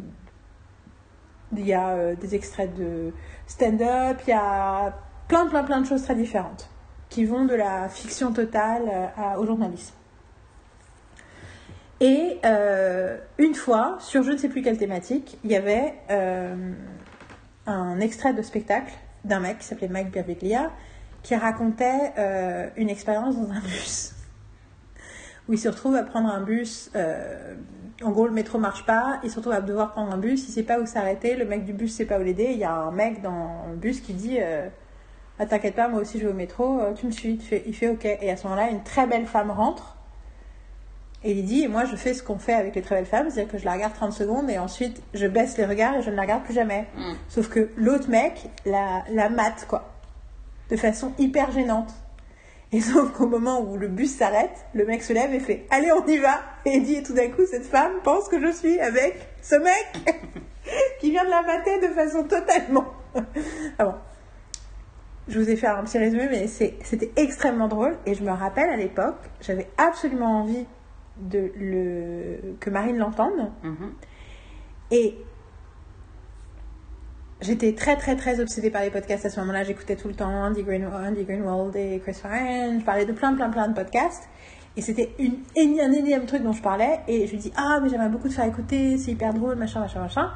il 1.57 1.67
y 1.67 1.73
a 1.73 1.89
euh, 1.89 2.15
des 2.15 2.35
extraits 2.35 2.73
de 2.75 3.13
stand-up, 3.47 4.19
il 4.27 4.29
y 4.29 4.33
a 4.33 4.93
plein, 5.27 5.47
plein, 5.47 5.63
plein 5.63 5.81
de 5.81 5.85
choses 5.85 6.03
très 6.03 6.15
différentes 6.15 6.69
qui 7.09 7.25
vont 7.25 7.45
de 7.45 7.53
la 7.53 7.89
fiction 7.89 8.33
totale 8.33 8.83
euh, 8.89 9.35
au 9.37 9.45
journalisme. 9.45 9.93
Et 11.99 12.39
euh, 12.43 13.17
une 13.37 13.53
fois, 13.53 13.97
sur 13.99 14.23
je 14.23 14.31
ne 14.31 14.37
sais 14.37 14.49
plus 14.49 14.61
quelle 14.61 14.77
thématique, 14.77 15.37
il 15.43 15.51
y 15.51 15.55
avait 15.55 15.93
un 17.65 17.99
extrait 17.99 18.33
de 18.33 18.41
spectacle 18.41 18.93
d'un 19.23 19.39
mec 19.39 19.59
qui 19.59 19.65
s'appelait 19.65 19.87
Mike 19.87 20.11
Birbiglia 20.11 20.71
qui 21.21 21.35
racontait 21.35 22.11
une 22.75 22.89
expérience 22.89 23.37
dans 23.37 23.49
un 23.51 23.61
bus 23.61 24.15
où 25.47 25.53
il 25.53 25.59
se 25.59 25.69
retrouve 25.69 25.95
à 25.95 26.03
prendre 26.03 26.29
un 26.29 26.41
bus 26.41 26.91
en 28.01 28.11
gros, 28.11 28.25
le 28.25 28.33
métro 28.33 28.57
marche 28.57 28.85
pas, 28.85 29.19
il 29.23 29.29
se 29.29 29.35
retrouve 29.35 29.53
à 29.53 29.61
devoir 29.61 29.91
prendre 29.91 30.11
un 30.13 30.17
bus, 30.17 30.47
il 30.47 30.51
sait 30.51 30.63
pas 30.63 30.79
où 30.79 30.85
s'arrêter, 30.85 31.35
le 31.35 31.45
mec 31.45 31.65
du 31.65 31.73
bus 31.73 31.93
sait 31.93 32.05
pas 32.05 32.19
où 32.19 32.23
l'aider, 32.23 32.49
il 32.51 32.57
y 32.57 32.63
a 32.63 32.73
un 32.73 32.91
mec 32.91 33.21
dans 33.21 33.65
le 33.69 33.75
bus 33.75 34.01
qui 34.01 34.13
dit 34.13 34.37
euh, 34.39 34.67
ah, 35.39 35.45
T'inquiète 35.45 35.75
pas, 35.75 35.87
moi 35.87 36.01
aussi 36.01 36.19
je 36.19 36.25
vais 36.25 36.31
au 36.31 36.35
métro, 36.35 36.79
euh, 36.79 36.93
tu 36.93 37.05
me 37.05 37.11
suis, 37.11 37.33
il 37.33 37.41
fait, 37.41 37.63
il 37.67 37.75
fait 37.75 37.89
ok. 37.89 38.05
Et 38.05 38.31
à 38.31 38.37
ce 38.37 38.43
moment-là, 38.45 38.69
une 38.69 38.83
très 38.83 39.05
belle 39.05 39.25
femme 39.25 39.51
rentre 39.51 39.97
et 41.23 41.31
il 41.31 41.45
dit 41.45 41.67
Moi 41.67 41.85
je 41.85 41.95
fais 41.95 42.13
ce 42.13 42.23
qu'on 42.23 42.39
fait 42.39 42.53
avec 42.53 42.75
les 42.75 42.81
très 42.81 42.95
belles 42.95 43.05
femmes, 43.05 43.29
c'est-à-dire 43.29 43.51
que 43.51 43.57
je 43.57 43.65
la 43.65 43.73
regarde 43.73 43.93
30 43.93 44.11
secondes 44.11 44.49
et 44.49 44.57
ensuite 44.57 45.01
je 45.13 45.27
baisse 45.27 45.57
les 45.57 45.65
regards 45.65 45.95
et 45.95 46.01
je 46.01 46.09
ne 46.09 46.15
la 46.15 46.23
regarde 46.23 46.43
plus 46.43 46.53
jamais. 46.53 46.87
Mm. 46.95 47.13
Sauf 47.29 47.49
que 47.49 47.69
l'autre 47.77 48.09
mec 48.09 48.49
la, 48.65 49.03
la 49.11 49.29
mate, 49.29 49.65
quoi, 49.67 49.93
de 50.69 50.75
façon 50.75 51.13
hyper 51.17 51.51
gênante. 51.51 51.93
Et 52.73 52.81
sauf 52.81 53.11
qu'au 53.13 53.27
moment 53.27 53.61
où 53.61 53.77
le 53.77 53.87
bus 53.87 54.17
s'arrête, 54.17 54.65
le 54.73 54.85
mec 54.85 55.03
se 55.03 55.13
lève 55.13 55.31
et 55.31 55.39
fait 55.39 55.67
Allez, 55.69 55.91
on 55.91 56.05
y 56.07 56.17
va 56.17 56.41
Et 56.65 56.79
dit 56.79 56.95
Et 56.95 57.03
tout 57.03 57.13
d'un 57.13 57.29
coup, 57.29 57.45
cette 57.45 57.65
femme 57.65 57.93
pense 58.03 58.27
que 58.27 58.41
je 58.41 58.51
suis 58.51 58.79
avec 58.79 59.15
ce 59.41 59.55
mec 59.55 60.15
qui 60.99 61.11
vient 61.11 61.23
de 61.23 61.29
la 61.29 61.43
mater 61.43 61.79
de 61.79 61.93
façon 61.93 62.23
totalement. 62.23 62.85
ah 63.77 63.85
bon. 63.85 63.93
Je 65.27 65.39
vous 65.39 65.49
ai 65.49 65.55
fait 65.55 65.67
un 65.67 65.83
petit 65.83 65.99
résumé, 65.99 66.27
mais 66.29 66.47
c'était 66.47 67.11
extrêmement 67.15 67.67
drôle. 67.67 67.95
Et 68.07 68.15
je 68.15 68.23
me 68.23 68.31
rappelle 68.31 68.69
à 68.69 68.75
l'époque, 68.75 69.19
j'avais 69.39 69.69
absolument 69.77 70.41
envie 70.41 70.65
de 71.17 71.51
le, 71.55 72.55
que 72.59 72.71
Marine 72.71 72.97
l'entende. 72.97 73.51
Mm-hmm. 73.63 73.91
Et 74.91 75.17
j'étais 77.43 77.73
très 77.73 77.95
très 77.95 78.15
très 78.15 78.39
obsédée 78.39 78.71
par 78.71 78.81
les 78.81 78.89
podcasts 78.89 79.25
à 79.25 79.29
ce 79.29 79.39
moment-là. 79.41 79.63
J'écoutais 79.63 79.95
tout 79.95 80.07
le 80.07 80.15
temps 80.15 80.29
Andy 80.29 80.63
Greenwald, 80.63 81.09
Andy 81.09 81.23
Greenwald 81.23 81.75
et 81.75 81.99
Chris 81.99 82.17
Ryan. 82.23 82.79
Je 82.79 82.85
parlais 82.85 83.05
de 83.05 83.11
plein 83.11 83.33
plein 83.35 83.49
plein 83.49 83.67
de 83.67 83.73
podcasts. 83.73 84.23
Et 84.75 84.81
c'était 84.81 85.13
une, 85.19 85.43
un 85.55 85.91
énième 85.91 86.25
truc 86.25 86.41
dont 86.41 86.51
je 86.51 86.61
parlais. 86.61 86.99
Et 87.07 87.27
je 87.27 87.31
lui 87.31 87.37
dis 87.37 87.53
Ah, 87.55 87.79
mais 87.81 87.89
j'aimerais 87.89 88.09
beaucoup 88.09 88.27
te 88.27 88.33
faire 88.33 88.45
écouter, 88.45 88.97
c'est 88.97 89.11
hyper 89.11 89.33
drôle, 89.33 89.55
machin, 89.55 89.81
machin, 89.81 90.01
machin. 90.01 90.31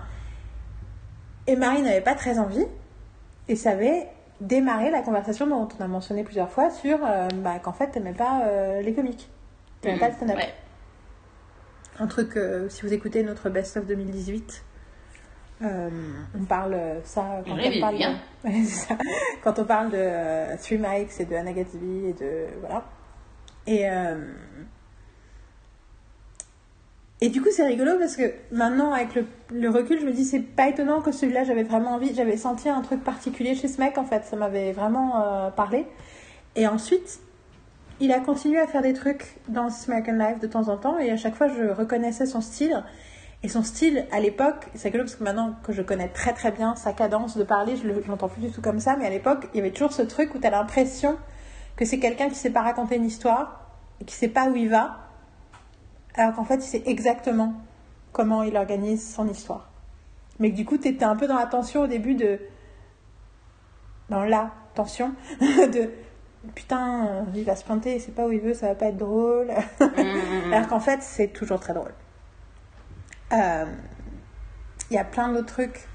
Et 1.47 1.55
Marie 1.55 1.81
n'avait 1.81 2.01
pas 2.01 2.13
très 2.13 2.37
envie. 2.39 2.65
Et 3.47 3.55
ça 3.55 3.71
avait 3.71 4.07
démarré 4.41 4.91
la 4.91 5.01
conversation 5.01 5.47
dont 5.47 5.67
on 5.79 5.83
a 5.83 5.87
mentionné 5.87 6.23
plusieurs 6.23 6.51
fois 6.51 6.69
sur 6.69 6.99
euh, 7.03 7.27
bah, 7.35 7.59
qu'en 7.59 7.73
fait, 7.73 7.87
t'aimais 7.87 8.13
pas 8.13 8.43
euh, 8.45 8.81
les 8.81 8.93
comiques. 8.93 9.29
T'aimais 9.81 9.99
pas 9.99 10.09
le 10.09 10.13
stand-up. 10.13 10.37
Un 11.99 12.07
truc, 12.07 12.37
euh, 12.37 12.69
si 12.69 12.83
vous 12.83 12.93
écoutez 12.93 13.23
notre 13.23 13.49
Best 13.49 13.77
of 13.77 13.87
2018, 13.87 14.63
euh, 15.63 15.89
on 16.39 16.43
parle 16.45 16.77
ça 17.03 17.41
quand 17.43 17.53
on 17.53 17.79
parle 17.79 17.97
de, 17.97 18.63
ça. 18.65 18.95
quand 19.43 19.57
on 19.57 19.63
parle 19.63 19.89
de 19.89 19.97
euh, 19.97 20.55
Three 20.61 20.77
Mikes 20.77 21.19
et 21.19 21.25
de 21.25 21.35
Anna 21.35 21.51
Gatsby 21.51 22.09
et 22.09 22.13
de 22.13 22.45
voilà. 22.59 22.83
Et 23.65 23.89
euh, 23.89 24.33
et 27.19 27.29
du 27.29 27.41
coup 27.41 27.49
c'est 27.51 27.65
rigolo 27.65 27.97
parce 27.97 28.15
que 28.15 28.31
maintenant 28.51 28.93
avec 28.93 29.15
le, 29.15 29.25
le 29.51 29.69
recul 29.71 29.99
je 29.99 30.05
me 30.05 30.11
dis 30.11 30.25
c'est 30.25 30.41
pas 30.41 30.67
étonnant 30.67 31.01
que 31.01 31.11
celui-là 31.11 31.43
j'avais 31.43 31.63
vraiment 31.63 31.95
envie 31.95 32.13
j'avais 32.13 32.37
senti 32.37 32.69
un 32.69 32.81
truc 32.81 33.03
particulier 33.03 33.55
chez 33.55 33.67
ce 33.67 33.81
mec 33.81 33.97
en 33.97 34.05
fait. 34.05 34.25
Ça 34.25 34.35
m'avait 34.35 34.73
vraiment 34.73 35.51
parlé. 35.55 35.87
Et 36.55 36.67
ensuite 36.67 37.19
il 37.99 38.11
a 38.11 38.19
continué 38.19 38.59
à 38.59 38.67
faire 38.67 38.83
des 38.83 38.93
trucs 38.93 39.37
dans 39.47 39.69
American 39.87 40.13
Life 40.13 40.39
de 40.39 40.45
temps 40.45 40.69
en 40.69 40.77
temps 40.77 40.99
et 40.99 41.09
à 41.09 41.17
chaque 41.17 41.33
fois 41.33 41.47
je 41.47 41.63
reconnaissais 41.63 42.27
son 42.27 42.41
style 42.41 42.83
et 43.43 43.49
son 43.49 43.61
style, 43.61 44.07
à 44.11 44.19
l'époque, 44.19 44.67
c'est 44.73 44.87
rigolo 44.89 45.03
parce 45.03 45.15
que 45.15 45.23
maintenant 45.23 45.55
que 45.63 45.71
je 45.71 45.81
connais 45.83 46.07
très 46.07 46.33
très 46.33 46.51
bien 46.51 46.75
sa 46.75 46.93
cadence 46.93 47.37
de 47.37 47.43
parler, 47.43 47.75
je 47.75 47.87
l'entends 47.87 48.29
plus 48.29 48.41
du 48.41 48.51
tout 48.51 48.61
comme 48.61 48.79
ça, 48.79 48.95
mais 48.97 49.05
à 49.05 49.09
l'époque, 49.09 49.47
il 49.53 49.57
y 49.57 49.59
avait 49.61 49.71
toujours 49.71 49.93
ce 49.93 50.01
truc 50.01 50.33
où 50.33 50.39
tu 50.39 50.47
as 50.47 50.49
l'impression 50.49 51.17
que 51.75 51.85
c'est 51.85 51.99
quelqu'un 51.99 52.29
qui 52.29 52.35
sait 52.35 52.49
pas 52.49 52.63
raconter 52.63 52.95
une 52.95 53.05
histoire 53.05 53.61
et 54.01 54.05
qui 54.05 54.15
sait 54.15 54.27
pas 54.27 54.47
où 54.49 54.55
il 54.55 54.69
va, 54.69 54.97
alors 56.15 56.33
qu'en 56.33 56.45
fait, 56.45 56.55
il 56.55 56.63
sait 56.63 56.81
exactement 56.87 57.53
comment 58.11 58.41
il 58.41 58.57
organise 58.57 59.13
son 59.13 59.27
histoire. 59.27 59.69
Mais 60.39 60.49
que 60.51 60.55
du 60.55 60.65
coup, 60.65 60.79
tu 60.79 60.87
étais 60.87 61.05
un 61.05 61.15
peu 61.15 61.27
dans 61.27 61.37
la 61.37 61.45
tension 61.45 61.83
au 61.83 61.87
début 61.87 62.15
de. 62.15 62.39
dans 64.09 64.23
la 64.23 64.51
tension 64.73 65.13
de. 65.39 65.91
Putain, 66.55 67.25
il 67.35 67.43
va 67.43 67.55
se 67.55 67.63
planter, 67.63 67.95
il 67.95 68.01
sait 68.01 68.11
pas 68.11 68.25
où 68.25 68.31
il 68.31 68.39
veut, 68.39 68.53
ça 68.53 68.67
va 68.69 68.75
pas 68.75 68.87
être 68.87 68.97
drôle. 68.97 69.51
Mmh, 69.79 69.85
mmh, 69.85 70.49
mmh. 70.49 70.53
alors 70.53 70.67
qu'en 70.67 70.79
fait, 70.79 71.03
c'est 71.03 71.27
toujours 71.27 71.59
très 71.59 71.73
drôle. 71.73 71.93
Euh, 73.33 73.65
il 74.89 74.93
y 74.95 74.97
a 74.97 75.03
plein 75.03 75.29
d'autres 75.29 75.53
trucs 75.53 75.87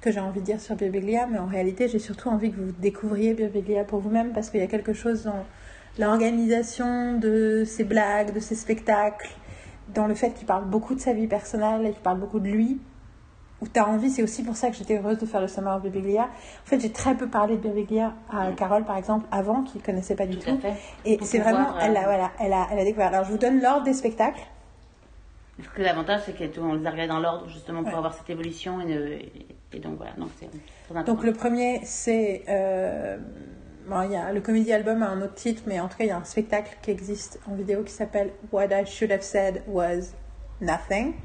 que 0.00 0.12
j'ai 0.12 0.20
envie 0.20 0.40
de 0.40 0.44
dire 0.44 0.60
sur 0.60 0.76
Birbiglia, 0.76 1.26
mais 1.26 1.38
en 1.38 1.46
réalité, 1.46 1.88
j'ai 1.88 1.98
surtout 1.98 2.28
envie 2.28 2.52
que 2.52 2.60
vous 2.60 2.72
découvriez 2.78 3.34
Birbiglia 3.34 3.84
pour 3.84 3.98
vous-même 3.98 4.32
parce 4.32 4.50
qu'il 4.50 4.60
y 4.60 4.62
a 4.62 4.68
quelque 4.68 4.92
chose 4.92 5.24
dans 5.24 5.44
l'organisation 5.98 7.18
de 7.18 7.64
ses 7.66 7.84
blagues, 7.84 8.32
de 8.32 8.40
ses 8.40 8.54
spectacles, 8.54 9.30
dans 9.94 10.06
le 10.06 10.14
fait 10.14 10.30
qu'il 10.30 10.46
parle 10.46 10.66
beaucoup 10.66 10.94
de 10.94 11.00
sa 11.00 11.12
vie 11.12 11.26
personnelle 11.26 11.86
et 11.86 11.90
qu'il 11.90 12.02
parle 12.02 12.20
beaucoup 12.20 12.38
de 12.38 12.48
lui, 12.48 12.80
où 13.62 13.66
tu 13.66 13.80
as 13.80 13.88
envie, 13.88 14.10
c'est 14.10 14.22
aussi 14.22 14.42
pour 14.42 14.54
ça 14.54 14.68
que 14.68 14.76
j'étais 14.76 14.98
heureuse 14.98 15.18
de 15.18 15.26
faire 15.26 15.40
le 15.40 15.48
Summer 15.48 15.74
of 15.74 15.82
Birbiglia. 15.82 16.24
En 16.24 16.66
fait, 16.66 16.78
j'ai 16.78 16.92
très 16.92 17.14
peu 17.14 17.26
parlé 17.26 17.56
de 17.56 17.62
Birbiglia 17.62 18.12
à 18.30 18.52
Carole, 18.52 18.84
par 18.84 18.98
exemple, 18.98 19.26
avant, 19.32 19.62
qui 19.62 19.78
ne 19.78 19.82
connaissait 19.82 20.14
pas 20.14 20.26
du 20.26 20.36
tout. 20.36 20.58
Et 21.04 21.18
c'est 21.22 21.38
vraiment, 21.38 21.78
elle, 21.80 21.96
a, 21.96 22.02
voilà, 22.02 22.30
elle, 22.38 22.52
a, 22.52 22.68
elle 22.70 22.78
a 22.78 22.84
découvert. 22.84 23.08
Alors, 23.08 23.24
je 23.24 23.32
vous 23.32 23.38
donne 23.38 23.60
l'ordre 23.60 23.84
des 23.84 23.94
spectacles. 23.94 24.40
L'avantage, 25.78 26.22
c'est 26.26 26.54
qu'on 26.54 26.74
les 26.74 26.86
a 26.86 26.90
regardés 26.90 27.08
dans 27.08 27.20
l'ordre, 27.20 27.48
justement, 27.48 27.82
pour 27.82 27.96
avoir 27.96 28.14
cette 28.14 28.28
évolution. 28.28 28.80
Et, 28.86 29.32
et, 29.72 29.78
donc, 29.78 29.96
voilà. 29.96 30.12
Donc, 30.18 30.28
c'est 30.38 31.04
Donc, 31.04 31.24
le 31.24 31.32
premier, 31.32 31.80
c'est. 31.84 32.44
Euh, 32.48 33.16
bon, 33.88 34.02
il 34.02 34.12
y 34.12 34.16
a, 34.16 34.32
le 34.32 34.40
comédie 34.40 34.72
album 34.72 35.02
a 35.02 35.08
un 35.08 35.22
autre 35.22 35.34
titre, 35.34 35.62
mais 35.66 35.80
en 35.80 35.88
tout 35.88 35.96
cas, 35.96 36.04
il 36.04 36.08
y 36.08 36.10
a 36.10 36.16
un 36.18 36.24
spectacle 36.24 36.76
qui 36.82 36.90
existe 36.90 37.40
en 37.50 37.54
vidéo 37.54 37.82
qui 37.84 37.92
s'appelle 37.92 38.32
What 38.52 38.66
I 38.66 38.84
Should 38.84 39.12
Have 39.12 39.22
Said 39.22 39.62
Was 39.66 40.12
Nothing. 40.60 41.14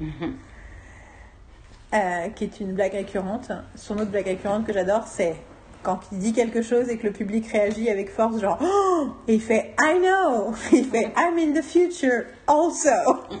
Euh, 1.94 2.30
qui 2.30 2.44
est 2.44 2.60
une 2.60 2.72
blague 2.72 2.94
récurrente. 2.94 3.52
Son 3.74 3.98
autre 3.98 4.10
blague 4.10 4.24
récurrente 4.24 4.66
que 4.66 4.72
j'adore, 4.72 5.06
c'est 5.06 5.36
quand 5.82 6.00
il 6.12 6.18
dit 6.18 6.32
quelque 6.32 6.62
chose 6.62 6.88
et 6.88 6.96
que 6.96 7.06
le 7.06 7.12
public 7.12 7.46
réagit 7.48 7.88
avec 7.90 8.10
force, 8.10 8.40
genre, 8.40 8.58
oh! 8.62 9.08
et 9.28 9.34
il 9.34 9.40
fait 9.40 9.74
I 9.80 9.98
know, 9.98 10.52
il 10.72 10.84
fait 10.84 11.12
I'm 11.16 11.38
in 11.38 11.52
the 11.52 11.64
future 11.64 12.24
also. 12.46 12.90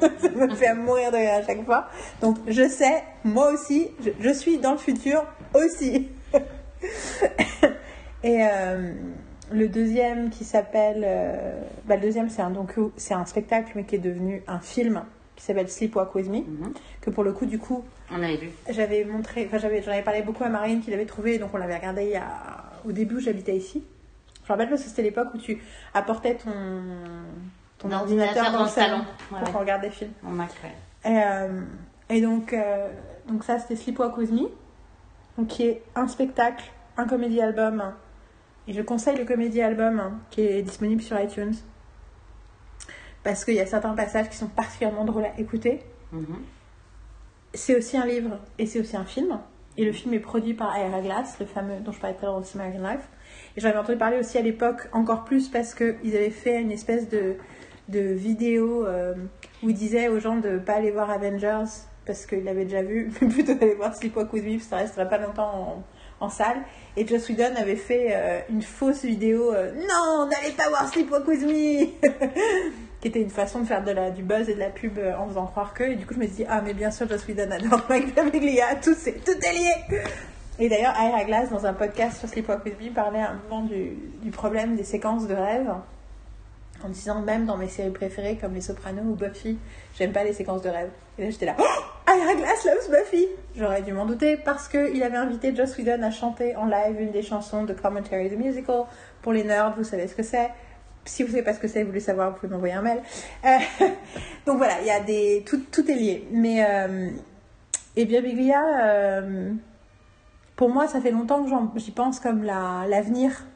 Ça 0.00 0.28
me 0.30 0.54
fait 0.54 0.74
mourir 0.74 1.10
de 1.10 1.16
rire 1.16 1.34
à 1.34 1.42
chaque 1.42 1.64
fois. 1.64 1.88
Donc 2.20 2.38
je 2.46 2.68
sais, 2.68 3.02
moi 3.24 3.52
aussi, 3.52 3.90
je, 4.20 4.32
suis 4.32 4.58
dans 4.58 4.72
le 4.72 4.78
futur 4.78 5.24
aussi. 5.54 6.08
et 8.24 8.38
euh, 8.42 8.92
le 9.52 9.68
deuxième 9.68 10.30
qui 10.30 10.44
s'appelle, 10.44 11.04
euh, 11.06 11.60
bah, 11.84 11.96
le 11.96 12.02
deuxième 12.02 12.28
c'est 12.28 12.42
un 12.42 12.52
c'est 12.96 13.14
un 13.14 13.26
spectacle 13.26 13.72
mais 13.76 13.84
qui 13.84 13.96
est 13.96 14.00
devenu 14.00 14.42
un 14.48 14.60
film 14.60 15.04
qui 15.36 15.44
s'appelle 15.44 15.68
Sleepwalk 15.68 16.14
With 16.14 16.28
Me, 16.28 16.38
mhm. 16.38 16.72
que 17.00 17.10
pour 17.10 17.24
le 17.24 17.32
coup, 17.32 17.46
du 17.46 17.58
coup, 17.58 17.84
on 18.12 18.22
avait 18.22 18.36
vu. 18.36 18.50
J'avais 18.68 19.04
montré, 19.04 19.46
enfin, 19.46 19.58
j'avais, 19.58 19.82
j'en 19.82 19.92
avais 19.92 20.02
parlé 20.02 20.22
beaucoup 20.22 20.44
à 20.44 20.48
Marine 20.48 20.80
qui 20.82 20.90
l'avait 20.90 21.06
trouvé, 21.06 21.38
donc 21.38 21.50
on 21.54 21.58
l'avait 21.58 21.76
regardé 21.76 22.04
il 22.04 22.10
y 22.10 22.16
a, 22.16 22.64
au 22.84 22.92
début 22.92 23.16
où 23.16 23.20
j'habitais 23.20 23.56
ici. 23.56 23.84
Je 24.44 24.52
me 24.52 24.58
rappelle 24.58 24.70
que 24.70 24.76
c'était 24.76 25.02
l'époque 25.02 25.28
où 25.34 25.38
tu 25.38 25.62
apportais 25.94 26.36
ton, 26.36 26.52
ton 27.78 27.92
ordinateur, 27.92 28.52
dans, 28.52 28.64
le 28.64 28.68
salon, 28.68 29.04
pour 29.28 29.60
regarder 29.60 29.88
des 29.88 29.92
films. 29.92 30.12
On 30.24 30.38
et, 30.40 30.46
euh, 31.04 31.62
et 32.08 32.20
donc, 32.20 32.52
euh, 32.52 32.88
donc 33.28 33.44
ça, 33.44 33.58
c'était 33.58 33.76
Sleepwalk 33.76 34.16
With 34.16 34.32
Me, 34.32 34.48
donc 35.38 35.48
qui 35.48 35.64
est 35.64 35.82
un 35.94 36.08
spectacle, 36.08 36.64
un 36.96 37.06
comédie 37.06 37.40
album. 37.40 37.92
Et 38.68 38.72
je 38.72 38.82
conseille 38.82 39.16
le 39.16 39.24
comédie 39.24 39.60
album 39.60 40.20
qui 40.30 40.42
est 40.42 40.62
disponible 40.62 41.02
sur 41.02 41.18
iTunes 41.20 41.54
parce 43.22 43.44
qu'il 43.44 43.54
y 43.54 43.60
a 43.60 43.66
certains 43.66 43.94
passages 43.94 44.28
qui 44.28 44.36
sont 44.36 44.48
particulièrement 44.48 45.04
drôles 45.04 45.24
à 45.24 45.38
écouter. 45.38 45.80
Mhm. 46.12 46.26
C'est 47.54 47.76
aussi 47.76 47.96
un 47.96 48.06
livre 48.06 48.38
et 48.58 48.66
c'est 48.66 48.80
aussi 48.80 48.96
un 48.96 49.04
film. 49.04 49.38
Et 49.76 49.84
le 49.84 49.92
film 49.92 50.12
est 50.14 50.20
produit 50.20 50.54
par 50.54 50.76
Ira 50.76 51.00
Glass, 51.00 51.36
le 51.40 51.46
fameux 51.46 51.80
dont 51.80 51.92
je 51.92 52.00
parlais 52.00 52.14
tout 52.14 52.24
à 52.24 52.28
l'heure 52.28 52.40
dans 52.40 52.60
American 52.60 52.82
Life. 52.82 53.08
Et 53.56 53.60
j'en 53.60 53.68
avais 53.70 53.78
entendu 53.78 53.98
parler 53.98 54.18
aussi 54.18 54.36
à 54.36 54.42
l'époque, 54.42 54.88
encore 54.92 55.24
plus 55.24 55.48
parce 55.48 55.74
qu'ils 55.74 56.14
avaient 56.14 56.30
fait 56.30 56.60
une 56.60 56.70
espèce 56.70 57.08
de, 57.08 57.36
de 57.88 58.00
vidéo 58.00 58.86
euh, 58.86 59.14
où 59.62 59.70
ils 59.70 59.74
disaient 59.74 60.08
aux 60.08 60.20
gens 60.20 60.36
de 60.36 60.50
ne 60.50 60.58
pas 60.58 60.74
aller 60.74 60.90
voir 60.90 61.10
Avengers 61.10 61.64
parce 62.04 62.26
qu'ils 62.26 62.44
l'avaient 62.44 62.64
déjà 62.64 62.82
vu, 62.82 63.10
mais 63.20 63.28
plutôt 63.28 63.54
d'aller 63.54 63.74
voir 63.74 63.94
Sleepwalk 63.94 64.32
with 64.32 64.44
Me, 64.44 64.58
ça 64.58 64.76
restera 64.76 65.06
pas 65.06 65.18
longtemps 65.18 65.84
en, 66.20 66.26
en 66.26 66.28
salle. 66.28 66.62
Et 66.96 67.06
Joss 67.06 67.28
Whedon 67.28 67.54
avait 67.56 67.76
fait 67.76 68.08
euh, 68.10 68.40
une 68.50 68.62
fausse 68.62 69.04
vidéo 69.04 69.54
euh, 69.54 69.72
Non, 69.72 70.26
n'allez 70.26 70.52
pas 70.54 70.68
voir 70.68 70.88
Sleepwalk 70.88 71.26
with 71.28 71.46
Me 71.46 71.86
qui 73.02 73.08
était 73.08 73.20
une 73.20 73.30
façon 73.30 73.60
de 73.60 73.66
faire 73.66 73.82
de 73.82 73.90
la, 73.90 74.10
du 74.12 74.22
buzz 74.22 74.48
et 74.48 74.54
de 74.54 74.60
la 74.60 74.70
pub 74.70 74.96
euh, 74.96 75.12
en 75.18 75.26
faisant 75.26 75.46
croire 75.46 75.74
que. 75.74 75.82
Et 75.82 75.96
du 75.96 76.06
coup, 76.06 76.14
je 76.14 76.20
me 76.20 76.24
suis 76.24 76.36
dit, 76.36 76.44
ah, 76.48 76.62
mais 76.62 76.72
bien 76.72 76.92
sûr, 76.92 77.08
Joss 77.08 77.26
Whedon 77.26 77.50
adore 77.50 77.84
Mike 77.88 78.14
Birbiglia, 78.14 78.76
tout, 78.76 78.92
est, 78.92 79.24
tout 79.24 79.32
est 79.32 79.52
lié. 79.52 80.00
Et 80.60 80.68
d'ailleurs, 80.68 80.94
Ira 80.96 81.24
Glass, 81.24 81.50
dans 81.50 81.66
un 81.66 81.72
podcast 81.72 82.20
sur 82.20 82.28
Sleepwalk 82.28 82.64
with 82.64 82.80
Me, 82.80 82.94
parlait 82.94 83.18
à 83.18 83.30
un 83.30 83.40
moment 83.48 83.66
du, 83.66 83.96
du 84.22 84.30
problème 84.30 84.76
des 84.76 84.84
séquences 84.84 85.26
de 85.26 85.34
rêve. 85.34 85.68
En 86.84 86.88
disant, 86.88 87.20
même 87.22 87.44
dans 87.44 87.56
mes 87.56 87.68
séries 87.68 87.90
préférées 87.90 88.38
comme 88.40 88.54
Les 88.54 88.60
Sopranos 88.60 89.02
ou 89.02 89.14
Buffy, 89.16 89.58
j'aime 89.98 90.12
pas 90.12 90.22
les 90.22 90.32
séquences 90.32 90.62
de 90.62 90.68
rêve. 90.68 90.90
Et 91.18 91.24
là, 91.24 91.30
j'étais 91.30 91.46
là, 91.46 91.56
oh, 91.58 92.08
Ira 92.08 92.34
Glass 92.36 92.64
loves 92.64 92.88
Buffy? 92.88 93.26
J'aurais 93.56 93.82
dû 93.82 93.92
m'en 93.92 94.06
douter 94.06 94.36
parce 94.36 94.68
qu'il 94.68 95.02
avait 95.02 95.16
invité 95.16 95.54
Joss 95.56 95.76
Whedon 95.76 96.02
à 96.02 96.12
chanter 96.12 96.54
en 96.54 96.66
live 96.66 97.00
une 97.00 97.10
des 97.10 97.22
chansons 97.22 97.64
de 97.64 97.72
Commentary 97.72 98.30
the 98.30 98.38
Musical. 98.38 98.84
Pour 99.22 99.32
les 99.32 99.42
nerds, 99.42 99.74
vous 99.76 99.84
savez 99.84 100.06
ce 100.06 100.14
que 100.14 100.22
c'est 100.22 100.50
si 101.04 101.22
vous 101.22 101.30
savez 101.30 101.42
pas 101.42 101.54
ce 101.54 101.60
que 101.60 101.68
c'est, 101.68 101.82
vous 101.82 101.88
voulez 101.88 102.00
savoir, 102.00 102.30
vous 102.30 102.36
pouvez 102.36 102.52
m'envoyer 102.52 102.74
un 102.74 102.82
mail. 102.82 103.02
Euh, 103.44 103.58
donc 104.46 104.58
voilà, 104.58 104.80
il 104.80 104.86
y 104.86 104.90
a 104.90 105.00
des 105.00 105.42
tout, 105.46 105.60
tout 105.70 105.88
est 105.90 105.94
lié. 105.94 106.28
Mais 106.30 106.64
euh, 106.64 107.10
et 107.96 108.04
bien 108.04 108.22
Biglia, 108.22 108.62
euh, 108.84 109.52
pour 110.56 110.70
moi, 110.70 110.86
ça 110.86 111.00
fait 111.00 111.10
longtemps 111.10 111.44
que 111.44 111.80
j'y 111.80 111.90
pense 111.90 112.20
comme 112.20 112.44
l'avenir 112.44 113.46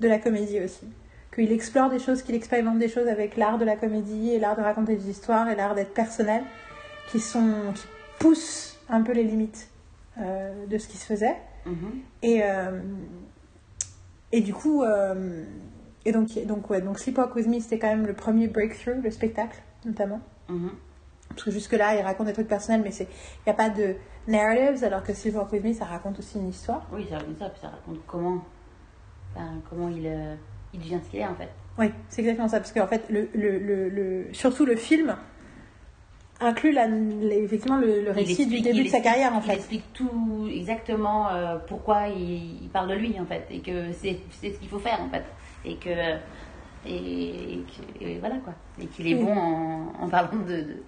de 0.00 0.08
la 0.08 0.18
comédie 0.18 0.60
aussi. 0.60 0.86
Qu'il 1.34 1.52
explore 1.52 1.90
des 1.90 1.98
choses, 1.98 2.22
qu'il 2.22 2.34
expérimente 2.34 2.78
des 2.78 2.88
choses 2.88 3.08
avec 3.08 3.36
l'art 3.36 3.58
de 3.58 3.64
la 3.64 3.76
comédie 3.76 4.30
et 4.30 4.38
l'art 4.38 4.56
de 4.56 4.62
raconter 4.62 4.96
des 4.96 5.10
histoires 5.10 5.48
et 5.48 5.56
l'art 5.56 5.74
d'être 5.74 5.92
personnel, 5.92 6.42
qui 7.10 7.20
sont 7.20 7.72
qui 7.74 7.86
poussent 8.18 8.78
un 8.88 9.02
peu 9.02 9.12
les 9.12 9.24
limites 9.24 9.68
de 10.16 10.78
ce 10.78 10.86
qui 10.86 10.96
se 10.96 11.06
faisait. 11.06 11.36
Mm-hmm. 11.66 12.22
Et 12.22 12.42
et 14.30 14.40
du 14.42 14.54
coup 14.54 14.84
et 16.04 16.12
donc, 16.12 16.28
donc, 16.46 16.68
ouais, 16.70 16.80
donc 16.80 16.98
Sleepwalk 16.98 17.34
With 17.34 17.46
Me, 17.46 17.60
c'était 17.60 17.78
quand 17.78 17.88
même 17.88 18.06
le 18.06 18.12
premier 18.12 18.46
breakthrough, 18.46 19.02
le 19.02 19.10
spectacle, 19.10 19.62
notamment. 19.84 20.20
Mhm. 20.48 20.70
Parce 21.30 21.44
que 21.44 21.50
jusque-là, 21.50 21.96
il 21.96 22.02
raconte 22.02 22.26
des 22.26 22.32
trucs 22.32 22.48
personnels, 22.48 22.82
mais 22.84 22.94
il 22.94 23.06
n'y 23.46 23.50
a 23.50 23.54
pas 23.54 23.70
de 23.70 23.94
narratives, 24.28 24.84
alors 24.84 25.02
que 25.02 25.14
Sleepwalk 25.14 25.50
With 25.52 25.64
Me, 25.64 25.72
ça 25.72 25.86
raconte 25.86 26.18
aussi 26.18 26.38
une 26.38 26.48
histoire. 26.48 26.86
Oui, 26.92 27.06
ça 27.08 27.18
raconte 27.18 27.38
ça, 27.38 27.48
puis 27.48 27.60
ça 27.60 27.68
raconte 27.68 28.00
comment, 28.06 28.44
comment 29.70 29.88
il, 29.88 30.06
euh, 30.06 30.34
il 30.74 30.80
devient 30.80 30.98
ce 31.04 31.10
qu'il 31.10 31.20
est, 31.20 31.26
en 31.26 31.34
fait. 31.34 31.48
Oui, 31.78 31.86
c'est 32.08 32.20
exactement 32.20 32.48
ça, 32.48 32.58
parce 32.58 32.72
qu'en 32.72 32.86
fait, 32.86 33.08
le, 33.08 33.28
le, 33.34 33.88
le, 33.88 34.26
surtout 34.32 34.66
le 34.66 34.76
film 34.76 35.16
inclut 36.40 36.72
la, 36.72 36.86
effectivement 36.86 37.78
le, 37.78 38.10
récit 38.10 38.46
du 38.46 38.60
début 38.60 38.84
de 38.84 38.88
sa 38.88 39.00
carrière, 39.00 39.32
en 39.34 39.40
fait. 39.40 39.54
Il 39.54 39.58
explique 39.58 39.92
tout 39.94 40.48
exactement 40.52 41.30
euh, 41.30 41.56
pourquoi 41.66 42.08
il, 42.08 42.62
il, 42.62 42.68
parle 42.68 42.90
de 42.90 42.94
lui, 42.94 43.18
en 43.18 43.24
fait, 43.24 43.46
et 43.50 43.60
que 43.60 43.90
c'est 43.92 44.18
ce 44.42 44.58
qu'il 44.58 44.68
faut 44.68 44.78
faire, 44.78 45.00
en 45.00 45.08
fait 45.08 45.24
et 45.64 45.76
que 45.76 45.90
et, 46.86 48.18
voilà 48.20 48.36
quoi. 48.36 48.52
Et 48.80 48.86
qu'il 48.86 49.06
est 49.06 49.14
bon 49.14 49.34
en, 49.98 50.08
parlant 50.08 50.38
de, 50.46 50.82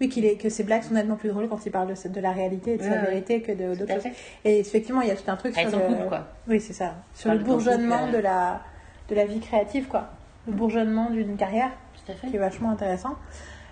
oui 0.00 0.08
qu'il 0.08 0.24
est 0.24 0.36
que 0.36 0.48
ses 0.48 0.62
blagues 0.62 0.82
sont 0.82 0.94
nettement 0.94 1.16
plus 1.16 1.28
drôles 1.28 1.48
quand 1.48 1.64
il 1.66 1.72
parle 1.72 1.88
de, 1.88 2.08
de 2.08 2.20
la 2.20 2.32
réalité 2.32 2.74
et 2.74 2.76
de 2.76 2.82
sa 2.82 2.98
vérité 2.98 3.42
que 3.42 3.52
d'autres 3.52 3.92
choses. 3.94 4.12
et 4.44 4.60
effectivement 4.60 5.00
il 5.00 5.08
y 5.08 5.10
a 5.10 5.16
tout 5.16 5.28
un 5.28 5.36
truc 5.36 5.54
sur 5.54 5.70
le 5.70 6.08
quoi. 6.08 6.28
oui 6.46 6.60
c'est 6.60 6.72
ça. 6.72 6.94
Sur 7.14 7.32
le 7.32 7.38
bourgeonnement 7.38 8.06
euh. 8.06 8.12
de 8.12 8.18
la 8.18 8.62
de 9.08 9.14
la 9.14 9.24
vie 9.24 9.40
créative 9.40 9.88
quoi. 9.88 10.10
Le 10.46 10.52
bourgeonnement 10.52 11.10
d'une 11.10 11.36
carrière 11.36 11.70
tout 11.94 12.12
à 12.12 12.14
fait. 12.14 12.28
qui 12.28 12.36
est 12.36 12.40
vachement 12.40 12.70
intéressant. 12.70 13.16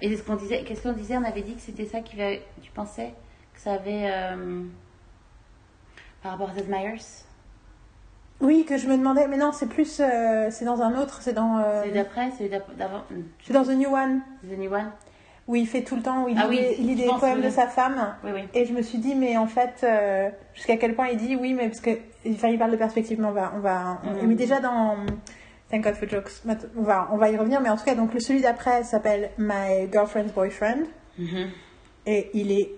Et 0.03 0.15
ce 0.15 0.23
qu'on 0.23 0.37
disait 0.37 0.63
qu'est-ce 0.65 0.83
qu'on 0.83 0.93
disait 0.93 1.17
on 1.17 1.25
avait 1.25 1.43
dit 1.43 1.55
que 1.55 1.61
c'était 1.61 1.87
ça 1.87 2.01
qui 2.01 2.17
tu 2.61 2.71
pensais 2.73 3.15
que 3.55 3.61
ça 3.61 3.75
avait 3.75 4.11
euh, 4.11 4.65
par 6.23 6.33
rapport 6.33 6.51
à 6.51 6.55
Seth 6.55 6.69
Meyers? 6.69 7.26
Oui, 8.41 8.67
que 8.69 8.77
je 8.77 8.87
me 8.87 8.97
demandais, 8.97 9.27
mais 9.29 9.39
non, 9.39 9.53
c'est 9.53 9.69
plus, 9.69 10.01
euh, 10.01 10.49
c'est 10.51 10.67
dans 10.67 10.83
un 10.83 11.01
autre, 11.01 11.23
c'est 11.23 11.33
dans. 11.33 11.59
Euh, 11.59 11.83
c'est 11.85 11.93
d'après, 11.93 12.31
c'est 12.37 12.49
d'avant. 12.49 13.03
C'est 13.43 13.55
dans 13.55 13.65
The 13.65 13.71
New 13.71 13.89
One. 13.89 14.21
The 14.43 14.59
New 14.59 14.73
One. 14.73 14.91
Où 15.49 15.55
il 15.55 15.67
fait 15.67 15.83
tout 15.83 15.97
le 15.97 16.03
temps, 16.03 16.25
où 16.25 16.29
il 16.29 16.37
ah 16.39 16.49
lit, 16.49 16.59
il 16.79 16.87
lit 16.89 16.97
des 16.97 17.07
poèmes 17.07 17.41
de 17.41 17.51
sa 17.51 17.69
femme. 17.69 18.15
Oui, 18.25 18.31
oui. 18.35 18.41
Et 18.53 18.67
je 18.67 18.73
me 18.73 18.83
suis 18.83 18.99
dit, 18.99 19.15
mais 19.15 19.37
en 19.37 19.47
fait, 19.47 19.81
euh, 19.85 20.29
jusqu'à 20.55 20.77
quel 20.77 20.95
point 20.95 21.07
il 21.09 21.17
dit, 21.19 21.37
oui, 21.37 21.55
mais 21.55 21.69
parce 21.69 21.81
que, 21.81 21.91
enfin, 22.29 22.49
il 22.49 22.59
parle 22.59 22.73
de 22.73 22.77
perspective, 22.77 23.21
mais 23.21 23.29
on 23.29 23.33
va, 23.33 23.53
on 23.55 23.61
va, 23.61 24.01
mm. 24.03 24.27
mais 24.27 24.35
déjà 24.35 24.59
dans 24.59 24.97
Thank 25.71 25.85
God 25.85 25.95
for 25.95 26.09
Jokes, 26.09 26.43
on 26.77 26.83
va, 26.83 27.09
on 27.13 27.17
va 27.17 27.31
y 27.31 27.37
revenir, 27.37 27.61
mais 27.61 27.71
en 27.71 27.77
tout 27.77 27.85
cas, 27.85 27.95
donc 27.95 28.13
le 28.13 28.21
celui 28.21 28.41
d'après 28.41 28.83
s'appelle 28.83 29.31
My 29.39 29.89
Girlfriend's 29.91 30.33
Boyfriend, 30.33 30.83
mm-hmm. 31.19 31.47
et 32.07 32.31
il 32.35 32.51
est 32.51 32.73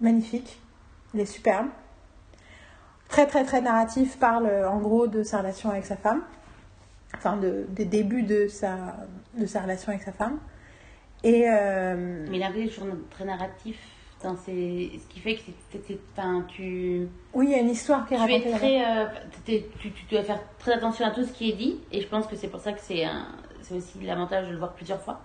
magnifique, 0.00 0.60
il 1.12 1.20
est 1.20 1.26
superbe 1.26 1.66
très 3.08 3.26
très 3.26 3.44
très 3.44 3.60
narratif, 3.60 4.18
parle 4.18 4.46
en 4.66 4.78
gros 4.78 5.06
de 5.06 5.22
sa 5.22 5.38
relation 5.38 5.70
avec 5.70 5.84
sa 5.84 5.96
femme, 5.96 6.22
enfin 7.14 7.36
de, 7.36 7.66
des 7.70 7.84
débuts 7.84 8.22
de 8.22 8.48
sa, 8.48 8.96
de 9.38 9.46
sa 9.46 9.62
relation 9.62 9.90
avec 9.90 10.02
sa 10.02 10.12
femme. 10.12 10.38
Et, 11.24 11.44
euh, 11.48 12.24
Mais 12.30 12.36
il 12.36 12.42
avait 12.42 12.66
toujours 12.68 12.88
très 13.10 13.24
narratif. 13.24 13.76
Dans. 14.22 14.36
Ce 14.36 14.50
qui 14.50 15.20
fait 15.20 15.34
que 15.34 15.42
c'est, 15.72 15.98
tu. 16.48 17.08
Oui, 17.34 17.46
il 17.48 17.52
y 17.52 17.54
a 17.54 17.58
une 17.58 17.70
histoire 17.70 18.06
qui 18.06 18.14
est 18.14 18.16
racontée. 18.16 18.50
Très, 18.50 18.84
euh, 18.84 19.06
tu, 19.44 19.92
tu, 19.92 20.04
dois 20.10 20.22
faire 20.22 20.40
très 20.58 20.72
attention 20.72 21.06
à 21.06 21.10
tout 21.10 21.24
ce 21.24 21.32
qui 21.32 21.50
est 21.50 21.56
dit, 21.56 21.80
et 21.92 22.00
je 22.00 22.08
pense 22.08 22.26
que 22.26 22.34
c'est 22.34 22.48
pour 22.48 22.60
ça 22.60 22.72
que 22.72 22.80
c'est, 22.80 23.04
un... 23.04 23.26
c'est 23.60 23.74
aussi 23.74 24.00
l'avantage 24.00 24.46
de 24.46 24.52
le 24.52 24.58
voir 24.58 24.72
plusieurs 24.72 25.02
fois. 25.02 25.20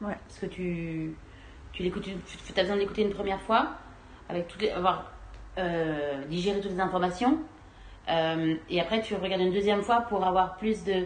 Ouais. 0.00 0.16
Parce 0.26 0.40
que 0.40 0.46
tu, 0.46 1.14
tu 1.72 1.82
l'écoutes, 1.84 2.02
tu 2.02 2.12
as 2.56 2.62
besoin 2.62 2.76
de 2.76 2.80
l'écouter 2.80 3.02
une 3.02 3.12
première 3.12 3.40
fois, 3.42 3.74
avec 4.28 4.48
toutes 4.48 4.62
les, 4.62 4.70
avoir 4.70 5.12
euh, 5.58 6.24
digérer 6.28 6.60
toutes 6.60 6.72
les 6.72 6.80
informations. 6.80 7.38
Euh, 8.08 8.54
et 8.70 8.80
après, 8.80 9.02
tu 9.02 9.14
regardes 9.14 9.42
une 9.42 9.52
deuxième 9.52 9.82
fois 9.82 10.02
pour 10.02 10.24
avoir 10.24 10.56
plus 10.56 10.82
de. 10.84 11.04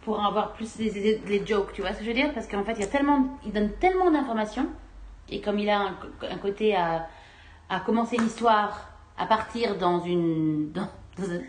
pour 0.00 0.24
avoir 0.24 0.52
plus 0.52 0.78
les, 0.78 1.20
les, 1.26 1.46
jokes, 1.46 1.72
tu 1.74 1.82
vois 1.82 1.92
ce 1.92 1.98
que 1.98 2.04
je 2.04 2.08
veux 2.08 2.14
dire? 2.14 2.32
Parce 2.32 2.46
qu'en 2.46 2.64
fait, 2.64 2.72
il, 2.72 2.80
y 2.80 2.84
a 2.84 2.88
tellement, 2.88 3.38
il 3.44 3.52
donne 3.52 3.72
tellement 3.74 4.10
d'informations. 4.10 4.68
Et 5.28 5.40
comme 5.40 5.58
il 5.58 5.68
a 5.68 5.80
un, 5.80 6.38
côté 6.38 6.74
à, 6.74 7.08
à 7.68 7.80
commencer 7.80 8.16
l'histoire 8.16 8.90
à 9.18 9.26
partir 9.26 9.76
dans 9.76 10.00
une. 10.00 10.72
Dans, 10.72 10.88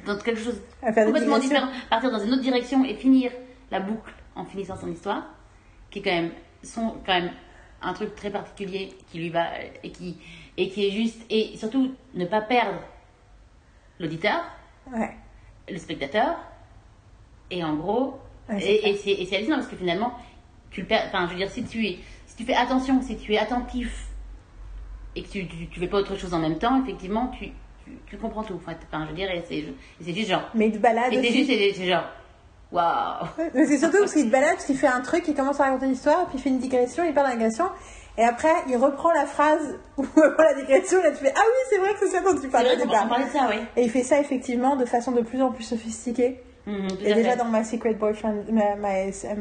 dans, 0.05 0.17
quelque 0.17 0.39
chose 0.39 0.61
complètement 0.81 1.39
différent, 1.39 1.67
partir 1.89 2.11
dans 2.11 2.19
une 2.19 2.31
autre 2.31 2.41
direction 2.41 2.85
et 2.85 2.93
finir 2.95 3.31
la 3.69 3.81
boucle 3.81 4.13
en 4.35 4.45
finissant 4.45 4.77
son 4.77 4.89
histoire, 4.89 5.23
qui 5.89 5.99
est 5.99 6.01
quand 6.01 6.11
même, 6.11 6.31
sont 6.63 6.95
quand 7.05 7.13
même 7.13 7.31
un 7.81 7.93
truc 7.93 8.15
très 8.15 8.29
particulier 8.29 8.95
qui 9.09 9.19
lui 9.19 9.29
va 9.29 9.45
et 9.83 9.91
qui 9.91 10.17
et 10.57 10.69
qui 10.69 10.87
est 10.87 10.91
juste 10.91 11.21
et 11.29 11.55
surtout 11.57 11.93
ne 12.13 12.25
pas 12.25 12.41
perdre 12.41 12.79
l'auditeur, 13.99 14.43
le 15.69 15.77
spectateur 15.77 16.37
et 17.51 17.63
en 17.63 17.75
gros 17.75 18.19
et, 18.51 18.89
et 18.89 19.25
c'est 19.25 19.35
hallucinant 19.35 19.57
parce 19.57 19.67
que 19.67 19.75
finalement 19.75 20.13
tu 20.71 20.81
le 20.81 20.87
perds. 20.87 21.05
Enfin, 21.07 21.25
je 21.27 21.31
veux 21.31 21.37
dire 21.37 21.49
si 21.49 21.63
tu 21.63 21.85
es 21.85 21.99
si 22.25 22.35
tu 22.35 22.43
fais 22.43 22.55
attention, 22.55 23.01
si 23.01 23.17
tu 23.17 23.33
es 23.33 23.37
attentif 23.37 24.07
et 25.15 25.23
que 25.23 25.29
tu, 25.29 25.47
tu, 25.47 25.79
fais 25.79 25.87
pas 25.87 25.97
autre 25.97 26.15
chose 26.15 26.33
en 26.33 26.39
même 26.39 26.57
temps, 26.57 26.81
effectivement 26.83 27.27
tu 27.27 27.51
tu, 28.07 28.17
comprends 28.17 28.43
tout. 28.43 28.55
Enfin, 28.55 28.75
je 29.05 29.09
veux 29.09 29.15
dire, 29.15 29.29
c'est 29.47 30.13
juste 30.13 30.29
genre. 30.29 30.49
Mais 30.53 30.67
il 30.67 30.73
te 30.73 30.77
balade. 30.77 31.13
C'est 31.13 31.31
juste, 31.31 31.77
c'est 31.77 31.85
genre. 31.85 32.03
Waouh! 32.71 33.27
C'est 33.53 33.77
surtout 33.77 33.99
parce 33.99 34.13
qu'il 34.13 34.25
te 34.25 34.31
balade, 34.31 34.55
parce 34.55 34.65
qu'il 34.65 34.77
fait 34.77 34.87
un 34.87 34.99
truc, 34.99 35.23
il 35.27 35.33
commence 35.33 35.59
à 35.59 35.65
raconter 35.65 35.85
une 35.85 35.93
histoire, 35.93 36.27
puis 36.27 36.37
il 36.37 36.41
fait 36.41 36.49
une 36.49 36.59
digression, 36.59 37.05
il 37.05 37.13
parle 37.13 37.31
digression, 37.31 37.69
et 38.18 38.24
après, 38.24 38.51
il 38.68 38.78
reprend 38.78 39.11
la 39.11 39.26
phrase 39.26 39.78
ou 39.97 40.05
la 40.39 40.53
digression, 40.55 40.99
et 41.03 41.11
tu 41.11 41.18
fais 41.18 41.34
Ah 41.36 41.41
oui, 41.45 41.63
c'est 41.70 41.78
vrai 41.78 41.93
que 41.93 41.99
c'est 41.99 42.07
ça 42.07 42.22
dont 42.22 42.39
tu 42.39 42.47
parlais. 42.49 42.78
ça, 42.78 43.47
oui. 43.49 43.57
Et 43.76 43.84
il 43.84 43.91
fait 43.91 44.03
ça 44.03 44.20
effectivement 44.20 44.76
de 44.76 44.86
façon 44.86 45.11
de 45.11 45.22
plus 45.22 45.41
en 45.41 45.51
plus 45.51 45.63
sophistiquée. 45.63 46.41
Mhm, 46.65 46.88
et 47.05 47.13
déjà 47.13 47.38
dans 47.38 47.45
My 47.45 47.63
Secret 47.63 47.93
Boyfriend, 47.93 48.43
my, 48.49 49.13
Secret 49.13 49.36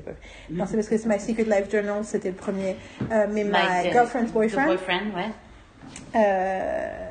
Boyfriend. 0.00 0.16
Non, 0.50 0.64
c'est 0.66 0.76
parce 0.76 0.88
que 0.88 0.96
c'est 0.96 1.08
My 1.08 1.20
Secret 1.20 1.44
Life 1.44 1.70
Journal, 1.70 2.02
c'était 2.02 2.30
le 2.30 2.34
premier. 2.34 2.76
Euh, 3.10 3.26
mais 3.30 3.44
My, 3.44 3.90
Girlfriend's 3.90 4.32
Boyfriend. 4.32 4.66
boyfriend, 4.66 5.14
ouais. 5.14 5.30
Euh, 6.16 7.08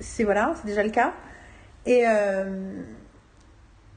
c'est 0.00 0.24
voilà, 0.24 0.54
c'est 0.56 0.66
déjà 0.66 0.82
le 0.82 0.90
cas. 0.90 1.12
Et. 1.86 2.04
Euh, 2.06 2.82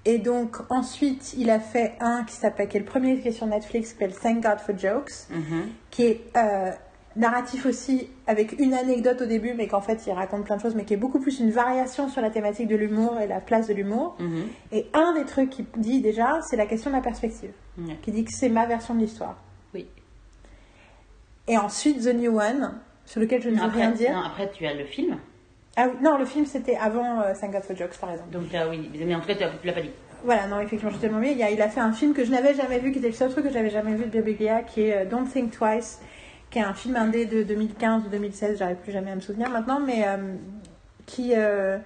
et 0.05 0.17
donc 0.17 0.57
ensuite, 0.69 1.33
il 1.37 1.49
a 1.49 1.59
fait 1.59 1.93
un 1.99 2.23
qui 2.23 2.35
s'appelle, 2.35 2.67
qui 2.67 2.77
est 2.77 2.81
le 2.81 2.85
premier 2.85 3.19
qui 3.19 3.29
est 3.29 3.31
sur 3.31 3.47
Netflix, 3.47 3.93
qui 3.93 3.93
s'appelle 3.93 4.13
Thank 4.13 4.43
God 4.43 4.59
for 4.59 4.77
Jokes, 4.77 5.11
mm-hmm. 5.31 5.63
qui 5.91 6.03
est 6.03 6.21
euh, 6.35 6.71
narratif 7.15 7.65
aussi, 7.65 8.09
avec 8.27 8.59
une 8.59 8.73
anecdote 8.73 9.21
au 9.21 9.25
début, 9.25 9.53
mais 9.53 9.67
qu'en 9.67 9.79
fait 9.79 10.05
il 10.05 10.11
raconte 10.11 10.43
plein 10.43 10.57
de 10.57 10.61
choses, 10.61 10.75
mais 10.75 10.83
qui 10.83 10.93
est 10.93 10.97
beaucoup 10.97 11.19
plus 11.19 11.39
une 11.39 11.51
variation 11.51 12.09
sur 12.09 12.21
la 12.21 12.29
thématique 12.29 12.67
de 12.67 12.75
l'humour 12.75 13.19
et 13.21 13.27
la 13.27 13.39
place 13.39 13.67
de 13.67 13.73
l'humour. 13.73 14.17
Mm-hmm. 14.19 14.43
Et 14.73 14.87
un 14.93 15.13
des 15.13 15.25
trucs 15.25 15.49
qu'il 15.49 15.65
dit 15.77 16.01
déjà, 16.01 16.41
c'est 16.41 16.57
la 16.57 16.65
question 16.65 16.89
de 16.89 16.95
la 16.97 17.01
perspective, 17.01 17.51
qui 18.01 18.11
dit 18.11 18.25
que 18.25 18.31
c'est 18.33 18.49
ma 18.49 18.65
version 18.65 18.95
de 18.95 18.99
l'histoire. 18.99 19.37
Oui. 19.73 19.87
Et 21.47 21.57
ensuite 21.57 22.03
The 22.03 22.13
New 22.13 22.39
One, 22.39 22.73
sur 23.05 23.21
lequel 23.21 23.41
je 23.41 23.49
ne 23.49 23.55
veux 23.55 23.67
rien 23.67 23.91
dire. 23.91 24.11
non, 24.11 24.23
après, 24.23 24.51
tu 24.51 24.65
as 24.65 24.73
le 24.73 24.85
film. 24.85 25.17
Ah 25.75 25.87
oui, 25.87 25.95
non, 26.03 26.17
le 26.17 26.25
film 26.25 26.45
c'était 26.45 26.75
avant 26.75 27.21
euh, 27.21 27.33
for 27.33 27.75
Jokes 27.75 27.97
par 27.99 28.11
exemple. 28.11 28.29
Donc 28.31 28.51
là, 28.51 28.67
oui, 28.69 28.89
mais 29.05 29.15
en 29.15 29.19
tout 29.21 29.27
cas, 29.27 29.33
tu 29.35 29.41
l'as- 29.41 29.49
tu 29.59 29.67
l'as 29.67 29.73
pas 29.73 29.81
dit. 29.81 29.89
Voilà, 30.23 30.47
non, 30.47 30.59
effectivement, 30.59 30.89
je 30.91 30.97
suis 30.97 31.01
tellement. 31.01 31.21
Il, 31.21 31.41
a- 31.41 31.49
il 31.51 31.61
a 31.61 31.67
fait 31.69 31.79
un 31.81 31.91
film 31.91 32.13
que 32.13 32.23
je 32.23 32.31
n'avais 32.31 32.53
jamais 32.53 32.79
vu, 32.79 32.91
qui 32.91 32.99
était 32.99 33.07
le 33.07 33.13
seul 33.13 33.31
truc 33.31 33.45
que 33.45 33.51
j'avais 33.51 33.69
jamais 33.71 33.93
vu 33.95 34.05
de 34.05 34.09
Birbiglia, 34.09 34.61
qui 34.63 34.81
est 34.83 34.97
euh, 34.97 35.05
Don't 35.05 35.25
Think 35.27 35.51
Twice, 35.51 35.99
qui 36.51 36.59
est 36.59 36.63
un 36.63 36.73
film 36.73 36.95
indé 36.95 37.25
de 37.25 37.43
2015 37.43 38.03
ou 38.05 38.09
2016, 38.09 38.59
j'arrive 38.59 38.77
plus 38.77 38.91
jamais 38.91 39.11
à 39.11 39.15
me 39.15 39.21
souvenir 39.21 39.49
maintenant, 39.49 39.79
mais 39.79 40.03
euh, 40.07 40.35
qui, 41.07 41.31
euh, 41.35 41.77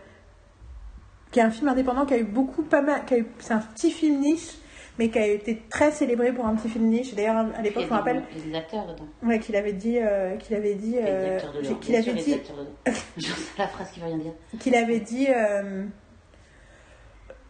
qui 1.32 1.40
est 1.40 1.44
un 1.44 1.50
film 1.50 1.68
indépendant 1.70 2.06
qui 2.06 2.14
a 2.14 2.18
eu 2.18 2.24
beaucoup, 2.26 2.64
pas 2.64 2.82
mal, 2.82 3.02
c'est 3.40 3.54
un 3.54 3.60
petit 3.60 3.92
film 3.92 4.20
niche, 4.20 4.56
mais 4.98 5.10
qui 5.10 5.20
a 5.20 5.28
été 5.28 5.62
très 5.70 5.92
célébré 5.92 6.32
pour 6.32 6.46
un 6.46 6.56
petit 6.56 6.70
film 6.70 6.86
niche. 6.86 7.14
D'ailleurs, 7.14 7.46
à 7.56 7.62
l'époque, 7.62 7.84
je 7.84 7.88
me 7.88 7.94
a 7.94 7.98
rappelle 7.98 8.24
il 8.32 8.40
y 8.40 8.42
a 8.42 8.46
des 8.52 8.56
acteurs 8.58 8.88
dedans. 8.88 9.06
ouais, 9.24 9.40
qu'il 9.40 9.56
avait 9.56 9.74
dit, 9.74 9.98
euh, 10.00 10.36
qu'il 10.38 10.56
avait 10.56 10.74
dit, 10.76 10.96
euh, 10.98 11.40
qu'il 11.82 11.96
avait 11.96 12.14
dit, 12.14 12.34
acteurs 12.34 12.58
dedans. 12.58 12.72
Je 13.18 13.28
sais 13.28 13.52
la 13.58 13.68
phrase 13.68 13.92
qui 13.92 14.00
veut 14.00 14.08
rien 14.08 14.18
dire. 14.18 14.34
qu'il 14.60 14.76
avait 14.76 15.00
dit 15.00 15.28
euh, 15.30 15.86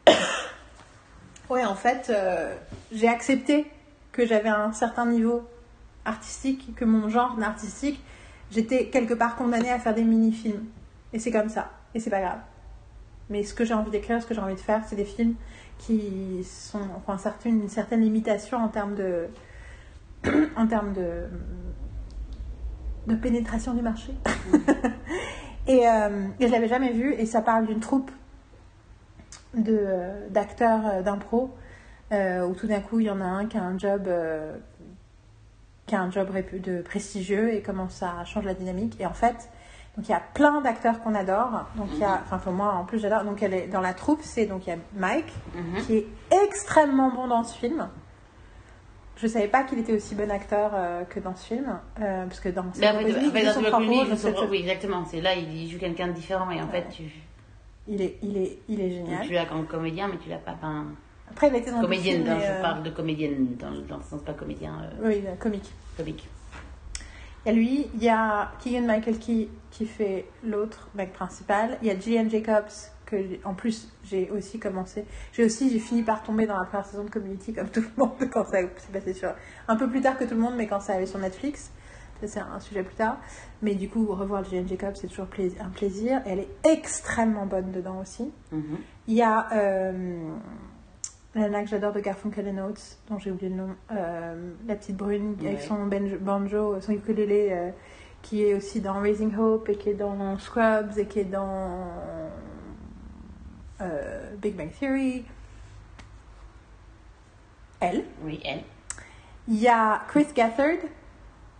ouais 1.49 1.63
en 1.63 1.75
fait 1.75 2.09
euh, 2.09 2.55
j'ai 2.91 3.07
accepté 3.07 3.65
que 4.11 4.25
j'avais 4.25 4.49
un 4.49 4.71
certain 4.71 5.05
niveau 5.05 5.43
artistique 6.05 6.73
que 6.75 6.85
mon 6.85 7.09
genre 7.09 7.37
artistique 7.41 8.01
j'étais 8.51 8.87
quelque 8.87 9.13
part 9.13 9.35
condamnée 9.35 9.71
à 9.71 9.79
faire 9.79 9.93
des 9.93 10.03
mini-films 10.03 10.65
et 11.13 11.19
c'est 11.19 11.31
comme 11.31 11.49
ça 11.49 11.71
et 11.93 11.99
c'est 11.99 12.09
pas 12.09 12.21
grave 12.21 12.39
mais 13.29 13.43
ce 13.43 13.53
que 13.53 13.65
j'ai 13.65 13.73
envie 13.73 13.91
d'écrire 13.91 14.21
ce 14.21 14.27
que 14.27 14.33
j'ai 14.33 14.41
envie 14.41 14.55
de 14.55 14.59
faire 14.59 14.83
c'est 14.87 14.95
des 14.95 15.05
films 15.05 15.35
qui 15.77 16.43
sont 16.43 16.81
enfin 16.95 17.17
certaines, 17.17 17.61
une 17.61 17.69
certaine 17.69 18.01
limitation 18.01 18.57
en 18.57 18.67
termes 18.67 18.95
de 18.95 19.27
en 20.55 20.67
termes 20.67 20.93
de 20.93 21.25
de 23.07 23.15
pénétration 23.15 23.73
du 23.73 23.81
marché. 23.81 24.13
Et, 25.67 25.85
euh, 25.85 26.27
et 26.39 26.47
je 26.47 26.51
l'avais 26.53 26.69
jamais 26.69 26.93
vu 26.93 27.13
et 27.13 27.25
ça 27.25 27.41
parle 27.41 27.67
d'une 27.67 27.81
troupe 27.81 28.09
de 29.53 30.29
d'acteurs 30.29 30.87
euh, 30.87 31.01
d'impro 31.01 31.53
euh, 32.13 32.45
où 32.47 32.53
tout 32.53 32.67
d'un 32.67 32.79
coup 32.79 33.01
il 33.01 33.07
y 33.07 33.09
en 33.09 33.19
a 33.19 33.25
un 33.25 33.47
qui 33.47 33.57
a 33.57 33.63
un 33.63 33.77
job 33.77 34.03
euh, 34.07 34.55
qui 35.85 35.95
a 35.95 36.01
un 36.01 36.09
job 36.09 36.29
de 36.53 36.81
prestigieux 36.81 37.53
et 37.53 37.61
comment 37.61 37.89
ça 37.89 38.23
change 38.25 38.45
la 38.45 38.53
dynamique. 38.53 38.95
Et 38.99 39.05
en 39.05 39.13
fait 39.13 39.49
donc 39.97 40.07
il 40.07 40.11
y 40.11 40.15
a 40.15 40.21
plein 40.33 40.61
d'acteurs 40.61 41.01
qu'on 41.01 41.15
adore 41.15 41.65
donc 41.75 41.87
il 41.93 41.99
y 41.99 42.03
a 42.03 42.21
enfin 42.23 42.37
pour 42.37 42.53
moi 42.53 42.73
en 42.73 42.85
plus 42.85 42.99
j'adore 42.99 43.23
donc 43.23 43.41
elle 43.41 43.53
est 43.55 43.67
dans 43.67 43.81
la 43.81 43.93
troupe 43.95 44.19
c'est 44.21 44.45
donc 44.45 44.67
il 44.67 44.69
y 44.69 44.73
a 44.73 44.77
Mike 44.95 45.33
Mhm. 45.55 45.81
qui 45.85 45.93
est 45.97 46.07
extrêmement 46.45 47.09
bon 47.11 47.27
dans 47.27 47.43
ce 47.43 47.57
film 47.57 47.87
je 49.15 49.25
savais 49.25 49.47
pas 49.47 49.63
qu'il 49.63 49.79
était 49.79 49.93
aussi 49.93 50.13
bon 50.13 50.29
acteur 50.29 50.71
euh, 50.75 51.03
que 51.03 51.19
dans 51.19 51.35
ce 51.35 51.45
film 51.47 51.79
euh, 51.99 52.25
parce 52.27 52.39
que 52.39 52.49
dans 52.49 52.61
Wars, 52.61 53.71
après, 53.79 53.85
il 54.05 54.09
dans 54.11 54.15
c'est- 54.17 54.47
Oui, 54.51 54.57
exactement. 54.59 55.05
C'est 55.09 55.21
là, 55.21 55.33
il 55.33 55.67
joue 55.71 55.79
quelqu'un 55.79 56.07
de 56.09 56.11
différent 56.13 56.51
et 56.51 56.61
en 56.61 56.67
fait, 56.67 56.85
tu, 56.91 57.03
il 57.87 57.99
est 58.03 58.17
il 58.21 58.37
est 58.37 58.59
il 58.69 58.79
est 58.79 58.91
génial 58.91 59.25
tu 59.25 59.33
l'as 59.33 59.47
comme 59.47 59.65
comédien, 59.65 60.07
mais 60.07 60.17
tu 60.17 60.29
l'as 60.29 60.37
pas. 60.37 60.51
Enfin, 60.51 60.85
après 61.31 61.47
il 61.47 61.55
été 61.55 61.71
dans 61.71 61.81
comédienne, 61.81 62.23
dans- 62.25 62.35
mais, 62.37 62.45
je 62.45 62.51
euh, 62.51 62.61
parle 62.61 62.83
de 62.83 62.89
comédienne 62.91 63.55
dans, 63.59 63.71
le- 63.71 63.81
dans 63.81 63.97
le 63.97 64.03
sens 64.03 64.21
pas 64.21 64.33
comédien 64.33 64.73
euh, 64.83 65.07
oui 65.07 65.23
euh, 65.25 65.33
comique 65.39 65.71
comique. 65.97 66.29
A 67.47 67.53
lui, 67.53 67.87
il 67.93 68.03
y 68.03 68.09
a 68.09 68.51
Keegan 68.59 68.85
Michael 68.85 69.19
Key 69.19 69.47
qui 69.71 69.85
fait 69.85 70.25
l'autre 70.43 70.89
mec 70.95 71.13
principal. 71.13 71.77
Il 71.81 71.87
y 71.87 71.91
a 71.91 71.97
Gillian 71.97 72.29
Jacobs 72.29 72.73
que 73.05 73.15
en 73.45 73.53
plus 73.53 73.89
j'ai 74.03 74.29
aussi 74.31 74.59
commencé. 74.59 75.05
J'ai 75.31 75.45
aussi 75.45 75.69
j'ai 75.69 75.79
fini 75.79 76.03
par 76.03 76.23
tomber 76.23 76.45
dans 76.45 76.57
la 76.57 76.65
première 76.65 76.85
saison 76.85 77.05
de 77.05 77.09
Community 77.09 77.53
comme 77.53 77.69
tout 77.69 77.79
le 77.79 77.87
monde 78.03 78.17
quand 78.33 78.43
ça 78.43 78.59
s'est 78.59 78.91
passé 78.91 79.13
sur 79.13 79.31
un 79.69 79.77
peu 79.77 79.89
plus 79.89 80.01
tard 80.01 80.17
que 80.17 80.25
tout 80.25 80.35
le 80.35 80.41
monde, 80.41 80.55
mais 80.57 80.67
quand 80.67 80.81
ça 80.81 80.95
allait 80.95 81.05
sur 81.05 81.19
Netflix. 81.19 81.71
C'est 82.21 82.39
un 82.39 82.59
sujet 82.59 82.83
plus 82.83 82.95
tard. 82.95 83.17
Mais 83.61 83.75
du 83.75 83.87
coup, 83.89 84.07
revoir 84.07 84.43
Gillian 84.43 84.67
Jacobs, 84.67 84.95
c'est 84.95 85.07
toujours 85.07 85.27
un 85.59 85.69
plaisir. 85.69 86.21
Elle 86.25 86.39
est 86.39 86.49
extrêmement 86.65 87.45
bonne 87.45 87.71
dedans 87.71 87.99
aussi. 88.01 88.31
Mhm. 88.51 88.77
Il 89.07 89.13
y 89.13 89.21
a 89.21 89.47
euh, 89.53 90.33
la 91.35 91.41
nana 91.41 91.63
que 91.63 91.69
j'adore 91.69 91.93
de 91.93 91.99
Garfunkel 91.99 92.47
and 92.49 92.57
Oates, 92.57 92.97
dont 93.09 93.19
j'ai 93.19 93.31
oublié 93.31 93.49
le 93.49 93.55
nom, 93.55 93.75
euh, 93.91 94.51
la 94.67 94.75
petite 94.75 94.97
brune 94.97 95.35
avec 95.39 95.61
son 95.61 95.85
banjo, 95.85 96.79
son 96.81 96.91
ukulélé, 96.91 97.49
euh, 97.51 97.69
qui 98.21 98.43
est 98.43 98.53
aussi 98.53 98.81
dans 98.81 98.99
Raising 98.99 99.35
Hope 99.35 99.69
et 99.69 99.75
qui 99.75 99.89
est 99.89 99.93
dans 99.93 100.37
Scrubs 100.39 100.97
et 100.97 101.05
qui 101.05 101.19
est 101.19 101.25
dans 101.25 101.87
euh, 103.81 104.35
Big 104.41 104.55
Bang 104.55 104.71
Theory. 104.71 105.25
Elle. 107.79 108.05
Oui, 108.23 108.39
elle. 108.43 108.63
Il 109.47 109.59
y 109.59 109.67
a 109.67 110.01
Chris 110.07 110.27
Gathard, 110.35 110.77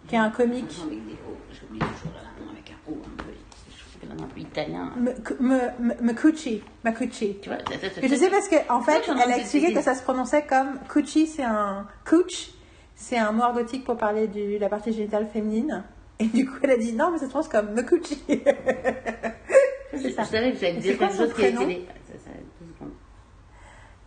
qui 0.07 0.15
est 0.15 0.18
un 0.18 0.32
comique. 0.32 0.76
Avec 0.86 1.05
des 1.05 1.13
O, 1.13 1.38
j'oublie 1.53 1.80
toujours 1.80 2.13
là, 2.15 2.30
non, 2.41 2.51
avec 2.51 2.72
un 2.72 2.91
O 2.91 2.95
un 2.95 3.24
peu, 3.24 3.32
je 3.72 3.80
trouve 3.80 3.93
que 3.93 3.97
là, 3.97 3.97
un 4.12 4.28
peu 4.28 4.39
italien. 4.39 4.91
Macucci. 6.01 6.62
Macucci. 6.84 7.38
Tu 7.41 7.49
vois, 7.49 7.58
je 8.01 8.16
sais 8.16 8.30
parce 8.30 8.47
qu'en 8.47 8.78
en 8.78 8.82
fait, 8.82 9.03
elle 9.08 9.32
a 9.32 9.38
expliqué 9.38 9.74
que 9.74 9.82
ça 9.82 9.95
se 9.95 10.03
prononçait 10.03 10.43
comme 10.43 10.80
Coochie, 10.88 11.28
c'est 11.28 11.43
un 11.43 11.88
couch, 12.08 12.49
c'est 12.95 13.18
un 13.18 13.32
mot 13.32 13.43
argotique 13.43 13.84
pour 13.84 13.97
parler 13.97 14.28
de 14.28 14.58
la 14.58 14.70
partie 14.70 14.93
génitale 14.93 15.28
féminine. 15.32 15.84
Et 16.20 16.26
du 16.26 16.47
coup, 16.47 16.58
elle 16.64 16.72
a 16.72 16.78
dit 16.78 16.93
non, 16.93 17.12
mais 17.12 17.20
ça 17.20 17.26
se 17.26 17.30
prononce 17.30 17.47
comme. 17.47 17.76
Je, 19.93 19.99
c'est 19.99 20.12
ça. 20.12 20.24
je 20.24 20.28
savais 20.30 20.51
que 20.51 20.58
j'allais 20.58 20.80
dire 20.80 20.97
quelque 20.97 21.16
chose 21.16 21.34
qui 21.34 21.41
secondes. 21.43 21.74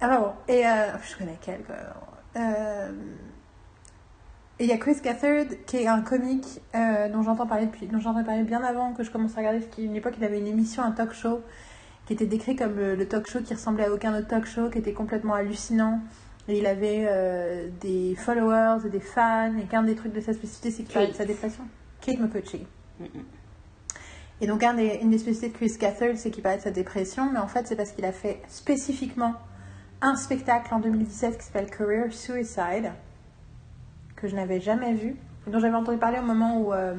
ah 0.01 0.18
bon. 0.18 0.32
Et 0.46 0.66
euh, 0.66 0.98
je 1.03 1.16
connais 1.16 1.38
quel. 1.40 1.61
Euh, 4.61 4.62
et 4.62 4.64
il 4.64 4.68
y 4.68 4.72
a 4.72 4.76
Chris 4.76 4.96
Gathard 5.02 5.46
qui 5.66 5.78
est 5.78 5.86
un 5.86 6.02
comique 6.02 6.61
euh, 6.74 7.08
dont 7.08 7.22
j'entends 7.22 7.46
parler 7.46 7.66
depuis, 7.66 7.86
dont 7.86 7.98
j'entends 7.98 8.22
parler 8.24 8.42
bien 8.44 8.62
avant 8.62 8.92
que 8.92 9.02
je 9.02 9.11
commence 9.11 9.32
à 9.34 9.38
regarder. 9.38 9.61
Parce 9.61 9.74
qu'à 9.76 9.82
une 9.82 9.96
époque, 9.96 10.14
il 10.18 10.24
avait 10.24 10.38
une 10.38 10.46
émission, 10.46 10.82
un 10.82 10.92
talk 10.92 11.12
show, 11.12 11.40
qui 12.06 12.12
était 12.12 12.26
décrit 12.26 12.56
comme 12.56 12.76
le, 12.76 12.94
le 12.94 13.08
talk 13.08 13.28
show 13.28 13.40
qui 13.40 13.54
ressemblait 13.54 13.84
à 13.86 13.92
aucun 13.92 14.16
autre 14.16 14.28
talk 14.28 14.46
show, 14.46 14.68
qui 14.70 14.78
était 14.78 14.92
complètement 14.92 15.34
hallucinant. 15.34 16.00
Et 16.48 16.58
il 16.58 16.66
avait 16.66 17.06
euh, 17.08 17.68
des 17.80 18.14
followers 18.16 18.86
et 18.86 18.90
des 18.90 19.00
fans. 19.00 19.52
Et 19.58 19.64
qu'un 19.64 19.82
des 19.82 19.94
trucs 19.94 20.12
de 20.12 20.20
sa 20.20 20.32
spécificité, 20.32 20.70
c'est 20.70 20.82
qu'il 20.82 20.92
parlait 20.94 21.08
de 21.08 21.14
sa 21.14 21.24
dépression. 21.24 21.64
Kate 22.00 22.18
McCutcheon. 22.18 22.66
Mhm. 23.00 23.06
Et 24.42 24.46
donc, 24.46 24.62
un 24.62 24.72
des- 24.74 24.98
une 25.02 25.11
des 25.11 25.18
spécificités 25.18 25.48
de 25.52 25.56
Chris 25.56 25.76
Gathard, 25.78 26.16
c'est 26.16 26.30
qu'il 26.30 26.42
parlait 26.42 26.56
de 26.58 26.62
sa 26.62 26.70
dépression, 26.70 27.30
mais 27.30 27.38
en 27.38 27.46
fait, 27.46 27.66
c'est 27.66 27.76
parce 27.76 27.92
qu'il 27.92 28.04
a 28.06 28.12
fait 28.12 28.40
spécifiquement 28.48 29.34
un 30.00 30.16
spectacle 30.16 30.72
en 30.72 30.80
2017 30.80 31.36
qui 31.38 31.44
s'appelle 31.44 31.68
Career 31.70 32.11
Suicide, 32.11 32.90
que 34.20 34.28
je 34.28 34.36
n'avais 34.36 34.60
jamais 34.60 34.94
vu, 34.94 35.16
dont 35.46 35.58
j'avais 35.58 35.74
entendu 35.76 35.98
parler 35.98 36.18
au 36.18 36.22
moment 36.24 36.60
où 36.60 36.72
euh, 36.72 36.94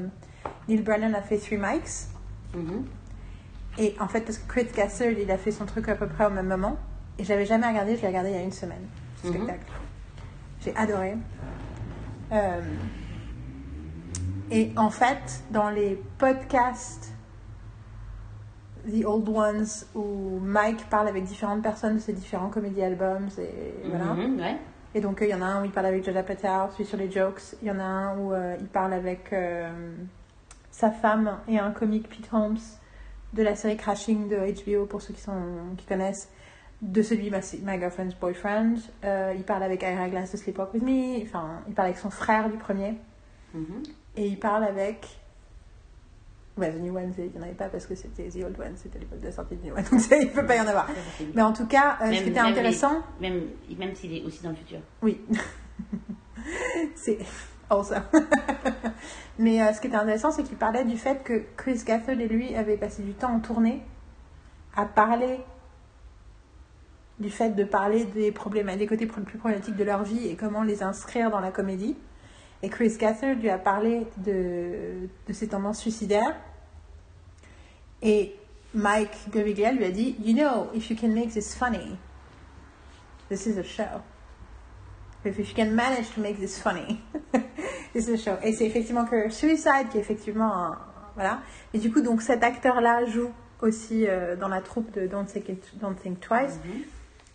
Neil 0.67 0.81
Brennan 0.81 1.13
a 1.13 1.21
fait 1.21 1.37
Three 1.37 1.57
Mics. 1.57 2.07
Mhm. 2.55 2.85
Et 3.77 3.95
en 3.99 4.07
fait, 4.07 4.21
parce 4.21 4.37
que 4.37 4.47
Chris 4.47 4.67
Gathard, 4.75 5.11
il 5.11 5.31
a 5.31 5.37
fait 5.37 5.51
son 5.51 5.65
truc 5.65 5.87
à 5.87 5.95
peu 5.95 6.07
près 6.07 6.25
au 6.25 6.29
même 6.29 6.47
moment, 6.47 6.77
et 7.17 7.23
j'avais 7.23 7.45
jamais 7.45 7.67
regardé, 7.67 7.95
je 7.95 8.01
l'ai 8.01 8.07
regardé 8.07 8.29
il 8.31 8.35
y 8.35 8.39
a 8.39 8.43
une 8.43 8.51
semaine, 8.51 8.83
ce 9.21 9.27
Mhm. 9.27 9.33
spectacle. 9.33 9.71
J'ai 10.61 10.75
adoré. 10.75 11.15
Euh, 12.31 12.61
et 14.51 14.71
en 14.75 14.89
fait, 14.89 15.43
dans 15.51 15.69
les 15.69 16.01
podcasts 16.17 17.13
The 18.87 19.05
Old 19.05 19.29
Ones, 19.29 19.67
où 19.95 20.39
Mike 20.41 20.89
parle 20.89 21.07
avec 21.07 21.23
différentes 21.23 21.61
personnes 21.61 21.95
de 21.95 21.99
ses 21.99 22.13
différents 22.13 22.49
comédie 22.49 22.81
albums, 22.81 23.29
et 23.37 23.87
voilà. 23.87 24.05
Mhm, 24.13 24.39
ouais. 24.39 24.57
Et 24.93 25.01
donc, 25.01 25.21
euh, 25.21 25.25
il 25.25 25.31
y 25.31 25.33
en 25.33 25.41
a 25.41 25.45
un 25.45 25.61
où 25.61 25.65
il 25.65 25.71
parle 25.71 25.87
avec 25.87 26.03
Jada 26.03 26.23
Patel, 26.23 26.69
celui 26.71 26.85
sur 26.85 26.97
les 26.97 27.09
jokes. 27.09 27.55
Il 27.61 27.67
y 27.67 27.71
en 27.71 27.79
a 27.79 27.83
un 27.83 28.17
où 28.17 28.33
euh, 28.33 28.57
il 28.59 28.67
parle 28.67 28.93
avec 28.93 29.31
euh, 29.31 29.69
sa 30.69 30.91
femme 30.91 31.37
et 31.47 31.59
un 31.59 31.71
comique, 31.71 32.09
Pete 32.09 32.29
Holmes, 32.33 32.59
de 33.33 33.43
la 33.43 33.55
série 33.55 33.77
Crashing 33.77 34.27
de 34.27 34.37
HBO, 34.37 34.85
pour 34.85 35.01
ceux 35.01 35.13
qui, 35.13 35.21
sont, 35.21 35.31
qui 35.77 35.85
connaissent, 35.85 36.29
de 36.81 37.01
celui 37.01 37.31
My, 37.31 37.39
My 37.63 37.79
Girlfriend's 37.79 38.15
Boyfriend. 38.15 38.75
Il 39.03 39.43
parle 39.43 39.63
avec 39.63 39.83
Ira 39.83 40.09
Glass 40.09 40.31
de 40.31 40.37
Sleepwalk 40.37 40.73
With 40.73 40.83
Me. 40.83 41.21
Enfin, 41.23 41.61
il 41.67 41.73
parle 41.73 41.89
avec 41.89 41.99
son 41.99 42.09
frère 42.09 42.49
du 42.49 42.57
premier. 42.57 42.95
Mhm. 43.53 43.83
Et 44.17 44.27
il 44.27 44.39
parle 44.39 44.65
avec. 44.65 45.20
Ouais, 46.57 46.71
The 46.71 46.81
New 46.81 46.95
One, 46.95 47.13
il 47.17 47.23
n'y 47.25 47.39
en 47.39 47.43
avait 47.43 47.53
pas 47.53 47.69
parce 47.69 47.85
que 47.85 47.95
c'était 47.95 48.29
The 48.29 48.43
Old 48.43 48.59
One, 48.59 48.73
c'était 48.75 48.99
l'époque 48.99 49.21
de 49.21 49.25
la 49.25 49.31
sortie 49.31 49.55
de 49.55 49.65
New 49.65 49.73
One, 49.73 49.83
donc 49.91 50.01
ça, 50.01 50.17
il 50.17 50.27
ne 50.27 50.31
peut 50.31 50.45
pas 50.45 50.57
y 50.57 50.61
en 50.61 50.67
avoir. 50.67 50.87
Mais 51.33 51.41
en 51.41 51.53
tout 51.53 51.65
cas, 51.65 51.97
euh, 52.01 52.11
ce 52.11 52.23
qui 52.23 52.29
était 52.29 52.41
même 52.41 52.51
intéressant. 52.51 53.01
Même, 53.19 53.47
même 53.77 53.95
s'il 53.95 54.15
est 54.15 54.23
aussi 54.23 54.43
dans 54.43 54.49
le 54.49 54.55
futur. 54.55 54.79
Oui. 55.01 55.21
c'est 56.95 57.19
awesome. 57.69 58.03
Mais 59.39 59.61
euh, 59.61 59.73
ce 59.73 59.79
qui 59.79 59.87
était 59.87 59.95
intéressant, 59.95 60.31
c'est 60.31 60.43
qu'il 60.43 60.57
parlait 60.57 60.83
du 60.83 60.97
fait 60.97 61.23
que 61.23 61.43
Chris 61.55 61.81
Gathel 61.85 62.21
et 62.21 62.27
lui 62.27 62.53
avaient 62.55 62.77
passé 62.77 63.01
du 63.01 63.13
temps 63.13 63.33
en 63.33 63.39
tournée 63.39 63.81
à 64.75 64.85
parler 64.85 65.39
du 67.21 67.29
fait 67.29 67.51
de 67.51 67.63
parler 67.63 68.05
des 68.05 68.31
problèmes, 68.31 68.75
des 68.75 68.87
côtés 68.87 69.05
plus 69.05 69.37
problématiques 69.37 69.75
de 69.75 69.83
leur 69.83 70.03
vie 70.03 70.27
et 70.27 70.35
comment 70.35 70.63
les 70.63 70.83
inscrire 70.83 71.29
dans 71.29 71.39
la 71.39 71.51
comédie. 71.51 71.95
Et 72.63 72.69
Chris 72.69 72.95
Gathel 72.99 73.39
lui 73.39 73.49
a 73.49 73.57
parlé 73.57 74.05
de, 74.17 75.09
de 75.27 75.33
ses 75.33 75.47
tendances 75.47 75.79
suicidaires. 75.79 76.35
Et 78.01 78.35
Mike 78.73 79.29
Birbiglia 79.31 79.71
lui 79.71 79.85
a 79.85 79.91
dit, 79.91 80.15
You 80.23 80.35
know, 80.35 80.67
if 80.73 80.89
you 80.89 80.95
can 80.95 81.09
make 81.09 81.31
this 81.31 81.55
funny, 81.55 81.97
this 83.29 83.45
is 83.45 83.57
a 83.57 83.63
show. 83.63 84.01
If 85.23 85.37
you 85.37 85.45
can 85.55 85.71
manage 85.71 86.13
to 86.15 86.21
make 86.21 86.39
this 86.39 86.59
funny, 86.59 86.99
Et 87.93 88.01
c'est 88.01 88.17
chaud. 88.17 88.37
Et 88.43 88.53
c'est 88.53 88.65
effectivement 88.65 89.05
que 89.05 89.29
Suicide 89.29 89.89
qui 89.91 89.97
est 89.97 90.01
effectivement 90.01 90.75
voilà. 91.15 91.41
Et 91.73 91.79
du 91.79 91.91
coup, 91.91 92.01
donc 92.01 92.21
cet 92.21 92.43
acteur-là 92.43 93.05
joue 93.05 93.31
aussi 93.61 94.07
euh, 94.07 94.35
dans 94.35 94.47
la 94.47 94.61
troupe 94.61 94.91
de 94.93 95.07
Don't 95.07 95.25
Think, 95.25 95.45
Don't 95.75 95.95
Think 95.95 96.19
Twice. 96.19 96.59
Mhm. 96.63 96.83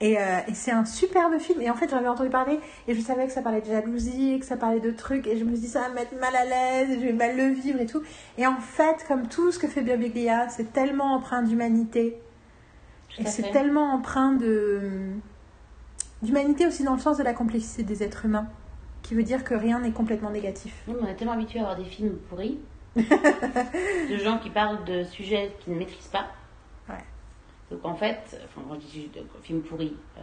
Et, 0.00 0.18
euh, 0.18 0.40
et 0.46 0.54
c'est 0.54 0.72
un 0.72 0.84
superbe 0.84 1.38
film. 1.38 1.62
Et 1.62 1.70
en 1.70 1.74
fait, 1.74 1.88
j'en 1.88 1.96
avais 1.96 2.08
entendu 2.08 2.28
parler 2.28 2.60
et 2.86 2.94
je 2.94 3.00
savais 3.00 3.26
que 3.26 3.32
ça 3.32 3.40
parlait 3.42 3.62
de 3.62 3.66
jalousie, 3.66 4.38
que 4.38 4.44
ça 4.44 4.56
parlait 4.56 4.80
de 4.80 4.90
trucs. 4.90 5.26
Et 5.26 5.38
je 5.38 5.44
me 5.44 5.52
suis 5.52 5.62
dit, 5.62 5.68
ça 5.68 5.80
va 5.80 5.88
me 5.88 5.94
mettre 5.94 6.14
mal 6.20 6.36
à 6.36 6.44
l'aise, 6.44 6.90
et 6.90 7.00
je 7.00 7.06
vais 7.06 7.12
mal 7.12 7.36
le 7.36 7.48
vivre 7.48 7.80
et 7.80 7.86
tout. 7.86 8.02
Et 8.36 8.46
en 8.46 8.60
fait, 8.60 9.04
comme 9.08 9.28
tout 9.28 9.52
ce 9.52 9.58
que 9.58 9.68
fait 9.68 9.82
Birbiglia, 9.82 10.48
c'est 10.48 10.72
tellement 10.72 11.14
empreint 11.14 11.42
d'humanité. 11.42 12.18
Et 13.18 13.24
c'est 13.24 13.50
tellement 13.50 13.94
empreint 13.94 14.32
de 14.32 15.10
d'humanité 16.22 16.66
aussi 16.66 16.82
dans 16.82 16.94
le 16.94 17.00
sens 17.00 17.18
de 17.18 17.22
la 17.22 17.34
complexité 17.34 17.82
des 17.82 18.02
êtres 18.02 18.24
humains, 18.24 18.48
qui 19.02 19.14
veut 19.14 19.22
dire 19.22 19.44
que 19.44 19.54
rien 19.54 19.80
n'est 19.80 19.92
complètement 19.92 20.30
négatif. 20.30 20.74
Mais 20.88 20.94
on 21.00 21.06
est 21.06 21.14
tellement 21.14 21.34
habitué 21.34 21.60
à 21.60 21.62
avoir 21.62 21.76
des 21.76 21.84
films 21.84 22.16
pourris, 22.28 22.58
de 22.96 24.16
gens 24.16 24.38
qui 24.38 24.50
parlent 24.50 24.84
de 24.84 25.04
sujets 25.04 25.52
qu'ils 25.60 25.74
ne 25.74 25.78
maîtrisent 25.78 26.08
pas. 26.08 26.26
Donc 27.70 27.84
en 27.84 27.94
fait, 27.94 28.40
enfin, 28.44 28.62
quand 28.68 28.74
je 28.74 28.86
dis 28.86 29.10
film 29.42 29.62
pourri, 29.62 29.96
euh, 30.16 30.20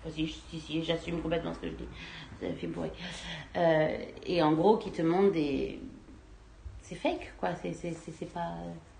enfin, 0.00 0.14
si, 0.14 0.26
si, 0.28 0.60
si, 0.60 0.82
j'assume 0.82 1.20
complètement 1.22 1.54
ce 1.54 1.60
que 1.60 1.68
je 1.68 1.74
dis, 1.74 1.88
c'est 2.40 2.48
un 2.48 2.54
film 2.54 2.72
pourri. 2.72 2.90
Euh, 3.56 3.96
et 4.26 4.42
en 4.42 4.52
gros, 4.52 4.76
qui 4.76 4.90
te 4.90 5.02
montrent 5.02 5.32
des. 5.32 5.80
C'est 6.82 6.96
fake, 6.96 7.32
quoi. 7.38 7.54
C'est, 7.54 7.72
c'est, 7.72 7.92
c'est, 7.94 8.26
pas. 8.26 8.52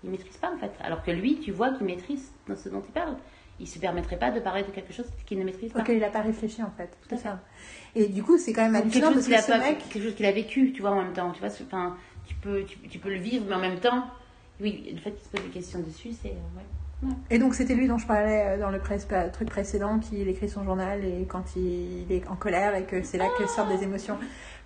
Il 0.03 0.09
maîtrise 0.09 0.37
pas, 0.37 0.51
en 0.51 0.57
fait. 0.57 0.71
Alors 0.81 1.03
que 1.03 1.11
lui, 1.11 1.39
tu 1.39 1.51
vois 1.51 1.71
qu'il 1.71 1.85
maîtrise 1.85 2.31
dans 2.47 2.55
ce 2.55 2.69
dont 2.69 2.81
il 2.83 2.91
parle. 2.91 3.15
Il 3.59 3.67
se 3.67 3.79
permettrait 3.79 4.17
pas 4.17 4.31
de 4.31 4.39
parler 4.41 4.63
de 4.63 4.71
quelque 4.71 4.91
chose 4.91 5.05
qu'il 5.25 5.39
ne 5.39 5.45
maîtrise 5.45 5.71
pas. 5.71 5.79
Ok, 5.79 5.89
il 5.89 5.99
n'a 5.99 6.09
pas 6.09 6.21
réfléchi 6.21 6.61
en 6.61 6.71
fait. 6.71 6.97
Tout 7.07 7.15
à 7.15 7.17
ça. 7.17 7.39
Et 7.95 8.07
du 8.07 8.21
coup, 8.21 8.37
c'est 8.37 8.51
quand 8.51 8.63
même 8.63 8.75
hallucinant 8.75 9.13
chose 9.13 9.15
parce 9.15 9.27
qu'il 9.27 9.35
que 9.35 9.41
ce 9.41 9.47
pas- 9.47 9.57
mec. 9.59 9.77
quelque 9.89 10.03
chose 10.03 10.15
qu'il 10.15 10.25
a 10.25 10.31
vécu, 10.33 10.73
tu 10.73 10.81
vois, 10.81 10.91
en 10.91 11.01
même 11.01 11.13
temps. 11.13 11.31
Tu 11.31 11.39
vois, 11.39 11.49
enfin, 11.49 11.95
tu 12.25 12.35
peux, 12.35 12.65
tu, 12.65 12.77
tu 12.89 12.99
peux 12.99 13.09
le 13.09 13.19
vivre, 13.19 13.45
mais 13.47 13.55
en 13.55 13.59
même 13.59 13.79
temps, 13.79 14.09
oui, 14.59 14.89
le 14.91 14.97
fait 14.99 15.11
qu'il 15.11 15.23
se 15.23 15.29
pose 15.29 15.41
des 15.43 15.51
questions 15.51 15.79
dessus, 15.79 16.11
c'est 16.11 16.31
euh, 16.31 16.57
ouais. 16.57 16.65
Et 17.29 17.37
donc, 17.37 17.53
c'était 17.55 17.75
lui 17.75 17.87
dont 17.87 17.97
je 17.97 18.07
parlais 18.07 18.43
euh, 18.45 18.57
dans 18.59 18.69
le 18.69 18.79
presse- 18.79 19.07
truc 19.33 19.49
précédent, 19.49 19.99
qui 19.99 20.21
écrit 20.21 20.49
son 20.49 20.63
journal 20.63 21.03
et 21.03 21.25
quand 21.29 21.55
il 21.55 22.05
est 22.09 22.27
en 22.27 22.35
colère 22.35 22.75
et 22.75 22.83
que 22.83 23.03
c'est 23.03 23.17
là 23.17 23.27
que 23.37 23.45
sortent 23.47 23.69
des 23.69 23.83
émotions. 23.83 24.17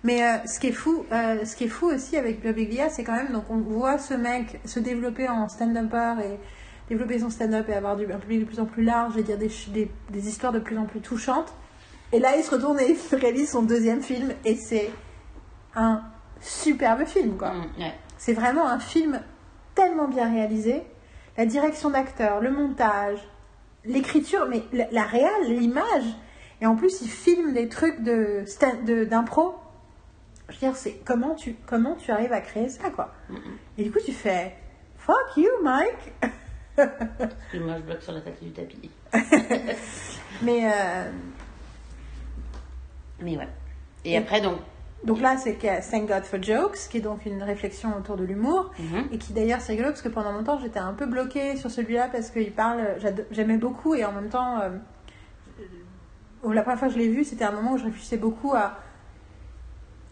Mais 0.04 0.22
euh, 0.24 0.36
ce 0.46 0.58
qui 0.58 0.68
est 0.68 0.72
fou, 0.72 1.04
euh, 1.12 1.44
ce 1.44 1.54
qui 1.56 1.64
est 1.64 1.68
fou 1.68 1.86
aussi 1.86 2.16
avec 2.16 2.40
Birbiglia, 2.40 2.88
c'est 2.88 3.04
quand 3.04 3.16
même 3.16 3.32
donc 3.32 3.44
on 3.50 3.58
voit 3.58 3.98
ce 3.98 4.14
mec 4.14 4.58
se 4.64 4.80
développer 4.80 5.28
en 5.28 5.48
stand-upper 5.48 6.14
et 6.24 6.38
développer 6.88 7.18
son 7.18 7.28
stand-up 7.30 7.68
et 7.68 7.74
avoir 7.74 7.96
du, 7.96 8.10
un 8.10 8.18
public 8.18 8.40
de 8.40 8.44
plus 8.46 8.60
en 8.60 8.64
plus 8.64 8.82
large 8.84 9.16
et 9.18 9.22
dire 9.22 9.36
des, 9.36 9.50
des, 9.68 9.90
des 10.10 10.28
histoires 10.28 10.52
de 10.52 10.58
plus 10.58 10.78
en 10.78 10.86
plus 10.86 11.00
touchantes. 11.00 11.52
Et 12.12 12.18
là, 12.18 12.36
il 12.36 12.42
se 12.42 12.50
retourne 12.50 12.80
et 12.80 12.96
il 13.12 13.18
réalise 13.18 13.50
son 13.50 13.62
deuxième 13.62 14.00
film 14.02 14.32
et 14.44 14.54
c'est 14.56 14.90
un 15.76 16.02
superbe 16.40 17.04
film, 17.04 17.36
quoi. 17.36 17.52
Mm, 17.52 17.80
ouais. 17.80 17.94
C'est 18.16 18.32
vraiment 18.32 18.66
un 18.66 18.78
film 18.78 19.20
tellement 19.74 20.08
bien 20.08 20.30
réalisé. 20.32 20.82
La 21.40 21.46
direction 21.46 21.88
d'acteur, 21.88 22.42
le 22.42 22.50
montage, 22.50 23.18
l'écriture, 23.86 24.46
mais 24.46 24.62
la, 24.74 24.90
la 24.90 25.04
réal, 25.04 25.46
l'image. 25.48 26.04
Et 26.60 26.66
en 26.66 26.76
plus, 26.76 27.00
il 27.00 27.08
filme 27.08 27.54
des 27.54 27.70
trucs 27.70 28.02
de 28.02 28.44
d'impro. 29.04 29.54
Je 30.50 30.54
veux 30.56 30.60
dire, 30.60 30.76
c'est 30.76 31.00
comment 31.02 31.34
tu, 31.34 31.56
comment 31.64 31.94
tu 31.94 32.10
arrives 32.10 32.34
à 32.34 32.42
créer 32.42 32.68
ça, 32.68 32.90
quoi. 32.90 33.14
Mm. 33.30 33.36
Et 33.78 33.84
du 33.84 33.90
coup, 33.90 34.00
tu 34.04 34.12
fais 34.12 34.54
Fuck 34.98 35.38
you, 35.38 35.48
Mike 35.62 36.12
Excuse-moi, 36.78 37.76
je 37.78 37.82
bloque 37.84 38.02
sur 38.02 38.12
la 38.12 38.20
tête 38.20 38.44
du 38.44 38.50
tapis. 38.50 38.90
Mais 40.42 40.70
euh, 40.70 41.10
Mais 43.20 43.38
ouais. 43.38 43.48
Et 44.04 44.18
après, 44.18 44.42
donc. 44.42 44.58
Donc 45.02 45.20
là, 45.20 45.36
c'est 45.38 45.56
Thank 45.90 46.08
God 46.08 46.24
for 46.24 46.42
Jokes, 46.42 46.88
qui 46.90 46.98
est 46.98 47.00
donc 47.00 47.24
une 47.24 47.42
réflexion 47.42 47.96
autour 47.96 48.16
de 48.16 48.24
l'humour. 48.24 48.70
mhm. 48.78 49.08
Et 49.12 49.18
qui 49.18 49.32
d'ailleurs 49.32 49.60
c'est 49.60 49.72
rigolo 49.72 49.90
parce 49.90 50.02
que 50.02 50.08
pendant 50.08 50.32
longtemps 50.32 50.58
j'étais 50.58 50.78
un 50.78 50.92
peu 50.92 51.06
bloquée 51.06 51.56
sur 51.56 51.70
celui-là 51.70 52.08
parce 52.08 52.30
qu'il 52.30 52.52
parle, 52.52 52.96
j'aimais 53.30 53.56
beaucoup 53.56 53.94
et 53.94 54.04
en 54.04 54.12
même 54.12 54.28
temps, 54.28 54.60
euh, 54.60 54.70
euh, 56.44 56.52
la 56.54 56.62
première 56.62 56.78
fois 56.78 56.88
que 56.88 56.94
je 56.94 56.98
l'ai 56.98 57.08
vu 57.08 57.24
c'était 57.24 57.44
un 57.44 57.52
moment 57.52 57.72
où 57.72 57.78
je 57.78 57.84
réfléchissais 57.84 58.18
beaucoup 58.18 58.52
à 58.54 58.78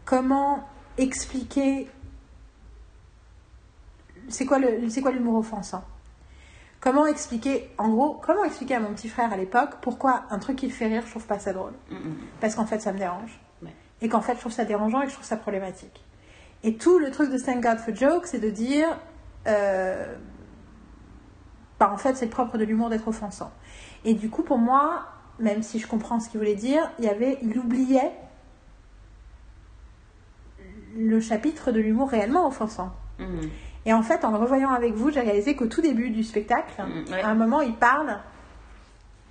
comment 0.05 0.67
expliquer 0.97 1.89
c'est 4.29 4.47
quoi 4.47 4.59
le 4.59 4.89
c'est 4.89 5.01
quoi 5.01 5.13
l'humour 5.13 5.37
offensant 5.37 5.85
comment 6.81 7.07
expliquer 7.07 7.71
en 7.79 7.89
gros 7.89 8.21
comment 8.23 8.45
expliquer 8.45 8.75
à 8.75 8.81
mon 8.81 8.93
petit 8.95 9.09
frère 9.09 9.33
à 9.33 9.37
l'époque 9.37 9.77
pourquoi 9.81 10.25
un 10.31 10.39
truc 10.39 10.57
qui 10.57 10.67
le 10.67 10.73
fait 10.73 10.87
rire 10.87 11.03
je 11.05 11.11
trouve 11.11 11.27
pas 11.27 11.39
ça 11.39 11.53
drôle 11.53 11.73
mm. 11.91 11.97
parce 12.41 12.55
qu'en 12.55 12.67
fait 12.67 12.81
ça 12.81 12.93
me 12.93 12.99
dérange. 12.99 13.39
Et 14.03 14.09
qu'en 14.09 14.21
fait 14.21 14.35
je 14.35 14.41
trouve 14.41 14.53
ça 14.53 14.65
dérangeant 14.65 15.01
et 15.01 15.05
que 15.05 15.11
je 15.11 15.15
trouve 15.15 15.27
ça 15.27 15.37
problématique. 15.37 16.05
Et 16.65 16.77
tout 16.77 16.99
le 16.99 17.11
truc 17.11 17.31
de 17.31 17.39
Thank 17.39 17.63
God 17.63 17.79
for 17.79 17.95
Jokes, 17.95 18.27
c'est 18.27 18.41
de 18.41 18.51
dire, 18.51 18.87
euh, 19.47 20.17
bah, 21.79 21.91
en 21.93 21.97
fait 21.97 22.15
c'est 22.17 22.27
le 22.27 22.31
propre 22.31 22.59
de 22.59 22.65
l'humour 22.65 22.89
d'être 22.91 23.09
offensant. 23.09 23.51
Et 24.05 24.15
du 24.15 24.29
coup 24.31 24.43
pour 24.43 24.59
moi, 24.59 25.07
même 25.39 25.63
si 25.63 25.79
je 25.79 25.87
comprends 25.87 26.19
ce 26.21 26.29
qu'il 26.29 26.39
voulait 26.39 26.55
dire, 26.57 26.91
il 26.99 27.05
y 27.05 27.09
avait, 27.09 27.39
il 27.43 27.59
oubliait 27.59 28.13
le 30.97 31.21
chapitre 31.21 31.71
de 31.71 31.81
l'humour 31.81 32.09
réellement 32.11 32.47
offensant. 32.47 32.93
Mm, 33.19 33.41
Et 33.87 33.93
en 33.93 34.03
fait, 34.03 34.25
en 34.25 34.31
le 34.33 34.37
revoyant 34.39 34.71
avec 34.71 34.95
vous, 34.95 35.11
j'ai 35.11 35.21
réalisé 35.21 35.55
qu'au 35.55 35.67
tout 35.67 35.81
début 35.81 36.11
du 36.11 36.25
spectacle, 36.25 36.73
Mm, 36.83 37.13
ouais. 37.13 37.23
à 37.23 37.29
un 37.29 37.35
moment, 37.35 37.61
il 37.61 37.75
parle 37.75 38.19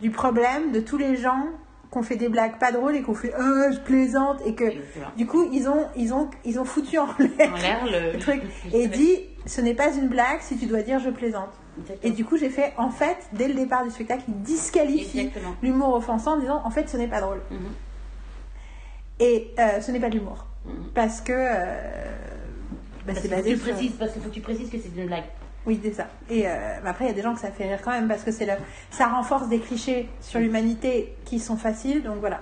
du 0.02 0.12
problème 0.12 0.72
de 0.72 0.80
tous 0.80 0.98
les 0.98 1.16
gens 1.18 1.46
qui 1.92 1.98
ont 1.98 2.04
fait 2.04 2.16
des 2.18 2.30
blagues 2.30 2.58
pas 2.60 2.72
drôles 2.72 2.96
et 2.96 3.04
qui 3.04 3.10
ont 3.10 3.14
fait 3.16 3.34
oh, 3.40 3.72
je 3.72 3.80
plaisante 3.80 4.42
et 4.46 4.54
que 4.56 4.66
Exactement. 4.66 5.06
du 5.16 5.26
coup 5.26 5.50
ils 5.54 5.68
ont 5.70 5.86
ils 5.96 6.14
ont 6.14 6.30
ils 6.46 6.60
ont 6.60 6.66
foutu 6.66 6.98
en 6.98 7.08
l'air 7.18 7.86
le, 7.86 8.12
le 8.14 8.20
truc 8.20 8.42
et 8.74 8.88
dit 8.88 9.22
ce 9.46 9.62
n'est 9.62 9.74
pas 9.74 9.94
une 9.94 10.08
blague 10.10 10.42
si 10.42 10.58
tu 10.58 10.66
dois 10.66 10.82
dire 10.82 11.00
je 11.00 11.10
plaisante. 11.10 11.50
Et 12.04 12.10
du 12.12 12.26
coup 12.26 12.38
j'ai 12.38 12.50
fait 12.50 12.74
en 12.78 12.90
fait 12.90 13.18
dès 13.34 13.48
le 13.48 13.54
départ 13.54 13.84
du 13.84 13.92
spectacle 13.92 14.24
il 14.28 14.42
disqualifie 14.42 15.20
Exactement. 15.20 15.56
l'humour 15.62 15.94
offensant 15.94 16.34
en 16.34 16.40
disant 16.40 16.62
en 16.66 16.72
fait 16.72 16.90
ce 16.90 16.98
n'est 16.98 17.08
pas 17.08 17.22
drôle 17.22 17.40
Mhm. 17.52 17.60
et 19.20 19.52
euh, 19.60 19.82
ce 19.82 19.92
n'est 19.92 20.00
pas 20.00 20.10
de 20.10 20.16
l'humour 20.16 20.46
Mhm. 20.66 20.74
parce 20.94 21.22
que 21.22 21.32
euh, 21.34 21.66
bah, 23.06 23.14
Parce 23.14 23.20
c'est 23.20 23.30
que 23.30 23.36
basé 23.36 23.52
tu 23.54 23.58
sur 23.60 23.72
précises, 23.74 23.92
parce 23.98 24.12
qu'il 24.12 24.22
faut 24.22 24.30
que 24.30 24.34
tu 24.34 24.42
précises 24.42 24.70
que 24.70 24.78
c'est 24.78 24.92
une 25.00 25.06
blague. 25.08 25.24
Oui, 25.68 25.80
c'est 25.84 25.94
ça. 25.94 26.08
Et 26.30 26.48
euh, 26.48 26.78
après, 26.86 27.06
il 27.06 27.08
y 27.10 27.12
a 27.12 27.14
des 27.14 27.22
gens 27.22 27.34
que 27.34 27.42
ça 27.42 27.52
fait 27.52 27.68
rire 27.68 27.80
quand 27.84 27.92
même 27.92 28.08
parce 28.08 28.24
que 28.24 28.32
c'est 28.32 28.46
le... 28.46 28.54
ça 28.90 29.08
renforce 29.08 29.50
des 29.50 29.60
clichés 29.60 30.10
sur 30.22 30.40
l'humanité 30.40 31.14
qui 31.26 31.40
sont 31.40 31.58
faciles, 31.58 32.04
donc 32.04 32.20
voilà. 32.22 32.40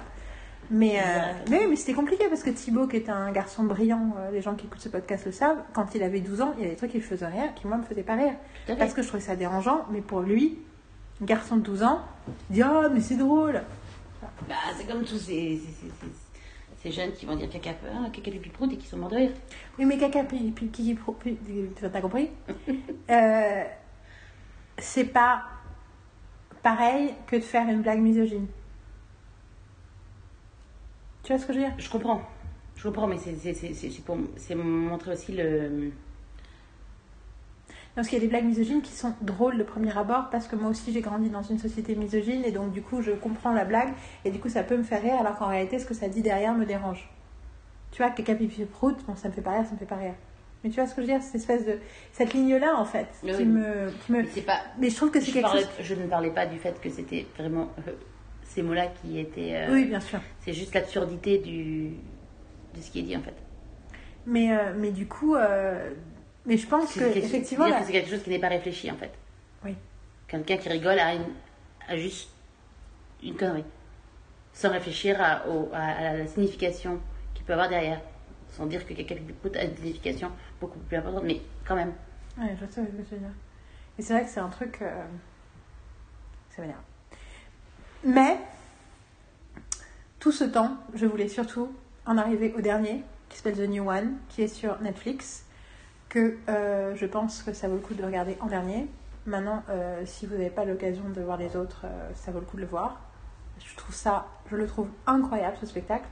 Mais, 0.69 0.99
euh, 0.99 1.34
mais, 1.49 1.76
c'était 1.76 1.93
compliqué 1.93 2.26
parce 2.30 2.43
que 2.43 2.52
Thibaut, 2.52 2.88
qui 2.88 2.97
est 2.97 3.10
un 3.10 3.31
garçon 3.31 3.64
brillant, 3.64 4.15
euh, 4.18 4.31
les 4.31 4.41
gens 4.41 4.53
qui 4.53 4.68
écoutent 4.68 4.81
ce 4.81 4.89
podcast 4.89 5.26
le 5.26 5.31
savent, 5.31 5.57
quand 5.73 5.95
il 5.95 6.03
avait 6.03 6.22
12 6.22 6.41
ans, 6.41 6.53
il 6.57 6.64
y 6.64 6.68
a 6.68 6.69
des 6.69 6.76
trucs 6.76 6.91
qui 6.91 6.97
le 6.97 7.03
faisaient 7.03 7.26
rire, 7.26 7.53
qui 7.56 7.68
moi 7.68 7.77
me 7.77 7.84
faisaient 7.84 8.03
pas 8.03 8.15
rire. 8.15 8.34
Parce 8.77 8.93
que 8.93 9.02
je 9.02 9.07
trouvais 9.07 9.23
ça 9.23 9.35
dérangeant, 9.35 9.85
mais 9.89 10.02
pour 10.02 10.22
lui, 10.22 10.60
un 11.22 11.26
garçon 11.26 11.57
de 11.57 11.61
12 11.61 11.84
ans, 11.84 12.02
il 12.49 12.56
dit 12.56 12.64
Oh, 12.64 12.89
mais 12.91 12.99
c'est 12.99 13.18
drôle 13.18 13.61
Bah, 14.47 14.56
c'est 14.77 14.85
comme 14.88 15.03
tous 15.03 15.18
ces, 15.18 15.60
ces, 15.60 15.88
ces, 15.88 16.24
ces- 16.85 16.91
jeunes 16.91 17.11
qui 17.13 17.25
vont 17.25 17.35
dire 17.35 17.49
caca, 17.49 17.71
ah, 17.93 18.09
caca 18.11 18.31
pipi 18.31 18.49
prout 18.49 18.71
et 18.71 18.77
qui 18.77 18.87
sont 18.87 18.97
morts 18.97 19.09
de 19.09 19.15
rire. 19.15 19.31
Oui, 19.79 19.85
mais 19.85 19.97
caca, 19.97 20.23
pi- 20.23 20.51
pi- 20.51 20.67
qui- 20.69 20.83
qui- 20.83 20.95
pi- 20.95 21.37
t'as 21.81 22.01
compris 22.01 22.29
Euh, 23.09 23.63
C'est 24.77 25.05
pas 25.05 25.43
pareil 26.63 27.13
que 27.27 27.35
de 27.37 27.41
faire 27.41 27.67
une 27.69 27.81
blague 27.81 27.99
misogyne. 27.99 28.47
Tu 31.23 31.31
vois 31.33 31.39
ce 31.41 31.45
que 31.47 31.53
je 31.53 31.59
veux 31.59 31.65
dire? 31.65 31.73
Je 31.77 31.89
comprends. 31.89 32.21
Je 32.75 32.83
comprends, 32.83 33.07
mais 33.07 33.17
c'est- 33.17 33.35
pour 34.05 34.17
montrer 34.55 35.13
aussi 35.13 35.31
le. 35.31 35.91
Parce 37.95 38.09
qu'il 38.09 38.17
y 38.17 38.22
a 38.22 38.26
des 38.26 38.30
blagues 38.30 38.43
misogynes 38.45 38.81
qui 38.81 38.91
sont 38.91 39.13
drôles 39.22 39.57
de 39.57 39.63
premier 39.63 39.97
abord 39.97 40.30
parce 40.30 40.47
que 40.49 40.57
moi 40.57 40.69
aussi 40.69 40.91
j'ai 40.91 40.99
grandi 41.01 41.30
dans 41.30 41.43
une 41.43 41.57
société 41.59 41.95
misogyne 41.95 42.43
et 42.43 42.51
donc 42.51 42.73
du 42.73 42.81
coup 42.81 43.01
je 43.01 43.11
comprends 43.11 43.53
la 43.53 43.63
blague 43.63 43.93
et 44.26 44.31
du 44.31 44.39
coup 44.39 44.49
ça 44.49 44.63
peut 44.63 44.76
me 44.76 44.84
faire 44.84 45.01
rire 45.01 45.15
alors 45.19 45.38
qu'en 45.38 45.47
réalité 45.47 45.80
ce 45.80 45.85
que 45.85 45.93
ça 45.93 46.09
dit 46.09 46.22
derrière 46.22 46.53
me 46.53 46.65
dérange. 46.65 47.09
Tu 47.91 48.01
vois, 48.01 48.11
caca 48.11 48.35
pipi 48.35 48.65
prout, 48.65 48.97
bon 49.07 49.15
ça 49.15 49.30
me 49.30 49.34
fait 49.34 49.41
pas 49.41 49.51
rire, 49.51 49.65
ça 49.65 49.72
me 49.73 49.77
fait 49.77 49.85
pas 49.85 49.95
rire. 49.95 50.13
Mais 50.63 50.69
tu 50.72 50.76
vois 50.76 50.88
ce 50.88 50.95
que 50.95 51.01
je 51.03 51.07
veux 51.07 51.13
dire 51.13 51.22
Cette 51.23 51.35
espèce 51.35 51.65
de. 51.65 51.80
Cette 52.11 52.34
ligne-là 52.34 52.76
en 52.76 52.84
fait 52.85 53.07
Oui, 53.23 53.31
qui, 53.31 53.38
oui. 53.38 53.45
me, 53.45 53.91
qui 54.05 54.11
me. 54.11 54.22
Mais 54.23 54.27
c'est 54.34 54.41
pas. 54.41 54.59
Mais 54.80 54.89
je 54.89 54.95
trouve 54.97 55.11
que 55.11 55.22
c'est 55.22 55.31
quelque 55.31 55.43
parlais- 55.45 55.61
chose. 55.61 55.72
je 55.80 55.93
ne 55.95 56.07
parlais 56.07 56.31
pas 56.31 56.45
du 56.47 56.57
fait 56.57 56.81
que 56.81 56.89
c'était 56.89 57.26
vraiment 57.38 57.69
euh, 57.88 57.91
ces 58.43 58.61
mots-là 58.63 58.88
qui 58.88 59.19
étaient. 59.19 59.51
euh, 59.53 59.72
Oui, 59.73 59.85
bien 59.85 59.99
sûr. 60.01 60.19
C'est 60.41 60.51
juste 60.53 60.73
l'absurdité 60.73 61.38
du 61.38 61.91
de 62.76 62.81
ce 62.81 62.91
qui 62.91 62.99
est 62.99 63.03
dit 63.03 63.15
en 63.15 63.22
fait. 63.22 63.35
Mais, 64.26 64.51
euh, 64.57 64.73
mais 64.76 64.89
du 64.91 65.07
coup, 65.07 65.35
mais 66.45 66.57
je 66.57 66.67
pense 66.67 66.93
que 66.93 67.03
effectivement, 67.17 67.65
c'est 67.84 67.91
quelque 67.91 68.09
chose 68.09 68.23
qui 68.23 68.30
n'est 68.30 68.39
pas 68.39 68.49
réfléchi 68.49 68.89
en 68.91 68.95
fait. 68.97 69.11
Oui. 69.63 69.76
Quelqu'un 70.27 70.57
qui 70.57 70.69
rigole 70.69 70.99
a, 70.99 71.13
une- 71.13 71.34
a 71.88 71.97
juste 71.97 72.30
une 73.23 73.35
connerie, 73.35 73.65
sans 74.53 74.69
réfléchir 74.72 75.22
à, 75.22 75.47
au- 75.47 75.69
à- 75.73 75.80
à 76.09 76.13
la 76.17 76.27
signification 76.27 76.99
qu'il 77.34 77.45
peut 77.45 77.53
avoir 77.53 77.69
derrière, 77.69 78.01
sans 78.51 78.65
dire 78.65 78.85
que 78.85 78.93
quelqu'un 78.93 79.15
qui 79.15 79.30
écoute 79.30 79.55
a 79.55 79.63
une 79.63 79.76
signification 79.76 80.31
beaucoup 80.59 80.80
plus 80.80 80.97
importante, 80.97 81.23
mais 81.26 81.41
quand 81.67 81.76
même. 81.76 81.93
Ouais, 82.38 82.55
je 82.59 82.65
sais 82.65 82.81
ce 82.81 82.81
que 82.81 83.01
tu 83.03 83.15
veux 83.15 83.17
dire. 83.19 83.30
Et 83.97 84.01
c'est 84.01 84.13
vrai 84.13 84.23
que 84.26 84.30
c'est 84.30 84.39
un 84.41 84.49
truc. 84.49 84.80
euh, 84.81 85.05
Ça 86.49 86.61
m'énerve. 86.61 86.80
Mais, 88.03 88.38
tout 90.19 90.31
ce 90.31 90.43
temps, 90.43 90.77
je 90.93 91.05
voulais 91.05 91.27
surtout 91.27 91.73
en 92.05 92.17
arriver 92.17 92.53
au 92.57 92.61
dernier, 92.61 93.03
qui 93.30 93.38
s'appelle 93.38 93.55
The 93.57 93.69
New 93.69 93.89
One, 93.89 94.17
qui 94.30 94.43
est 94.43 94.47
sur 94.47 94.80
Netflix, 94.81 95.44
que 96.10 96.38
euh, 96.49 96.95
je 96.95 97.06
pense 97.06 97.41
que 97.44 97.53
ça 97.53 97.68
vaut 97.68 97.76
le 97.76 97.82
coup 97.82 97.94
de 97.94 98.03
regarder 98.03 98.38
en 98.41 98.48
dernier. 98.48 98.88
Maintenant, 99.26 99.64
euh, 99.69 100.02
si 100.06 100.26
vous 100.26 100.34
n'avez 100.34 100.49
pas 100.52 100.65
l'occasion 100.65 101.03
de 101.10 101.22
voir 101.22 101.38
les 101.38 101.56
autres, 101.56 101.82
euh, 101.86 102.10
ça 102.14 102.32
vaut 102.32 102.40
le 102.40 102.45
coup 102.45 102.57
de 102.57 102.61
le 102.61 102.68
voir. 102.68 102.99
Je 103.60 103.76
trouve 103.76 103.95
ça, 103.95 104.27
je 104.52 104.56
le 104.56 104.68
trouve 104.68 104.88
incroyable 105.07 105.57
ce 105.60 105.65
spectacle. 105.65 106.06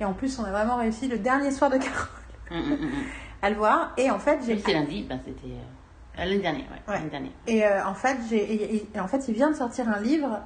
Et 0.00 0.04
en 0.04 0.12
plus, 0.14 0.38
on 0.38 0.44
a 0.44 0.50
vraiment 0.50 0.76
réussi 0.76 1.08
le 1.08 1.18
dernier 1.18 1.50
soir 1.50 1.70
de 1.70 1.76
Carole 1.78 2.08
hum, 2.50 2.58
hum, 2.58 2.72
hum. 2.72 2.90
à 3.42 3.50
le 3.50 3.56
voir. 3.56 3.92
Et 3.96 4.10
en 4.10 4.18
fait, 4.18 4.38
j'ai 4.46 4.58
c'est 4.58 4.72
lundi, 4.72 5.02
ben, 5.08 5.18
c'était 5.24 5.54
l'année 6.16 6.38
dernière. 6.38 6.64
Ouais, 6.88 6.94
Ouais. 6.94 7.10
dernière. 7.10 7.32
Et 7.46 7.64
euh, 7.66 7.84
en 7.86 7.94
fait, 7.94 8.16
j'ai 8.28 8.52
et- 8.76 8.88
et 8.94 9.00
en 9.00 9.08
fait, 9.08 9.26
il 9.28 9.34
vient 9.34 9.50
de 9.50 9.56
sortir 9.56 9.88
un 9.88 10.00
livre 10.00 10.40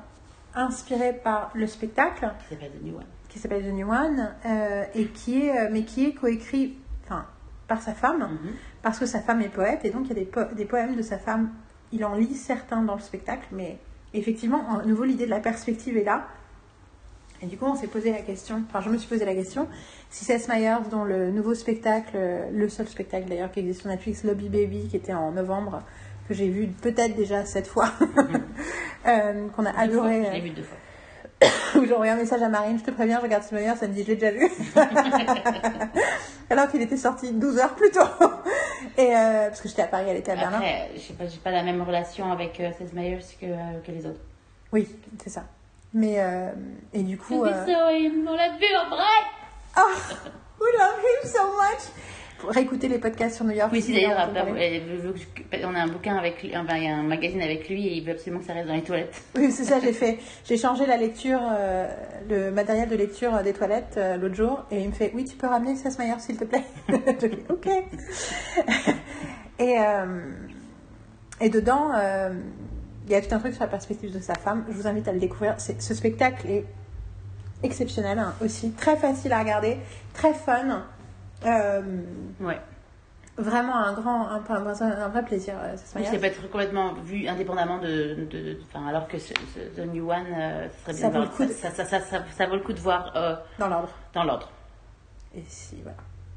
inspiré 0.55 1.13
par 1.13 1.51
le 1.55 1.67
spectacle 1.69 2.29
Qui 2.49 2.55
s'appelle 2.55 2.73
The 2.73 2.83
New 2.83 2.97
One. 2.97 3.05
qui 3.29 3.39
s'appelle 3.39 3.63
The 3.63 3.73
New 3.73 3.89
One 3.89 4.31
euh, 4.47 4.85
et 4.95 5.07
qui 5.07 5.43
est 5.47 5.69
mais 5.71 5.85
qui 5.85 6.07
est 6.07 6.13
coécrit 6.15 6.77
par 7.71 7.81
sa 7.81 7.95
femme 7.95 8.19
Mhm. 8.31 8.51
parce 8.83 8.99
que 8.99 9.07
sa 9.07 9.21
femme 9.21 9.41
est 9.41 9.49
poète 9.49 9.81
et 9.85 9.91
donc 9.91 10.03
il 10.05 10.09
y 10.09 10.13
a 10.13 10.15
des, 10.17 10.27
po- 10.27 10.53
des 10.55 10.67
poèmes 10.67 10.97
de 10.97 11.03
sa 11.03 11.17
femme. 11.19 11.51
Il 11.93 12.05
en 12.05 12.15
lit 12.17 12.35
certains 12.35 12.83
dans 12.83 12.95
le 12.97 13.01
spectacle, 13.01 13.47
mais 13.53 13.79
effectivement, 14.13 14.63
à 14.81 14.85
nouveau, 14.85 15.05
l'idée 15.05 15.25
de 15.27 15.31
la 15.31 15.41
perspective 15.41 15.97
est 15.97 16.05
là. 16.05 16.27
Et 17.43 17.47
du 17.47 17.57
coup, 17.57 17.65
on 17.65 17.75
s'est 17.75 17.87
posé 17.87 18.13
la 18.13 18.19
question, 18.21 18.63
enfin, 18.69 18.81
je 18.83 18.91
me 18.91 18.99
suis 18.99 19.09
posé 19.09 19.25
la 19.25 19.35
question, 19.35 19.67
si 20.11 20.25
Seth 20.27 20.47
Meyers, 20.49 20.85
dont 20.91 21.05
le 21.05 21.31
nouveau 21.31 21.55
spectacle, 21.55 22.19
le 22.53 22.69
seul 22.69 22.87
spectacle 22.87 23.29
d'ailleurs 23.29 23.51
qui 23.51 23.61
existe 23.61 23.81
sur 23.81 23.89
Netflix, 23.89 24.25
Lobby 24.25 24.49
Baby, 24.51 24.89
qui 24.91 24.97
était 24.97 25.15
en 25.15 25.33
novembre, 25.33 25.81
que 26.29 26.35
j'ai 26.35 26.49
vu 26.49 26.67
peut-être 26.83 27.17
déjà 27.17 27.45
cette 27.47 27.67
fois, 27.67 27.89
euh, 29.07 29.49
qu'on 29.57 29.65
a 29.67 29.71
adoré. 29.79 30.21
fois, 30.21 30.31
Je 30.31 30.35
l'ai 30.37 30.41
vu 30.43 30.51
deux 30.51 30.63
fois. 30.63 30.77
Où 31.77 31.85
j'ai 31.85 31.93
envoyé 31.93 32.13
un 32.13 32.17
message 32.17 32.43
à 32.43 32.49
Marine, 32.49 32.79
je 32.79 32.85
te 32.85 32.91
préviens, 32.91 33.19
je 33.19 33.23
regarde 33.23 33.45
Meyers, 33.53 33.77
ça 33.77 33.89
me 33.89 33.95
dit, 33.95 34.03
je 34.03 34.09
l'ai 34.09 34.17
déjà 34.17 34.33
vu. 34.33 34.49
Alors 36.51 36.69
qu'il 36.71 36.83
était 36.83 36.97
sorti 36.97 37.33
12 37.33 37.59
heures 37.59 37.75
plus 37.75 37.91
tôt. 37.91 38.01
Et 38.99 39.17
euh, 39.17 39.49
parce 39.49 39.61
que 39.61 39.69
j'étais 39.69 39.83
à 39.83 39.87
Paris, 39.87 40.07
elle 40.09 40.17
était 40.17 40.33
à 40.33 40.37
Berlin. 40.37 40.59
Après, 40.59 40.91
je 40.95 41.01
sais 41.01 41.13
pas, 41.15 41.27
j'ai 41.27 41.39
pas 41.39 41.51
la 41.51 41.63
même 41.63 41.81
relation 41.83 42.31
avec 42.31 42.59
euh, 42.61 42.71
Seth 42.77 42.93
Meyers 42.93 43.21
que, 43.41 43.47
euh, 43.47 43.81
que 43.87 43.93
les 43.93 44.05
autres. 44.07 44.21
Oui, 44.73 44.89
c'est 45.23 45.31
ça. 45.31 45.45
Mais, 45.95 46.17
euh, 46.19 46.51
et 46.93 47.03
du 47.03 47.17
coup. 47.17 47.35
On 47.35 47.45
l'a 47.45 47.65
vu 47.65 47.75
en 47.75 48.89
vrai 48.89 49.05
Oh, 49.77 49.95
we 50.61 50.73
love 50.79 50.99
him 50.99 51.31
so 51.31 51.53
much! 51.53 51.83
Réécouter 52.49 52.89
les 52.89 52.99
podcasts 52.99 53.37
sur 53.37 53.45
New 53.45 53.53
York. 53.53 53.71
Oui, 53.73 53.83
si 53.83 53.93
d'ailleurs, 53.93 54.31
on 55.65 55.75
a 55.75 55.81
un 55.81 55.89
bouquin 55.89 56.17
avec 56.17 56.43
lui, 56.43 56.57
enfin, 56.57 56.77
il 56.77 56.85
y 56.85 56.89
a 56.89 56.97
un 56.97 57.03
magazine 57.03 57.43
avec 57.43 57.69
lui 57.69 57.87
et 57.87 57.95
il 57.95 58.05
veut 58.05 58.13
absolument 58.13 58.41
que 58.41 58.47
ça 58.47 58.55
reste 58.55 58.69
dans 58.69 58.75
les 58.75 58.83
toilettes. 58.83 59.23
Oui, 59.37 59.51
c'est 59.51 59.65
ça, 59.65 59.81
j'ai 59.81 59.93
fait. 59.93 60.19
J'ai 60.45 60.57
changé 60.57 60.87
la 60.87 60.97
lecture, 60.97 61.41
euh, 61.43 61.89
le 62.29 62.51
matériel 62.51 62.89
de 62.89 62.97
lecture 62.97 63.43
des 63.43 63.53
toilettes 63.53 63.95
euh, 63.97 64.17
l'autre 64.17 64.35
jour 64.35 64.65
et 64.71 64.81
il 64.81 64.89
me 64.89 64.93
fait 64.93 65.13
Oui, 65.15 65.25
tu 65.25 65.37
peux 65.37 65.47
ramener 65.47 65.77
Seth 65.77 65.99
Meyers 65.99 66.21
s'il 66.21 66.37
te 66.37 66.45
plaît? 66.45 66.65
Je 66.89 67.27
dis 67.27 67.39
Ok. 67.49 67.69
et, 69.59 69.79
euh, 69.79 70.21
et 71.41 71.49
dedans, 71.49 71.91
il 73.07 73.13
y 73.13 73.15
a 73.15 73.21
tout 73.21 73.35
un 73.35 73.39
truc 73.39 73.55
sur 73.55 73.63
la 73.63 73.69
perspective 73.71 74.13
de 74.13 74.21
sa 74.21 74.35
femme. 74.35 74.65
Je 74.69 74.75
vous 74.75 74.87
invite 74.87 75.09
à 75.09 75.13
le 75.13 75.21
découvrir. 75.21 75.57
Ce 75.59 75.95
spectacle 75.95 76.49
est 76.49 76.65
exceptionnel 77.63 78.19
hein, 78.19 78.35
aussi, 78.43 78.73
très 78.73 78.97
facile 78.97 79.33
à 79.33 79.41
regarder, 79.41 79.79
très 80.15 80.35
fun. 80.35 80.85
Euh, 81.47 81.81
Ouais. 82.41 82.61
vraiment 83.39 83.77
un 83.77 83.93
grand, 83.95 84.29
un, 84.29 84.43
un- 84.49 85.03
un 85.03 85.09
vrai 85.09 85.25
plaisir, 85.25 85.55
euh, 85.63 85.75
Oui, 85.97 86.05
ça 86.05 86.19
peut 86.19 86.25
être 86.25 86.43
complètement 86.51 86.93
vu 86.95 87.27
indépendamment 87.29 87.79
de. 87.79 88.27
de, 88.31 88.59
alors 88.89 89.09
que 89.09 89.19
ce, 89.19 89.33
ce- 89.55 89.81
The 89.81 89.87
New 89.87 90.11
One, 90.11 90.27
euh, 90.37 90.69
ça 90.69 90.93
serait 90.93 90.93
Ça 90.93 91.09
bien 91.09 91.09
vaut 91.09 91.15
de 91.15 91.21
le 91.23 91.27
voir- 91.29 91.37
coup 91.37 91.45
de- 91.47 91.53
ça, 91.53 91.71
ça, 91.71 91.85
ça, 91.85 92.01
ça- 92.01 92.25
ça 92.37 92.47
vaut 92.47 92.57
le 92.57 92.63
coup 92.63 92.73
de 92.75 92.81
voir 92.81 93.13
euh, 93.17 93.37
Dans 93.59 93.69
l'ordre. 93.69 93.89
dans 94.13 94.25
l'ordre. 94.25 94.51
Et 95.35 95.43
si, 95.49 95.77
voilà. 95.83 95.97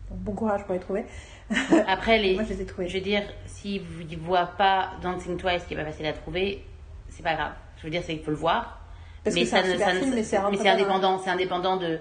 Donc, 0.10 0.20
bon 0.20 0.32
courage 0.34 0.64
pour 0.66 0.74
les 0.76 0.80
trouver. 0.80 1.06
Après, 1.88 2.20
les, 2.20 2.36
Moi, 2.36 2.44
je 2.44 2.54
les 2.54 2.62
ai 2.62 2.66
trouvés. 2.66 2.88
je 2.88 2.98
veux 2.98 3.04
dire, 3.04 3.24
si 3.46 3.80
vous 3.80 4.04
ne 4.04 4.16
voyez 4.18 4.46
pas 4.58 4.92
Dancing 5.02 5.36
Twice, 5.38 5.64
qui 5.66 5.74
est 5.74 5.78
pas 5.78 5.86
facile 5.86 6.06
à 6.06 6.14
trouver, 6.14 6.64
c'est 7.10 7.24
pas 7.24 7.34
grave. 7.34 7.52
Je 7.78 7.84
veux 7.84 7.90
dire, 7.90 8.02
c'est 8.06 8.14
qu'il 8.16 8.24
faut 8.24 8.32
le 8.32 8.38
voir. 8.38 8.80
Parce 9.24 9.36
que 9.36 9.44
film, 9.46 9.62
mais 9.66 10.24
c'est 10.24 10.38
un 10.38 10.50
mais 10.50 10.58
c'est 10.58 10.70
indépendant, 10.70 11.18
c'est 11.18 11.30
indépendant 11.30 11.78
de, 11.78 12.00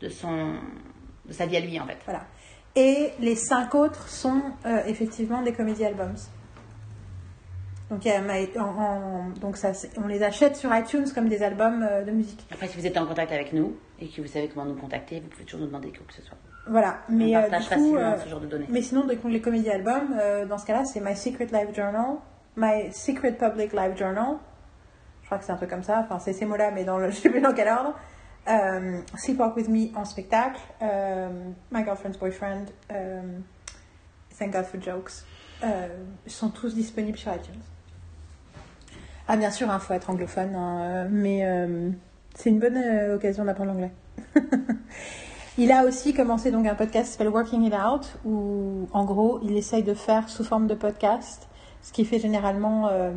de 0.00 0.08
son, 0.08 0.54
de 1.26 1.32
sa 1.32 1.46
vie 1.46 1.56
à 1.56 1.60
lui 1.60 1.78
en 1.80 1.86
fait. 1.86 1.98
Voilà. 2.04 2.22
Et 2.74 3.10
les 3.20 3.36
cinq 3.36 3.74
autres 3.74 4.08
sont 4.08 4.40
euh, 4.66 4.82
effectivement 4.86 5.42
des 5.42 5.52
comédie 5.52 5.84
albums. 5.84 6.14
Donc, 7.90 8.06
en- 8.06 8.60
en- 8.62 9.28
donc 9.40 9.58
ça, 9.58 9.72
on 10.02 10.06
les 10.06 10.22
achète 10.22 10.56
sur 10.56 10.74
iTunes 10.74 11.04
comme 11.14 11.28
des 11.28 11.42
albums 11.42 11.86
euh, 11.88 12.02
de 12.04 12.10
musique. 12.10 12.46
Après, 12.50 12.66
si 12.66 12.78
vous 12.78 12.86
êtes 12.86 12.96
en 12.96 13.04
contact 13.06 13.30
avec 13.32 13.52
nous 13.52 13.76
et 14.00 14.08
que 14.08 14.22
vous 14.22 14.28
savez 14.28 14.48
comment 14.48 14.64
nous 14.64 14.76
contacter, 14.80 15.20
vous 15.20 15.28
pouvez 15.28 15.44
toujours 15.44 15.60
nous 15.60 15.66
demander 15.66 15.90
quoi 15.90 16.06
que 16.08 16.14
ce 16.14 16.22
soit. 16.22 16.38
Voilà. 16.68 17.00
Mais, 17.10 17.36
On 17.36 17.40
euh, 17.40 17.42
partage 17.50 17.62
du 17.68 17.68
coup, 17.68 17.92
facilement 17.96 18.16
ce 18.24 18.28
genre 18.30 18.40
de 18.40 18.46
données. 18.46 18.66
mais 18.70 18.80
sinon, 18.80 19.04
donc, 19.06 19.18
les 19.28 19.40
comédie 19.42 19.68
albums, 19.68 20.16
euh, 20.18 20.46
dans 20.46 20.56
ce 20.56 20.64
cas-là, 20.64 20.84
c'est 20.86 21.00
My 21.00 21.14
Secret 21.14 21.48
Life 21.52 21.74
Journal, 21.76 22.16
My 22.56 22.90
Secret 22.92 23.32
Public 23.32 23.72
Life 23.74 23.98
Journal. 23.98 24.36
Je 25.20 25.26
crois 25.26 25.36
que 25.38 25.44
c'est 25.44 25.52
un 25.52 25.56
truc 25.56 25.68
comme 25.70 25.82
ça. 25.82 26.00
Enfin, 26.00 26.18
c'est 26.18 26.32
ces 26.32 26.46
mots-là, 26.46 26.70
mais 26.70 26.84
dans 26.84 26.96
le, 26.96 27.10
je 27.10 27.16
sais 27.16 27.28
plus 27.28 27.42
dans 27.42 27.52
quel 27.52 27.68
ordre. 27.68 27.94
Euh, 28.48 29.00
Sleepwalk 29.16 29.56
with 29.56 29.68
Me 29.68 29.96
en 29.96 30.04
spectacle. 30.04 30.58
euh, 30.82 31.28
My 31.70 31.84
Girlfriend's 31.84 32.18
Boyfriend. 32.18 32.66
euh, 32.90 33.22
Thank 34.38 34.52
God 34.52 34.64
for 34.64 34.80
Jokes. 34.80 35.24
Euh, 35.62 35.88
sont 36.26 36.48
tous 36.50 36.74
disponibles 36.74 37.18
sur 37.18 37.32
iTunes. 37.32 37.60
Ah, 39.28 39.36
bien 39.36 39.50
sûr, 39.50 39.68
il 39.72 39.78
faut 39.80 39.94
être 39.94 40.10
anglophone, 40.10 40.54
hein, 40.56 40.80
euh, 40.80 41.08
mais 41.10 41.44
c'est 42.34 42.50
une 42.50 42.58
bonne 42.58 42.76
euh, 42.76 43.14
occasion 43.16 43.44
d'apprendre 43.44 43.70
l'anglais. 43.72 43.92
il 45.58 45.70
a 45.70 45.84
aussi 45.84 46.12
commencé 46.12 46.50
donc 46.50 46.66
un 46.66 46.74
podcast 46.74 47.06
qui 47.06 47.12
s'appelle 47.12 47.28
Working 47.28 47.62
It 47.62 47.74
Out, 47.74 48.18
où 48.24 48.88
en 48.92 49.04
gros, 49.04 49.38
il 49.44 49.56
essaye 49.56 49.84
de 49.84 49.94
faire 49.94 50.28
sous 50.28 50.42
forme 50.42 50.66
de 50.66 50.74
podcast, 50.74 51.46
ce 51.82 51.92
qu'il 51.92 52.06
fait 52.06 52.18
généralement 52.18 52.88
euh, 52.88 53.12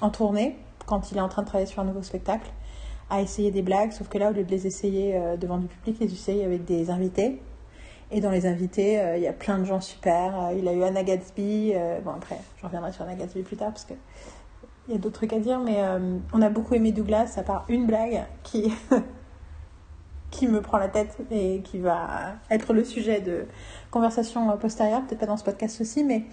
en 0.00 0.08
tournée, 0.08 0.58
quand 0.86 1.12
il 1.12 1.18
est 1.18 1.20
en 1.20 1.28
train 1.28 1.42
de 1.42 1.46
travailler 1.48 1.66
sur 1.70 1.82
un 1.82 1.84
nouveau 1.84 2.02
spectacle, 2.02 2.50
à 3.14 3.22
essayer 3.22 3.50
des 3.50 3.62
blagues, 3.62 3.92
sauf 3.92 4.08
que 4.08 4.18
là, 4.18 4.30
au 4.30 4.32
lieu 4.32 4.44
de 4.44 4.50
les 4.50 4.66
essayer 4.66 5.16
euh, 5.16 5.36
devant 5.36 5.58
du 5.58 5.66
public, 5.66 5.98
les 6.00 6.12
essaye 6.12 6.42
avec 6.42 6.64
des 6.64 6.90
invités. 6.90 7.40
Et 8.10 8.20
dans 8.20 8.30
les 8.30 8.46
invités, 8.46 9.00
euh, 9.00 9.16
il 9.16 9.22
y 9.22 9.26
a 9.26 9.32
plein 9.32 9.58
de 9.58 9.64
gens 9.64 9.80
super. 9.80 10.38
Euh, 10.38 10.54
il 10.56 10.68
a 10.68 10.72
eu 10.72 10.82
Anna 10.82 11.02
Gatsby. 11.02 11.74
bon, 12.04 12.12
après, 12.12 12.38
je 12.58 12.64
reviendrai 12.64 12.92
sur 12.92 13.02
Anna 13.02 13.14
Gatsby 13.14 13.42
plus 13.42 13.56
tard 13.56 13.70
parce 13.70 13.84
que 13.84 13.94
il 14.88 14.94
y 14.94 14.96
a 14.96 15.00
d'autres 15.00 15.16
trucs 15.16 15.32
à 15.32 15.38
dire. 15.38 15.60
Mais 15.60 15.82
euh, 15.82 16.18
on 16.32 16.42
a 16.42 16.48
beaucoup 16.48 16.74
aimé 16.74 16.92
Douglas, 16.92 17.34
à 17.36 17.42
part 17.42 17.64
une 17.68 17.86
blague 17.86 18.24
qui, 18.42 18.72
qui 20.30 20.46
me 20.46 20.60
prend 20.60 20.78
la 20.78 20.88
tête 20.88 21.16
et 21.30 21.60
qui 21.62 21.78
va 21.78 22.34
être 22.50 22.72
le 22.72 22.84
sujet 22.84 23.20
de 23.20 23.46
conversation 23.90 24.56
postérieure. 24.58 25.02
Peut-être 25.06 25.20
pas 25.20 25.26
dans 25.26 25.36
ce 25.36 25.44
podcast 25.44 25.80
aussi, 25.80 26.04
mais 26.04 26.24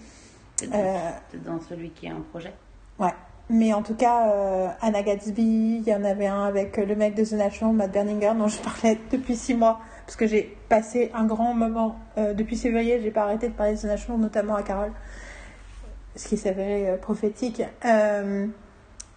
dans, 0.68 0.78
euh, 0.78 1.10
c'est 1.30 1.42
dans 1.42 1.60
celui 1.60 1.90
qui 1.90 2.06
est 2.06 2.12
en 2.12 2.20
projet. 2.20 2.52
ouais. 2.98 3.14
Mais 3.50 3.72
en 3.72 3.82
tout 3.82 3.94
cas, 3.94 4.28
euh, 4.28 4.68
Anna 4.80 5.02
Gatsby, 5.02 5.82
il 5.82 5.88
y 5.88 5.94
en 5.94 6.04
avait 6.04 6.26
un 6.26 6.44
avec 6.44 6.76
le 6.76 6.94
mec 6.96 7.14
de 7.14 7.24
The 7.24 7.32
National, 7.32 7.74
Matt 7.74 7.92
Berninger, 7.92 8.32
dont 8.38 8.48
je 8.48 8.58
parlais 8.58 8.98
depuis 9.10 9.36
six 9.36 9.54
mois, 9.54 9.80
parce 10.06 10.16
que 10.16 10.26
j'ai 10.26 10.56
passé 10.68 11.10
un 11.14 11.24
grand 11.24 11.52
moment. 11.52 11.96
euh, 12.18 12.34
depuis 12.34 12.56
février, 12.56 13.00
j'ai 13.02 13.10
pas 13.10 13.24
arrêté 13.24 13.48
de 13.48 13.52
parler 13.52 13.74
de 13.74 13.80
The 13.80 13.84
National, 13.84 14.20
notamment 14.20 14.54
à 14.54 14.62
Carole, 14.62 14.92
ce 16.16 16.28
qui 16.28 16.36
s'avérait 16.36 16.90
euh, 16.90 16.96
prophétique. 16.96 17.62
Euh, 17.84 18.46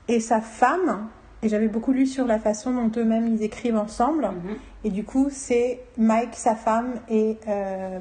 et 0.07 0.19
sa 0.19 0.41
femme, 0.41 1.07
et 1.41 1.49
j'avais 1.49 1.67
beaucoup 1.67 1.93
lu 1.93 2.05
sur 2.05 2.25
la 2.25 2.39
façon 2.39 2.73
dont 2.73 2.91
eux-mêmes 2.99 3.27
ils 3.27 3.43
écrivent 3.43 3.77
ensemble. 3.77 4.25
Mhm. 4.25 4.57
Et 4.83 4.89
du 4.89 5.03
coup, 5.03 5.29
c'est 5.31 5.79
Mike, 5.97 6.35
sa 6.35 6.55
femme, 6.55 6.95
et 7.09 7.37
euh, 7.47 7.99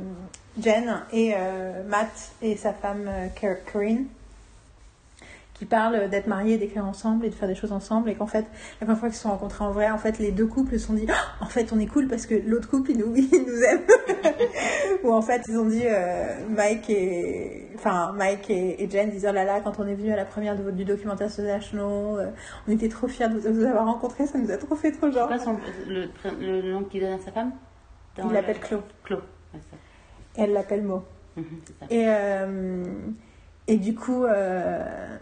Jen, 0.61 1.03
et 1.13 1.35
euh, 1.37 1.83
Matt 1.89 2.33
et 2.43 2.57
sa 2.57 2.73
femme 2.73 3.09
euh, 3.09 3.55
Corinne, 3.73 4.07
qui 5.65 5.71
parlent 5.71 6.11
d'être 6.11 6.27
mariés, 6.27 6.59
d'écrire 6.59 6.85
ensemble 6.85 7.25
et 7.25 7.31
de 7.31 7.35
faire 7.35 7.49
des 7.49 7.55
choses 7.55 7.73
ensemble. 7.73 8.11
Et 8.11 8.15
qu'en 8.15 8.27
fait, 8.27 8.45
la 8.81 8.87
première 8.87 8.99
fois 8.99 9.09
qu'ils 9.09 9.17
se 9.17 9.23
sont 9.23 9.31
rencontrés 9.31 9.65
en 9.65 9.71
vrai, 9.71 9.91
en 9.91 9.97
fait, 9.97 10.19
les 10.19 10.31
deux 10.31 10.47
couples 10.47 10.79
se 10.79 10.87
sont 10.87 10.93
dit 10.93 11.07
Ah, 11.09 11.43
En 11.43 11.47
fait, 11.47 11.73
on 11.73 11.79
est 11.79 11.87
cool 11.87 12.07
parce 12.07 12.27
que 12.27 12.35
l'autre 12.35 12.69
couple, 12.69 12.91
il 12.91 12.99
nous, 12.99 13.15
il 13.17 13.45
nous 13.47 13.63
aime. 13.63 13.81
Ou 15.05 15.13
en 15.13 15.23
fait, 15.23 15.43
ils 15.49 15.57
ont 15.59 15.65
dit 15.65 15.85
euh, 15.87 16.47
Mike 16.51 16.91
et. 16.91 17.69
Enfin, 17.77 18.13
Mike 18.15 18.51
et, 18.51 18.83
et 18.85 18.91
Jen 18.91 19.09
disent 19.11 19.27
Oh 19.29 19.33
là 19.33 19.45
là, 19.45 19.61
quand 19.61 19.81
on 19.81 19.87
est 19.87 19.95
venu 19.95 20.13
à 20.13 20.17
la 20.17 20.27
première 20.27 20.55
de, 20.57 20.71
du 20.71 20.85
documentaire 20.85 21.31
sur 21.31 21.43
The 21.43 21.47
National, 21.47 21.85
euh, 21.87 22.27
on 22.69 22.73
était 22.73 22.89
trop 22.89 23.09
fiers 23.09 23.29
de 23.29 23.35
vous, 23.39 23.49
de 23.49 23.53
vous 23.53 23.65
avoir 23.65 23.87
rencontré, 23.87 24.27
ça 24.27 24.39
nous 24.39 24.51
a 24.51 24.57
trop 24.59 24.75
fait 24.77 24.93
trop 24.93 25.11
genre. 25.11 25.29
C'est 25.33 25.37
quoi 25.45 25.45
son, 25.45 25.59
le, 25.89 26.63
nom 26.73 26.85
qu'il 26.85 27.01
donne 27.01 27.15
à 27.15 27.19
sa 27.19 27.33
femme 27.33 27.53
Dans 28.17 28.25
Il 28.25 28.29
le- 28.29 28.35
l'appelle 28.35 28.57
ça. 28.69 28.77
Et 30.37 30.43
elle 30.43 30.53
l'appelle 30.53 30.83
Mo. 30.83 31.03
Mhm. 31.37 31.45
Et, 31.91 32.05
euh, 32.07 32.85
et 33.67 33.77
du 33.77 33.95
coup, 33.95 34.25
euh, 34.25 35.17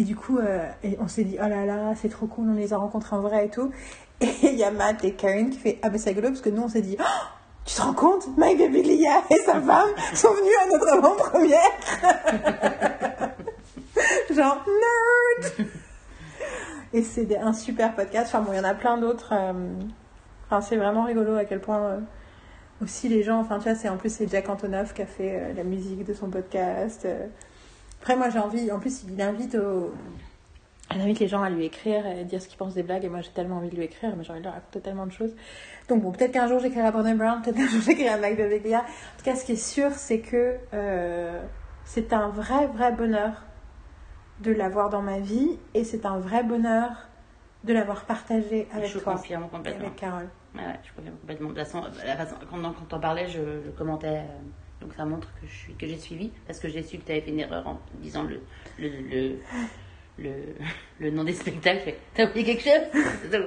et 0.00 0.04
du 0.04 0.16
coup 0.16 0.38
euh, 0.38 0.66
et 0.82 0.96
on 1.00 1.08
s'est 1.08 1.24
dit, 1.24 1.36
oh 1.42 1.48
là 1.48 1.64
là, 1.66 1.94
c'est 1.96 2.08
trop 2.08 2.26
cool, 2.26 2.48
on 2.50 2.54
les 2.54 2.72
a 2.72 2.78
rencontrés 2.78 3.16
en 3.16 3.20
vrai 3.20 3.46
et 3.46 3.50
tout. 3.50 3.70
Et 4.20 4.30
il 4.42 4.56
y 4.56 4.64
a 4.64 4.72
Matt 4.72 5.04
et 5.04 5.12
Karen 5.12 5.48
qui 5.48 5.58
fait, 5.58 5.78
ah 5.82 5.90
ben 5.90 5.98
c'est 5.98 6.10
rigolo 6.10 6.28
parce 6.30 6.40
que 6.40 6.50
nous 6.50 6.62
on 6.62 6.68
s'est 6.68 6.80
dit, 6.82 6.96
Oh, 6.98 7.04
tu 7.64 7.76
te 7.76 7.80
rends 7.82 7.92
compte, 7.94 8.36
Mike 8.36 8.58
Birbiglia 8.58 9.22
et 9.30 9.36
sa 9.36 9.60
femme 9.60 9.90
sont 10.12 10.32
venus 10.32 10.54
à 10.64 10.68
notre 10.72 10.88
avant-première. 10.94 11.58
Genre, 14.34 14.64
nerd 14.66 15.66
Et 16.92 17.02
c'est 17.02 17.36
un 17.38 17.52
super 17.52 17.94
podcast. 17.94 18.26
Enfin 18.34 18.40
bon, 18.40 18.52
il 18.52 18.56
y 18.56 18.60
en 18.60 18.64
a 18.64 18.74
plein 18.74 18.96
d'autres. 18.98 19.32
euh, 19.32 19.52
Enfin, 20.46 20.62
c'est 20.62 20.76
vraiment 20.76 21.04
rigolo 21.04 21.36
à 21.36 21.44
quel 21.44 21.60
point 21.60 21.78
euh, 21.78 22.00
aussi 22.82 23.08
les 23.08 23.22
gens, 23.22 23.38
enfin 23.38 23.58
tu 23.58 23.64
vois, 23.68 23.74
c'est 23.74 23.88
en 23.90 23.98
plus 23.98 24.10
c'est 24.10 24.26
Jack 24.28 24.48
Antonoff 24.48 24.94
qui 24.94 25.02
a 25.02 25.06
fait 25.06 25.36
euh, 25.38 25.52
la 25.54 25.62
musique 25.62 26.04
de 26.04 26.14
son 26.14 26.28
podcast. 26.30 27.06
Après 28.00 28.16
moi 28.16 28.30
j'ai 28.30 28.38
envie, 28.38 28.70
en 28.72 28.78
plus 28.78 29.04
il 29.08 29.20
invite 29.20 29.54
au... 29.54 29.92
Il 30.94 31.00
invite 31.02 31.18
les 31.20 31.28
gens 31.28 31.42
à 31.42 31.50
lui 31.50 31.66
écrire 31.66 32.06
et 32.06 32.24
dire 32.24 32.40
ce 32.40 32.48
qu'ils 32.48 32.56
pensent 32.56 32.72
des 32.72 32.82
blagues 32.82 33.04
et 33.04 33.10
moi 33.10 33.20
j'ai 33.20 33.30
tellement 33.30 33.56
envie 33.58 33.68
de 33.68 33.76
lui 33.76 33.84
écrire 33.84 34.16
mais 34.16 34.24
j'ai 34.24 34.30
envie 34.30 34.40
de 34.40 34.46
lui 34.46 34.52
raconter 34.54 34.80
tellement 34.80 35.04
de 35.06 35.12
choses. 35.12 35.34
Donc 35.88 36.02
bon, 36.02 36.12
peut-être 36.12 36.32
qu'un 36.32 36.48
jour 36.48 36.60
j'écrirai 36.60 36.86
à 36.86 36.90
Brandon 36.90 37.14
Brown, 37.14 37.42
peut-être 37.42 37.56
qu'un 37.56 37.66
jour 37.68 37.82
j'écrirai 37.84 38.08
à 38.08 38.16
Mike 38.16 38.36
Birbiglia. 38.36 38.80
En 38.80 39.18
tout 39.18 39.24
cas 39.24 39.34
ce 39.36 39.44
qui 39.44 39.52
est 39.52 39.56
sûr 39.56 39.90
c'est 39.92 40.20
que 40.20 40.56
euh, 40.72 41.42
c'est 41.84 42.12
un 42.14 42.28
vrai 42.28 42.66
vrai 42.68 42.92
bonheur 42.92 43.32
de 44.40 44.50
l'avoir 44.52 44.88
dans 44.88 45.02
ma 45.02 45.18
vie 45.18 45.58
et 45.74 45.84
c'est 45.84 46.06
un 46.06 46.18
vrai 46.18 46.42
bonheur 46.42 46.90
de 47.64 47.72
l'avoir 47.74 48.04
partagé 48.06 48.66
avec 48.72 48.86
je 48.88 48.98
toi 48.98 49.14
confirme 49.14 49.44
et 49.44 49.48
complètement. 49.48 49.86
avec 49.88 49.96
Carole. 49.96 50.28
Ouais, 50.54 50.62
ouais, 50.62 50.80
je 50.84 50.92
confirme 50.96 51.16
complètement. 51.16 51.48
De 51.50 51.54
toute 51.54 51.64
façon, 51.64 51.82
la 52.06 52.16
façon- 52.16 52.36
quand, 52.48 52.62
quand 52.62 52.84
t'en 52.88 53.00
parlais, 53.00 53.28
je, 53.28 53.40
je 53.66 53.70
commentais. 53.72 54.06
euh, 54.20 54.38
donc 54.80 54.94
ça 54.94 55.04
montre 55.04 55.28
que 55.40 55.46
je 55.46 55.52
suis 55.52 55.74
que 55.74 55.86
j'ai 55.86 55.98
suivi 55.98 56.30
parce 56.46 56.58
que 56.60 56.68
j'ai 56.68 56.82
su 56.82 56.98
que 56.98 57.04
tu 57.04 57.12
avais 57.12 57.20
fait 57.20 57.30
une 57.30 57.40
erreur 57.40 57.66
en 57.66 57.80
disant 57.94 58.22
le 58.22 58.40
le 58.78 58.88
le, 58.88 59.38
le, 60.18 60.32
le 61.00 61.10
nom 61.10 61.24
des 61.24 61.32
spectacles. 61.34 61.94
T'as 62.14 62.28
oublié 62.28 62.44
quelque 62.44 62.62
chose? 62.62 63.46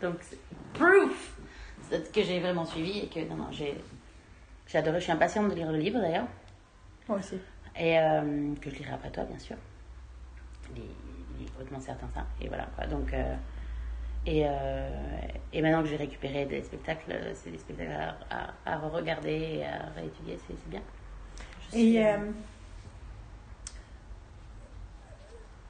Donc, 0.00 0.14
proof 0.74 1.36
que 2.12 2.22
j'ai 2.22 2.38
vraiment 2.38 2.64
suivi 2.64 3.00
et 3.00 3.08
que 3.08 3.20
non 3.28 3.36
non 3.36 3.48
j'ai 3.50 3.74
j'ai 4.66 4.78
adoré. 4.78 4.98
Je 4.98 5.04
suis 5.04 5.12
impatiente 5.12 5.48
de 5.48 5.54
lire 5.54 5.72
le 5.72 5.78
livre 5.78 5.98
d'ailleurs 5.98 6.26
Moi 7.08 7.18
aussi. 7.18 7.36
et 7.76 7.98
euh, 7.98 8.54
que 8.60 8.70
je 8.70 8.76
lirai 8.76 8.92
après 8.92 9.10
toi 9.10 9.24
bien 9.24 9.38
sûr. 9.38 9.56
Il 10.76 10.82
est, 10.82 11.48
complètement 11.50 11.80
certain 11.80 12.08
ça 12.14 12.26
et 12.40 12.48
voilà 12.48 12.66
quoi. 12.76 12.86
Donc 12.86 13.12
euh, 13.12 13.34
et, 14.28 14.42
euh, 14.44 14.88
et 15.54 15.62
maintenant 15.62 15.82
que 15.82 15.88
j'ai 15.88 15.96
récupéré 15.96 16.44
des 16.44 16.62
spectacles, 16.62 17.16
c'est 17.34 17.50
des 17.50 17.56
spectacles 17.56 17.92
à, 17.92 18.50
à, 18.66 18.74
à 18.74 18.78
regarder 18.78 19.30
et 19.30 19.64
à 19.64 19.86
réétudier, 19.96 20.38
c'est 20.46 20.68
bien. 20.68 20.82
Je 21.72 21.78
Et 21.78 22.04
euh, 22.04 22.12
euh, 22.18 22.30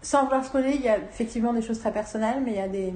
sans 0.02 0.24
vouloir 0.24 0.44
spoiler, 0.44 0.72
il 0.74 0.80
y 0.80 0.88
a 0.88 0.98
effectivement 0.98 1.52
des 1.52 1.62
choses 1.62 1.78
très 1.78 1.92
personnelles, 1.92 2.42
mais 2.44 2.50
il 2.52 2.56
y 2.56 2.60
a 2.60 2.68
des. 2.68 2.92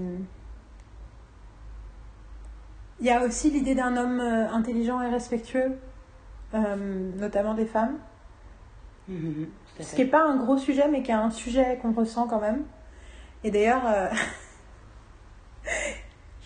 Il 2.99 3.07
y 3.07 3.11
a 3.11 3.23
aussi 3.25 3.51
l'idée 3.51 3.77
d'un 3.77 3.97
homme 3.97 4.21
euh, 4.21 4.51
intelligent 4.51 5.01
et 5.01 5.11
respectueux, 5.11 5.79
euh, 6.55 7.11
notamment 7.19 7.55
des 7.55 7.67
femmes. 7.67 7.99
mhm, 9.09 9.47
tout 9.77 9.83
à 9.83 9.85
Ce 9.85 9.95
qui 9.95 10.03
n'est 10.03 10.11
pas 10.11 10.25
un 10.25 10.37
gros 10.37 10.59
sujet, 10.59 10.89
mais 10.89 11.03
qui 11.05 11.13
est 11.13 11.15
un 11.15 11.31
sujet 11.31 11.79
qu'on 11.81 11.93
ressent 11.93 12.27
quand 12.27 12.41
même. 12.41 12.65
Et 13.45 13.51
d'ailleurs, 13.53 13.87
euh, 13.87 14.09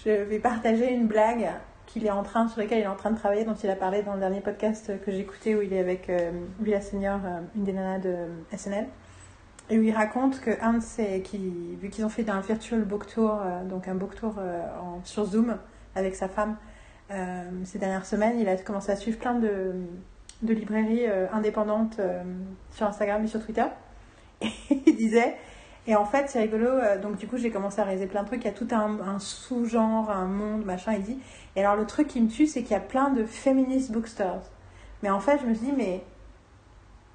je 0.07 0.13
vais 0.13 0.39
partager 0.39 0.93
une 0.93 1.09
blague 1.09 1.49
qu'il 1.87 2.07
est 2.07 2.11
en 2.11 2.23
train, 2.23 2.49
sur 2.49 2.61
laquelle 2.61 2.79
il 2.79 2.85
est 2.85 2.89
en 2.89 2.97
train 2.97 3.11
de 3.11 3.19
travailler, 3.19 3.45
dont 3.45 3.55
il 3.55 3.69
a 3.71 3.77
parlé 3.77 4.03
dans 4.03 4.15
le 4.15 4.21
dernier 4.21 4.41
podcast 4.41 4.93
que 5.05 5.11
écouté, 5.11 5.57
où 5.57 5.63
il 5.63 5.73
est 5.73 5.81
avec 5.81 6.09
euh, 6.09 6.31
Villa 6.61 6.81
Senior, 6.81 7.21
euh, 7.25 7.41
une 7.57 7.65
des 7.65 7.73
nanas 7.73 7.99
de 7.99 8.11
euh, 8.11 8.57
SNL. 8.57 8.87
Et 9.69 9.79
où 9.79 9.83
il 9.83 9.93
raconte 9.93 10.41
que 10.41 10.51
un 10.63 10.75
de 10.75 10.83
ses, 10.83 11.23
qui, 11.23 11.77
vu 11.81 11.91
qu'ils 11.91 12.05
ont 12.05 12.09
fait 12.09 12.29
un 12.31 12.41
virtual 12.41 12.83
book 12.83 13.07
tour, 13.07 13.41
euh, 13.43 13.65
donc 13.65 13.89
un 13.89 13.97
book 13.97 14.15
tour 14.15 14.37
sur 15.03 15.25
Zoom 15.25 15.57
avec 15.95 16.15
sa 16.15 16.29
femme 16.29 16.57
ces 17.65 17.79
dernières 17.79 18.07
semaines, 18.07 18.39
il 18.41 18.49
a 18.49 18.57
commencé 18.57 18.91
à 18.91 18.97
suivre 18.97 19.19
plein 19.19 19.35
de, 19.35 19.75
de 20.43 20.53
librairies 20.53 21.07
indépendantes 21.33 22.01
sur 22.73 22.87
Instagram 22.87 23.25
et 23.25 23.29
sur 23.29 23.45
Twitter. 23.45 23.67
Et 24.41 24.51
il 24.87 24.97
disait, 24.97 25.37
et 25.87 25.95
en 25.95 26.05
fait 26.05 26.29
c'est 26.29 26.41
rigolo, 26.41 26.67
euh, 26.67 26.99
donc 26.99 27.17
du 27.17 27.27
coup 27.27 27.37
j'ai 27.37 27.51
commencé 27.51 27.81
à 27.81 27.85
réaliser 27.85 28.07
plein 28.07 28.23
de 28.23 28.29
trucs, 28.29 28.43
il 28.43 28.47
y 28.47 28.51
a 28.51 28.53
tout 28.53 28.69
un, 28.73 28.99
un 29.01 29.19
sous-genre, 29.19 30.11
un 30.11 30.27
monde, 30.27 30.65
machin, 30.65 30.95
il 30.95 31.03
dit. 31.03 31.19
Et 31.55 31.61
alors 31.61 31.77
le 31.77 31.87
truc 31.87 32.09
qui 32.09 32.21
me 32.21 32.29
tue, 32.29 32.47
c'est 32.47 32.63
qu'il 32.63 32.73
y 32.73 32.75
a 32.75 32.81
plein 32.81 33.11
de 33.11 33.25
feminist 33.25 33.93
bookstores. 33.93 34.51
Mais 35.03 35.11
en 35.11 35.21
fait 35.21 35.39
je 35.41 35.47
me 35.47 35.55
suis 35.55 35.67
dit, 35.67 35.75
mais 35.77 36.03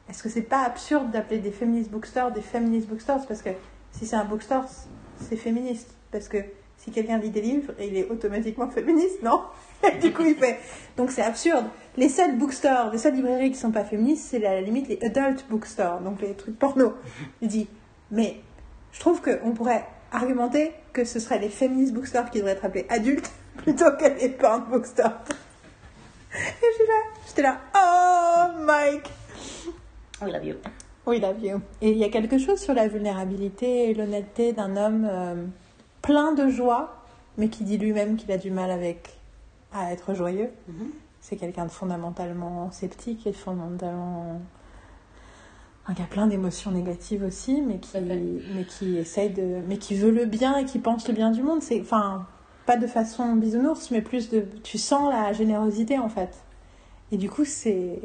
est-ce 0.09 0.23
que 0.23 0.29
c'est 0.29 0.41
pas 0.41 0.63
absurde 0.63 1.11
d'appeler 1.11 1.39
des 1.39 1.51
feminist 1.51 1.89
bookstores 1.89 2.31
des 2.31 2.41
feminist 2.41 2.87
bookstores? 2.87 3.25
Parce 3.27 3.41
que 3.41 3.51
si 3.91 4.05
c'est 4.05 4.15
un 4.15 4.25
bookstore, 4.25 4.65
c'est 5.17 5.37
féministe. 5.37 5.95
Parce 6.11 6.27
que 6.27 6.37
si 6.77 6.91
quelqu'un 6.91 7.17
lit 7.17 7.29
des 7.29 7.41
livres, 7.41 7.73
il 7.79 7.95
est 7.95 8.09
automatiquement 8.09 8.69
féministe, 8.69 9.21
non? 9.21 9.41
Du 10.01 10.11
coup, 10.11 10.23
il 10.23 10.35
fait. 10.35 10.59
Donc 10.97 11.11
c'est 11.11 11.21
absurde. 11.21 11.65
Les 11.95 12.09
seuls 12.09 12.37
bookstores, 12.37 12.91
les 12.91 12.97
seules 12.97 13.15
librairies 13.15 13.51
qui 13.51 13.57
sont 13.57 13.71
pas 13.71 13.83
féministes, 13.83 14.27
c'est 14.31 14.45
à 14.45 14.55
la 14.55 14.61
limite 14.61 14.87
les 14.87 14.99
adult 15.03 15.45
bookstores, 15.49 16.01
donc 16.01 16.21
les 16.21 16.33
trucs 16.33 16.57
porno. 16.57 16.93
Il 17.41 17.47
dit, 17.47 17.67
mais 18.09 18.41
je 18.91 18.99
trouve 18.99 19.21
qu'on 19.21 19.51
pourrait 19.51 19.85
argumenter 20.11 20.73
que 20.93 21.05
ce 21.05 21.19
seraient 21.19 21.39
les 21.39 21.49
feminist 21.49 21.93
bookstores 21.93 22.29
qui 22.29 22.39
devraient 22.39 22.51
être 22.53 22.65
appelés 22.65 22.85
adultes 22.89 23.31
plutôt 23.57 23.91
que 23.91 24.19
les 24.19 24.29
porn 24.29 24.65
bookstores. 24.69 25.11
Et 26.33 26.65
j'étais 26.71 26.91
là, 26.91 26.99
j'étais 27.27 27.41
là, 27.41 27.59
oh 27.75 28.63
Mike 28.63 29.09
I 30.21 30.31
love 30.31 30.45
you. 30.45 30.55
oui, 31.07 31.19
la 31.19 31.33
vie. 31.33 31.51
Et 31.81 31.91
il 31.91 31.97
y 31.97 32.03
a 32.03 32.09
quelque 32.09 32.37
chose 32.37 32.59
sur 32.59 32.73
la 32.73 32.87
vulnérabilité 32.87 33.89
et 33.89 33.93
l'honnêteté 33.93 34.53
d'un 34.53 34.77
homme 34.77 35.07
euh, 35.09 35.45
plein 36.01 36.33
de 36.33 36.47
joie, 36.47 37.03
mais 37.37 37.49
qui 37.49 37.63
dit 37.63 37.77
lui-même 37.77 38.17
qu'il 38.17 38.31
a 38.31 38.37
du 38.37 38.51
mal 38.51 38.69
avec 38.69 39.17
à 39.73 39.91
être 39.91 40.13
joyeux. 40.13 40.49
Mhm. 40.67 40.91
C'est 41.21 41.37
quelqu'un 41.37 41.65
de 41.65 41.71
fondamentalement 41.71 42.71
sceptique 42.71 43.25
et 43.25 43.33
fondamentalement. 43.33 44.39
Enfin, 45.83 45.93
qui 45.95 46.01
a 46.01 46.05
plein 46.05 46.27
d'émotions 46.27 46.71
négatives 46.71 47.23
aussi, 47.23 47.61
mais 47.61 47.79
qui, 47.79 47.97
mais 47.99 48.65
qui 48.65 48.97
essaye 48.97 49.31
de. 49.31 49.61
mais 49.67 49.77
qui 49.77 49.95
veut 49.95 50.11
le 50.11 50.25
bien 50.25 50.57
et 50.57 50.65
qui 50.65 50.79
pense 50.79 51.07
le 51.07 51.13
bien 51.13 51.31
du 51.31 51.41
monde. 51.41 51.61
C'est. 51.63 51.81
Enfin, 51.81 52.27
pas 52.65 52.77
de 52.77 52.85
façon 52.87 53.35
bisounours, 53.35 53.89
mais 53.91 54.01
plus 54.01 54.29
de. 54.29 54.45
Tu 54.63 54.77
sens 54.77 55.11
la 55.11 55.33
générosité 55.33 55.97
en 55.97 56.09
fait. 56.09 56.43
Et 57.11 57.17
du 57.17 57.29
coup, 57.29 57.45
c'est. 57.45 57.99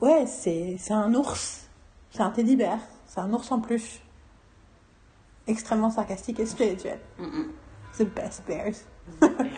Ouais, 0.00 0.26
c'est 0.26 0.76
c'est 0.78 0.92
un 0.94 1.12
ours. 1.14 1.68
C'est 2.10 2.22
un 2.22 2.30
teddy 2.30 2.54
bear. 2.56 2.78
C'est 3.06 3.20
un 3.20 3.32
ours 3.32 3.50
en 3.50 3.60
peluche. 3.60 4.00
Extrêmement 5.46 5.90
sarcastique 5.90 6.38
et 6.40 6.46
spirituel. 6.46 6.98
Mhm. 7.18 7.48
The 7.98 8.04
best 8.14 8.42
bears. 8.46 8.74
bah 9.20 9.28
oui. 9.40 9.48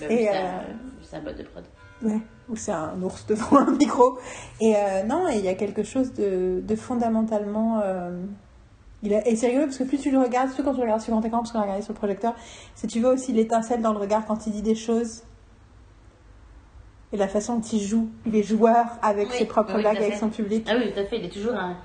Bah 0.00 0.06
oui, 0.08 0.14
Et, 0.14 0.26
ça- 0.26 0.32
euh, 0.60 1.16
un 1.16 1.20
botte 1.22 1.38
de 1.38 1.42
prod. 1.42 1.64
Ouais, 2.02 2.20
ou 2.48 2.56
c'est 2.56 2.72
un 2.72 3.00
ours 3.02 3.26
devant 3.26 3.58
un 3.58 3.70
micro. 3.72 4.18
Et 4.60 4.74
euh, 4.76 5.02
non, 5.04 5.26
il 5.28 5.40
y 5.44 5.48
a 5.48 5.54
quelque 5.54 5.82
chose 5.82 6.12
de, 6.14 6.60
de 6.62 6.76
fondamentalement. 6.76 7.80
euh, 7.82 8.22
il 9.02 9.14
a- 9.14 9.26
et 9.28 9.36
c'est 9.36 9.48
rigolo 9.48 9.66
parce 9.66 9.78
que 9.78 9.84
plus 9.84 9.98
tu 9.98 10.10
le 10.10 10.18
regardes, 10.18 10.48
surtout 10.50 10.64
quand 10.64 10.72
tu 10.74 10.78
le 10.78 10.84
regardes 10.84 11.00
sur 11.02 11.12
grand 11.12 11.24
écran, 11.24 11.38
parce 11.38 11.52
qu'on 11.52 11.58
l'a 11.58 11.64
regardé 11.64 11.82
sur 11.82 11.92
le 11.92 11.98
projecteur, 11.98 12.34
c'est 12.74 12.86
tu 12.86 13.00
vois 13.00 13.10
aussi 13.10 13.32
l'étincelle 13.32 13.80
dans 13.82 13.92
le 13.92 13.98
regard 13.98 14.26
quand 14.26 14.46
il 14.46 14.52
dit 14.52 14.62
des 14.62 14.74
choses. 14.74 15.22
Et 17.12 17.16
la 17.16 17.26
façon 17.28 17.56
dont 17.56 17.62
il 17.62 17.80
joue. 17.80 18.10
Il 18.26 18.36
est 18.36 18.42
joueur 18.42 18.84
avec 19.02 19.28
Oui, 19.30 19.36
ses 19.38 19.46
propres 19.46 19.74
oui, 19.76 19.80
blagues, 19.80 19.96
avec 19.96 20.14
son 20.14 20.28
public. 20.28 20.66
Ah 20.70 20.74
oui, 20.76 20.92
tout 20.92 21.00
à 21.00 21.04
fait. 21.04 21.18
Il 21.18 21.24
est 21.24 21.30
toujours 21.30 21.54
un. 21.54 21.76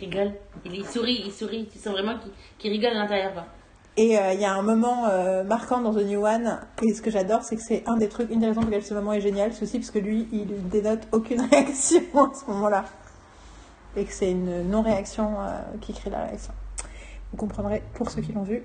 Il 0.00 0.04
rigole. 0.08 0.32
Il, 0.64 0.74
il 0.76 0.86
sourit, 0.86 1.22
il 1.26 1.32
sourit. 1.32 1.68
Tu 1.72 1.78
sens 1.78 1.92
vraiment 1.92 2.18
qu'il 2.18 2.30
qu'il 2.58 2.70
rigole 2.70 2.90
à 2.92 3.00
l'intérieur. 3.02 3.32
Et 3.96 4.18
euh, 4.18 4.32
il 4.32 4.40
y 4.40 4.44
a 4.44 4.52
un 4.52 4.62
moment 4.62 5.06
euh, 5.06 5.44
marquant 5.44 5.80
dans 5.80 5.94
The 5.94 6.04
New 6.04 6.26
One, 6.26 6.58
et 6.82 6.92
ce 6.94 7.00
que 7.00 7.10
j'adore, 7.10 7.42
c'est 7.44 7.54
que 7.54 7.62
c'est 7.62 7.84
un 7.86 7.96
des 7.96 8.08
trucs, 8.08 8.28
une 8.30 8.40
des 8.40 8.48
raisons 8.48 8.62
pour 8.62 8.70
lesquelles 8.70 8.84
ce 8.84 8.94
moment 8.94 9.12
est 9.12 9.20
génial, 9.20 9.52
c'est 9.52 9.62
aussi 9.62 9.78
parce 9.78 9.92
que 9.92 10.00
lui, 10.00 10.26
il 10.32 10.68
dénote 10.68 11.06
aucune 11.12 11.40
réaction 11.50 12.02
à 12.14 12.34
ce 12.34 12.50
moment-là. 12.50 12.84
Et 13.96 14.04
que 14.04 14.12
c'est 14.12 14.32
une 14.32 14.68
non-réaction 14.68 15.36
euh, 15.38 15.60
qui 15.80 15.92
crée 15.92 16.10
la 16.10 16.24
réaction. 16.24 16.52
Vous 17.30 17.36
comprendrez 17.36 17.84
pour 17.94 18.10
ceux 18.10 18.20
qui 18.20 18.32
l'ont 18.32 18.42
vu, 18.42 18.62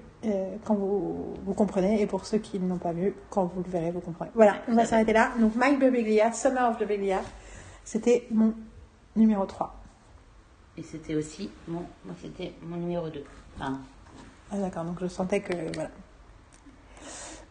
quand 0.63 0.75
vous, 0.75 1.33
vous 1.43 1.53
comprenez, 1.53 2.01
et 2.01 2.05
pour 2.05 2.25
ceux 2.25 2.37
qui 2.37 2.59
ne 2.59 2.69
l'ont 2.69 2.77
pas 2.77 2.91
vu, 2.91 3.15
quand 3.31 3.45
vous 3.45 3.63
le 3.63 3.69
verrez, 3.69 3.89
vous 3.89 3.99
comprendrez. 3.99 4.31
Voilà, 4.35 4.57
on 4.67 4.75
va 4.75 4.85
s'arrêter 4.85 5.13
là. 5.13 5.31
Donc 5.39 5.55
Mike 5.55 5.79
Birbiglia, 5.79 6.31
Summer 6.33 6.69
of 6.69 6.77
Birbiglia, 6.77 7.21
c'était 7.83 8.27
mon 8.29 8.53
numéro 9.15 9.45
3. 9.45 9.75
Et 10.77 10.83
c'était 10.83 11.15
aussi 11.15 11.49
mon. 11.67 11.83
Moi, 12.05 12.15
c'était 12.21 12.53
mon 12.61 12.77
numéro 12.77 13.09
2. 13.09 13.23
Enfin, 13.55 13.79
Ah 14.51 14.57
d'accord, 14.57 14.83
donc 14.83 14.97
je 15.01 15.07
sentais 15.07 15.41
que... 15.41 15.53
Voilà. 15.73 15.89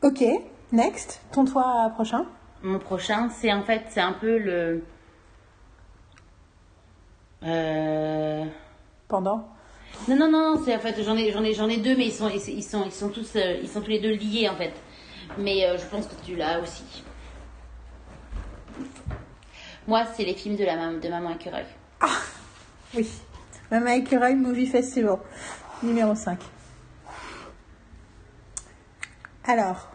Ok, 0.03 0.25
next, 0.73 1.21
ton 1.33 1.45
toit 1.45 1.91
prochain? 1.95 2.25
Mon 2.63 2.79
prochain, 2.79 3.29
c'est 3.31 3.53
en 3.53 3.63
fait, 3.63 3.83
c'est 3.89 4.01
un 4.01 4.13
peu 4.13 4.39
le. 4.39 4.85
Euh... 7.45 8.45
Pendant? 9.07 9.49
Non, 10.09 10.17
non, 10.17 10.31
non, 10.31 10.63
c'est 10.65 10.75
en 10.75 10.81
fait, 10.81 11.03
j'en 11.03 11.17
ai, 11.17 11.33
j'en 11.33 11.43
ai, 11.45 11.55
j'en 11.55 11.69
ai 11.69 11.79
deux, 11.79 11.97
mais 11.97 12.07
ils 12.07 12.13
sont, 12.13 12.29
ils, 12.29 12.49
ils 12.49 12.63
sont, 12.63 12.85
ils 12.85 12.93
sont 12.93 13.09
tous, 13.09 13.37
euh, 13.37 13.59
ils 13.63 13.69
sont 13.69 13.81
tous 13.81 13.91
les 13.91 14.01
deux 14.01 14.13
liés 14.13 14.49
en 14.49 14.57
fait. 14.57 14.73
Mais 15.39 15.65
euh, 15.67 15.79
je 15.79 15.85
pense 15.87 16.07
que 16.07 16.15
tu 16.25 16.37
l'as 16.37 16.61
aussi. 16.61 17.05
Moi, 19.87 20.05
c'est 20.17 20.25
les 20.25 20.35
films 20.35 20.57
de 20.57 20.65
la 20.65 20.77
mam- 20.77 21.01
de 21.01 21.09
maman 21.09 21.31
écureuil. 21.31 21.65
Oui. 22.95 23.09
Maman 23.71 23.91
Écureuil 23.91 24.35
Movie 24.35 24.67
Festival, 24.67 25.19
numéro 25.83 26.15
5. 26.15 26.39
Alors, 29.49 29.89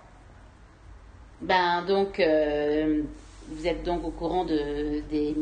Ben 1.42 1.84
donc, 1.86 2.20
euh, 2.20 3.04
vous 3.50 3.68
êtes 3.68 3.84
donc 3.84 4.04
au 4.04 4.10
courant 4.10 4.46
de 4.46 5.02
des 5.12 5.36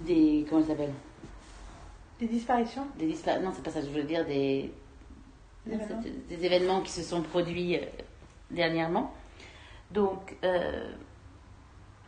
des 0.00 0.44
comment 0.50 0.62
ça 0.62 0.68
s'appelle? 0.68 0.92
Des 2.18 2.26
disparitions? 2.26 2.84
Des 2.98 3.06
dispa- 3.06 3.40
Non, 3.40 3.52
c'est 3.54 3.62
pas 3.62 3.70
ça. 3.70 3.80
Je 3.80 3.86
voulais 3.86 4.02
dire 4.02 4.26
des 4.26 4.72
Des 5.66 5.74
événements? 5.74 6.02
des 6.28 6.44
événements 6.44 6.80
qui 6.80 6.90
se 6.90 7.02
sont 7.02 7.22
produits 7.22 7.76
euh, 7.76 7.82
dernièrement. 8.50 9.14
Donc, 9.92 10.36
euh, 10.42 10.92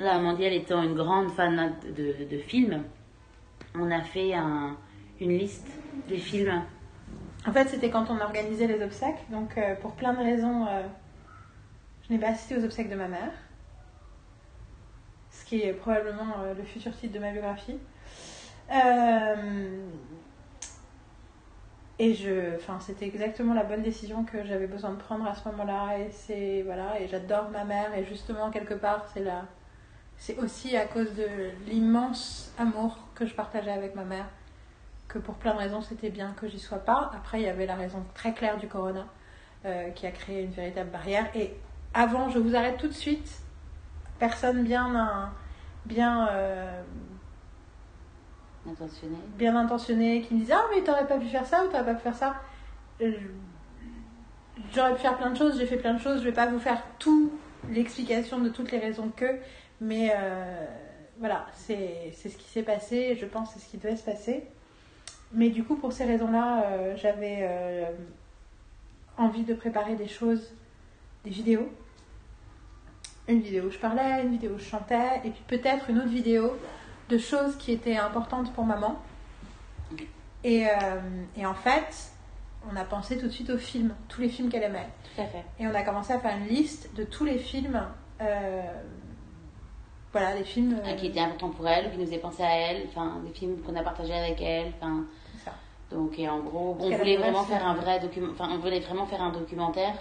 là, 0.00 0.18
Mandiel 0.18 0.52
étant 0.54 0.82
une 0.82 0.94
grande 0.96 1.30
fan 1.30 1.76
de, 1.96 2.24
de 2.28 2.38
films, 2.38 2.82
on 3.76 3.88
a 3.92 4.00
fait 4.02 4.34
un, 4.34 4.76
une 5.20 5.38
liste 5.38 5.68
des 6.08 6.18
films. 6.18 6.64
En 7.46 7.52
fait, 7.52 7.68
c'était 7.68 7.88
quand 7.88 8.10
on 8.10 8.20
organisait 8.20 8.66
les 8.66 8.82
obsèques. 8.82 9.30
Donc, 9.30 9.56
euh, 9.56 9.74
pour 9.76 9.92
plein 9.92 10.12
de 10.12 10.18
raisons, 10.18 10.66
euh, 10.66 10.82
je 12.06 12.12
n'ai 12.12 12.18
pas 12.18 12.28
assisté 12.28 12.56
aux 12.56 12.64
obsèques 12.64 12.90
de 12.90 12.96
ma 12.96 13.08
mère. 13.08 13.32
Ce 15.30 15.44
qui 15.46 15.62
est 15.62 15.72
probablement 15.72 16.40
euh, 16.40 16.54
le 16.54 16.62
futur 16.64 16.94
titre 16.96 17.14
de 17.14 17.18
ma 17.18 17.30
biographie. 17.30 17.78
et 21.98 22.14
je, 22.14 22.56
enfin, 22.56 22.78
c'était 22.80 23.06
exactement 23.06 23.54
la 23.54 23.64
bonne 23.64 23.82
décision 23.82 24.24
que 24.24 24.44
j'avais 24.44 24.66
besoin 24.66 24.90
de 24.90 24.96
prendre 24.96 25.26
à 25.26 25.34
ce 25.34 25.48
moment-là. 25.48 25.98
Et 25.98 26.10
c'est 26.10 26.62
voilà, 26.62 27.00
et 27.00 27.08
j'adore 27.08 27.48
ma 27.50 27.64
mère. 27.64 27.94
Et 27.96 28.04
justement, 28.04 28.50
quelque 28.50 28.74
part, 28.74 29.06
c'est 29.14 29.24
la, 29.24 29.46
c'est 30.18 30.36
aussi 30.38 30.76
à 30.76 30.84
cause 30.84 31.14
de 31.14 31.26
l'immense 31.66 32.52
amour 32.58 32.98
que 33.14 33.24
je 33.24 33.34
partageais 33.34 33.72
avec 33.72 33.94
ma 33.94 34.04
mère 34.04 34.26
que 35.10 35.18
pour 35.18 35.34
plein 35.34 35.52
de 35.54 35.58
raisons 35.58 35.82
c'était 35.82 36.10
bien 36.10 36.32
que 36.40 36.48
j'y 36.48 36.58
sois 36.58 36.78
pas. 36.78 37.10
Après 37.14 37.40
il 37.40 37.44
y 37.44 37.48
avait 37.48 37.66
la 37.66 37.74
raison 37.74 38.02
très 38.14 38.32
claire 38.32 38.56
du 38.56 38.68
corona 38.68 39.06
euh, 39.66 39.90
qui 39.90 40.06
a 40.06 40.10
créé 40.10 40.44
une 40.44 40.52
véritable 40.52 40.90
barrière. 40.90 41.26
Et 41.34 41.54
avant, 41.92 42.30
je 42.30 42.38
vous 42.38 42.54
arrête 42.56 42.78
tout 42.78 42.88
de 42.88 42.94
suite. 42.94 43.42
Personne 44.18 44.62
bien 44.62 45.32
bien 45.86 46.28
euh, 46.28 46.82
intentionné. 48.68 49.16
bien 49.36 49.56
intentionné 49.56 50.22
qui 50.22 50.34
me 50.34 50.40
disait 50.40 50.52
ah 50.54 50.64
mais 50.74 50.82
t'aurais 50.82 51.06
pas 51.06 51.18
pu 51.18 51.26
faire 51.26 51.46
ça 51.46 51.64
ou 51.64 51.68
t'aurais 51.68 51.84
pas 51.84 51.94
pu 51.94 52.02
faire 52.02 52.14
ça. 52.16 52.36
Euh, 53.00 53.12
j'aurais 54.72 54.94
pu 54.94 55.00
faire 55.00 55.16
plein 55.16 55.30
de 55.30 55.36
choses, 55.36 55.58
j'ai 55.58 55.66
fait 55.66 55.78
plein 55.78 55.94
de 55.94 56.00
choses. 56.00 56.20
Je 56.20 56.24
vais 56.24 56.32
pas 56.32 56.46
vous 56.46 56.60
faire 56.60 56.82
tout 56.98 57.32
l'explication 57.68 58.38
de 58.38 58.48
toutes 58.50 58.70
les 58.70 58.78
raisons 58.78 59.10
que, 59.14 59.40
mais 59.80 60.14
voilà, 61.18 61.46
c'est 61.54 62.12
ce 62.14 62.28
qui 62.28 62.48
s'est 62.48 62.62
passé. 62.62 63.16
Je 63.20 63.26
pense 63.26 63.52
c'est 63.52 63.58
ce 63.58 63.68
qui 63.68 63.78
devait 63.78 63.96
se 63.96 64.04
passer. 64.04 64.48
Mais 65.32 65.50
du 65.50 65.64
coup, 65.64 65.76
pour 65.76 65.92
ces 65.92 66.04
raisons-là, 66.04 66.64
euh, 66.64 66.96
j'avais 66.96 67.38
euh, 67.42 67.90
envie 69.16 69.44
de 69.44 69.54
préparer 69.54 69.94
des 69.94 70.08
choses, 70.08 70.52
des 71.24 71.30
vidéos. 71.30 71.68
Une 73.28 73.40
vidéo 73.40 73.64
où 73.64 73.70
je 73.70 73.78
parlais, 73.78 74.22
une 74.22 74.30
vidéo 74.30 74.52
où 74.54 74.58
je 74.58 74.64
chantais, 74.64 75.20
et 75.24 75.30
puis 75.30 75.42
peut-être 75.46 75.88
une 75.88 75.98
autre 75.98 76.08
vidéo 76.08 76.56
de 77.08 77.18
choses 77.18 77.56
qui 77.56 77.72
étaient 77.72 77.96
importantes 77.96 78.52
pour 78.54 78.64
maman. 78.64 79.00
Et, 80.42 80.66
euh, 80.66 81.00
et, 81.36 81.46
en 81.46 81.54
fait, 81.54 82.12
on 82.70 82.74
a 82.74 82.84
pensé 82.84 83.18
tout 83.18 83.26
de 83.26 83.32
suite 83.32 83.50
aux 83.50 83.58
films, 83.58 83.94
tous 84.08 84.20
les 84.20 84.28
films 84.28 84.48
qu'elle 84.48 84.64
aimait. 84.64 84.88
Tout 85.14 85.20
à 85.20 85.26
fait. 85.26 85.44
Et 85.60 85.66
on 85.66 85.74
a 85.74 85.82
commencé 85.82 86.12
à 86.12 86.18
faire 86.18 86.36
une 86.36 86.46
liste 86.46 86.94
de 86.96 87.04
tous 87.04 87.24
les 87.24 87.38
films 87.38 87.86
voilà, 90.12 90.34
les 90.34 90.44
films. 90.44 90.80
Qui 90.98 91.06
étaient 91.06 91.20
importants 91.20 91.50
pour 91.50 91.68
elle, 91.68 91.90
qui 91.90 91.98
nous 91.98 92.06
faisaient 92.06 92.18
penser 92.18 92.42
à 92.42 92.52
elle, 92.52 92.86
enfin, 92.88 93.20
des 93.24 93.32
films 93.32 93.60
qu'on 93.62 93.76
a 93.76 93.82
partagés 93.82 94.14
avec 94.14 94.40
elle, 94.40 94.72
enfin, 94.76 95.04
donc, 95.90 96.18
et 96.18 96.28
en 96.28 96.40
gros, 96.40 96.76
on 96.78 96.96
voulait 96.96 97.16
vraiment 97.16 97.44
faire 97.44 97.66
un 97.66 97.74
vrai 97.74 97.98
document, 97.98 98.28
enfin, 98.30 98.48
on 98.52 98.58
voulait 98.58 98.80
vraiment 98.80 99.06
faire 99.06 99.22
un 99.22 99.32
documentaire 99.32 99.94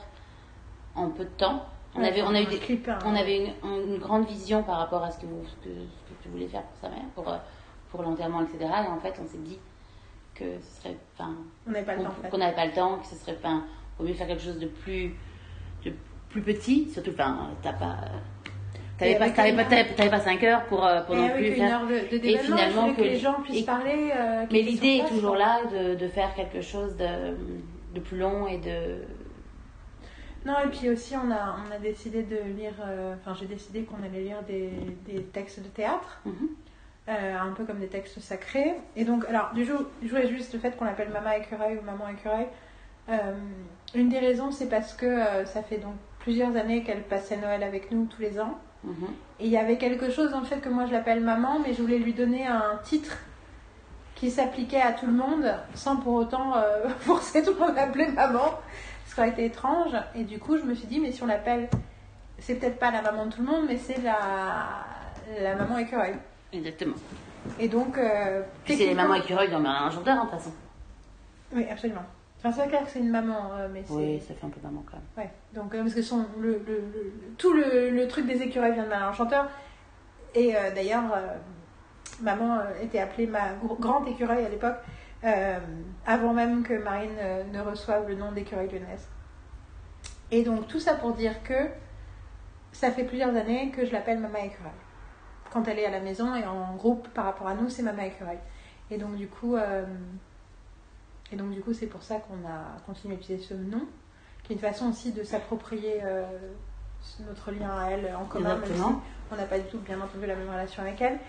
en 0.95 1.09
peu 1.09 1.23
de 1.23 1.29
temps. 1.29 1.65
On 1.95 2.03
avait, 2.03 2.21
on 2.21 2.35
a 2.35 2.41
eu 2.41 2.45
des, 2.45 2.59
hein. 2.87 2.99
on 3.03 3.15
avait 3.15 3.37
une, 3.37 3.53
une, 3.63 3.97
grande 3.97 4.27
vision 4.27 4.61
par 4.61 4.77
rapport 4.77 5.03
à 5.03 5.09
ce 5.09 5.19
que, 5.19 5.25
vous, 5.25 5.43
ce 5.47 5.55
que, 5.55 5.73
ce 5.73 6.13
que 6.13 6.23
tu 6.23 6.29
voulais 6.29 6.47
faire 6.47 6.61
pour 6.61 6.77
sa 6.77 6.89
mère, 6.89 7.05
pour, 7.15 7.27
euh, 7.27 7.37
pour 7.89 8.03
l'enterrement, 8.03 8.43
etc. 8.43 8.59
Et 8.85 8.87
en 8.87 8.99
fait, 8.99 9.19
on 9.19 9.25
s'est 9.25 9.39
dit 9.39 9.57
que 10.35 10.59
ce 10.61 10.81
serait, 10.81 10.97
enfin, 11.15 11.33
on 11.67 11.71
n'avait 11.71 11.85
pas 11.85 11.95
le 11.95 12.03
temps, 12.03 12.13
qu'on 12.29 12.37
n'avait 12.37 12.55
pas 12.55 12.67
le 12.67 12.73
temps, 12.73 12.97
que 12.99 13.07
ce 13.07 13.15
serait, 13.15 13.35
enfin, 13.39 13.63
au 13.97 14.03
mieux 14.03 14.13
faire 14.13 14.27
quelque 14.27 14.43
chose 14.43 14.59
de 14.59 14.67
plus, 14.67 15.15
de 15.83 15.93
plus 16.29 16.43
petit, 16.43 16.91
surtout, 16.91 17.11
enfin, 17.13 17.49
t'as 17.63 17.73
pas, 17.73 17.97
T'avais 18.99 19.17
pas, 19.17 19.29
pas, 19.29 20.09
pas 20.09 20.19
5 20.19 20.43
heures 20.43 20.65
pour, 20.65 20.85
euh, 20.85 21.01
pour 21.03 21.15
non 21.15 21.29
plus 21.29 21.53
faire. 21.53 21.81
et 22.11 22.37
finalement, 22.37 22.93
que, 22.93 23.01
les 23.01 23.17
gens 23.17 23.35
puissent 23.41 23.65
parler. 23.65 24.11
Euh, 24.13 24.45
mais 24.51 24.61
l'idée 24.61 25.01
est 25.03 25.07
toujours 25.07 25.35
là 25.35 25.61
de, 25.71 25.95
de, 25.95 26.07
faire 26.09 26.35
quelque 26.35 26.61
chose 26.61 26.97
de, 26.97 27.37
de, 27.95 27.99
plus 28.01 28.17
long 28.17 28.45
et 28.47 28.57
de. 28.57 28.97
Non, 30.45 30.55
et 30.65 30.67
puis 30.67 30.89
aussi, 30.89 31.15
on 31.15 31.31
a, 31.31 31.55
on 31.65 31.73
a 31.73 31.79
décidé 31.79 32.23
de 32.23 32.37
lire. 32.57 32.73
Euh, 32.85 33.15
enfin, 33.15 33.37
j'ai 33.39 33.45
décidé 33.45 33.83
qu'on 33.83 34.03
allait 34.03 34.21
lire 34.21 34.43
des, 34.45 34.69
des, 35.07 35.23
textes 35.23 35.61
de 35.61 35.69
théâtre. 35.69 36.21
Mhm. 36.25 36.49
un 37.07 37.53
peu 37.53 37.63
comme 37.63 37.79
des 37.79 37.87
textes 37.87 38.19
sacrés. 38.19 38.73
Et 38.97 39.05
donc, 39.05 39.23
alors, 39.29 39.51
du 39.53 39.63
jour, 39.63 39.79
je 40.03 40.09
voulais 40.09 40.27
juste 40.27 40.53
le 40.53 40.59
fait 40.59 40.75
qu'on 40.75 40.85
l'appelle 40.85 41.09
Maman 41.09 41.31
Écureuil 41.31 41.77
ou 41.77 41.85
Maman 41.85 42.09
Écureuil. 42.09 42.47
une 43.95 44.09
des 44.09 44.19
raisons, 44.19 44.51
c'est 44.51 44.67
parce 44.69 44.93
que 44.93 45.45
ça 45.45 45.63
fait 45.63 45.77
donc 45.77 45.95
plusieurs 46.19 46.57
années 46.57 46.83
qu'elle 46.83 47.03
passait 47.03 47.37
Noël 47.37 47.63
avec 47.63 47.91
nous 47.91 48.05
tous 48.05 48.21
les 48.21 48.41
ans. 48.41 48.59
Et 49.39 49.45
il 49.45 49.51
y 49.51 49.57
avait 49.57 49.77
quelque 49.77 50.09
chose 50.09 50.33
en 50.33 50.43
fait 50.43 50.61
que 50.61 50.69
moi 50.69 50.85
je 50.85 50.91
l'appelle 50.91 51.21
maman, 51.21 51.59
mais 51.59 51.73
je 51.73 51.81
voulais 51.81 51.99
lui 51.99 52.13
donner 52.13 52.47
un 52.47 52.79
titre 52.83 53.17
qui 54.15 54.31
s'appliquait 54.31 54.81
à 54.81 54.91
tout 54.91 55.05
le 55.05 55.13
monde 55.13 55.53
sans 55.75 55.97
pour 55.97 56.13
autant 56.13 56.55
euh, 56.57 56.89
forcer 56.99 57.43
tout 57.43 57.53
le 57.53 57.59
monde 57.59 57.77
à 57.77 57.85
l'appeler 57.85 58.07
maman, 58.07 58.59
ce 59.05 59.13
qui 59.15 59.19
aurait 59.21 59.29
été 59.29 59.45
étrange. 59.45 59.93
Et 60.15 60.23
du 60.23 60.39
coup, 60.39 60.57
je 60.57 60.63
me 60.63 60.73
suis 60.73 60.87
dit, 60.87 60.99
mais 60.99 61.11
si 61.11 61.23
on 61.23 61.27
l'appelle, 61.27 61.69
c'est 62.37 62.55
peut-être 62.55 62.79
pas 62.79 62.91
la 62.91 63.01
maman 63.01 63.27
de 63.27 63.31
tout 63.33 63.41
le 63.41 63.47
monde, 63.47 63.65
mais 63.67 63.77
c'est 63.77 64.01
la, 64.01 64.85
la 65.41 65.55
maman 65.55 65.77
écureuil. 65.77 66.15
Exactement. 66.51 66.95
Et 67.59 67.67
donc. 67.67 67.97
Euh, 67.97 68.41
c'est 68.65 68.75
les 68.75 68.93
mamans 68.93 69.15
écureuils 69.15 69.49
dans 69.49 69.63
un 69.63 69.89
jour 69.89 70.03
de 70.03 70.11
toute 70.11 70.29
façon. 70.29 70.51
Oui, 71.53 71.65
absolument. 71.69 72.03
Enfin, 72.41 72.53
c'est 72.53 72.69
clair 72.69 72.85
que 72.85 72.89
c'est 72.89 72.99
une 72.99 73.09
maman, 73.09 73.51
euh, 73.53 73.67
mais 73.71 73.83
Oui, 73.89 74.21
ça 74.25 74.33
fait 74.33 74.45
un 74.45 74.49
peu 74.49 74.61
maman 74.63 74.81
quand 74.89 74.95
même. 74.95 75.05
Ouais, 75.25 75.31
donc 75.53 75.75
euh, 75.75 75.81
parce 75.81 75.93
que 75.93 76.01
son, 76.01 76.25
le, 76.39 76.61
le, 76.65 77.33
tout 77.37 77.51
le, 77.53 78.07
truc 78.07 78.27
des 78.27 78.41
écureuils 78.41 78.73
vient 78.73 78.85
de 78.85 78.89
Malin 78.89 79.09
Enchanteur. 79.09 79.49
Et 80.33 80.55
euh, 80.55 80.71
d'ailleurs, 80.73 81.03
maman 82.21 82.59
était 82.81 82.99
appelée 82.99 83.27
ma 83.27 83.53
grande 83.79 84.07
écureuil 84.07 84.45
à 84.45 84.49
l'époque, 84.49 84.77
avant 86.05 86.33
même 86.33 86.63
que 86.63 86.75
Marine 86.75 87.17
ne 87.51 87.59
reçoive 87.59 88.07
le 88.07 88.15
nom 88.15 88.31
d'écureuil 88.31 88.69
lyonnaise. 88.69 89.09
Et 90.31 90.43
donc 90.43 90.67
tout 90.67 90.79
ça 90.79 90.93
pour 90.93 91.13
dire 91.13 91.43
que 91.43 91.67
ça 92.71 92.91
fait 92.91 93.03
plusieurs 93.03 93.35
années 93.35 93.71
que 93.71 93.85
je 93.85 93.91
l'appelle 93.91 94.19
Maman 94.19 94.37
écureuil. 94.37 94.71
Quand 95.51 95.67
elle 95.67 95.79
est 95.79 95.85
à 95.85 95.91
la 95.91 95.99
maison 95.99 96.35
et 96.35 96.45
en 96.45 96.75
groupe 96.75 97.09
par 97.09 97.25
rapport 97.25 97.47
à 97.47 97.55
nous, 97.55 97.67
c'est 97.67 97.81
Maman 97.81 98.03
écureuil. 98.03 98.37
Et 98.91 98.97
donc 98.97 99.15
du 99.15 99.27
coup 99.27 99.57
et 101.31 101.35
donc, 101.35 101.51
du 101.51 101.61
coup, 101.61 101.73
c'est 101.73 101.87
pour 101.87 102.01
ça 102.01 102.15
qu'on 102.15 102.47
a 102.47 102.79
continué 102.85 103.15
à 103.15 103.17
utiliser 103.17 103.43
ce 103.43 103.53
nom, 103.53 103.85
qui 104.43 104.53
est 104.53 104.55
une 104.55 104.61
façon 104.61 104.89
aussi 104.89 105.11
de 105.11 105.23
s'approprier 105.23 105.99
euh, 106.03 106.25
notre 107.27 107.51
lien 107.51 107.69
à 107.69 107.91
elle 107.91 108.15
en 108.15 108.25
commun, 108.25 108.55
même 108.57 108.65
si 108.65 108.81
on 109.31 109.35
n'a 109.35 109.45
pas 109.45 109.59
du 109.59 109.65
tout, 109.65 109.77
bien 109.79 109.99
entendu, 110.01 110.25
la 110.25 110.35
même 110.35 110.49
relation 110.49 110.81
avec 110.81 110.99
elle. 111.01 111.19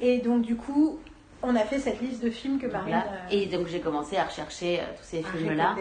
Et 0.00 0.18
donc, 0.18 0.42
du 0.42 0.56
coup, 0.56 0.98
on 1.42 1.54
a 1.56 1.60
fait 1.60 1.78
cette 1.78 2.00
liste 2.00 2.24
de 2.24 2.30
films 2.30 2.58
que 2.58 2.66
Marine. 2.66 2.94
Euh, 2.94 3.28
et 3.30 3.46
donc, 3.46 3.66
j'ai 3.66 3.80
commencé 3.80 4.16
à 4.16 4.24
rechercher 4.24 4.80
euh, 4.80 4.84
tous 4.96 5.04
ces 5.04 5.22
films-là. 5.22 5.76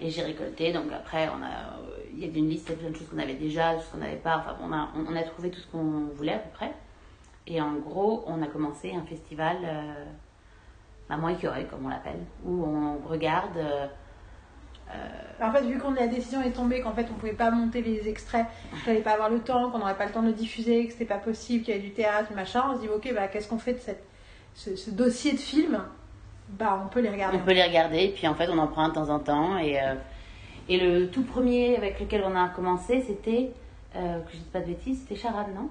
Et 0.00 0.10
j'ai 0.10 0.22
récolté. 0.22 0.72
Donc, 0.72 0.90
après, 0.92 1.28
on 1.28 1.42
a, 1.42 1.78
il 2.14 2.20
y 2.20 2.24
avait 2.24 2.38
une 2.38 2.48
liste, 2.48 2.68
il 2.68 2.72
y 2.72 2.74
a 2.74 2.78
plein 2.78 2.90
de 2.90 2.96
choses 2.96 3.08
qu'on 3.08 3.18
avait 3.18 3.34
déjà, 3.34 3.74
de 3.74 3.80
choses 3.80 3.88
qu'on 3.88 3.98
n'avait 3.98 4.16
pas. 4.16 4.38
Enfin, 4.38 4.56
on 4.62 4.72
a, 4.72 4.88
on 4.96 5.14
a 5.14 5.22
trouvé 5.24 5.50
tout 5.50 5.60
ce 5.60 5.66
qu'on 5.66 6.08
voulait 6.14 6.34
à 6.34 6.38
peu 6.38 6.50
près. 6.54 6.72
Et 7.46 7.60
en 7.60 7.74
gros, 7.74 8.24
on 8.26 8.40
a 8.42 8.46
commencé 8.46 8.94
un 8.94 9.04
festival. 9.04 9.56
Maman 11.10 11.30
écureuil, 11.30 11.66
comme 11.66 11.84
on 11.84 11.88
l'appelle, 11.88 12.20
où 12.46 12.64
on 12.64 13.08
regarde. 13.08 13.56
Euh, 13.56 13.86
euh, 14.94 15.44
en 15.44 15.52
fait, 15.52 15.62
vu 15.62 15.76
qu'on 15.78 15.90
la 15.90 16.06
décision 16.06 16.40
est 16.40 16.52
tombée, 16.52 16.80
qu'en 16.80 16.92
fait 16.92 17.06
on 17.10 17.14
pouvait 17.14 17.32
pas 17.32 17.50
monter 17.50 17.82
les 17.82 18.08
extraits, 18.08 18.46
qu'il 18.84 18.92
n'allait 18.92 19.02
pas 19.02 19.14
avoir 19.14 19.28
le 19.28 19.40
temps, 19.40 19.70
qu'on 19.70 19.78
n'aurait 19.78 19.96
pas 19.96 20.06
le 20.06 20.12
temps 20.12 20.22
de 20.22 20.28
le 20.28 20.32
diffuser, 20.32 20.86
que 20.86 20.92
c'était 20.92 21.04
pas 21.04 21.18
possible, 21.18 21.64
qu'il 21.64 21.74
y 21.74 21.76
avait 21.76 21.86
du 21.86 21.92
théâtre, 21.92 22.32
machin, 22.34 22.62
on 22.70 22.76
se 22.76 22.82
dit 22.82 22.88
ok, 22.88 23.12
bah, 23.12 23.26
qu'est-ce 23.26 23.48
qu'on 23.48 23.58
fait 23.58 23.74
de 23.74 23.78
cette, 23.78 24.04
ce, 24.54 24.90
dossier 24.90 25.32
de 25.32 25.38
film? 25.38 25.82
Bah, 26.50 26.80
on 26.84 26.88
peut 26.88 27.00
les 27.00 27.10
regarder. 27.10 27.38
On 27.38 27.44
peut 27.44 27.54
les 27.54 27.64
regarder, 27.64 28.04
et 28.04 28.12
puis 28.12 28.28
en 28.28 28.34
fait 28.34 28.48
on 28.48 28.58
en 28.58 28.68
prend 28.68 28.88
de 28.88 28.94
temps 28.94 29.08
en 29.08 29.18
temps. 29.18 29.58
Et, 29.58 29.80
euh, 29.80 29.94
et 30.68 30.78
le 30.78 31.08
tout 31.08 31.22
premier 31.22 31.76
avec 31.76 31.98
lequel 31.98 32.22
on 32.24 32.36
a 32.36 32.48
commencé, 32.48 33.02
c'était, 33.02 33.50
que 33.92 34.32
je 34.32 34.36
dis 34.36 34.44
pas 34.52 34.60
de 34.60 34.66
bêtises, 34.66 35.00
c'était 35.00 35.20
Charade, 35.20 35.48
non? 35.54 35.70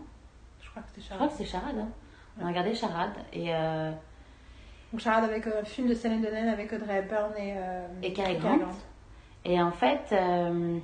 Je 0.61 0.69
crois 0.69 0.81
que 0.81 0.89
c'était 0.89 1.07
Charade. 1.07 1.21
Je 1.21 1.25
crois 1.25 1.37
que 1.37 1.43
c'est 1.43 1.49
Charade. 1.49 1.79
Hein. 1.79 1.89
On 2.41 2.45
a 2.45 2.49
regardé 2.49 2.73
Charade, 2.73 3.13
et 3.31 3.53
donc 4.91 5.01
Charade 5.01 5.25
avec 5.25 5.45
un 5.45 5.51
euh, 5.51 5.63
film 5.63 5.87
de 5.87 5.93
Céline 5.93 6.21
Dion 6.21 6.51
avec 6.51 6.73
Audrey 6.73 6.97
Hepburn 6.97 7.31
et, 7.37 7.53
euh, 7.55 7.87
et 8.01 8.13
Cary 8.13 8.37
Grant. 8.37 8.57
Et 9.45 9.61
en 9.61 9.71
fait, 9.71 10.01
euh, 10.11 10.79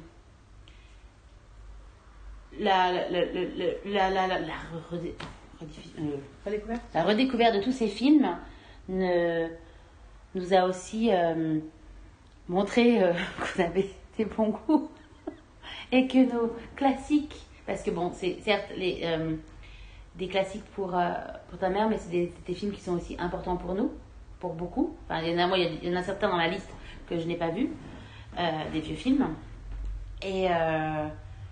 la, 2.60 2.92
la, 2.92 3.26
la, 3.26 4.10
la, 4.10 4.28
la, 4.28 4.40
la, 4.40 4.54
redécouverte. 6.46 6.82
la 6.94 7.04
redécouverte 7.04 7.56
de 7.56 7.62
tous 7.62 7.72
ces 7.72 7.88
films 7.88 8.38
ne, 8.90 9.48
nous 10.36 10.54
a 10.54 10.66
aussi 10.66 11.10
montré 12.48 13.02
qu'on 13.56 13.64
avait 13.64 13.90
des 14.18 14.26
bons 14.26 14.56
goûts 14.68 14.90
et 15.92 16.08
que 16.08 16.32
nos 16.32 16.56
classiques, 16.76 17.46
parce 17.66 17.82
que 17.82 17.92
bon, 17.92 18.12
c'est 18.14 18.38
certes 18.44 18.70
les 18.78 19.04
des 20.18 20.28
classiques 20.28 20.66
pour, 20.76 20.98
euh, 20.98 21.12
pour 21.50 21.60
ta 21.60 21.70
mère, 21.70 21.90
mais 21.90 21.98
c'est 21.98 22.10
des, 22.10 22.32
des, 22.48 22.54
films 22.54 22.72
qui 22.72 22.82
sont 22.82 22.94
aussi 22.94 23.18
importants 23.20 23.58
pour 23.58 23.74
nous, 23.74 23.92
pour 24.40 24.54
beaucoup. 24.54 24.96
Enfin, 25.06 25.22
il 25.22 25.32
y 25.32 25.36
en 25.36 25.44
a, 25.44 25.48
moi, 25.48 25.58
il 25.58 25.84
y, 25.84 25.94
en 25.94 25.98
a 25.98 26.04
certains 26.04 26.30
dans 26.30 26.38
la 26.38 26.48
liste 26.48 26.70
que 27.10 27.20
je 27.20 27.28
n'ai 27.28 27.36
pas 27.36 27.50
vus, 27.50 27.70
euh, 28.38 28.72
des 28.72 28.80
vieux 28.80 28.96
films. 28.96 29.28
Et, 30.22 30.48
euh, 30.50 31.08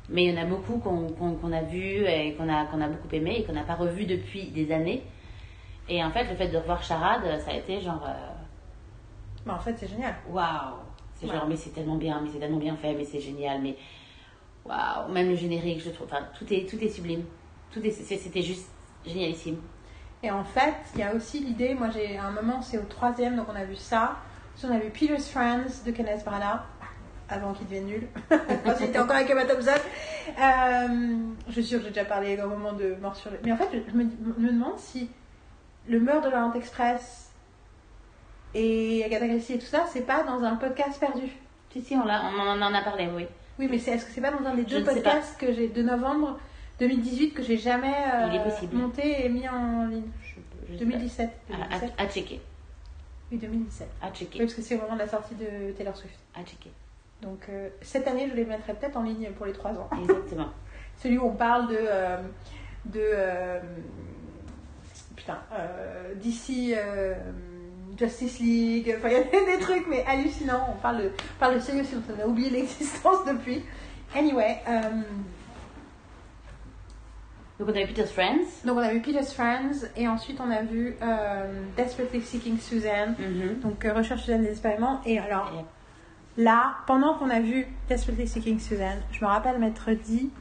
Mais 0.09 0.25
il 0.25 0.33
y 0.33 0.37
en 0.37 0.41
a 0.41 0.45
beaucoup 0.45 0.79
qu'on 0.79 1.51
a 1.51 1.61
vu 1.61 2.05
et 2.05 2.33
qu'on 2.35 2.49
a, 2.49 2.65
qu'on 2.65 2.81
a 2.81 2.87
beaucoup 2.87 3.13
aimé 3.13 3.37
et 3.39 3.43
qu'on 3.43 3.53
n'a 3.53 3.63
pas 3.63 3.75
revu 3.75 4.05
depuis 4.05 4.47
des 4.47 4.71
années. 4.71 5.03
Et 5.89 6.03
en 6.03 6.11
fait, 6.11 6.25
le 6.29 6.35
fait 6.35 6.47
de 6.47 6.57
revoir 6.57 6.83
Charade, 6.83 7.23
ça 7.41 7.51
a 7.51 7.55
été 7.55 7.81
genre. 7.81 8.07
Mais 9.45 9.51
en 9.51 9.59
fait, 9.59 9.75
c'est 9.77 9.87
génial. 9.87 10.15
Waouh 10.29 10.75
C'est 11.13 11.27
genre, 11.27 11.45
mais 11.47 11.57
c'est 11.57 11.71
tellement 11.71 11.95
bien, 11.95 12.21
mais 12.21 12.29
c'est 12.31 12.39
tellement 12.39 12.57
bien 12.57 12.75
fait, 12.75 12.93
mais 12.93 13.03
c'est 13.03 13.19
génial, 13.19 13.61
mais 13.61 13.75
waouh 14.65 15.11
Même 15.11 15.29
le 15.29 15.35
générique, 15.35 15.81
je 15.81 15.89
trouve, 15.89 16.07
enfin, 16.07 16.25
tout 16.37 16.51
est, 16.53 16.69
tout 16.69 16.81
est 16.81 16.89
sublime. 16.89 17.23
C'était 17.73 18.41
juste 18.41 18.67
génialissime. 19.05 19.57
Et 20.21 20.31
en 20.31 20.43
fait, 20.43 20.75
il 20.95 21.01
y 21.01 21.03
a 21.03 21.13
aussi 21.13 21.39
l'idée, 21.39 21.73
moi 21.73 21.89
j'ai 21.89 22.17
à 22.17 22.25
un 22.25 22.31
moment, 22.31 22.61
c'est 22.61 22.77
au 22.77 22.83
troisième, 22.83 23.35
donc 23.35 23.47
on 23.51 23.55
a 23.55 23.65
vu 23.65 23.75
ça. 23.75 24.17
On 24.63 24.71
a 24.71 24.77
vu 24.77 24.89
Peter's 24.89 25.27
Friends 25.29 25.83
de 25.85 25.91
Kenneth 25.91 26.23
Branagh, 26.23 26.61
avant 27.27 27.53
qu'il 27.53 27.65
devienne 27.65 27.85
nul. 27.85 28.07
Quand 28.29 28.73
j'étais 28.79 28.99
encore 28.99 29.15
avec 29.15 29.29
Emma 29.29 29.45
Thompson. 29.45 29.71
Euh, 30.39 31.17
je 31.47 31.53
suis 31.53 31.63
sûre 31.63 31.79
que 31.79 31.85
j'ai 31.85 31.91
déjà 31.91 32.05
parlé 32.05 32.39
au 32.41 32.47
moment 32.47 32.73
de 32.73 32.95
Mort 33.01 33.15
sur 33.15 33.31
le... 33.31 33.39
Mais 33.43 33.51
en 33.51 33.57
fait, 33.57 33.67
je 33.71 33.93
me, 33.93 34.05
me 34.37 34.51
demande 34.51 34.77
si 34.77 35.09
le 35.87 35.99
meurtre 35.99 36.27
de 36.27 36.31
l'Orient 36.31 36.53
Express 36.53 37.31
et 38.53 39.03
Agatha 39.03 39.27
Christie 39.27 39.53
et 39.53 39.59
tout 39.59 39.65
ça, 39.65 39.85
c'est 39.91 40.05
pas 40.05 40.23
dans 40.23 40.43
un 40.43 40.55
podcast 40.55 40.99
perdu. 40.99 41.29
Si, 41.71 41.81
si, 41.81 41.95
on, 41.95 42.03
on 42.03 42.61
en 42.61 42.73
a 42.73 42.81
parlé, 42.81 43.09
oui. 43.13 43.25
Oui, 43.59 43.67
mais 43.69 43.77
est-ce 43.77 44.05
que 44.05 44.11
c'est 44.11 44.21
pas 44.21 44.31
dans 44.31 44.45
un 44.45 44.55
des 44.55 44.63
deux 44.63 44.83
podcasts 44.83 45.37
que 45.39 45.51
j'ai 45.51 45.67
de 45.67 45.81
novembre 45.81 46.39
2018 46.79 47.31
que 47.33 47.43
j'ai 47.43 47.57
jamais 47.57 47.93
euh, 48.13 48.39
monté 48.73 49.25
et 49.25 49.29
mis 49.29 49.47
en 49.47 49.85
ligne 49.85 50.03
Je- 50.23 50.73
je 50.73 50.79
sais 50.79 50.85
2017. 50.85 51.29
pas. 51.47 51.53
À, 51.53 51.57
2017. 51.79 51.93
à- 51.97 52.01
à 52.03 52.07
checker. 52.09 52.41
Oui, 53.31 53.37
2017. 53.37 53.87
À 54.01 54.07
Oui, 54.07 54.11
checker. 54.13 54.39
parce 54.39 54.53
que 54.53 54.61
c'est 54.61 54.75
vraiment 54.75 54.95
la 54.95 55.07
sortie 55.07 55.35
de 55.35 55.71
Taylor 55.77 55.95
Swift. 55.95 56.17
À 56.35 56.43
checker. 56.43 56.71
Donc 57.21 57.45
euh, 57.49 57.69
cette 57.81 58.07
année, 58.07 58.27
je 58.29 58.35
les 58.35 58.45
mettrai 58.45 58.73
peut-être 58.73 58.97
en 58.97 59.03
ligne 59.03 59.29
pour 59.37 59.45
les 59.45 59.53
3 59.53 59.71
ans. 59.71 59.89
Exactement. 60.01 60.47
Celui 60.97 61.17
où 61.17 61.25
on 61.27 61.33
parle 61.35 61.67
de. 61.69 61.77
euh, 61.79 62.17
de 62.85 63.09
putain, 65.15 65.37
d'ici. 66.15 66.73
Justice 67.95 68.39
League, 68.39 68.91
enfin 68.97 69.07
il 69.09 69.13
y 69.13 69.17
a 69.17 69.55
des 69.57 69.61
trucs 69.61 69.85
mais 69.87 70.03
hallucinants. 70.07 70.65
On 70.75 70.81
parle 70.81 70.97
de, 70.97 71.03
on 71.09 71.39
parle 71.39 71.53
de 71.55 71.59
séries 71.59 71.81
aussi 71.81 71.93
dont 71.93 72.01
on 72.17 72.23
a 72.23 72.25
oublié 72.25 72.49
l'existence 72.49 73.23
depuis. 73.23 73.61
Anyway, 74.15 74.57
Donc, 77.65 77.75
on 77.75 77.79
a 77.79 77.83
vu 77.85 77.93
Peter's 77.93 78.11
Friends. 78.11 78.65
donc 78.65 78.77
on 78.77 78.81
a 78.81 78.91
vu 78.91 79.01
Peter's 79.01 79.33
Friends 79.33 79.87
et 79.95 80.07
ensuite 80.07 80.39
on 80.41 80.49
a 80.51 80.61
vu 80.61 80.95
euh, 81.01 81.63
Desperately 81.77 82.21
Seeking 82.21 82.57
Suzanne. 82.59 83.15
Mhm. 83.19 83.59
Donc 83.61 83.85
euh, 83.85 83.93
Recherche 83.93 84.21
Suzanne 84.21 84.41
désespérément. 84.41 85.01
Et 85.05 85.19
alors 85.19 85.51
Là, 86.35 86.77
pendant 86.87 87.13
qu'on 87.13 87.29
a 87.29 87.39
vu 87.39 87.67
Desperately 87.89 88.27
Seeking 88.27 88.59
Suzanne, 88.59 88.99
je 89.11 89.23
me 89.23 89.29
rappelle 89.29 89.59
m'être 89.59 89.91
dit. 89.91 90.31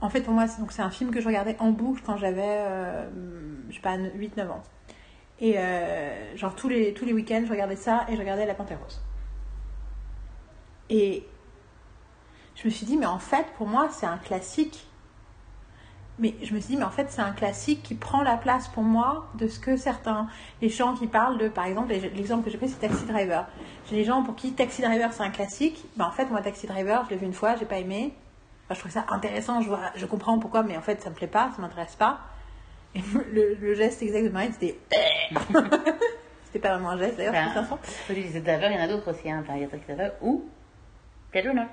En 0.00 0.08
fait, 0.10 0.20
pour 0.22 0.34
moi, 0.34 0.48
c'est- 0.48 0.60
donc 0.60 0.72
c'est 0.72 0.82
un 0.82 0.90
film 0.90 1.12
que 1.12 1.20
je 1.20 1.26
regardais 1.26 1.56
en 1.60 1.70
boucle 1.70 2.02
quand 2.04 2.16
j'avais, 2.16 2.42
euh, 2.44 3.08
je 3.70 3.76
sais 3.76 3.80
pas, 3.80 3.96
8-9 3.96 4.50
ans. 4.50 4.62
Et 5.40 5.54
euh, 5.58 6.36
genre 6.36 6.56
tous 6.56 6.68
les, 6.68 6.92
tous 6.92 7.04
les 7.04 7.12
week-ends, 7.12 7.42
je 7.46 7.50
regardais 7.52 7.76
ça 7.76 8.04
et 8.08 8.14
je 8.16 8.18
regardais 8.20 8.46
La 8.46 8.54
Panthère 8.54 8.80
Rose. 8.80 9.00
Et 10.90 11.24
je 12.56 12.64
me 12.64 12.70
suis 12.70 12.84
dit, 12.86 12.96
mais 12.96 13.06
en 13.06 13.20
fait, 13.20 13.46
pour 13.56 13.68
moi, 13.68 13.88
c'est 13.92 14.06
un 14.06 14.18
classique. 14.18 14.87
Mais 16.18 16.34
je 16.42 16.52
me 16.52 16.60
suis 16.60 16.74
dit, 16.74 16.76
mais 16.76 16.84
en 16.84 16.90
fait, 16.90 17.06
c'est 17.10 17.20
un 17.20 17.30
classique 17.30 17.82
qui 17.82 17.94
prend 17.94 18.22
la 18.22 18.36
place 18.36 18.68
pour 18.68 18.82
moi 18.82 19.28
de 19.34 19.46
ce 19.46 19.60
que 19.60 19.76
certains, 19.76 20.26
les 20.60 20.68
gens 20.68 20.94
qui 20.94 21.06
parlent 21.06 21.38
de, 21.38 21.48
par 21.48 21.66
exemple, 21.66 21.92
l'exemple 21.92 22.44
que 22.44 22.50
j'ai 22.50 22.58
pris, 22.58 22.68
c'est 22.68 22.80
Taxi 22.80 23.04
Driver. 23.06 23.46
J'ai 23.88 23.96
des 23.96 24.04
gens 24.04 24.22
pour 24.24 24.34
qui 24.34 24.52
Taxi 24.52 24.82
Driver, 24.82 25.12
c'est 25.12 25.22
un 25.22 25.30
classique. 25.30 25.84
Ben, 25.96 26.06
en 26.06 26.10
fait, 26.10 26.26
moi, 26.26 26.42
Taxi 26.42 26.66
Driver, 26.66 27.04
je 27.04 27.10
l'ai 27.10 27.16
vu 27.16 27.26
une 27.26 27.32
fois, 27.32 27.54
j'ai 27.56 27.66
pas 27.66 27.78
aimé. 27.78 28.14
Enfin, 28.64 28.74
je 28.74 28.80
trouve 28.80 28.92
ça 28.92 29.06
intéressant, 29.10 29.60
je, 29.60 29.68
vois, 29.68 29.92
je 29.94 30.06
comprends 30.06 30.38
pourquoi, 30.38 30.62
mais 30.62 30.76
en 30.76 30.82
fait, 30.82 31.00
ça 31.00 31.10
me 31.10 31.14
plaît 31.14 31.28
pas, 31.28 31.50
ça 31.54 31.62
m'intéresse 31.62 31.94
pas. 31.94 32.20
Et 32.94 33.00
le, 33.32 33.54
le 33.54 33.74
geste 33.74 34.02
exact 34.02 34.24
de 34.24 34.28
Marine, 34.30 34.52
c'était. 34.52 34.78
c'était 36.44 36.58
pas 36.58 36.70
vraiment 36.74 36.90
un 36.90 36.98
geste 36.98 37.16
d'ailleurs, 37.16 37.34
Enfin, 37.34 37.50
c'est 37.52 37.58
un 37.60 37.64
son. 37.64 37.78
Il 38.08 38.76
y 38.76 38.78
en 38.78 38.82
a 38.82 38.88
d'autres 38.88 39.12
aussi. 39.12 39.30
Hein. 39.30 39.44
Il 39.54 39.60
y 39.60 39.64
a 39.64 39.68
Taxi 39.68 39.86
Driver 39.86 40.12
ou 40.20 40.44
Runner. 41.32 41.66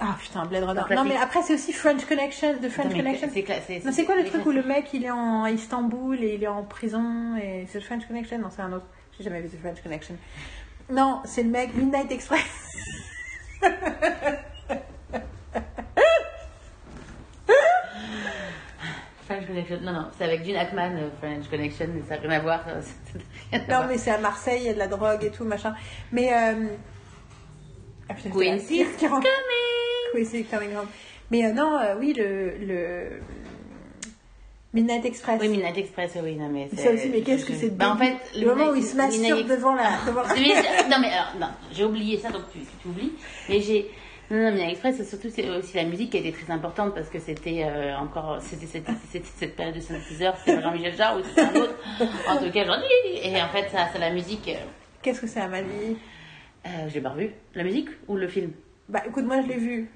Ah 0.00 0.16
putain, 0.20 0.44
Blade 0.46 0.64
Runner. 0.64 0.82
Non, 0.96 1.04
mais 1.04 1.16
après, 1.16 1.42
c'est 1.42 1.54
aussi 1.54 1.72
French 1.72 2.04
Connection, 2.04 2.54
The 2.60 2.68
French 2.68 2.92
Connection. 2.94 3.28
C'est 3.32 3.84
Non, 3.84 3.92
c'est 3.92 4.04
quoi 4.04 4.16
le 4.16 4.24
truc 4.24 4.44
où 4.44 4.50
le 4.50 4.62
mec 4.62 4.92
il 4.92 5.04
est 5.04 5.10
en 5.10 5.46
Istanbul 5.46 6.22
et 6.22 6.34
il 6.34 6.42
est 6.42 6.48
en 6.48 6.64
prison 6.64 7.36
et 7.36 7.66
c'est 7.70 7.78
le 7.78 7.84
French 7.84 8.06
Connection? 8.06 8.38
Non, 8.38 8.48
c'est 8.54 8.62
un 8.62 8.72
autre. 8.72 8.86
J'ai 9.16 9.24
jamais 9.24 9.40
vu 9.40 9.48
The 9.48 9.60
French 9.60 9.80
Connection. 9.82 10.16
Non, 10.90 11.20
c'est 11.24 11.44
le 11.44 11.50
mec 11.50 11.74
Midnight 11.74 12.10
Express. 12.10 12.42
French 19.26 19.46
Connection. 19.46 19.80
Non, 19.82 19.92
non, 19.92 20.06
c'est 20.18 20.24
avec 20.24 20.44
Gene 20.44 20.56
Hackman, 20.56 20.96
euh, 20.96 21.08
French 21.20 21.48
Connection, 21.48 21.86
mais 21.94 22.02
ça 22.02 22.16
n'a 22.16 22.28
rien 22.28 22.30
à 22.38 22.40
voir. 22.40 22.64
rien 22.66 22.74
à 23.52 23.58
Non, 23.58 23.64
voir. 23.66 23.86
mais 23.88 23.98
c'est 23.98 24.10
à 24.10 24.18
Marseille, 24.18 24.60
il 24.62 24.66
y 24.66 24.68
a 24.70 24.74
de 24.74 24.78
la 24.78 24.88
drogue 24.88 25.24
et 25.24 25.30
tout, 25.30 25.44
machin. 25.44 25.74
Mais. 26.12 26.32
Euh... 26.32 26.66
Ah, 28.08 28.14
putain, 28.14 28.30
Quincy 28.30 28.84
Qui 30.16 30.42
rentre- 30.42 30.50
coming. 30.50 30.76
Home. 30.76 30.86
Mais 31.30 31.44
euh, 31.46 31.52
non, 31.52 31.76
euh, 31.78 31.94
oui, 31.98 32.12
le, 32.16 32.52
le. 32.60 33.20
Midnight 34.72 35.04
Express. 35.04 35.38
Oui, 35.40 35.48
Midnight 35.48 35.78
Express, 35.78 36.12
oui, 36.22 36.34
non, 36.36 36.48
mais. 36.48 36.68
Ça 36.76 36.90
aussi, 36.90 37.08
mais 37.08 37.20
qu'est-ce 37.22 37.44
que 37.46 37.52
c'est 37.54 37.70
Bah, 37.70 37.92
en 37.92 37.96
fait, 37.96 38.16
le 38.36 38.46
moment 38.46 38.70
où 38.70 38.74
il 38.74 38.82
se 38.82 38.96
masturbe 38.96 39.46
devant 39.46 39.74
la. 39.74 39.90
Devant. 40.06 40.22
Oui, 40.34 40.52
c'est- 40.52 40.88
non, 40.88 40.96
mais 41.00 41.08
alors, 41.12 41.34
non, 41.40 41.46
j'ai 41.72 41.84
oublié 41.84 42.18
ça, 42.18 42.30
donc 42.30 42.42
tu, 42.52 42.58
tu 42.82 42.88
oublies. 42.88 43.12
Mais 43.48 43.60
j'ai. 43.60 43.88
Non, 44.30 44.38
non, 44.38 44.50
Midnight 44.50 44.70
Express, 44.72 44.96
c'est 44.96 45.04
surtout 45.04 45.28
c'est 45.30 45.48
aussi 45.50 45.76
la 45.76 45.84
musique 45.84 46.10
qui 46.10 46.16
a 46.16 46.20
été 46.20 46.32
très 46.32 46.52
importante 46.52 46.94
parce 46.94 47.08
que 47.08 47.20
c'était 47.20 47.62
euh, 47.64 47.94
encore. 47.98 48.38
C'était 48.42 48.66
cette, 48.66 48.86
c'était 49.12 49.28
cette 49.38 49.54
période 49.54 49.76
de 49.76 49.80
synthétiseur, 49.80 50.34
c'était 50.38 50.60
Jean-Michel 50.60 50.96
Jarre 50.96 51.18
ou 51.18 51.22
c'était 51.22 51.42
un 51.42 51.54
autre. 51.54 51.74
En 52.28 52.36
tout 52.38 52.50
cas, 52.50 52.64
genre. 52.64 52.78
Et 53.22 53.40
en 53.40 53.48
fait, 53.50 53.68
ça, 53.70 53.88
c'est 53.92 53.98
la 54.00 54.10
musique. 54.10 54.48
euh, 54.48 54.54
Qu'est-ce 55.02 55.20
que 55.20 55.26
c'est 55.26 55.40
à 55.40 55.48
ma 55.48 55.60
vie 55.62 55.96
euh, 56.66 56.88
j'ai 56.88 57.02
pas 57.02 57.10
revu. 57.10 57.30
La 57.54 57.62
musique 57.62 57.90
ou 58.08 58.16
le 58.16 58.26
film? 58.26 58.50
Bah 58.88 59.02
écoute, 59.06 59.26
moi 59.26 59.42
je 59.42 59.48
l'ai 59.48 59.58
vu 59.58 59.90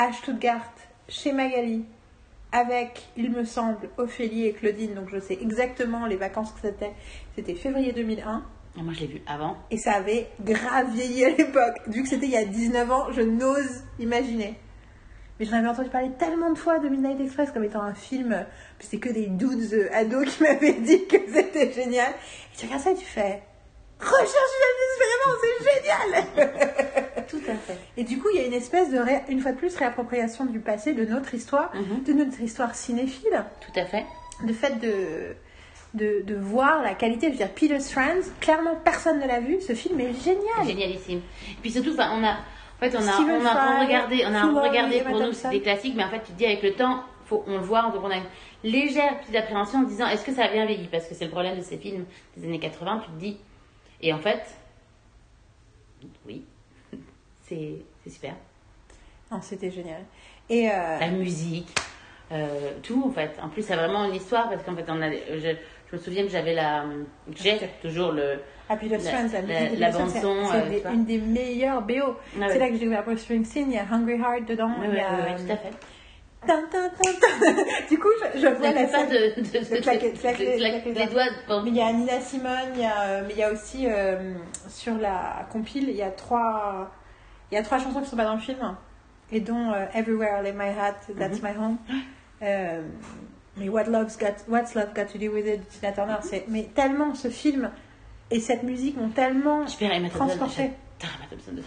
à 0.00 0.12
Stuttgart, 0.14 0.72
chez 1.10 1.30
Magali, 1.30 1.84
avec, 2.52 3.02
il 3.18 3.30
me 3.30 3.44
semble, 3.44 3.90
Ophélie 3.98 4.46
et 4.46 4.52
Claudine, 4.54 4.94
donc 4.94 5.10
je 5.12 5.20
sais 5.20 5.38
exactement 5.42 6.06
les 6.06 6.16
vacances 6.16 6.52
que 6.52 6.60
c'était. 6.62 6.92
C'était 7.36 7.54
février 7.54 7.92
2001, 7.92 8.42
Et 8.78 8.82
Moi, 8.82 8.94
je 8.94 9.00
l'ai 9.00 9.06
vu 9.08 9.22
avant. 9.26 9.58
et 9.70 9.76
ça 9.76 9.92
avait 9.92 10.28
grave 10.42 10.90
vieilli 10.94 11.26
à 11.26 11.28
l'époque. 11.28 11.76
Vu 11.88 12.02
que 12.02 12.08
c'était 12.08 12.24
il 12.24 12.32
y 12.32 12.36
a 12.38 12.46
19 12.46 12.90
ans, 12.90 13.12
je 13.12 13.20
n'ose 13.20 13.84
imaginer. 13.98 14.58
Mais 15.38 15.44
j'en 15.44 15.58
avais 15.58 15.68
entendu 15.68 15.90
parler 15.90 16.10
tellement 16.18 16.50
de 16.50 16.58
fois 16.58 16.78
de 16.78 16.88
Midnight 16.88 17.20
Express 17.20 17.50
comme 17.50 17.64
étant 17.64 17.82
un 17.82 17.94
film, 17.94 18.32
euh, 18.32 18.42
c'était 18.78 19.00
que 19.06 19.12
des 19.12 19.26
dudes 19.26 19.70
euh, 19.74 19.88
ados 19.92 20.34
qui 20.34 20.42
m'avaient 20.42 20.80
dit 20.80 21.06
que 21.08 21.18
c'était 21.30 21.72
génial. 21.72 22.12
Et 22.54 22.56
tu 22.56 22.64
regardes 22.64 22.82
ça 22.82 22.92
et 22.92 22.96
tu 22.96 23.04
fais 23.04 23.42
Recherche 24.00 24.54
une 24.58 24.76
désespérément, 24.80 25.36
c'est 25.42 26.44
génial 26.44 27.26
Tout 27.28 27.40
à 27.48 27.54
fait. 27.54 27.78
Et 27.96 28.02
du 28.04 28.18
coup, 28.18 28.28
il 28.34 28.40
y 28.40 28.44
a 28.44 28.46
une 28.46 28.52
espèce 28.54 28.90
de, 28.90 28.98
ré- 28.98 29.22
une 29.28 29.40
fois 29.40 29.52
de 29.52 29.56
plus, 29.56 29.76
réappropriation 29.76 30.46
du 30.46 30.58
passé, 30.60 30.92
de 30.94 31.04
notre 31.04 31.34
histoire, 31.34 31.70
Mhm. 31.74 32.02
de 32.04 32.12
notre 32.12 32.40
histoire 32.40 32.74
cinéphile, 32.74 33.44
Tout 33.60 33.78
à 33.78 33.84
fait. 33.84 34.04
le 34.44 34.52
fait 34.52 34.78
de, 34.80 35.36
de, 35.94 36.22
de 36.24 36.34
voir 36.34 36.82
la 36.82 36.94
qualité. 36.94 37.26
Je 37.26 37.32
veux 37.32 37.36
dire, 37.38 37.50
Peter's 37.50 37.90
Friends, 37.92 38.30
clairement, 38.40 38.74
personne 38.84 39.20
ne 39.20 39.26
l'a 39.26 39.40
vu. 39.40 39.60
Ce 39.60 39.74
film 39.74 40.00
est 40.00 40.12
génial. 40.24 40.66
Génialissime. 40.66 41.20
Et 41.50 41.56
puis 41.60 41.70
surtout, 41.70 41.92
enfin, 41.92 42.10
on 42.14 42.24
a, 42.24 42.32
en 42.32 42.80
fait, 42.80 42.96
on 42.96 43.06
a, 43.06 43.12
Steven 43.12 43.42
on 43.42 43.46
a 43.46 43.84
regardé, 43.84 44.24
on 44.26 44.34
a 44.34 44.68
regardé 44.68 45.00
pour 45.02 45.20
nous 45.20 45.32
c'est 45.32 45.50
des 45.50 45.60
classiques, 45.60 45.94
mais 45.96 46.04
en 46.04 46.08
fait, 46.10 46.20
tu 46.24 46.32
te 46.32 46.38
dis 46.38 46.46
avec 46.46 46.62
le 46.62 46.72
temps, 46.72 47.04
faut, 47.26 47.44
on 47.46 47.58
le 47.58 47.62
voit, 47.64 47.82
donc 47.94 48.02
on 48.02 48.10
a 48.10 48.16
une 48.16 48.24
légère 48.70 49.20
petite 49.20 49.36
appréhension 49.36 49.80
en 49.80 49.82
se 49.84 49.88
disant, 49.88 50.08
est-ce 50.08 50.24
que 50.24 50.32
ça 50.32 50.44
a 50.46 50.48
bien 50.48 50.64
vieilli? 50.66 50.88
Parce 50.90 51.06
que 51.06 51.14
c'est 51.14 51.26
le 51.26 51.30
problème 51.30 51.56
de 51.58 51.62
ces 51.62 51.76
films 51.76 52.06
des 52.36 52.46
années 52.48 52.58
80, 52.58 53.02
tu 53.04 53.10
te 53.12 53.16
dis, 53.20 53.38
et 54.02 54.12
en 54.12 54.18
fait, 54.18 54.42
oui, 56.26 56.44
c'est 57.42 57.72
c'est 58.04 58.10
super. 58.10 58.34
Non, 59.30 59.40
c'était 59.42 59.70
génial. 59.70 60.02
Et 60.48 60.68
euh, 60.70 60.98
La 60.98 61.08
musique, 61.08 61.68
euh, 62.32 62.72
tout 62.82 63.04
en 63.06 63.10
fait. 63.12 63.32
En 63.42 63.48
plus, 63.48 63.70
a 63.70 63.76
vraiment 63.76 64.04
une 64.04 64.14
histoire 64.14 64.48
parce 64.48 64.62
qu'en 64.64 64.74
fait, 64.74 64.84
on 64.88 65.00
a, 65.00 65.10
je, 65.12 65.54
je 65.90 65.96
me 65.96 66.00
souviens 66.00 66.24
que 66.24 66.30
j'avais 66.30 66.54
la, 66.54 66.84
j'ai 67.36 67.58
toujours 67.82 68.12
le, 68.12 68.40
Peter's 68.68 69.04
la- 69.04 69.10
Friends, 69.10 69.28
la, 69.32 69.40
la- 69.42 69.60
musique 69.60 69.76
de 69.76 69.80
la 69.80 69.86
Peter's 69.90 70.10
Friends, 70.10 70.22
bande-son, 70.22 70.52
c'est 70.52 70.56
euh, 70.76 70.80
c'est 70.88 70.94
une 70.94 71.04
des 71.04 71.18
meilleures 71.18 71.82
BO. 71.82 72.16
Ah 72.40 72.46
c'est 72.48 72.58
là 72.58 72.66
que 72.66 72.72
j'ai 72.72 72.78
découvert 72.80 73.04
Bruce 73.04 73.20
Springsteen. 73.20 73.70
Il 73.70 73.74
y 73.74 73.78
a 73.78 73.84
Hungry 73.90 74.14
Heart 74.20 74.46
dedans. 74.46 74.70
Oui, 74.80 74.86
il 74.86 74.90
oui, 74.90 74.96
y 74.96 75.00
a, 75.00 75.12
oui, 75.14 75.20
oui, 75.38 75.46
tout 75.46 75.52
à 75.52 75.56
fait. 75.56 75.70
Du 77.88 77.98
coup, 77.98 78.08
je, 78.34 78.40
je 78.40 78.46
vois 78.46 78.70
la 78.72 78.88
scène. 78.88 79.08
de, 79.08 79.40
de, 79.40 79.46
de, 79.46 79.58
de 79.76 79.80
claquer- 79.82 80.12
de- 80.12 80.16
claquer- 80.18 80.52
de- 80.52 80.58
claquer 80.58 80.92
les 80.94 81.06
doigts. 81.06 81.24
Bon. 81.48 81.62
Mais 81.62 81.70
il 81.70 81.76
y 81.76 81.80
a 81.82 81.92
Nina 81.92 82.20
Simone, 82.20 82.70
il 82.74 82.80
y 82.80 82.84
a, 82.84 83.00
euh, 83.02 83.22
mais 83.26 83.34
il 83.34 83.38
y 83.38 83.42
a 83.42 83.52
aussi 83.52 83.86
euh, 83.86 84.32
sur 84.68 84.96
la 84.96 85.46
compile, 85.52 85.88
il 85.90 85.96
y 85.96 86.02
a 86.02 86.10
trois, 86.10 86.90
il 87.50 87.54
y 87.54 87.58
a 87.58 87.62
trois 87.62 87.78
chansons 87.78 88.00
qui 88.00 88.08
sont 88.08 88.16
pas 88.16 88.24
dans 88.24 88.34
le 88.34 88.40
film, 88.40 88.76
et 89.30 89.40
dont 89.40 89.72
euh, 89.72 89.84
Everywhere 89.94 90.40
I 90.40 90.44
Lay 90.44 90.52
My 90.52 90.68
Hat, 90.68 90.96
That's 91.18 91.42
My 91.42 91.50
Home. 91.58 91.76
Euh, 92.42 92.80
mais 93.58 93.68
What 93.68 93.84
Love's 93.84 94.16
Got, 94.16 94.48
What's 94.48 94.74
Love 94.74 94.94
Got 94.94 95.12
to 95.12 95.18
Do 95.18 95.26
with 95.34 95.46
It, 95.46 95.58
de 95.60 95.64
Tina 95.78 95.92
Turner, 95.92 96.16
c'est, 96.22 96.46
mais 96.48 96.70
tellement 96.74 97.14
ce 97.14 97.28
film 97.28 97.70
et 98.30 98.40
cette 98.40 98.62
musique 98.62 98.96
m'ont 98.96 99.10
tellement 99.10 99.66
Thompson. 100.08 100.26
transporté. 100.38 100.70
Dedans. 101.52 101.62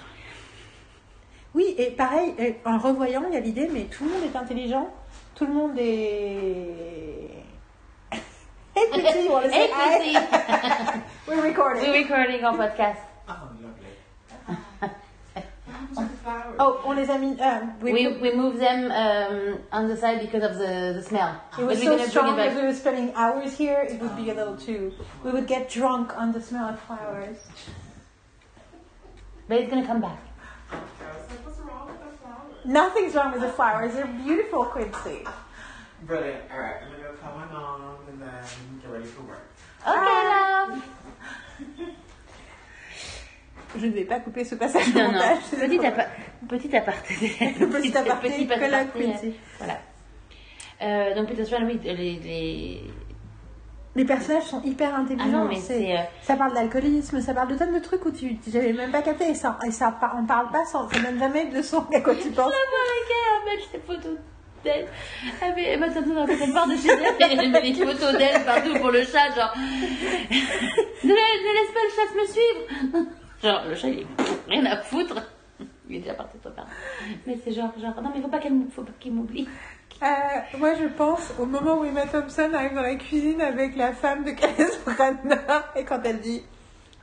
Oui, 1.55 1.75
et 1.77 1.91
pareil, 1.91 2.33
et 2.39 2.55
en 2.65 2.77
revoyant, 2.79 3.23
il 3.27 3.33
y 3.33 3.37
a 3.37 3.39
l'idée, 3.39 3.69
mais 3.71 3.83
tout 3.83 4.05
le 4.05 4.09
monde 4.11 4.23
est 4.23 4.35
intelligent, 4.35 4.89
tout 5.35 5.45
le 5.45 5.53
monde 5.53 5.77
est. 5.77 7.43
hey, 8.75 8.89
petit, 8.91 9.25
you 9.25 9.31
wanna 9.31 9.49
say 9.49 9.67
Hey, 9.67 9.69
hi? 9.71 9.99
Chrissy! 9.99 11.01
We're 11.27 11.41
recording. 11.43 11.83
We're 11.83 12.01
recording 12.03 12.43
our 12.43 12.57
podcast. 12.57 12.97
Oh. 13.29 13.33
What 15.93 16.09
flowers? 16.23 16.55
Oh, 16.57 16.81
on 16.85 16.95
les 16.95 17.07
a 17.09 17.17
mis. 17.19 17.37
euh, 17.39 17.59
we, 17.81 17.91
We, 17.93 18.07
we 18.19 18.31
move 18.35 18.57
them 18.57 18.91
um, 18.91 19.59
on 19.71 19.87
the 19.87 19.95
side 19.95 20.21
because 20.21 20.43
of 20.43 20.57
the, 20.57 20.93
the 20.95 21.03
smell. 21.03 21.39
it 21.59 21.63
was 21.65 21.79
so 21.83 21.97
strong 22.07 22.35
that 22.35 22.55
we 22.55 22.63
were 22.63 22.73
spending 22.73 23.13
hours 23.13 23.55
here, 23.55 23.85
it 23.87 24.01
would 24.01 24.15
be 24.15 24.31
a 24.31 24.33
little 24.33 24.57
too. 24.57 24.91
We 25.23 25.29
would 25.31 25.45
get 25.45 25.69
drunk 25.69 26.17
on 26.17 26.31
the 26.31 26.41
smell 26.41 26.69
of 26.69 26.79
flowers. 26.79 27.37
But 29.47 29.57
it's 29.59 29.69
gonna 29.69 29.85
come 29.85 30.01
back. 30.01 30.19
Nothing's 32.65 33.13
wrong 33.15 33.31
with 33.33 33.41
the 33.41 33.49
flowers, 33.49 33.93
they're 33.93 34.07
beautiful, 34.07 34.65
Quincy. 34.65 35.23
Brilliant. 36.03 36.43
All 36.51 36.59
right, 36.59 36.75
I'm 36.83 36.91
gonna 36.91 37.03
go 37.03 37.13
tell 37.21 37.35
my 37.37 37.45
mom 37.51 37.97
and 38.09 38.21
then 38.21 38.79
get 38.81 38.91
ready 38.91 39.05
for 39.05 39.21
work. 39.23 39.47
Ok, 39.85 39.95
Ah. 39.95 40.67
love! 40.69 40.81
Je 43.75 43.87
ne 43.87 43.91
vais 43.91 44.05
pas 44.05 44.19
couper 44.19 44.43
ce 44.45 44.53
passage 44.55 44.87
au 44.89 44.91
Non, 44.99 45.05
non. 45.05 45.13
montage. 45.13 45.39
Petit, 45.59 45.85
apa- 45.85 46.07
petit 46.47 46.75
aparté. 46.77 47.15
Petit 47.15 47.97
aparté, 47.97 48.29
petit 48.29 48.47
que 48.47 48.59
la 48.69 48.77
aparté, 48.79 49.03
Quincy. 49.03 49.33
Voilà. 49.57 49.79
Euh, 50.81 51.15
donc, 51.15 51.27
Peter 51.29 51.43
Swan, 51.45 51.63
oui, 51.65 51.79
les, 51.83 51.93
les... 51.93 52.81
Les 53.95 54.05
personnages 54.05 54.43
sont 54.45 54.61
hyper 54.63 54.95
intelligents. 54.95 55.25
Ah 55.27 55.37
non, 55.37 55.45
mais 55.45 55.55
c'est- 55.55 55.77
c'est... 55.77 55.93
euh, 55.97 56.01
Ça 56.23 56.35
parle 56.35 56.53
d'alcoolisme, 56.53 57.21
ça 57.21 57.33
parle 57.33 57.49
de 57.49 57.55
tonnes 57.57 57.73
de 57.73 57.79
trucs 57.79 58.03
où 58.05 58.11
tu 58.11 58.37
j'avais 58.51 58.73
même 58.73 58.91
pas 58.91 59.03
capté 59.03 59.29
et 59.29 59.35
ça, 59.35 59.59
et 59.67 59.71
ça 59.71 59.91
par- 59.91 60.15
on 60.19 60.25
parle 60.25 60.49
pas 60.51 60.65
sans, 60.65 60.89
ça 60.89 60.99
donne 60.99 61.19
jamais 61.19 61.45
de 61.45 61.61
son 61.61 61.85
à 61.93 62.01
quoi 62.01 62.15
tu 62.15 62.29
penses. 62.31 62.51
à 62.51 63.45
mettre 63.45 63.69
les 63.73 63.79
photos 63.79 64.17
d'elle. 64.63 64.87
Elle 65.41 65.55
met- 65.55 65.73
Emma 65.73 65.89
Thompson 65.89 66.13
dans 66.15 66.25
cette 66.25 66.53
part 66.53 66.67
de 66.67 66.75
chez 66.75 66.89
elle 66.89 67.31
et 67.31 67.35
elle 67.43 67.51
met 67.51 67.61
des 67.61 67.73
photos 67.85 68.13
d'elle 68.17 68.43
partout 68.43 68.73
pour 68.79 68.89
le 68.89 69.03
chat, 69.03 69.29
genre. 69.35 69.53
ne, 69.57 71.09
la- 71.09 71.37
ne 71.43 71.53
laisse 71.53 71.71
pas 71.73 71.83
le 71.83 71.91
chat 71.95 72.15
me 72.19 72.25
suivre 72.25 73.07
Genre, 73.43 73.61
le 73.69 73.75
chat, 73.75 73.89
il 73.89 73.99
est 73.99 74.07
rien 74.49 74.65
à 74.65 74.77
foutre. 74.77 75.15
Il 75.89 75.97
est 75.97 75.99
déjà 75.99 76.13
parti 76.13 76.37
de 76.37 76.43
ton 76.43 76.51
père. 76.51 76.65
Mais 77.27 77.37
c'est 77.43 77.51
genre, 77.51 77.71
genre, 77.79 78.01
non, 78.01 78.09
mais 78.15 78.21
faut 78.21 78.27
pas 78.29 78.39
qu'il 78.99 79.13
m'oublie. 79.13 79.47
Euh, 80.03 80.57
moi 80.57 80.73
je 80.73 80.85
pense 80.87 81.31
au 81.39 81.45
moment 81.45 81.79
où 81.79 81.85
Emma 81.85 82.05
Thompson 82.05 82.51
arrive 82.53 82.73
dans 82.73 82.81
la 82.81 82.95
cuisine 82.95 83.39
avec 83.39 83.77
la 83.77 83.93
femme 83.93 84.25
de 84.25 84.31
Kenneth 84.31 84.81
Branagh 84.85 85.63
et 85.77 85.85
quand 85.85 86.01
elle 86.03 86.19
dit 86.19 86.43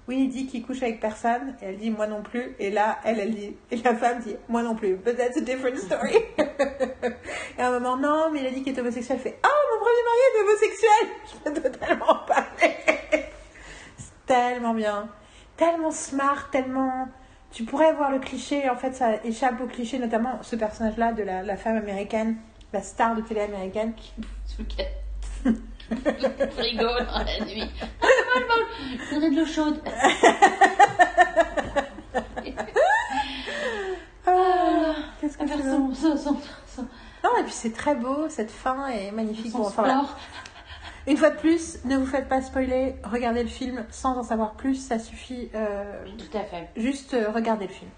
oui 0.06 0.24
il 0.24 0.28
dit 0.28 0.46
qu'il 0.46 0.62
couche 0.66 0.82
avec 0.82 1.00
personne 1.00 1.54
et 1.62 1.66
elle 1.66 1.78
dit 1.78 1.90
moi 1.90 2.06
non 2.06 2.20
plus 2.22 2.54
et 2.58 2.70
là 2.70 2.98
elle 3.04 3.18
elle 3.18 3.34
dit 3.34 3.56
et 3.70 3.76
la 3.76 3.94
femme 3.94 4.18
dit 4.18 4.36
moi 4.50 4.62
non 4.62 4.74
plus 4.74 4.96
but 4.96 5.16
that's 5.16 5.38
a 5.38 5.40
different 5.40 5.78
story. 5.78 6.14
Et 7.58 7.62
à 7.62 7.68
un 7.68 7.80
moment 7.80 7.96
non 7.96 8.30
mais 8.30 8.40
il 8.40 8.46
a 8.46 8.50
dit 8.50 8.62
qu'il 8.62 8.76
est 8.76 8.80
homosexuel. 8.80 9.16
Elle 9.16 9.32
fait 9.32 9.38
oh 9.42 9.48
mon 9.72 9.80
premier 9.80 10.04
mari 10.04 10.20
est 10.26 10.42
homosexuel. 10.42 11.08
Je 11.32 11.50
peux 11.62 11.70
totalement 11.70 12.10
en 12.10 12.26
parler 12.26 12.74
c'est 13.96 14.26
tellement 14.26 14.74
bien. 14.74 15.08
Tellement 15.56 15.90
smart 15.90 16.50
tellement 16.50 17.08
tu 17.50 17.64
pourrais 17.64 17.94
voir 17.94 18.10
le 18.10 18.18
cliché 18.18 18.68
en 18.68 18.76
fait 18.76 18.92
ça 18.94 19.24
échappe 19.24 19.58
au 19.62 19.66
cliché 19.66 19.98
notamment 19.98 20.42
ce 20.42 20.54
personnage 20.54 20.98
là 20.98 21.12
de 21.12 21.22
la, 21.22 21.42
la 21.42 21.56
femme 21.56 21.78
américaine 21.78 22.36
la 22.72 22.82
star 22.82 23.16
de 23.16 23.20
télé 23.22 23.40
américaine 23.42 23.94
qui 23.94 24.12
Sous 24.46 24.62
le 25.44 26.46
frigo 26.50 26.84
dans 26.84 27.24
la 27.24 27.44
nuit. 27.46 27.70
Ah, 28.32 28.38
bon, 28.48 28.54
bon, 28.54 28.98
je 29.08 29.14
voudrais 29.14 29.30
de 29.30 29.36
l'eau 29.40 29.46
chaude. 29.46 29.80
Ah, 34.26 34.94
qu'est-ce 35.20 35.38
que 35.38 35.46
c'est 35.48 35.62
son, 35.62 35.94
son, 35.94 36.16
son, 36.16 36.36
son, 36.66 36.82
Non, 37.24 37.30
et 37.40 37.42
puis 37.42 37.52
c'est 37.52 37.72
très 37.72 37.94
beau, 37.94 38.28
cette 38.28 38.50
fin 38.50 38.88
est 38.88 39.10
magnifique. 39.10 39.52
Bon, 39.52 39.66
enfin, 39.66 39.82
voilà. 39.82 40.04
Une 41.06 41.16
fois 41.16 41.30
de 41.30 41.36
plus, 41.36 41.78
ne 41.86 41.96
vous 41.96 42.06
faites 42.06 42.28
pas 42.28 42.42
spoiler, 42.42 42.94
regardez 43.04 43.42
le 43.42 43.48
film 43.48 43.84
sans 43.90 44.18
en 44.18 44.22
savoir 44.22 44.52
plus, 44.52 44.74
ça 44.76 44.98
suffit. 44.98 45.48
euh, 45.54 46.04
Tout 46.18 46.36
à 46.38 46.42
fait. 46.42 46.68
juste 46.76 47.14
euh, 47.14 47.30
regardez 47.34 47.66
le 47.66 47.72
film. 47.72 47.90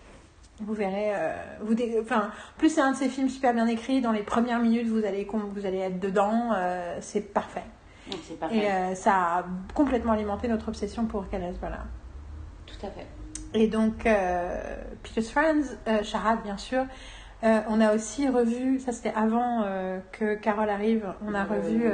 Vous 0.60 0.74
verrez, 0.74 1.12
euh, 1.14 1.34
vous 1.62 1.74
dé- 1.74 1.98
enfin, 2.00 2.26
en 2.28 2.58
plus 2.58 2.68
c'est 2.70 2.80
un 2.82 2.92
de 2.92 2.96
ces 2.96 3.08
films 3.08 3.28
super 3.28 3.52
bien 3.54 3.66
écrits. 3.66 4.00
Dans 4.00 4.12
les 4.12 4.22
premières 4.22 4.60
minutes, 4.60 4.86
vous 4.86 5.04
allez, 5.04 5.26
vous 5.32 5.66
allez 5.66 5.78
être 5.78 5.98
dedans, 5.98 6.50
euh, 6.54 6.98
c'est 7.00 7.32
parfait. 7.32 7.64
Et 8.52 8.70
euh, 8.70 8.94
ça 8.94 9.12
a 9.38 9.44
complètement 9.74 10.12
alimenté 10.12 10.48
notre 10.48 10.68
obsession 10.68 11.06
pour 11.06 11.28
Calais, 11.28 11.52
voilà. 11.60 11.78
Tout 12.66 12.86
à 12.86 12.90
fait. 12.90 13.06
Et 13.54 13.66
donc, 13.68 14.06
euh, 14.06 14.76
Peter's 15.02 15.30
Friends, 15.30 15.76
Charade, 16.04 16.42
bien 16.42 16.56
sûr. 16.58 16.84
On 17.42 17.80
a 17.80 17.94
aussi 17.94 18.28
revu, 18.28 18.78
ça 18.78 18.92
c'était 18.92 19.12
avant 19.16 19.64
que 20.12 20.34
Carole 20.36 20.68
arrive, 20.70 21.12
on 21.26 21.34
a 21.34 21.44
revu 21.44 21.90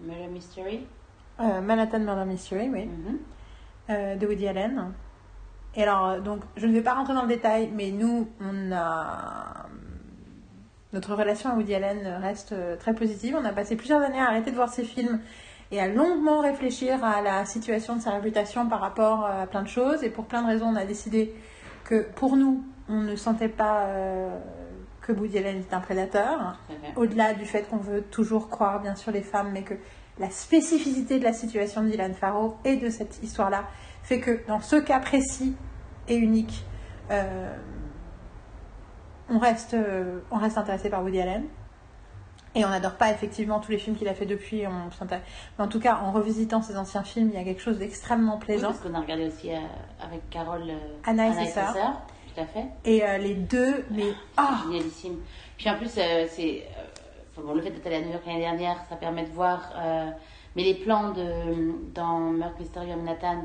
Murder 0.00 0.26
Mystery. 0.28 0.86
Manhattan 1.38 2.00
Murder 2.00 2.24
Mystery, 2.24 2.68
oui, 2.68 2.86
Mhm. 2.86 3.18
euh, 3.90 4.16
de 4.16 4.26
Woody 4.26 4.48
Allen. 4.48 4.92
Et 5.78 5.82
alors, 5.84 6.08
euh, 6.08 6.20
donc, 6.20 6.40
je 6.56 6.66
ne 6.66 6.72
vais 6.72 6.82
pas 6.82 6.92
rentrer 6.92 7.14
dans 7.14 7.22
le 7.22 7.28
détail, 7.28 7.70
mais 7.72 7.90
nous, 7.90 8.28
on 8.40 8.72
a. 8.72 9.66
Notre 10.92 11.14
relation 11.14 11.50
à 11.50 11.54
Woody 11.54 11.74
Allen 11.74 12.18
reste 12.20 12.52
euh, 12.52 12.76
très 12.76 12.94
positive. 12.94 13.36
On 13.38 13.44
a 13.44 13.52
passé 13.52 13.76
plusieurs 13.76 14.00
années 14.02 14.18
à 14.18 14.24
arrêter 14.24 14.50
de 14.50 14.56
voir 14.56 14.70
ses 14.70 14.84
films 14.84 15.20
et 15.70 15.80
à 15.80 15.86
longuement 15.86 16.40
réfléchir 16.40 17.04
à 17.04 17.20
la 17.20 17.44
situation 17.44 17.96
de 17.96 18.00
sa 18.00 18.12
réputation 18.12 18.68
par 18.68 18.80
rapport 18.80 19.24
euh, 19.24 19.42
à 19.42 19.46
plein 19.46 19.62
de 19.62 19.68
choses. 19.68 20.02
Et 20.02 20.10
pour 20.10 20.24
plein 20.24 20.42
de 20.42 20.48
raisons, 20.48 20.66
on 20.66 20.76
a 20.76 20.84
décidé 20.84 21.34
que 21.84 22.06
pour 22.14 22.36
nous, 22.36 22.64
on 22.88 23.00
ne 23.02 23.16
sentait 23.16 23.48
pas 23.48 23.84
euh, 23.84 24.36
que 25.02 25.12
Woody 25.12 25.38
Allen 25.38 25.58
était 25.58 25.74
un 25.74 25.80
prédateur. 25.80 26.58
Fait. 26.68 26.98
Au-delà 26.98 27.34
du 27.34 27.44
fait 27.44 27.68
qu'on 27.68 27.76
veut 27.76 28.02
toujours 28.02 28.48
croire, 28.48 28.80
bien 28.80 28.94
sûr, 28.94 29.12
les 29.12 29.22
femmes, 29.22 29.50
mais 29.52 29.62
que 29.62 29.74
la 30.18 30.30
spécificité 30.30 31.18
de 31.18 31.24
la 31.24 31.32
situation 31.32 31.82
de 31.82 31.90
Dylan 31.90 32.14
Farrow 32.14 32.56
et 32.64 32.76
de 32.76 32.88
cette 32.88 33.22
histoire-là 33.22 33.64
fait 34.02 34.20
que 34.20 34.40
dans 34.48 34.60
ce 34.60 34.76
cas 34.76 35.00
précis 35.00 35.54
et 36.08 36.16
unique, 36.16 36.64
euh, 37.10 37.54
on, 39.30 39.38
reste, 39.38 39.74
euh, 39.74 40.20
on 40.30 40.38
reste 40.38 40.58
intéressé 40.58 40.90
par 40.90 41.02
Woody 41.02 41.20
Allen. 41.20 41.44
Et 42.54 42.64
on 42.64 42.68
n'adore 42.70 42.94
pas 42.94 43.12
effectivement 43.12 43.60
tous 43.60 43.70
les 43.70 43.78
films 43.78 43.94
qu'il 43.94 44.08
a 44.08 44.14
fait 44.14 44.26
depuis. 44.26 44.66
On 44.66 45.06
Mais 45.10 45.64
en 45.64 45.68
tout 45.68 45.78
cas, 45.78 45.98
en 46.02 46.12
revisitant 46.12 46.62
ses 46.62 46.76
anciens 46.76 47.02
films, 47.02 47.30
il 47.32 47.38
y 47.38 47.40
a 47.40 47.44
quelque 47.44 47.60
chose 47.60 47.78
d'extrêmement 47.78 48.36
Oui, 48.36 48.46
plaisant. 48.46 48.68
parce 48.68 48.80
qu'on 48.80 48.94
a 48.94 49.00
regardé 49.00 49.26
aussi 49.26 49.52
euh, 49.52 49.58
avec 50.02 50.28
Carole 50.30 50.72
Anna 51.04 51.28
et 51.28 51.44
ses 51.44 51.52
sœurs. 51.52 51.74
sœurs. 51.74 52.02
Tout 52.34 52.40
à 52.40 52.46
fait. 52.46 52.66
Et 52.84 53.02
les 53.18 53.34
deux, 53.34 53.84
mais 53.90 54.12
ah, 54.36 54.60
Génialissime. 54.64 55.18
Puis 55.56 55.68
en 55.68 55.76
plus, 55.76 55.88
c'est. 55.90 56.66
bon, 57.36 57.54
le 57.54 57.60
fait 57.60 57.70
d'être 57.70 57.86
allé 57.86 57.96
à 57.96 58.00
New 58.00 58.12
York 58.12 58.22
l'année 58.26 58.40
dernière, 58.40 58.76
ça 58.88 58.96
permet 58.96 59.24
de 59.24 59.30
voir. 59.30 59.72
mais 60.56 60.62
les 60.62 60.74
plans 60.74 61.10
de, 61.12 61.92
dans 61.94 62.18
Meurtre 62.18 62.60
Mystérieux 62.60 62.92
à 62.92 62.96
Manhattan, 62.96 63.44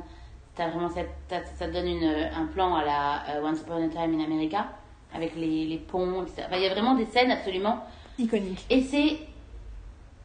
t'as 0.56 0.70
vraiment 0.70 0.90
cette, 0.90 1.10
ça 1.30 1.68
te 1.68 1.74
donne 1.74 1.88
une, 1.88 2.04
un 2.04 2.46
plan 2.48 2.76
à 2.76 2.84
la 2.86 3.24
euh, 3.38 3.44
Once 3.44 3.62
Upon 3.62 3.86
a 3.86 3.90
Time 3.90 4.20
in 4.20 4.24
America, 4.24 4.68
avec 5.14 5.36
les, 5.36 5.66
les 5.66 5.78
ponts, 5.78 6.24
etc. 6.24 6.44
Enfin, 6.48 6.58
il 6.58 6.64
y 6.64 6.68
a 6.68 6.74
vraiment 6.74 6.96
des 6.96 7.06
scènes 7.06 7.32
absolument. 7.32 7.84
iconique. 8.18 8.66
Et 8.70 8.82
c'est 8.82 9.20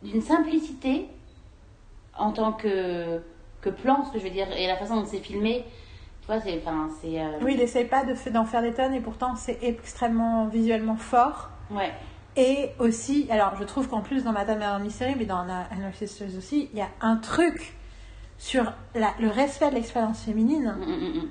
d'une 0.03 0.21
simplicité 0.23 1.09
en 2.17 2.33
tant 2.33 2.53
que, 2.53 3.21
que 3.61 3.71
plan, 3.71 4.05
ce 4.05 4.13
que 4.13 4.19
je 4.19 4.25
veux 4.25 4.31
dire, 4.31 4.49
et 4.57 4.67
la 4.67 4.77
façon 4.77 4.97
dont 4.97 5.05
c'est 5.07 5.19
filmé. 5.21 5.65
Tu 6.23 6.27
vois, 6.27 6.41
c'est. 6.41 6.59
Enfin, 6.59 6.89
c'est. 7.01 7.21
euh, 7.21 7.39
Oui, 7.43 7.53
il 7.55 7.59
n'essaye 7.59 7.87
pas 7.87 8.05
de 8.05 8.15
d'en 8.31 8.45
faire 8.45 8.63
des 8.63 8.73
tonnes 8.75 8.95
et 8.95 9.01
pourtant 9.01 9.35
c'est 9.37 9.59
extrêmement 9.63 10.47
visuellement 10.47 10.97
fort. 10.97 11.51
Ouais. 11.71 11.93
Et 12.37 12.71
aussi, 12.79 13.27
alors 13.31 13.57
je 13.59 13.65
trouve 13.65 13.89
qu'en 13.89 14.01
plus 14.01 14.25
dans 14.25 14.33
Madame 14.33 14.59
Murder 14.59 14.83
Mystery, 14.85 15.15
mais 15.19 15.25
dans 15.25 15.39
Anna 15.39 15.67
Sisters 15.93 16.37
aussi, 16.37 16.69
il 16.73 16.79
y 16.79 16.83
a 16.83 16.89
un 17.01 17.17
truc 17.17 17.75
sur 18.39 18.73
la- 18.95 19.13
le 19.21 19.29
respect 19.29 19.69
de 19.71 19.75
l'expérience 19.75 20.23
féminine 20.23 20.75
Mm, 20.79 20.91
mm, 20.91 21.19
mm, 21.25 21.29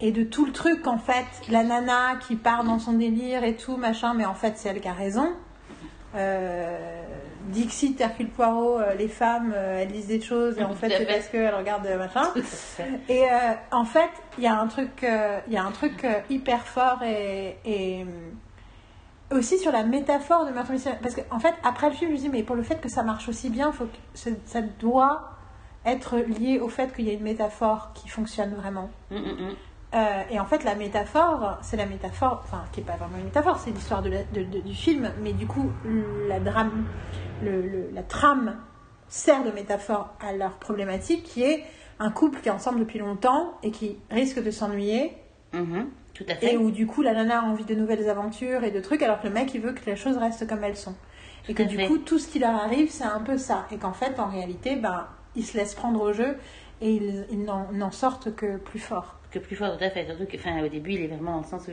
et 0.00 0.12
de 0.12 0.22
tout 0.24 0.44
le 0.46 0.52
truc 0.52 0.82
qu'en 0.82 0.98
fait, 0.98 1.24
la 1.48 1.64
nana 1.64 2.16
qui 2.26 2.36
part 2.36 2.64
dans 2.64 2.78
son 2.78 2.92
délire 2.92 3.42
et 3.44 3.56
tout, 3.56 3.76
machin, 3.76 4.14
mais 4.14 4.24
en 4.26 4.34
fait 4.34 4.54
c'est 4.56 4.68
elle 4.68 4.80
qui 4.80 4.88
a 4.88 4.92
raison. 4.92 5.30
Euh, 6.14 7.02
Dixit, 7.48 8.00
Hercule 8.00 8.28
Poirot, 8.28 8.78
euh, 8.78 8.94
les 8.94 9.08
femmes, 9.08 9.52
euh, 9.54 9.80
elles 9.82 9.92
disent 9.92 10.06
des 10.08 10.20
choses 10.20 10.58
et 10.58 10.64
en 10.64 10.74
fait 10.74 10.90
c'est 10.90 11.06
parce 11.06 11.28
qu'elles 11.28 11.54
regardent 11.54 11.86
euh, 11.86 11.98
machin. 11.98 12.22
Et 13.08 13.24
en 13.72 13.84
fait, 13.84 14.10
il 14.36 14.44
y 14.44 14.46
a 14.46 14.58
un 14.58 14.66
truc, 14.66 15.04
il 15.46 15.52
y 15.52 15.56
a 15.56 15.64
un 15.64 15.70
truc 15.70 16.06
hyper 16.30 16.66
fort 16.66 17.02
et, 17.02 17.56
et, 17.64 18.04
aussi 19.32 19.58
sur 19.58 19.72
la 19.72 19.82
métaphore 19.84 20.46
de 20.46 20.52
Meurtre. 20.52 20.72
Parce 21.02 21.14
qu'en 21.14 21.38
fait, 21.38 21.54
après 21.62 21.88
le 21.88 21.94
film, 21.94 22.10
je 22.10 22.16
me 22.16 22.20
dis, 22.20 22.28
mais 22.28 22.42
pour 22.42 22.56
le 22.56 22.62
fait 22.62 22.80
que 22.80 22.88
ça 22.88 23.02
marche 23.02 23.28
aussi 23.28 23.50
bien, 23.50 23.72
faut 23.72 23.84
que 23.86 24.30
ça 24.46 24.60
doit 24.80 25.37
être 25.86 26.18
lié 26.18 26.58
au 26.60 26.68
fait 26.68 26.94
qu'il 26.94 27.06
y 27.06 27.10
a 27.10 27.14
une 27.14 27.22
métaphore 27.22 27.92
qui 27.94 28.08
fonctionne 28.08 28.54
vraiment. 28.54 28.90
Mm, 29.10 29.16
mm, 29.16 29.20
mm. 29.20 29.54
Euh, 29.94 30.22
et 30.30 30.38
en 30.38 30.44
fait, 30.44 30.64
la 30.64 30.74
métaphore, 30.74 31.56
c'est 31.62 31.78
la 31.78 31.86
métaphore, 31.86 32.42
enfin, 32.44 32.64
qui 32.72 32.80
n'est 32.80 32.86
pas 32.86 32.96
vraiment 32.96 33.16
une 33.18 33.24
métaphore, 33.24 33.58
c'est 33.58 33.70
l'histoire 33.70 34.02
de 34.02 34.10
de- 34.10 34.42
de- 34.42 34.60
du 34.60 34.74
film, 34.74 35.10
mais 35.22 35.32
du 35.32 35.46
coup, 35.46 35.70
la, 36.28 36.40
drame, 36.40 36.84
le- 37.42 37.62
le- 37.62 37.90
la 37.94 38.02
trame 38.02 38.56
sert 39.08 39.42
de 39.44 39.50
métaphore 39.50 40.10
à 40.20 40.32
leur 40.34 40.52
problématique, 40.58 41.22
qui 41.24 41.42
est 41.42 41.64
un 42.00 42.10
couple 42.10 42.40
qui 42.40 42.48
est 42.48 42.52
ensemble 42.52 42.80
depuis 42.80 42.98
longtemps 42.98 43.54
et 43.62 43.70
qui 43.70 43.96
risque 44.10 44.42
de 44.42 44.50
s'ennuyer. 44.50 45.16
Mhm. 45.54 45.86
Tout 46.12 46.24
à 46.28 46.34
fait. 46.34 46.52
Et 46.52 46.56
où 46.58 46.70
du 46.70 46.86
coup 46.86 47.00
la 47.00 47.14
nana 47.14 47.40
a 47.40 47.42
envie 47.44 47.64
de 47.64 47.74
nouvelles 47.74 48.10
aventures 48.10 48.64
et 48.64 48.70
de 48.70 48.80
trucs, 48.80 49.02
alors 49.02 49.20
que 49.22 49.26
le 49.28 49.32
mec 49.32 49.54
il 49.54 49.60
veut 49.62 49.72
que 49.72 49.86
les 49.86 49.96
choses 49.96 50.18
restent 50.18 50.46
comme 50.46 50.64
elles 50.64 50.76
sont. 50.76 50.94
Et 51.48 51.54
que 51.54 51.62
du 51.62 51.76
fait. 51.76 51.86
coup 51.86 51.96
tout 51.98 52.18
ce 52.18 52.28
qui 52.28 52.40
leur 52.40 52.54
arrive 52.54 52.90
c'est 52.90 53.04
un 53.04 53.20
peu 53.20 53.38
ça. 53.38 53.66
Et 53.72 53.78
qu'en 53.78 53.92
fait 53.94 54.18
en 54.20 54.26
réalité, 54.28 54.76
ben, 54.76 55.06
ils 55.38 55.44
se 55.46 55.56
laissent 55.56 55.74
prendre 55.74 56.00
au 56.02 56.12
jeu 56.12 56.36
et 56.80 56.92
ils, 56.92 57.26
ils 57.30 57.42
n'en 57.44 57.90
sortent 57.90 58.34
que 58.36 58.56
plus 58.58 58.78
fort. 58.78 59.14
que 59.30 59.38
plus 59.38 59.56
fort, 59.56 59.76
tout 59.78 59.84
à 59.84 59.90
fait. 59.90 60.04
Surtout 60.06 60.26
que, 60.26 60.36
enfin, 60.36 60.62
au 60.62 60.68
début, 60.68 60.92
il 60.92 61.02
est 61.04 61.06
vraiment 61.08 61.32
dans 61.36 61.40
le 61.40 61.46
sens 61.46 61.66
où, 61.68 61.72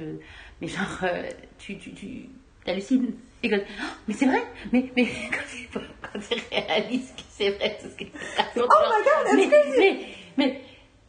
mais 0.61 0.67
genre, 0.67 0.85
euh, 1.03 1.29
tu, 1.57 1.77
tu, 1.77 1.93
tu 1.93 2.29
hallucines. 2.65 3.13
Et 3.43 3.49
quand, 3.49 3.59
oh, 3.59 3.83
mais 4.07 4.13
c'est 4.13 4.25
vrai, 4.25 4.41
mais, 4.71 4.91
mais 4.95 5.05
quand 5.31 5.43
tu, 5.51 5.67
quand 6.01 6.19
tu 6.19 6.35
réalises 6.51 7.11
que 7.15 7.21
c'est 7.29 7.49
vrai, 7.51 7.77
tout 7.79 7.87
ce 7.89 7.95
que 7.95 8.03
tu 8.05 8.11
racontes. 8.37 8.71
Oh 8.71 8.83
my 8.89 9.03
God, 9.03 9.49
mais, 9.49 9.77
mais, 9.77 9.99
mais, 10.37 10.61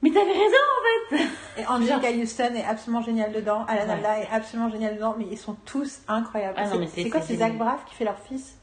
mais 0.02 0.10
t'avais 0.10 0.32
raison, 0.32 0.64
en 0.76 1.16
fait. 1.16 1.24
Et 1.62 1.66
Angelica 1.66 2.10
Houston 2.10 2.54
est 2.54 2.64
absolument 2.64 3.02
géniale 3.02 3.32
dedans, 3.32 3.64
Alan 3.66 3.94
Ouais. 3.94 4.22
Est 4.24 4.28
absolument 4.34 4.70
génial 4.70 4.96
dedans, 4.96 5.14
mais 5.18 5.24
ils 5.30 5.38
sont 5.38 5.56
tous 5.64 6.00
incroyables. 6.06 6.54
Ah 6.58 6.66
C'est- 6.94 7.08
quoi, 7.08 7.22
c'est 7.22 7.36
Zach. 7.36 7.56
Braff 7.56 7.84
qui 7.86 7.94
fait 7.94 8.04
leur 8.04 8.18
fils? 8.18 8.58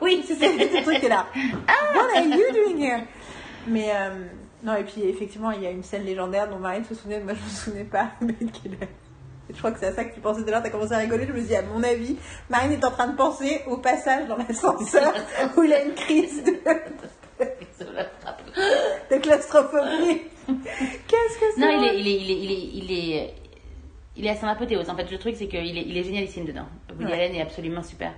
Oui, 0.00 0.24
C'est 0.26 0.34
ce 0.34 0.82
truc 0.82 1.00
qui 1.00 1.06
est 1.06 1.08
là. 1.08 1.26
What 1.94 2.16
are 2.16 2.24
you 2.24 2.52
doing 2.52 2.78
here? 2.78 3.02
Mais 3.66 3.90
euh, 3.94 4.24
non, 4.62 4.76
et 4.76 4.84
puis 4.84 5.02
effectivement, 5.02 5.50
il 5.50 5.62
y 5.62 5.66
a 5.66 5.70
une 5.70 5.82
scène 5.82 6.04
légendaire 6.04 6.48
dont 6.48 6.58
Marine 6.58 6.84
se 6.84 6.94
souvenait, 6.94 7.20
moi 7.20 7.34
je 7.34 7.42
me 7.44 7.48
souvenais 7.48 7.84
pas. 7.84 8.10
mais 8.20 8.34
qui 8.34 8.70
Je 9.50 9.58
crois 9.58 9.72
que 9.72 9.78
c'est 9.78 9.86
à 9.86 9.92
ça 9.92 10.04
que 10.04 10.14
tu 10.14 10.20
pensais 10.20 10.42
tout 10.42 10.48
à 10.48 10.52
l'heure, 10.52 10.62
t'as 10.62 10.70
commencé 10.70 10.92
à 10.92 10.98
rigoler. 10.98 11.26
Je 11.26 11.32
me 11.32 11.38
suis 11.38 11.48
dit, 11.48 11.56
à 11.56 11.62
mon 11.62 11.82
avis, 11.82 12.16
Marine 12.48 12.72
est 12.72 12.84
en 12.84 12.90
train 12.90 13.08
de 13.08 13.16
penser 13.16 13.62
au 13.66 13.76
passage 13.78 14.26
dans 14.26 14.36
l'ascenseur 14.36 15.12
où 15.56 15.62
il 15.62 15.72
a 15.72 15.82
une 15.82 15.94
crise 15.94 16.42
de, 16.44 16.58
Ça 16.64 17.44
de 19.10 19.20
claustrophobie. 19.20 20.22
Qu'est-ce 21.08 21.38
que 21.38 21.44
c'est? 21.54 21.60
Non, 21.60 21.68
il 21.70 21.88
est, 21.88 22.00
il 22.00 22.08
est, 22.08 22.20
il 22.20 22.30
est, 22.30 22.38
il 22.38 22.50
est, 22.52 22.68
il 22.74 22.92
est, 22.92 23.34
il 24.16 24.26
est 24.26 24.30
à 24.30 24.36
son 24.36 24.46
apothéose. 24.46 24.88
En 24.88 24.96
fait, 24.96 25.10
le 25.10 25.18
truc, 25.18 25.36
c'est 25.36 25.46
qu'il 25.46 25.76
est, 25.78 25.84
il 25.86 25.96
est 25.96 26.02
génialissime 26.04 26.44
dedans. 26.44 26.66
Woody 26.90 27.04
Ouais. 27.04 27.12
Allen 27.12 27.34
est 27.34 27.42
absolument 27.42 27.82
super. 27.82 28.12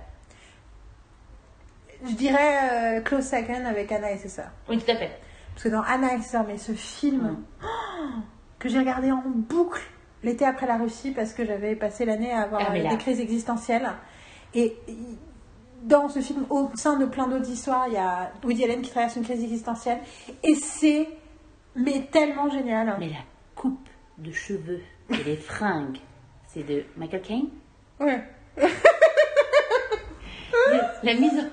Je 2.05 2.13
dirais 2.13 2.97
euh, 2.97 3.01
Close 3.01 3.25
Second 3.25 3.65
avec 3.65 3.91
Anna 3.91 4.11
et 4.11 4.17
ses 4.17 4.29
sœurs. 4.29 4.51
Oui, 4.69 4.77
tout 4.77 4.89
à 4.91 4.95
fait. 4.95 5.11
Parce 5.53 5.63
que 5.63 5.69
dans 5.69 5.81
Anna 5.81 6.13
et 6.15 6.21
ses 6.21 6.29
sœurs, 6.29 6.45
mais 6.47 6.57
ce 6.57 6.71
film 6.73 7.21
Mm. 7.21 7.43
oh, 7.63 8.19
que 8.59 8.69
j'ai 8.69 8.79
regardé 8.79 9.11
en 9.11 9.23
boucle 9.25 9.81
l'été 10.23 10.45
après 10.45 10.67
la 10.67 10.77
Russie 10.77 11.11
parce 11.11 11.33
que 11.33 11.45
j'avais 11.45 11.75
passé 11.75 12.05
l'année 12.05 12.31
à 12.31 12.41
avoir 12.41 12.61
Ah, 12.69 12.73
euh, 12.75 12.89
des 12.89 12.97
crises 12.97 13.19
existentielles. 13.19 13.89
Et 14.53 14.75
dans 15.83 16.09
ce 16.09 16.19
film, 16.19 16.45
au 16.49 16.69
sein 16.75 16.97
de 16.97 17.05
plein 17.05 17.27
d'autres 17.27 17.49
histoires, 17.49 17.87
il 17.87 17.93
y 17.93 17.97
a 17.97 18.31
Woody 18.43 18.63
Allen 18.63 18.81
qui 18.81 18.89
traverse 18.91 19.15
une 19.15 19.23
crise 19.23 19.43
existentielle. 19.43 19.99
Et 20.43 20.55
c'est 20.55 21.07
mais 21.75 22.07
tellement 22.11 22.49
génial. 22.49 22.95
Mais 22.99 23.09
la 23.09 23.19
coupe 23.55 23.87
de 24.17 24.31
cheveux 24.31 24.81
et 25.11 25.23
les 25.23 25.35
fringues, 25.37 25.99
c'est 26.47 26.63
de 26.63 26.83
Michael 26.97 27.21
Caine? 27.21 27.47
Ouais. 27.99 28.23
Le- 28.57 28.67
La 31.03 31.13
mise. 31.13 31.47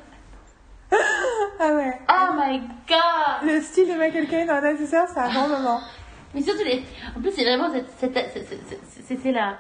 En- 0.94 1.60
Ah 1.60 1.74
ouais. 1.76 1.92
Oh 2.08 2.32
my 2.36 2.60
god! 2.88 3.48
Le 3.48 3.60
style 3.60 3.88
de 3.88 3.94
Michael 3.98 4.26
Caine 4.26 4.48
ses 4.78 4.86
sœurs, 4.86 5.08
c'est 5.12 5.20
un 5.20 5.28
grand 5.30 5.48
moment. 5.48 5.80
Mais 6.34 6.42
surtout, 6.42 6.64
les... 6.64 6.82
en 7.16 7.20
plus, 7.20 7.30
c'est 7.32 7.44
vraiment 7.44 7.70
c'est 7.72 9.32
la, 9.32 9.56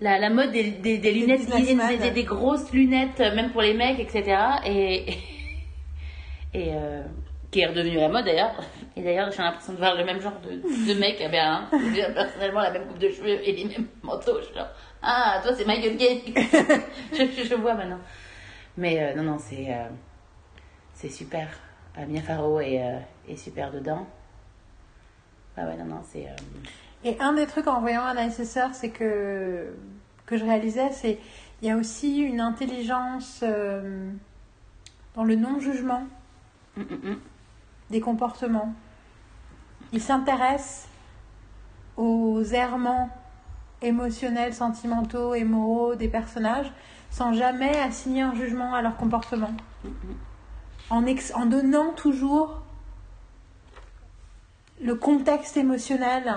la, 0.00 0.18
la 0.18 0.30
mode 0.30 0.50
des, 0.50 0.64
des, 0.72 0.98
des 0.98 1.12
lunettes, 1.12 1.46
des, 1.48 1.74
des- 1.98 2.10
des 2.10 2.24
grosses 2.24 2.70
lunettes, 2.72 3.18
même 3.20 3.50
pour 3.50 3.62
les 3.62 3.74
mecs, 3.74 4.00
etc. 4.00 4.36
Et, 4.66 5.06
et 6.54 6.72
euh, 6.74 7.02
qui 7.50 7.60
est 7.60 7.66
redevenu 7.66 7.96
la 7.96 8.08
mode 8.08 8.24
d'ailleurs. 8.24 8.60
Et 8.96 9.02
d'ailleurs, 9.02 9.30
j'ai 9.30 9.42
l'impression 9.42 9.72
de 9.72 9.78
voir 9.78 9.94
le 9.96 10.04
même 10.04 10.20
genre 10.20 10.34
de, 10.42 10.92
de 10.92 10.98
mec 10.98 11.20
à 11.20 11.28
Berlin. 11.28 11.68
Personnellement 11.70 12.60
la 12.60 12.70
même 12.72 12.86
coupe 12.88 12.98
de 12.98 13.08
cheveux 13.10 13.38
et 13.48 13.52
les 13.52 13.64
mêmes 13.64 13.86
manteaux. 14.02 14.38
Je 14.40 14.46
suis 14.46 14.54
genre, 14.54 14.68
ah, 15.02 15.40
toi, 15.42 15.52
c'est 15.54 15.64
Michael 15.66 15.96
Caine. 15.96 16.18
je, 17.12 17.22
je, 17.40 17.48
je 17.48 17.54
vois 17.54 17.74
maintenant. 17.74 18.00
Mais 18.76 19.00
euh, 19.00 19.14
non, 19.14 19.22
non, 19.22 19.38
c'est 19.38 19.66
euh, 19.70 19.88
c'est 20.98 21.10
super. 21.10 21.48
Euh, 21.96 22.06
Mia 22.06 22.20
Farrow 22.20 22.58
est, 22.60 22.82
euh, 22.82 22.98
est 23.28 23.36
super 23.36 23.70
dedans. 23.70 24.04
Ah 25.56 25.64
ouais, 25.66 25.76
non, 25.76 25.84
non, 25.84 26.02
c'est. 26.08 26.26
euh, 26.26 26.34
Et 27.04 27.16
un 27.20 27.34
des 27.34 27.46
trucs 27.46 27.68
en 27.68 27.80
voyant 27.80 28.04
Anna 28.04 28.26
et 28.26 28.30
ses 28.30 28.44
sœurs, 28.44 28.74
c'est 28.74 28.90
que, 28.90 29.72
que 30.26 30.36
je 30.36 30.44
réalisais, 30.44 30.90
c'est 30.90 31.18
il 31.62 31.68
y 31.68 31.70
a 31.70 31.76
aussi 31.76 32.18
une 32.18 32.40
intelligence 32.40 33.40
euh, 33.42 34.10
dans 35.14 35.24
le 35.24 35.36
non-jugement 35.36 36.02
hum, 36.76 36.86
hum, 36.90 37.00
hum. 37.04 37.20
des 37.90 38.00
comportements. 38.00 38.72
Il 39.92 40.02
s'intéresse 40.02 40.88
aux 41.96 42.42
errements 42.42 43.08
émotionnels, 43.82 44.52
sentimentaux 44.52 45.34
et 45.34 45.44
moraux 45.44 45.94
des 45.94 46.08
personnages 46.08 46.72
sans 47.10 47.32
jamais 47.32 47.78
assigner 47.78 48.22
un 48.22 48.34
jugement 48.34 48.74
à 48.74 48.82
leur 48.82 48.96
comportement. 48.96 49.52
En, 50.90 51.02
donnant 51.46 51.92
toujours 51.92 52.62
le 54.80 54.94
contexte 54.94 55.56
émotionnel. 55.56 56.36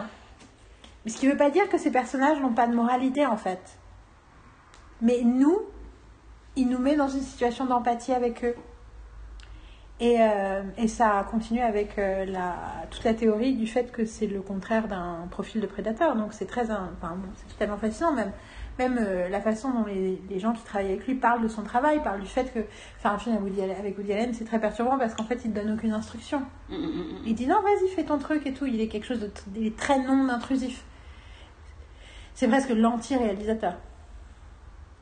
Ce 1.07 1.15
qui 1.15 1.25
ne 1.25 1.31
veut 1.31 1.37
pas 1.37 1.49
dire 1.49 1.69
que 1.69 1.77
ces 1.77 1.91
personnages 1.91 2.39
n'ont 2.41 2.53
pas 2.53 2.67
de 2.67 2.75
moralité 2.75 3.25
en 3.25 3.37
fait. 3.37 3.77
Mais 5.01 5.21
nous, 5.23 5.59
il 6.55 6.67
nous 6.67 6.79
met 6.79 6.95
dans 6.95 7.07
une 7.07 7.21
situation 7.21 7.65
d'empathie 7.65 8.13
avec 8.13 8.43
eux. 8.43 8.55
Et, 9.99 10.17
euh, 10.19 10.63
et 10.77 10.87
ça 10.87 11.25
continue 11.29 11.61
avec 11.61 11.99
euh, 11.99 12.25
la, 12.25 12.55
toute 12.89 13.03
la 13.03 13.13
théorie 13.13 13.53
du 13.53 13.67
fait 13.67 13.91
que 13.91 14.03
c'est 14.03 14.25
le 14.25 14.41
contraire 14.41 14.87
d'un 14.87 15.27
profil 15.29 15.61
de 15.61 15.67
prédateur. 15.67 16.15
Donc 16.15 16.33
c'est 16.33 16.47
très, 16.47 16.71
enfin, 16.71 17.17
c'est 17.35 17.53
totalement 17.53 17.77
fascinant 17.77 18.11
même. 18.11 18.31
Même 18.81 18.97
euh, 18.99 19.29
la 19.29 19.41
façon 19.41 19.69
dont 19.71 19.85
les, 19.85 20.19
les 20.29 20.39
gens 20.39 20.53
qui 20.53 20.63
travaillent 20.63 20.89
avec 20.93 21.05
lui 21.05 21.13
parlent 21.15 21.43
de 21.43 21.47
son 21.47 21.61
travail, 21.61 22.01
parlent 22.01 22.19
du 22.21 22.25
fait 22.27 22.51
que 22.51 22.61
faire 22.97 23.11
un 23.13 23.19
film 23.19 23.35
avec 23.35 23.95
Woody 23.97 24.11
Allen, 24.13 24.33
c'est 24.33 24.45
très 24.45 24.59
perturbant 24.59 24.97
parce 24.97 25.13
qu'en 25.13 25.23
fait 25.23 25.39
il 25.45 25.51
ne 25.51 25.55
donne 25.55 25.71
aucune 25.73 25.93
instruction. 25.93 26.39
Hum, 26.71 26.75
hum, 26.77 26.83
hum. 26.85 27.17
Il 27.25 27.35
dit 27.35 27.45
non, 27.45 27.61
vas-y, 27.61 27.89
fais 27.89 28.03
ton 28.05 28.17
truc 28.17 28.47
et 28.47 28.53
tout. 28.53 28.65
Il 28.65 28.81
est 28.81 28.87
quelque 28.87 29.05
chose 29.05 29.19
de 29.19 29.27
tr- 29.27 29.43
il 29.55 29.67
est 29.67 29.77
très 29.77 29.99
non 29.99 30.29
intrusif. 30.29 30.83
C'est 32.33 32.47
presque 32.47 32.69
l'anti-réalisateur. 32.71 33.75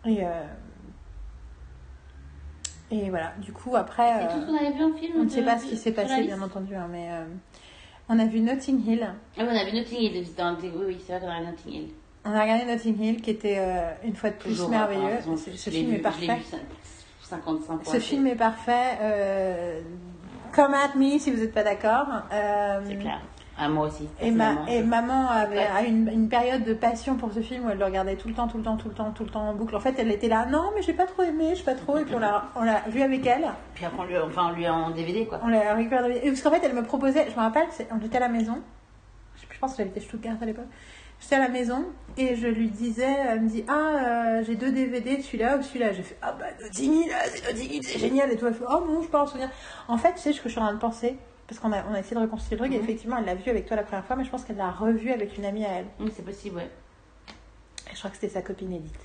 Et, 0.06 0.26
euh, 0.26 0.43
et 2.91 3.10
voilà, 3.10 3.34
du 3.41 3.53
coup, 3.53 3.76
après. 3.76 4.11
C'est 4.19 4.26
euh, 4.26 4.34
tout 4.34 4.41
ce 4.41 4.45
qu'on 4.47 4.57
avait 4.57 4.72
vu 4.77 4.84
en 4.84 4.93
film 4.93 5.14
on 5.19 5.23
ne 5.23 5.30
sait 5.30 5.43
pas 5.43 5.57
ce 5.57 5.65
qui 5.65 5.77
s'est 5.77 5.91
passé, 5.91 6.23
bien 6.23 6.41
entendu, 6.41 6.76
hein, 6.76 6.88
mais 6.91 7.07
euh, 7.11 7.23
on 8.10 8.18
a 8.19 8.26
vu 8.26 8.39
Notting 8.41 8.85
Hill. 8.85 9.07
Ah 9.38 9.41
oui, 9.43 9.47
on 9.51 9.56
a 9.56 9.64
vu 9.64 9.77
Notting 9.77 9.99
Hill. 10.01 10.26
Oui, 10.76 10.84
oui, 10.88 10.97
c'est 11.06 11.18
vrai 11.18 11.22
qu'on 11.22 11.31
a 11.34 11.39
vu 11.39 11.45
Notting 11.47 11.73
Hill. 11.73 11.89
On 12.26 12.34
a 12.34 12.41
regardé 12.41 12.66
Notting 12.66 13.02
Hill, 13.02 13.22
qui 13.22 13.30
était 13.32 13.58
euh, 13.60 13.91
une 14.04 14.16
fois 14.16 14.30
de 14.30 14.36
plus 14.36 14.50
Toujours, 14.52 14.70
merveilleux. 14.70 15.20
ce 15.38 15.52
je 15.52 15.70
film 15.70 15.90
vu- 15.90 15.96
est 15.96 15.98
Je 15.98 16.04
parfait. 16.04 16.26
vu 16.26 16.32
cin- 16.32 16.58
55 17.24 17.84
fois. 17.84 17.94
Ce 17.94 18.00
film 18.00 18.28
est 18.28 18.36
parfait. 18.36 18.98
euh, 19.02 19.82
come 20.54 20.74
at 20.74 20.98
me 20.98 21.18
si 21.18 21.32
vous 21.32 21.38
n'êtes 21.40 21.54
pas 21.54 21.64
d'accord. 21.64 22.08
Euh, 22.34 22.82
C'est 22.88 22.96
clair. 22.98 23.20
Ah, 23.62 23.68
moi 23.68 23.88
aussi. 23.88 24.08
Et, 24.22 24.32
ma, 24.32 24.56
personnellement. 24.56 24.72
et 24.72 24.84
maman 24.84 25.28
avait 25.30 25.58
Ouais. 25.58 25.68
a 25.68 25.82
une, 25.84 26.08
une 26.08 26.30
période 26.30 26.64
de 26.64 26.74
passion 26.74 27.16
pour 27.18 27.34
ce 27.34 27.41
film 27.41 27.66
où 27.66 27.70
elle 27.70 27.78
le 27.78 27.84
regardait 27.86 28.16
tout 28.16 28.30
le 28.30 28.34
temps, 28.34 28.48
tout 28.48 28.58
le 28.58 28.64
temps, 28.64 28.78
tout 28.78 28.88
le 28.88 28.94
temps, 28.96 29.12
tout 29.12 29.24
le 29.26 29.30
temps 29.30 29.50
en 29.50 29.54
boucle. 29.54 29.76
En 29.76 29.82
fait, 29.82 29.96
elle 29.98 30.10
était 30.12 30.30
là, 30.30 30.46
non, 30.46 30.72
mais 30.76 30.82
j'ai 30.82 30.94
pas 30.94 31.06
trop 31.06 31.24
aimé, 31.24 31.54
j'ai 31.56 31.64
pas 31.64 31.76
trop. 31.76 31.98
Et 31.98 32.06
puis 32.06 32.16
on 32.16 32.20
l'a, 32.20 32.44
vu 32.88 33.02
avec 33.02 33.26
elle. 33.28 33.46
Puis 33.76 33.84
après, 33.86 34.00
on 34.02 34.06
lui, 34.06 34.18
enfin, 34.18 34.50
on 34.52 34.56
lui 34.56 34.68
en 34.68 34.91
DVD, 34.91 35.26
quoi. 35.26 35.41
On 35.44 35.50
l'a 35.50 35.74
récupéré. 35.74 36.22
Et 36.24 36.30
parce 36.30 36.41
qu'en 36.41 36.52
fait, 36.52 36.62
elle 36.64 36.74
me 36.74 36.84
proposait, 36.84 37.26
je 37.30 37.36
me 37.36 37.41
rappelle, 37.41 37.68
on 37.91 38.06
était 38.06 38.16
à 38.18 38.22
la 38.22 38.30
maison. 38.30 38.60
Je, 39.36 39.44
je 39.54 39.60
pense 39.60 39.72
que 39.74 39.78
j'habitais 39.80 40.00
Stuttgart 40.00 40.36
à 40.41 40.46
l'époque. 40.46 40.66
J'étais 41.22 41.36
à 41.36 41.40
la 41.40 41.50
maison 41.50 41.86
et 42.18 42.36
je 42.36 42.48
lui 42.48 42.70
disais, 42.70 43.04
elle 43.28 43.41
me 43.41 43.50
dit, 43.50 43.64
ah, 43.68 43.74
euh, 43.74 44.44
j'ai 44.46 44.56
deux 44.56 44.72
DVD, 44.72 45.22
celui-là 45.22 45.58
ou 45.58 45.62
celui-là. 45.62 45.91
J'ai 45.94 46.04
fait, 46.04 46.18
ah 46.22 46.32
bah, 46.34 46.46
Hill, 46.78 47.10
ah, 47.14 47.26
c'est 47.28 47.66
Hill, 47.66 47.84
c'est 47.84 48.00
génial. 48.00 48.32
Et 48.32 48.38
tout, 48.38 48.48
elle 48.48 48.54
fait, 48.54 48.64
oh 48.70 48.84
non, 48.88 49.02
je 49.02 49.08
peux 49.08 49.18
en 49.18 49.28
souvenir. 49.28 49.50
En 49.88 49.98
fait, 49.98 50.14
tu 50.14 50.20
sais 50.20 50.34
ce 50.34 50.38
que 50.41 50.50
je 50.50 50.54
suis 50.54 50.60
en 50.62 50.66
train 50.66 50.74
de 50.74 50.80
penser? 50.80 51.18
Parce 51.48 51.60
qu'on 51.60 51.72
a, 51.74 51.84
on 51.90 51.94
a 51.94 52.00
essayé 52.00 52.16
de 52.16 52.22
reconstituer 52.22 52.56
le 52.56 52.60
truc 52.62 52.74
et 52.74 52.78
Mhm. 52.78 52.84
effectivement, 52.84 53.18
elle 53.18 53.26
l'a 53.26 53.36
vu 53.36 53.50
avec 53.50 53.66
toi 53.66 53.76
la 53.76 53.84
première 53.84 54.06
fois, 54.06 54.16
mais 54.16 54.24
je 54.24 54.30
pense 54.30 54.44
qu'elle 54.46 54.58
l'a 54.58 54.70
revu 54.72 55.12
avec 55.12 55.36
une 55.38 55.46
amie 55.46 55.66
à 55.66 55.70
elle. 55.80 55.86
Oui, 56.00 56.12
c'est 56.16 56.24
possible, 56.26 56.58
ouais. 56.58 56.70
Et 57.91 57.94
je 57.94 57.98
crois 57.98 58.10
que 58.12 58.18
c'était 58.18 58.30
sa 58.34 58.41
copine 58.41 58.72
Edith. 58.72 59.00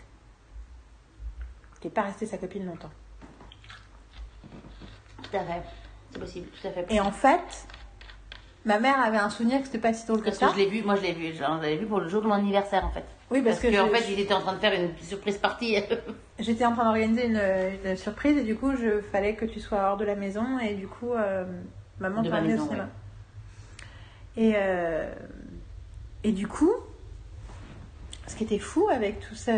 Qui 1.81 1.89
n'est 1.89 1.95
pas 1.95 2.03
restée 2.03 2.27
sa 2.27 2.37
copine 2.39 2.67
longtemps. 2.67 2.91
Tout 5.23 5.37
à 5.37 5.41
fait. 5.45 5.63
C'est 6.13 6.19
possible, 6.19 6.49
tout 6.49 6.69
à 6.69 6.71
fait. 6.71 6.87
Et 6.91 7.01
en 7.01 7.11
fait, 7.13 7.67
ma 8.65 8.79
mère 8.79 8.99
avait 9.01 9.19
un 9.19 9.31
souvenir 9.31 9.61
que 9.61 9.67
c'était 9.67 9.79
pas 9.79 9.93
si 9.93 10.07
drôle 10.07 10.21
que 10.21 10.25
Parce 10.27 10.39
que 10.39 10.47
ça. 10.47 10.53
je 10.53 10.59
l'ai 10.59 10.67
vu, 10.69 10.83
moi 10.83 10.97
je 10.97 11.03
l'ai 11.03 11.13
vu, 11.13 11.33
l'ai 11.63 11.77
vu 11.77 11.87
pour 11.87 12.01
le 12.01 12.09
jour 12.09 12.23
de 12.23 12.27
mon 12.29 12.35
anniversaire 12.35 12.85
en 12.85 12.91
fait. 12.91 13.05
Oui, 13.31 13.41
parce, 13.43 13.57
Parce, 13.57 13.61
que, 13.61 13.71
je- 13.89 13.93
fait, 13.95 14.13
il 14.13 14.21
était 14.21 14.35
en 14.35 14.41
train 14.41 14.53
de 14.55 14.59
faire 14.59 14.73
une 14.79 14.91
surprise 15.03 15.39
partie. 15.39 15.77
j'étais 16.39 16.65
en 16.65 16.73
train 16.75 16.85
d'organiser 16.85 17.27
une, 17.27 17.41
une 17.85 17.97
surprise 17.97 18.37
et 18.39 18.43
du 18.43 18.55
coup, 18.57 18.73
je 18.77 19.01
fallait 19.13 19.35
que 19.35 19.45
tu 19.45 19.61
sois 19.61 19.91
hors 19.91 19.97
de 19.97 20.05
la 20.05 20.15
maison 20.15 20.59
et 20.59 20.75
du 20.75 20.87
coup, 20.87 21.13
euh, 21.13 21.45
maman 21.99 22.23
ma 22.23 22.39
emmené 22.39 22.55
au 22.55 22.65
cinéma. 22.65 22.89
Et, 24.37 24.53
euh, 24.57 25.13
et 26.23 26.33
du 26.33 26.47
coup, 26.47 26.73
ce 28.27 28.35
qui 28.37 28.45
était 28.45 28.59
fou 28.59 28.89
avec 28.91 29.21
tout 29.21 29.35
ça, 29.35 29.53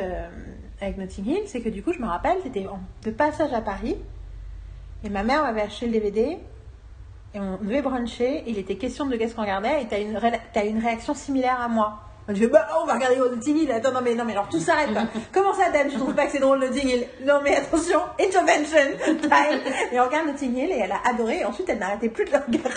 avec 0.80 0.98
Notting 0.98 1.26
Hill, 1.26 1.42
c'est 1.46 1.60
que 1.60 1.68
du 1.68 1.82
coup, 1.82 1.92
je 1.92 1.98
me 2.00 2.06
rappelle, 2.06 2.38
c'était 2.42 2.66
en- 2.66 2.80
de 3.04 3.10
passage 3.10 3.52
à 3.52 3.60
Paris 3.60 3.96
et 5.04 5.08
ma 5.08 5.22
mère 5.22 5.42
m'avait 5.42 5.62
acheté 5.62 5.86
le 5.86 5.92
DVD 5.92 6.38
et 7.34 7.40
on 7.40 7.56
devait 7.62 7.82
bruncher. 7.82 8.42
Il 8.46 8.58
était 8.58 8.76
question 8.76 9.06
de 9.06 9.16
qu'est-ce 9.16 9.34
qu'on 9.34 9.42
regardait 9.42 9.82
et 9.82 9.86
t'as 9.86 10.00
une, 10.00 10.16
ré- 10.16 10.40
une 10.68 10.78
réaction 10.82 11.14
similaire 11.14 11.60
à 11.60 11.68
moi. 11.68 12.00
On 12.28 12.32
dit, 12.32 12.44
bah, 12.48 12.66
on 12.82 12.86
va 12.86 12.94
regarder 12.94 13.18
Notting 13.18 13.56
Hill. 13.56 13.70
Attends, 13.70 13.92
non, 13.92 14.00
mais, 14.02 14.16
non, 14.16 14.24
mais 14.24 14.32
alors 14.32 14.48
tout 14.48 14.58
s'arrête. 14.58 14.90
Comment 15.32 15.52
ça, 15.54 15.70
Dan, 15.70 15.86
tu 15.88 15.96
trouves 15.96 16.12
pas 16.14 16.26
que 16.26 16.32
c'est 16.32 16.40
drôle, 16.40 16.58
Notting 16.58 16.88
Hill? 16.88 17.06
Non, 17.24 17.40
mais 17.44 17.54
attention, 17.54 18.00
intervention 18.20 18.78
time. 19.22 19.60
Et 19.92 20.00
on 20.00 20.04
regarde 20.06 20.26
Notting 20.26 20.56
Hill 20.56 20.70
et 20.72 20.78
elle 20.82 20.90
a 20.90 21.00
adoré. 21.08 21.38
Et 21.40 21.44
ensuite, 21.44 21.68
elle 21.68 21.78
n'arrêtait 21.78 22.08
plus 22.08 22.24
de 22.24 22.32
le 22.32 22.38
regarder. 22.38 22.68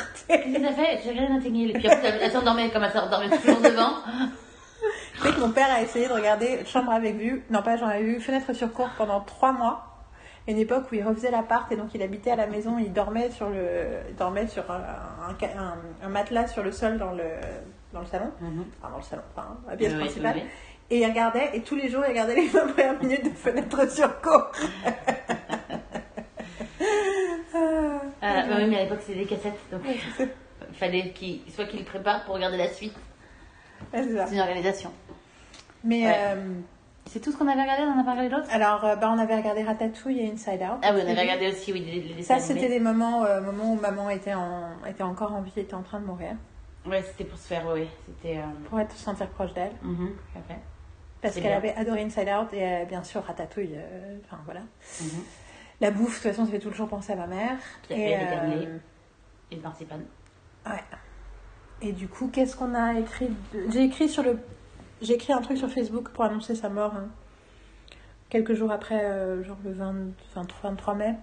Tout 0.60 0.66
à 0.68 0.72
fait, 0.74 1.00
j'ai 1.04 1.10
regardé 1.10 1.34
Notting 1.34 1.56
Hill. 1.56 1.70
Et 1.72 1.80
puis 1.80 1.88
après, 1.90 2.20
elle 2.22 2.32
s'endormait 2.32 2.70
comme 2.70 2.84
elle 2.84 2.92
s'endormait 2.92 3.36
toujours 3.38 3.60
devant. 3.62 3.94
Je 5.16 5.24
sais 5.24 5.34
que 5.34 5.40
mon 5.40 5.50
père 5.50 5.68
a 5.72 5.82
essayé 5.82 6.08
de 6.08 6.14
regarder 6.14 6.60
Chambre 6.66 6.92
avec 6.92 7.16
vue. 7.16 7.44
Non, 7.50 7.64
pas 7.64 7.76
Chambre 7.76 7.90
avec 7.92 8.06
vue, 8.06 8.22
Fenêtre 8.22 8.54
sur 8.54 8.72
cour 8.72 8.88
pendant 9.00 9.22
trois 9.22 9.52
mois. 9.52 9.89
Une 10.50 10.58
époque 10.58 10.92
où 10.92 10.96
il 10.96 11.04
refaisait 11.04 11.32
l'appart 11.32 11.72
et 11.72 11.76
donc 11.78 11.94
il 11.94 12.02
habitait 12.02 12.32
à 12.32 12.36
la 12.36 12.48
maison. 12.48 12.78
Il 12.80 12.92
dormait 12.92 13.30
sur, 13.30 13.50
le, 13.50 14.00
il 14.10 14.16
dormait 14.16 14.48
sur 14.48 14.70
un, 14.72 14.82
un- 15.30 15.60
un- 15.60 15.78
un 16.04 16.10
matelas 16.10 16.48
sur 16.48 16.64
le 16.64 16.72
sol 16.72 16.98
dans 16.98 17.12
le, 17.14 17.24
dans 17.94 18.00
le 18.02 18.06
salon. 18.08 18.32
Mhm. 18.42 18.66
Enfin, 18.82 18.90
dans 18.92 18.98
le 18.98 19.04
salon, 19.04 19.22
enfin, 19.36 19.58
la 19.70 19.78
pièce 19.78 19.94
Oui, 19.94 20.00
principale. 20.00 20.36
oui, 20.38 20.42
oui. 20.44 20.50
Et 20.92 21.00
il 21.02 21.06
regardait, 21.06 21.52
et 21.54 21.62
tous 21.62 21.76
les 21.76 21.88
jours, 21.88 22.02
il 22.04 22.10
regardait 22.10 22.34
les 22.36 22.48
20 22.48 22.68
premières 22.74 23.00
minutes 23.00 23.26
de 23.26 23.30
Fenêtre 23.38 23.92
sur 23.92 24.20
cour. 24.22 24.48
Euh, 28.22 28.40
oui, 28.58 28.68
mais 28.70 28.78
à 28.80 28.84
l'époque, 28.84 29.00
c'était 29.02 29.20
des 29.20 29.26
cassettes. 29.26 29.54
Donc, 29.72 29.82
il 29.86 30.76
fallait 30.76 31.12
qu'il 31.12 31.40
soit 31.52 31.66
qu'il 31.66 31.84
prépare 31.86 32.26
pour 32.26 32.36
regarder 32.36 32.58
la 32.58 32.68
suite. 32.70 32.94
C'est 33.94 34.04
une 34.34 34.40
organisation. 34.40 34.92
Mais 35.84 36.06
Ouais. 36.06 36.14
euh, 36.18 36.36
C'est 37.12 37.20
tout 37.20 37.32
ce 37.32 37.38
qu'on 37.38 37.48
avait 37.48 37.62
regardé 37.62 37.84
On 37.84 37.92
en 37.98 38.00
a 38.00 38.04
pas 38.04 38.12
regardé 38.12 38.30
d'autres 38.30 38.48
alors, 38.54 38.86
euh, 38.86 38.96
bah, 38.96 39.12
on 39.14 39.18
avait 39.18 39.36
regardé 39.36 39.64
Ratatouille 39.64 40.20
et 40.20 40.32
Inside 40.32 40.62
Out. 40.62 40.80
Ah 40.84 40.92
oui, 40.94 41.02
on 41.04 41.10
avait 41.10 41.22
regardé 41.22 41.48
aussi 41.48 41.74
oui, 41.74 41.80
les, 41.82 42.02
les 42.02 42.14
dessins 42.14 42.36
Ça, 42.36 42.40
c'était 42.40 42.70
des 42.70 42.80
moments, 42.80 43.26
euh, 43.26 43.42
moments 43.42 43.74
où 43.74 43.80
maman 43.80 44.10
était, 44.10 44.34
en, 44.36 44.70
était 44.88 45.04
encore 45.04 45.34
en 45.34 45.42
vie, 45.42 45.52
était 45.58 45.74
en 45.74 45.82
train 45.82 46.00
de 46.00 46.06
mourir. 46.06 46.36
Ouais, 46.86 47.02
c'était 47.02 47.26
pour 47.26 47.38
se 47.38 47.48
faire, 47.48 47.66
oui. 47.74 47.88
C'était. 48.06 48.38
Euh... 48.38 48.42
Pour 48.70 48.80
être 48.80 48.94
se 48.96 49.04
sentir 49.04 49.28
proche 49.30 49.54
d'elle. 49.54 49.72
fait. 50.48 50.56
Parce 51.22 51.36
qu'elle 51.36 51.52
avait 51.52 51.74
adoré 51.76 52.04
Inside 52.04 52.30
Out 52.30 52.54
et 52.54 52.64
euh, 52.64 52.86
bien 52.86 53.04
sûr 53.04 53.24
Ratatouille. 53.24 53.74
euh, 53.76 54.18
Enfin 54.26 54.38
voilà. 54.46 54.62
Mhm. 55.02 55.24
La 55.82 55.92
bouffe, 55.92 56.20
de 56.20 56.24
toute 56.30 56.32
façon, 56.32 56.46
ça 56.46 56.52
fait 56.52 56.60
toujours 56.60 56.88
penser 56.88 57.14
à 57.14 57.16
ma 57.16 57.28
mère. 57.28 57.58
Tout 57.88 57.94
à 57.94 57.96
fait, 57.96 58.02
et, 58.02 58.18
les 58.18 58.66
euh, 58.68 58.78
Et 59.52 59.56
le 59.56 59.62
marzipan. 59.62 59.96
ouais. 60.68 60.84
Et 61.82 61.92
du 61.94 62.08
coup, 62.08 62.30
qu'est-ce 62.32 62.56
qu'on 62.56 62.76
a 62.76 63.00
écrit 63.00 63.30
de- 63.54 63.66
J'ai 63.72 63.84
écrit 63.84 64.08
sur 64.10 64.24
le. 64.24 64.38
J'ai 65.02 65.14
écrit 65.14 65.32
un 65.32 65.42
truc 65.42 65.58
sur 65.58 65.70
Facebook 65.70 66.10
pour 66.10 66.26
annoncer 66.26 66.56
sa 66.56 66.70
mort. 66.70 66.94
hein. 66.94 67.08
Quelques 68.30 68.54
jours 68.54 68.72
après, 68.72 69.06
euh, 69.06 69.44
genre 69.44 69.58
le 69.64 69.72
20 69.72 69.94
23, 70.36 70.70
23 70.72 70.96
mai. 70.96 71.16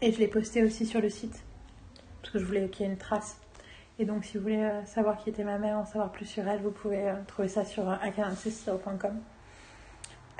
Et 0.00 0.12
je 0.12 0.18
l'ai 0.18 0.28
posté 0.28 0.62
aussi 0.64 0.86
sur 0.86 1.00
le 1.00 1.10
site. 1.10 1.44
Parce 2.22 2.32
que 2.32 2.38
je 2.38 2.44
voulais 2.44 2.68
qu'il 2.68 2.86
y 2.86 2.88
ait 2.88 2.92
une 2.92 2.98
trace. 2.98 3.38
Et 3.98 4.06
donc, 4.06 4.24
si 4.24 4.36
vous 4.38 4.42
voulez 4.44 4.62
euh, 4.62 4.84
savoir 4.86 5.18
qui 5.18 5.30
était 5.30 5.44
ma 5.44 5.58
mère, 5.58 5.78
en 5.78 5.84
savoir 5.84 6.10
plus 6.10 6.24
sur 6.24 6.48
elle, 6.48 6.60
vous 6.62 6.70
pouvez 6.70 7.10
euh, 7.10 7.14
trouver 7.26 7.48
ça 7.48 7.64
sur 7.64 7.88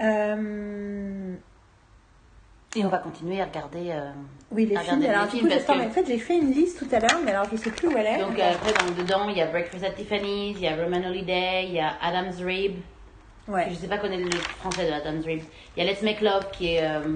euh, 0.00 1.36
Et 2.76 2.84
on 2.84 2.88
va 2.88 2.98
continuer 2.98 3.40
à 3.40 3.44
regarder. 3.44 3.90
euh, 3.90 4.10
Oui, 4.50 4.66
les 4.66 4.76
films. 4.76 5.02
Alors, 5.04 5.24
les 5.24 5.30
du 5.30 5.36
films 5.36 5.48
coup, 5.48 5.54
parce 5.66 5.78
que- 5.78 5.86
en 5.86 5.90
fait, 5.90 6.06
j'ai 6.06 6.18
fait 6.18 6.36
une 6.38 6.50
liste 6.50 6.78
tout 6.78 6.92
à 6.94 6.98
l'heure, 6.98 7.20
mais 7.24 7.30
alors 7.32 7.46
je 7.50 7.56
sais 7.56 7.70
plus 7.70 7.88
où 7.88 7.96
elle 7.96 8.06
est. 8.06 8.18
Donc 8.18 8.38
euh, 8.38 8.52
après, 8.52 8.72
dans- 8.72 9.02
dedans, 9.02 9.28
il 9.28 9.36
y 9.38 9.40
a 9.42 9.46
Breakfast 9.46 9.84
at 9.84 9.90
Tiffany's, 9.90 10.56
il 10.56 10.62
y 10.62 10.68
a 10.68 10.74
Roman 10.76 11.06
Holiday, 11.08 11.64
il 11.66 11.72
y 11.74 11.80
a 11.80 11.92
Adam's 12.02 12.40
Rib. 12.40 12.74
ouais. 13.48 13.66
Je 13.70 13.74
sais 13.74 13.86
pas 13.88 13.98
connaître 13.98 14.24
le 14.24 14.30
français 14.38 14.86
de 14.86 14.92
Adam's 14.92 15.24
Rib. 15.24 15.40
Il 15.76 15.84
y 15.84 15.88
a 15.88 15.90
Let's 15.92 16.02
Make 16.02 16.20
Love 16.20 16.50
qui 16.52 16.74
est. 16.74 16.84
euh, 16.84 17.14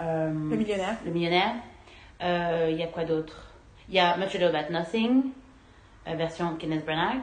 Le 0.00 0.56
millionnaire. 0.56 0.96
Le 1.04 1.10
millionnaire. 1.10 1.54
Il 2.20 2.76
y 2.76 2.82
a 2.82 2.86
quoi 2.86 3.04
d'autre? 3.04 3.52
Il 3.88 3.94
y 3.94 3.98
a 3.98 4.16
Much 4.16 4.34
Ado 4.34 4.46
About 4.46 4.72
Nothing, 4.72 5.24
version 6.06 6.54
Kenneth 6.56 6.84
Branagh. 6.84 7.20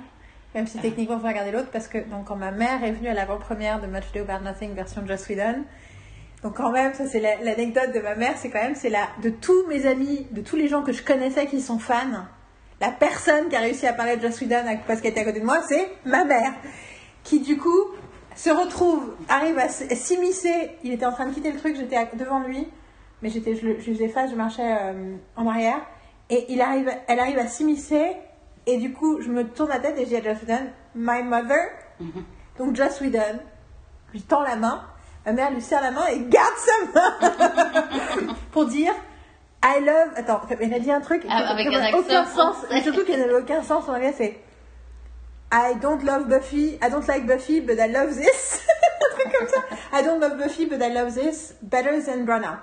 Même 0.53 0.68
si 0.68 0.77
techniquement, 0.80 1.15
il 1.18 1.22
faut 1.22 1.27
regarder 1.27 1.52
l'autre, 1.52 1.69
parce 1.72 1.88
que 1.88 1.97
donc, 2.10 2.26
quand 2.26 2.35
ma 2.38 2.52
mère 2.52 2.84
est 2.84 2.91
venue 2.91 3.10
à 3.10 3.14
l'avant-première 3.14 3.81
de 3.81 3.88
Much 3.88 4.03
Ado 4.14 4.23
About 4.30 4.43
Nothing 4.43 4.73
version 4.73 5.06
Joss 5.06 5.27
Whedon, 5.27 5.64
donc 6.45 6.55
quand 6.57 6.69
même, 6.72 6.93
ça 6.93 7.07
c'est 7.07 7.19
la- 7.19 7.38
l'anecdote 7.41 7.91
de 7.91 7.99
ma 7.99 8.13
mère, 8.15 8.35
c'est 8.38 8.49
quand 8.51 8.61
même, 8.61 8.76
c'est 8.76 8.89
la 8.89 9.07
de 9.23 9.30
tous 9.31 9.65
mes 9.67 9.88
amis, 9.88 10.27
de 10.30 10.41
tous 10.41 10.55
les 10.55 10.67
gens 10.67 10.84
que 10.84 10.91
je 10.93 11.01
connaissais 11.03 11.47
qui 11.47 11.59
sont 11.59 11.80
fans, 11.80 12.26
la 12.80 12.91
personne 12.91 13.49
qui 13.49 13.55
a 13.55 13.59
réussi 13.61 13.88
à 13.88 13.93
parler 13.93 14.15
de 14.15 14.22
Joss 14.22 14.39
Whedon 14.41 14.63
parce 14.85 15.01
qu'elle 15.01 15.11
était 15.11 15.22
à 15.22 15.26
côté 15.26 15.39
de 15.39 15.45
moi, 15.45 15.61
c'est 15.67 15.89
ma 16.05 16.23
mère, 16.23 16.53
qui 17.23 17.39
du 17.39 17.57
coup 17.57 17.80
se 18.35 18.49
retrouve, 18.51 19.15
arrive 19.27 19.57
à 19.57 19.69
s'immiscer. 19.69 20.69
Il 20.84 20.93
était 20.93 21.05
en 21.05 21.13
train 21.13 21.26
de 21.26 21.34
quitter 21.34 21.51
le 21.51 21.57
truc, 21.57 21.76
j'étais 21.77 21.97
devant 22.15 22.39
lui, 22.41 22.67
mais 23.23 23.30
j'étais, 23.30 23.55
je, 23.55 23.80
je 23.80 23.91
faisais 23.93 24.09
face, 24.09 24.30
je 24.30 24.35
marchais 24.35 24.77
euh, 24.81 25.15
en 25.38 25.47
arrière, 25.47 25.80
et 26.30 26.45
il 26.49 26.61
arrive, 26.61 26.91
elle 27.07 27.19
arrive 27.19 27.39
à 27.39 27.47
s'immiscer, 27.47 28.11
et 28.67 28.77
du 28.77 28.91
coup, 28.93 29.22
je 29.22 29.30
me 29.30 29.45
tourne 29.47 29.69
la 29.69 29.80
tête 29.80 29.97
et 29.97 30.01
je 30.03 30.09
dis 30.09 30.15
à 30.17 30.22
Joss 30.22 30.41
Whedon, 30.43 30.67
My 30.95 31.23
mother. 31.23 31.57
Donc 32.59 32.76
Joss 32.76 32.99
Whedon 33.01 33.39
lui 34.13 34.22
tend 34.22 34.41
la 34.43 34.57
main, 34.57 34.84
ma 35.26 35.31
mère 35.31 35.52
lui 35.52 35.61
serre 35.61 35.81
la 35.81 35.91
main 35.91 36.06
et 36.07 36.19
garde 36.27 36.56
sa 36.57 36.99
main 36.99 38.35
pour 38.52 38.65
dire 38.65 38.93
I 39.64 39.80
love. 39.84 40.11
Attends, 40.15 40.41
elle 40.60 40.73
a 40.73 40.80
dit 40.80 40.91
un 40.91 41.02
truc 41.02 41.23
Ah, 41.27 41.56
qui 41.57 41.69
n'avait 41.69 41.93
aucun 41.93 42.26
sens, 42.26 42.57
mais 42.69 42.84
surtout 42.84 43.03
qui 43.03 43.18
n'avait 43.18 43.34
aucun 43.34 43.64
sens 43.64 43.89
en 43.89 43.95
anglais, 43.95 44.14
c'est 44.15 44.39
I 45.52 45.76
don't 45.81 46.03
love 46.03 46.27
Buffy, 46.27 46.77
I 46.81 46.89
don't 46.89 47.07
like 47.07 47.26
Buffy, 47.26 47.61
but 47.61 47.80
I 47.80 47.88
love 47.88 48.14
this. 48.15 48.61
un 49.02 49.15
truc 49.15 49.34
comme 49.34 49.47
ça. 49.47 49.64
I 49.93 50.03
don't 50.03 50.19
love 50.19 50.38
Buffy, 50.38 50.65
but 50.65 50.81
I 50.81 50.93
love 50.93 51.14
this 51.15 51.56
better 51.61 51.99
than 52.02 52.26
Brana. 52.26 52.60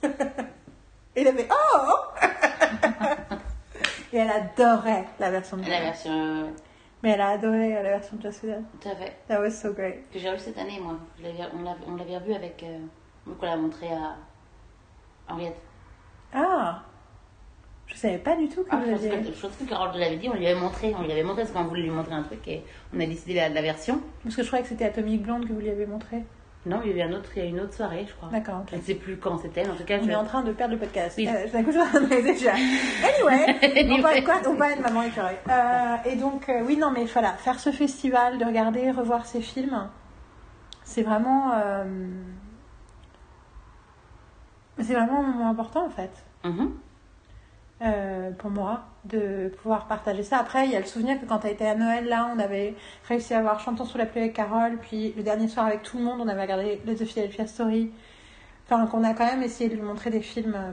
et 0.02 1.22
il 1.22 1.26
avait 1.26 1.48
Oh 1.50 2.04
Et 4.12 4.18
elle 4.18 4.30
adorait 4.30 5.06
la 5.18 5.30
version 5.30 5.56
de 5.56 5.68
La 5.68 5.80
version. 5.80 6.52
Mais 7.02 7.10
elle 7.10 7.20
a 7.20 7.28
adoré 7.30 7.74
la 7.74 7.82
version 7.82 8.16
de 8.16 8.22
Joss 8.22 8.42
Whedon. 8.42 8.64
tout 8.80 8.88
à 8.88 8.94
fait. 8.96 9.16
That 9.28 9.40
was 9.40 9.50
so 9.50 9.72
great. 9.72 10.10
Que 10.10 10.18
j'ai 10.18 10.28
revu 10.30 10.40
cette 10.40 10.58
année, 10.58 10.80
moi. 10.80 10.96
On 11.20 11.96
l'avait- 11.96 12.16
revu 12.18 12.34
avec. 12.34 12.62
Euh, 12.64 12.78
donc 13.26 13.36
on 13.40 13.46
l'a 13.46 13.56
montré 13.56 13.86
à 13.92 14.16
Henriette. 15.28 15.56
Ah 16.32 16.82
Je 17.86 17.94
savais 17.94 18.18
pas 18.18 18.36
du 18.36 18.48
tout 18.48 18.64
que 18.64 18.68
Ah, 18.70 18.78
vous 18.84 18.90
aviez... 18.92 19.10
que, 19.10 19.32
je 19.32 19.40
pense 19.40 19.56
que 19.56 19.64
Carole 19.64 19.96
l'avait 19.98 20.16
dit, 20.16 20.28
on 20.28 20.34
lui 20.34 20.46
avait 20.46 20.58
montré, 20.60 20.94
on 20.98 21.02
lui 21.02 21.12
avait 21.12 21.22
montré 21.22 21.42
parce 21.42 21.52
qu'on 21.54 21.64
voulait 21.64 21.82
lui 21.82 21.90
montrer 21.90 22.14
un 22.14 22.22
truc 22.22 22.46
et 22.48 22.62
on 22.94 23.00
a 23.00 23.06
décidé 23.06 23.34
la, 23.34 23.48
la 23.48 23.62
version. 23.62 24.00
Parce 24.24 24.34
que 24.36 24.42
je 24.42 24.46
croyais 24.48 24.62
que 24.62 24.68
c'était 24.68 24.84
Atomic 24.86 25.22
Blonde 25.22 25.46
que 25.46 25.52
vous 25.52 25.60
lui 25.60 25.70
avez 25.70 25.86
montré. 25.86 26.24
Non, 26.66 26.80
il 26.84 26.88
y 26.88 26.92
avait 26.92 27.02
un 27.10 27.16
autre, 27.16 27.30
il 27.36 27.42
y 27.42 27.46
a 27.46 27.48
une 27.48 27.60
autre 27.60 27.72
soirée, 27.74 28.04
je 28.08 28.14
crois. 28.14 28.28
D'accord, 28.30 28.60
ok. 28.62 28.68
Je 28.72 28.76
ne 28.76 28.82
sais 28.82 28.94
plus 28.94 29.16
quand 29.16 29.38
c'était, 29.38 29.66
en 29.66 29.74
tout 29.74 29.84
cas, 29.84 29.98
On 30.00 30.04
je... 30.04 30.10
est 30.10 30.14
en 30.14 30.24
train 30.24 30.42
de 30.42 30.52
perdre 30.52 30.74
le 30.74 30.80
podcast. 30.80 31.14
Oui. 31.16 31.28
Euh, 31.28 31.46
d'un 31.50 31.62
coup, 31.62 31.70
je 31.72 32.22
déjà. 32.22 32.52
Anyway, 32.52 33.90
on 33.92 33.96
de 33.98 34.24
quoi 34.24 34.34
On 34.46 34.56
parlait 34.56 34.76
de 34.76 34.82
Maman 34.82 35.02
écœurée. 35.02 35.38
Euh, 35.48 35.96
et 36.04 36.16
donc, 36.16 36.48
euh, 36.48 36.62
oui, 36.66 36.76
non, 36.76 36.90
mais 36.90 37.04
voilà, 37.04 37.32
faire 37.32 37.58
ce 37.60 37.70
festival, 37.70 38.38
de 38.38 38.44
regarder, 38.44 38.90
revoir 38.90 39.24
ces 39.24 39.40
films, 39.40 39.88
c'est 40.84 41.02
vraiment... 41.02 41.52
euh, 41.54 41.84
C'est 44.80 44.94
vraiment 44.94 45.20
un 45.20 45.22
moment 45.32 45.50
important, 45.50 45.86
en 45.86 45.90
fait. 45.90 46.10
Mhm. 46.44 46.72
Euh, 47.82 48.30
pour 48.32 48.50
moi 48.50 48.82
de 49.04 49.52
pouvoir 49.62 49.86
partager 49.86 50.22
ça. 50.22 50.38
Après, 50.38 50.66
il 50.66 50.72
y 50.72 50.76
a 50.76 50.80
le 50.80 50.86
souvenir 50.86 51.20
que 51.20 51.26
quand 51.26 51.38
tu 51.40 51.46
as 51.46 51.50
été 51.50 51.66
à 51.66 51.74
Noël, 51.74 52.06
là, 52.08 52.30
on 52.34 52.38
avait 52.38 52.74
réussi 53.08 53.34
à 53.34 53.40
voir 53.42 53.60
Chantons 53.60 53.84
sous 53.84 53.98
la 53.98 54.06
pluie 54.06 54.20
avec 54.20 54.34
Carole, 54.34 54.78
puis 54.80 55.12
le 55.16 55.22
dernier 55.22 55.48
soir 55.48 55.66
avec 55.66 55.82
tout 55.82 55.98
le 55.98 56.04
monde, 56.04 56.20
on 56.20 56.28
avait 56.28 56.42
regardé 56.42 56.80
le 56.86 56.94
The 56.94 57.04
Philadelphia 57.04 57.46
Story. 57.46 57.90
Enfin, 58.66 58.86
qu'on 58.86 59.04
a 59.04 59.14
quand 59.14 59.26
même 59.26 59.42
essayé 59.42 59.70
de 59.70 59.74
lui 59.76 59.82
montrer 59.82 60.10
des 60.10 60.20
films. 60.20 60.54
euh, 60.56 60.72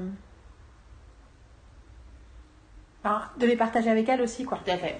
enfin, 3.03 3.21
de 3.39 3.45
les 3.45 3.55
partager 3.55 3.89
avec 3.89 4.09
elle 4.09 4.21
aussi, 4.21 4.43
quoi. 4.45 4.59
Tout 4.65 4.71
à 4.71 4.77
fait. 4.77 4.99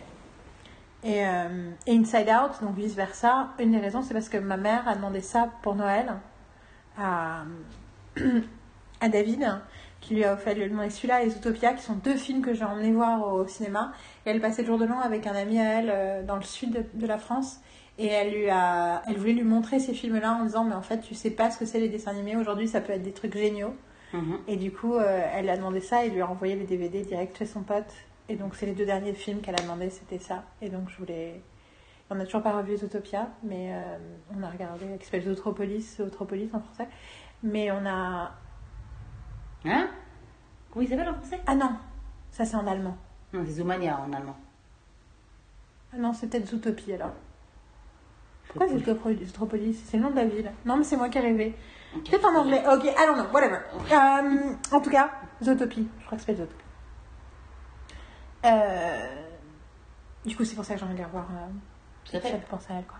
Et, 1.04 1.26
euh, 1.26 1.72
et 1.86 1.96
Inside 1.96 2.30
Out, 2.30 2.62
donc 2.62 2.76
vice 2.76 2.96
versa, 2.96 3.50
une 3.60 3.72
des 3.72 3.78
raisons, 3.80 4.02
c'est 4.02 4.14
parce 4.14 4.30
que 4.30 4.38
ma 4.38 4.58
mère 4.58 4.88
a 4.88 4.96
demandé 4.96 5.22
ça 5.22 5.50
pour 5.62 5.76
Noël 5.76 6.14
à, 6.98 7.44
à 9.02 9.10
David, 9.10 9.60
qui 10.06 10.14
lui 10.14 10.24
a 10.24 10.34
offert, 10.34 10.54
lui 10.54 10.64
a 10.64 10.70
demandé 10.70 10.92
celui-là 10.92 11.24
et 11.24 11.30
Zootopia, 11.30 11.74
qui 11.74 11.84
sont 11.84 11.96
deux 11.96 12.16
films 12.16 12.42
que 12.42 12.54
j'ai 12.54 12.64
emmené 12.64 12.92
voir 12.92 13.34
au 13.34 13.48
cinéma. 13.48 13.92
Et 14.26 14.30
elle 14.30 14.40
passait 14.40 14.62
le 14.62 14.68
jour 14.68 14.78
de 14.78 14.86
l'an 14.86 15.00
avec 15.00 15.26
un 15.26 15.34
ami 15.34 15.60
à 15.60 15.80
elle 15.80 15.90
euh, 15.90 16.24
dans 16.24 16.36
le 16.36 16.44
sud 16.44 16.72
de, 16.72 16.86
de 16.94 17.08
la 17.08 17.18
France. 17.18 17.60
Et 17.98 18.08
elle, 18.08 18.34
lui 18.34 18.50
a, 18.50 19.02
elle 19.08 19.18
voulait 19.18 19.34
lui 19.34 19.44
montrer 19.44 19.80
ces 19.80 19.94
films-là 19.94 20.34
en 20.34 20.44
disant, 20.44 20.64
mais 20.64 20.76
en 20.76 20.84
fait, 20.84 21.00
tu 21.00 21.16
sais 21.16 21.32
pas 21.32 21.50
ce 21.50 21.58
que 21.58 21.66
c'est 21.66 21.80
les 21.80 21.90
dessins 21.90 22.12
animés. 22.12 22.36
Aujourd'hui, 22.36 22.68
ça 22.68 22.82
peut 22.82 22.94
être 22.94 23.02
des 23.02 23.14
trucs 23.14 23.36
géniaux. 23.36 23.74
Mhm. 24.14 24.38
Et 24.48 24.58
du 24.58 24.72
coup, 24.72 24.96
euh, 24.96 25.22
elle 25.34 25.50
a 25.50 25.58
demandé 25.58 25.80
ça 25.80 26.06
et 26.06 26.10
lui 26.10 26.22
a 26.22 26.30
envoyé 26.30 26.56
les 26.56 26.66
DVD 26.66 27.02
direct 27.02 27.38
chez 27.38 27.48
son 27.48 27.64
pote. 27.64 27.92
Et 28.30 28.36
donc, 28.36 28.56
c'est 28.56 28.68
les 28.68 28.74
deux 28.74 28.86
derniers 28.86 29.14
films 29.14 29.42
qu'elle 29.42 29.56
a 29.60 29.64
demandé, 29.64 29.90
c'était 29.90 30.20
ça. 30.20 30.44
Et 30.62 30.70
donc, 30.70 30.90
je 30.90 30.98
voulais. 30.98 31.42
On 32.12 32.16
n'a 32.16 32.26
toujours 32.26 32.44
pas 32.44 32.56
revu 32.56 32.78
Zootopia, 32.78 33.30
mais 33.42 33.72
euh, 33.72 33.98
on 34.38 34.44
a 34.44 34.50
regardé, 34.50 34.86
qui 35.00 35.06
s'appelle 35.06 35.24
Zootropolis, 35.24 35.98
Zootropolis 35.98 36.50
en 36.54 36.60
français. 36.60 36.88
Mais 37.42 37.72
on 37.72 37.84
a. 37.88 38.34
Hein 39.66 39.88
Comment 40.72 40.84
il 40.86 40.90
s'appelle 40.90 41.10
en 41.10 41.14
français 41.16 41.42
Ah 41.48 41.56
non, 41.56 41.72
ça 42.32 42.46
c'est 42.46 42.56
en 42.56 42.68
allemand. 42.68 42.98
Non, 43.34 43.44
c'est 43.46 43.54
Zoomania 43.54 44.00
en 44.00 44.12
allemand. 44.14 44.36
Ah 45.94 45.98
non, 45.98 46.14
c'est 46.14 46.28
peut-être 46.28 46.48
Zootopie 46.48 46.94
alors. 46.94 47.14
Pourquoi 48.48 48.68
Zootropolis 48.68 49.84
C'est 49.86 49.98
le 49.98 50.04
nom 50.04 50.12
de 50.12 50.16
la 50.16 50.26
ville. 50.26 50.52
Non, 50.66 50.78
mais 50.78 50.84
c'est 50.84 50.98
moi 50.98 51.10
qui 51.10 51.18
ai 51.18 51.22
rêvé. 51.22 51.56
Peut-être 51.94 52.26
en 52.26 52.36
anglais. 52.36 52.64
Ok, 52.68 52.84
I 52.86 52.94
don't 53.06 53.16
know, 53.16 53.32
whatever. 53.34 53.60
Euh, 53.92 54.56
en 54.72 54.82
tout 54.82 54.90
cas, 54.90 55.12
Zootopie. 55.44 55.88
Je 56.00 56.06
crois 56.06 56.18
que 56.18 56.24
c'est 56.24 56.36
Zootopie. 56.36 56.64
Euh, 58.46 59.08
du 60.26 60.36
coup, 60.36 60.46
c'est 60.46 60.56
pour 60.56 60.66
ça 60.66 60.74
que 60.74 60.80
j'ai 60.80 60.86
envie 60.86 60.96
de 60.96 61.04
revoir 61.04 61.28
euh. 61.32 61.48
Ça 62.12 62.20
fait 62.22 62.38
penser 62.50 62.72
à 62.72 62.78
elle, 62.78 62.86
quoi. 62.86 62.98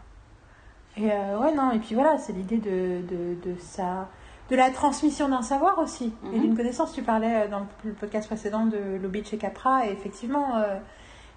Et 0.98 1.12
euh, 1.12 1.38
ouais, 1.40 1.54
non, 1.54 1.72
et 1.72 1.80
puis 1.80 1.94
voilà, 1.94 2.18
c'est 2.18 2.34
l'idée 2.34 2.58
de, 2.58 3.02
de, 3.08 3.36
de 3.50 3.60
ça, 3.60 4.10
de 4.50 4.56
la 4.56 4.70
transmission 4.70 5.28
d'un 5.30 5.42
savoir 5.42 5.80
aussi, 5.80 6.14
et 6.24 6.36
Mhm. 6.36 6.42
d'une 6.42 6.58
connaissance. 6.58 6.94
Tu 6.94 7.02
parlais 7.02 7.46
euh, 7.46 7.48
dans 7.48 7.66
le 7.84 7.94
podcast 7.94 8.28
précédent 8.28 8.66
de 8.66 8.98
Lobby 9.02 9.24
chez 9.26 9.38
Capra, 9.38 9.88
et 9.88 9.92
effectivement, 9.92 10.58
euh, 10.58 10.76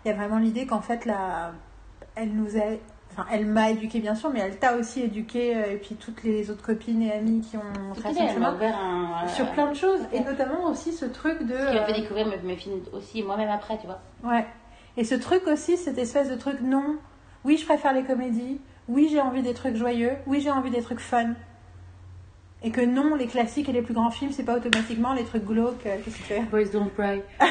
il 0.05 0.09
y 0.09 0.11
a 0.11 0.15
vraiment 0.15 0.39
l'idée 0.39 0.67
qu'en 0.67 0.81
fait, 0.83 1.05
la, 1.07 1.53
elle 2.17 2.33
nous 2.35 2.57
a, 2.57 2.65
enfin, 3.13 3.27
elle 3.33 3.47
m'a 3.47 3.71
éduqué 3.71 4.01
bien 4.01 4.15
sûr, 4.15 4.31
mais 4.31 4.41
elle 4.41 4.59
t'a 4.59 4.77
aussi 4.77 5.01
éduqué, 5.03 5.57
euh, 5.57 5.73
et 5.73 5.77
puis 5.77 5.95
toutes 5.95 6.23
les 6.23 6.51
autres 6.51 6.63
copines 6.63 7.01
et 7.03 7.13
amies 7.13 7.41
qui 7.41 7.57
ont 7.57 7.95
tracé 7.95 8.21
le 8.23 8.29
chemin. 8.35 8.51
un. 8.75 9.25
euh, 9.25 9.29
Sur 9.29 9.51
plein 9.53 9.69
de 9.71 9.75
choses, 9.77 10.01
et 10.13 10.21
notamment 10.21 10.67
aussi 10.67 10.93
ce 10.93 11.07
truc 11.07 11.43
de. 11.45 11.55
Ce 11.55 11.69
qui 11.71 11.75
m'a 11.77 11.87
fait 11.87 12.01
découvrir 12.01 12.27
mes, 12.27 12.37
mes 12.39 12.57
films 12.57 12.81
aussi 12.93 13.23
moi-même 13.23 13.49
après, 13.51 13.79
tu 13.79 13.87
vois. 13.87 14.01
Ouais. 14.23 14.45
Et 14.99 15.05
ce 15.05 15.15
truc 15.15 15.47
aussi, 15.47 15.77
cette 15.79 15.97
espèce 15.99 16.29
de 16.29 16.35
truc, 16.37 16.61
non, 16.61 16.97
oui, 17.45 17.57
je 17.57 17.65
préfère 17.65 17.93
les 17.95 18.03
comédies, 18.05 18.61
oui, 18.89 19.09
j'ai 19.11 19.21
envie 19.21 19.43
des 19.43 19.55
trucs 19.55 19.77
joyeux, 19.77 20.13
oui, 20.27 20.41
j'ai 20.41 20.51
envie 20.51 20.71
des 20.71 20.83
trucs 20.83 21.01
fun. 21.01 21.29
Et 22.63 22.71
que 22.71 22.81
non, 22.81 23.15
les 23.15 23.27
classiques 23.29 23.69
et 23.69 23.73
les 23.73 23.83
plus 23.83 23.95
grands 23.95 24.11
films, 24.11 24.33
c'est 24.33 24.43
pas 24.45 24.57
automatiquement 24.57 25.13
les 25.15 25.25
trucs 25.25 25.45
glauques. 25.45 25.87
euh, 25.87 25.97
Qu'est-ce 26.05 26.17
que 26.17 26.21
tu 26.23 26.25
fais 26.25 26.41
Boys 26.41 26.65
Don't 26.73 26.91
Cry. 26.97 27.23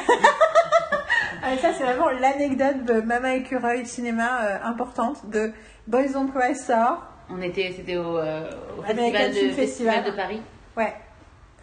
Ah, 1.43 1.55
Ça, 1.61 1.71
c'est 1.73 1.83
vraiment 1.83 2.09
l'anecdote 2.09 2.83
de 2.85 2.99
Mama 3.01 3.35
Écureuil 3.35 3.85
cinéma 3.85 4.41
euh, 4.43 4.57
importante 4.63 5.29
de 5.29 5.51
Boys 5.87 6.09
Don't 6.13 6.29
Cry 6.33 6.55
sort. 6.55 7.03
On 7.29 7.41
était, 7.41 7.73
c'était 7.75 7.95
au, 7.97 8.17
euh, 8.17 8.49
au 8.77 8.81
festival, 8.81 9.29
de, 9.29 9.35
Film 9.35 9.51
Festival. 9.53 9.55
festival 9.55 10.03
de 10.03 10.11
Paris. 10.11 10.41
Ouais. 10.75 10.93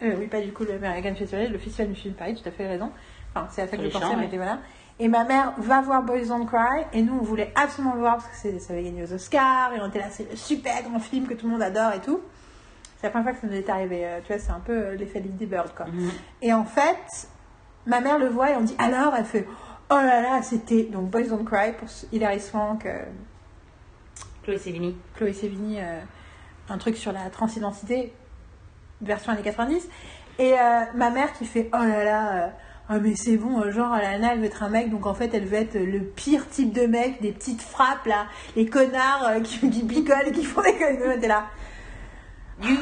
Euh, 0.03 0.15
oui, 0.17 0.27
pas 0.27 0.41
du 0.41 0.51
coup 0.53 0.63
le 0.63 0.73
American 0.75 1.13
Festival, 1.15 1.51
le 1.51 1.57
Festival 1.57 1.89
du 1.89 1.95
film 1.99 2.13
de 2.13 2.19
Paris, 2.19 2.35
tout 2.41 2.47
à 2.47 2.51
fait 2.51 2.67
raison. 2.67 2.91
Enfin, 3.35 3.47
c'est 3.51 3.61
à 3.63 3.67
ça 3.67 3.77
que 3.77 3.83
je 3.83 3.89
pensais, 3.89 4.15
mais 4.15 4.27
voilà. 4.35 4.59
Et 4.99 5.07
ma 5.07 5.23
mère 5.25 5.53
va 5.57 5.81
voir 5.81 6.03
Boys 6.03 6.25
Don't 6.27 6.45
Cry, 6.47 6.85
et 6.93 7.01
nous, 7.01 7.13
on 7.19 7.23
voulait 7.23 7.51
absolument 7.55 7.93
le 7.95 7.99
voir 7.99 8.15
parce 8.17 8.27
que 8.41 8.59
ça 8.59 8.73
avait 8.73 8.83
gagné 8.83 9.03
aux 9.03 9.13
Oscars, 9.13 9.73
et 9.75 9.81
on 9.81 9.87
était 9.89 9.99
là, 9.99 10.09
c'est 10.09 10.29
le 10.29 10.35
super 10.37 10.81
grand 10.83 10.99
film 10.99 11.27
que 11.27 11.33
tout 11.33 11.45
le 11.47 11.51
monde 11.53 11.61
adore 11.63 11.93
et 11.93 11.99
tout. 12.01 12.21
C'est 12.97 13.07
la 13.07 13.09
première 13.09 13.25
fois 13.25 13.33
que 13.33 13.41
ça 13.41 13.47
nous 13.47 13.59
est 13.59 13.69
arrivé, 13.69 14.05
euh, 14.05 14.19
tu 14.21 14.31
vois, 14.31 14.41
c'est 14.41 14.51
un 14.51 14.59
peu 14.59 14.73
euh, 14.73 14.95
l'effet 14.95 15.19
Lady 15.19 15.45
Bird, 15.45 15.73
quoi. 15.75 15.85
Mhm. 15.87 16.11
Et 16.41 16.53
en 16.53 16.65
fait, 16.65 17.27
ma 17.85 18.01
mère 18.01 18.19
le 18.19 18.27
voit 18.27 18.51
et 18.51 18.55
on 18.55 18.61
dit 18.61 18.75
alors, 18.79 19.13
elle 19.15 19.25
fait 19.25 19.45
oh 19.89 19.95
là 19.95 20.21
là, 20.21 20.41
c'était 20.41 20.83
donc 20.83 21.09
Boys 21.09 21.27
Don't 21.27 21.45
Cry 21.45 21.73
pour 21.77 21.87
Hilary 22.11 22.39
Swank, 22.39 22.85
euh, 22.85 23.03
Chloé 24.43 24.57
Sevigny. 24.57 24.95
Chloé 25.15 25.33
Sevigny, 25.33 25.79
euh, 25.79 25.99
un 26.69 26.77
truc 26.77 26.97
sur 26.97 27.11
la 27.11 27.29
transidentité, 27.29 28.13
version 29.01 29.31
années 29.31 29.41
90. 29.41 29.87
Et 30.37 30.53
euh, 30.53 30.57
ma 30.95 31.09
mère 31.09 31.33
qui 31.33 31.45
fait 31.45 31.69
oh 31.73 31.77
là 31.77 32.03
là, 32.03 32.53
ah 32.89 32.99
mais 32.99 33.15
c'est 33.15 33.37
bon, 33.37 33.69
genre 33.71 33.95
la 33.95 34.11
nana 34.11 34.33
elle 34.33 34.39
veut 34.39 34.45
être 34.45 34.63
un 34.63 34.69
mec, 34.69 34.89
donc 34.91 35.05
en 35.05 35.13
fait 35.13 35.33
elle 35.33 35.45
veut 35.45 35.57
être 35.57 35.75
le 35.75 36.01
pire 36.01 36.47
type 36.49 36.73
de 36.73 36.85
mec, 36.85 37.21
des 37.21 37.31
petites 37.31 37.61
frappes 37.61 38.05
là, 38.05 38.27
les 38.55 38.65
connards 38.67 39.41
qui, 39.43 39.69
qui 39.69 39.83
picolent 39.83 40.27
et 40.27 40.31
qui 40.31 40.43
font 40.43 40.61
des 40.61 40.75
conneries. 40.77 41.19
T'es 41.19 41.27
là. 41.27 41.45
You, 42.63 42.77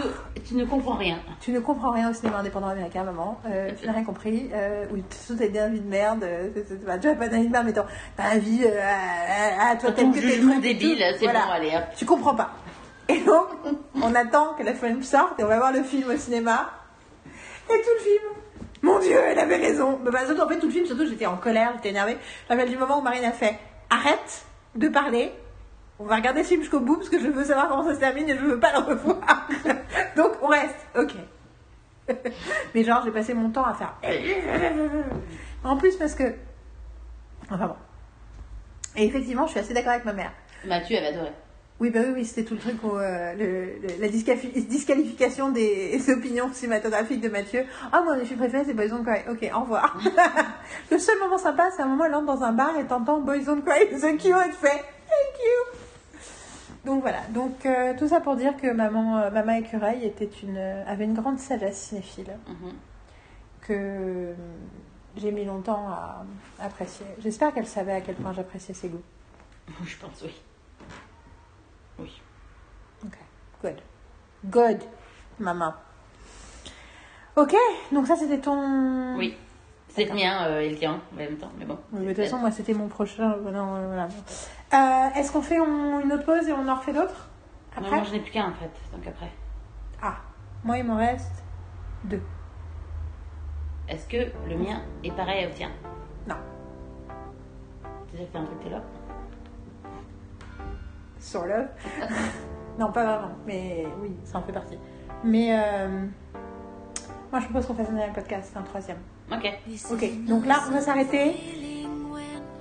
tu 0.46 0.54
ne 0.56 0.66
comprends 0.66 0.94
rien. 0.96 1.18
Tu 1.42 1.52
ne 1.52 1.60
comprends 1.60 1.92
rien 1.92 2.12
au 2.12 2.14
cinéma 2.14 2.38
indépendant 2.40 2.68
américain, 2.68 3.04
maman. 3.04 3.40
Euh, 3.48 3.72
tu 3.80 3.88
n'as 3.88 3.94
rien 3.94 4.04
compris. 4.04 4.50
Euh, 4.54 4.86
oui, 4.92 5.04
tout 5.28 5.42
est 5.42 5.48
une 5.48 5.74
vie 5.74 5.80
de 5.80 5.90
merde. 5.90 6.24
euh, 6.24 6.50
tu 6.70 6.86
vas 6.86 7.16
pas 7.16 7.28
vie 7.28 7.48
de 7.48 7.52
merde, 7.52 7.66
mais 7.66 7.74
t'as 7.74 7.86
la 8.18 8.38
vie. 8.38 8.62
Euh, 8.66 8.80
à, 8.82 9.72
à- 9.72 9.76
toi, 9.76 9.92
t'aimes 9.92 10.14
que 10.14 10.20
tes 10.20 10.40
trucs 10.40 10.62
débile, 10.62 11.04
c'est 11.18 11.24
Voilà. 11.26 11.46
bon, 11.46 11.52
allez 11.54 11.76
hop. 11.76 11.84
Tu 11.98 12.06
comprends 12.06 12.36
pas. 12.36 12.52
Et 13.10 13.20
donc, 13.22 13.48
on 14.02 14.14
attend 14.16 14.54
que 14.54 14.64
la 14.64 14.74
film 14.76 15.02
sorte 15.02 15.40
et 15.40 15.44
on 15.44 15.48
va 15.48 15.58
voir 15.58 15.72
le 15.74 15.82
film 15.84 16.10
au 16.10 16.18
cinéma. 16.18 16.70
Et 17.26 17.74
tout 17.74 17.90
le 17.98 18.04
film. 18.04 18.24
Mon 18.84 19.00
Dieu, 19.00 19.18
elle 19.18 19.40
avait 19.40 19.56
raison. 19.58 20.00
Mais 20.04 20.12
bah, 20.12 20.26
surtout, 20.26 20.42
en 20.44 20.48
fait, 20.48 20.60
tout 20.60 20.68
le 20.68 20.72
film, 20.72 20.86
surtout, 20.86 21.06
j'étais 21.08 21.26
en 21.26 21.38
colère, 21.38 21.72
j'étais 21.78 21.90
énervée. 21.90 22.18
Je 22.48 22.54
me 22.54 22.58
rappelle 22.60 22.72
du 22.72 22.78
moment 22.78 23.00
où 23.00 23.02
Marine 23.02 23.26
a 23.26 23.32
fait 23.32 23.58
Arrête 23.90 24.46
de 24.76 24.88
parler. 24.88 25.32
On 26.04 26.08
va 26.08 26.16
regarder 26.18 26.44
ce 26.44 26.50
film 26.50 26.62
jusqu'au 26.62 26.82
bout 26.82 26.98
parce 26.98 27.08
que 27.10 27.18
je 27.18 27.28
veux 27.28 27.46
savoir 27.46 27.70
comment 27.70 27.86
ça 27.86 27.96
se 27.96 28.00
termine 28.02 28.30
et 28.30 28.36
je 28.38 28.42
veux 28.44 28.60
pas 28.60 28.74
le 28.74 28.80
revoir. 28.80 29.48
Donc, 30.18 30.34
on 30.42 30.48
reste. 30.48 30.76
Ok. 30.98 31.14
Mais 32.76 32.84
genre, 32.84 33.02
j'ai 33.06 33.12
passé 33.12 33.34
mon 33.34 33.50
temps 33.50 33.64
à 33.66 33.74
faire. 33.74 33.94
En 35.64 35.78
plus, 35.78 35.96
parce 35.96 36.14
que. 36.14 36.24
Enfin 37.50 37.68
bon. 37.68 37.76
Et 38.98 39.06
effectivement, 39.06 39.46
je 39.46 39.52
suis 39.52 39.60
assez 39.62 39.74
d'accord 39.74 39.94
avec 39.94 40.04
ma 40.04 40.12
mère. 40.12 40.32
Mathieu 40.66 40.98
avait 40.98 41.08
adoré. 41.08 41.32
Oui, 41.80 41.90
bah 41.90 42.02
oui, 42.06 42.12
oui, 42.16 42.26
c'était 42.26 42.44
tout 42.44 42.54
le 42.56 42.60
truc 42.60 42.84
où 42.84 42.98
euh, 42.98 43.34
le- 43.34 43.80
le- 43.82 44.00
la 44.02 44.08
disqualifi- 44.10 44.68
disqualification 44.68 45.50
des 45.52 45.98
opinions 46.10 46.52
cinématographiques 46.54 47.22
de 47.22 47.30
Mathieu. 47.30 47.66
Ah, 47.94 48.02
moi, 48.04 48.18
mon 48.18 48.26
film 48.26 48.40
préféré, 48.40 48.64
c'est 48.66 48.74
Boys 48.74 48.90
Don't 48.90 49.04
Cry. 49.06 49.22
Ok, 49.32 49.50
au 49.56 49.62
revoir. 49.62 49.98
le 50.92 50.98
seul 51.00 51.18
moment 51.20 51.38
sympa, 51.38 51.70
c'est 51.76 51.82
un 51.82 51.86
moment 51.88 52.04
où 52.04 52.08
elle 52.08 52.16
entre 52.16 52.26
dans 52.26 52.44
un 52.44 52.52
bar 52.52 52.78
et 52.78 52.84
t'entends 52.86 53.22
Boys 53.22 53.40
Don't 53.46 53.64
Cry, 53.64 53.88
thank 54.02 54.24
you, 54.26 54.36
et 54.38 54.50
tu 54.50 54.56
fais 54.58 54.68
thank 54.68 55.40
you. 55.40 55.80
Donc 56.86 57.02
voilà, 57.02 57.22
donc 57.30 57.66
euh, 57.66 57.94
tout 57.98 58.08
ça 58.10 58.20
pour 58.20 58.36
dire 58.36 58.58
que 58.58 58.68
maman, 58.72 59.18
euh, 59.18 59.30
maman 59.32 59.54
écureuil 59.54 60.04
était 60.04 60.30
une, 60.44 60.58
euh, 60.58 60.84
avait 60.86 61.06
une 61.06 61.14
grande 61.14 61.40
sagesse 61.40 61.78
cinéphile 61.78 62.36
Mhm. 62.48 62.74
que 63.62 63.74
euh, 63.74 64.34
j'ai 65.16 65.32
mis 65.32 65.46
longtemps 65.46 65.88
à 65.88 66.26
apprécier. 66.60 67.06
J'espère 67.20 67.54
qu'elle 67.54 67.68
savait 67.68 67.94
à 67.94 68.02
quel 68.02 68.16
point 68.16 68.34
j'appréciais 68.34 68.74
ses 68.74 68.90
goûts. 68.90 69.02
Je 69.86 69.96
pense, 69.98 70.22
oui. 70.24 70.34
Oui. 72.00 72.22
Ok, 73.06 73.18
good. 73.62 73.76
Good, 74.46 74.80
maman. 75.40 75.74
Ok, 77.38 77.56
donc 77.94 78.08
ça 78.08 78.16
c'était 78.18 78.40
ton. 78.40 79.16
Oui. 79.18 79.38
C'est 79.88 80.06
le 80.06 80.14
mien 80.16 80.60
et 80.60 80.70
le 80.72 80.76
tien 80.76 81.00
en 81.14 81.16
même 81.16 81.38
temps, 81.38 81.52
mais 81.58 81.66
bon. 81.66 81.78
Oui, 81.94 82.00
mais 82.02 82.08
de 82.08 82.14
toute 82.16 82.24
façon, 82.24 82.40
moi 82.40 82.52
c'était 82.52 82.74
mon 82.74 82.88
prochain. 82.88 83.38
non, 83.38 83.86
voilà. 83.88 84.08
Euh, 84.74 85.10
Est-ce 85.16 85.32
qu'on 85.32 85.42
fait 85.42 85.60
on- 85.60 86.00
une 86.02 86.12
autre 86.14 86.26
pause 86.26 86.48
et 86.48 86.54
on 86.54 86.68
en 86.68 86.76
refait 86.76 86.94
d'autres 86.94 87.30
Non, 87.78 87.84
Après 87.84 87.96
moi, 87.98 88.04
je 88.06 88.12
n'ai 88.14 88.20
plus 88.20 88.32
qu'un 88.32 88.50
en 88.50 88.54
fait, 88.54 88.72
donc 88.96 89.06
après. 89.08 89.30
Ah, 90.02 90.16
moi 90.64 90.78
il 90.78 90.86
m'en 90.86 90.98
reste 90.98 91.44
deux. 92.06 92.22
Est-ce 93.88 94.08
que 94.08 94.32
le 94.50 94.58
mien 94.58 94.82
est 95.04 95.12
pareil 95.12 95.46
au 95.48 95.50
tien? 95.52 95.70
Non, 96.28 96.36
Tu 98.10 98.16
as 98.16 98.20
déjà 98.20 98.32
fait 98.32 98.38
un 98.38 98.44
truc 98.46 98.60
t'es 98.64 98.70
là 98.70 98.82
sort 101.20 101.44
of. 101.46 101.68
non, 102.78 102.92
pas 102.92 103.04
vraiment, 103.06 103.32
mais 103.46 103.86
oui, 104.02 104.12
ça 104.26 104.40
en 104.40 104.42
fait 104.42 104.52
partie. 104.52 104.78
Mais 105.24 105.58
euh, 105.58 106.06
moi 107.32 107.40
je 107.40 107.46
propose 107.46 107.66
qu'on 107.68 107.76
fasse 107.76 107.88
un 107.90 107.94
deuxième 107.94 108.14
podcast, 108.14 108.54
un 108.58 108.62
troisième. 108.64 108.98
Ok. 109.32 109.50
Ok, 109.92 110.26
donc 110.28 110.46
là 110.46 110.56
on 110.68 110.72
va 110.72 110.82
s'arrêter. 110.82 111.36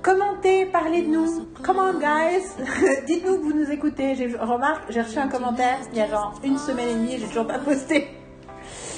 Commentez, 0.02 0.66
parlez 0.66 1.02
de 1.02 1.08
nous. 1.08 1.46
Come 1.62 1.78
on, 1.78 1.98
guys. 1.98 2.44
Dites-nous 3.06 3.38
que 3.38 3.42
vous 3.42 3.52
nous 3.52 3.70
écoutez. 3.70 4.16
J'ai 4.16 4.36
remarque, 4.36 4.90
j'ai 4.90 5.00
reçu 5.00 5.18
un 5.18 5.28
commentaire 5.28 5.78
il 5.92 5.98
y 5.98 6.00
a 6.00 6.08
genre 6.08 6.34
une 6.42 6.58
semaine 6.58 6.88
et 6.88 6.94
demie, 6.94 7.18
j'ai 7.18 7.26
toujours 7.28 7.46
pas 7.46 7.60
posté. 7.60 8.08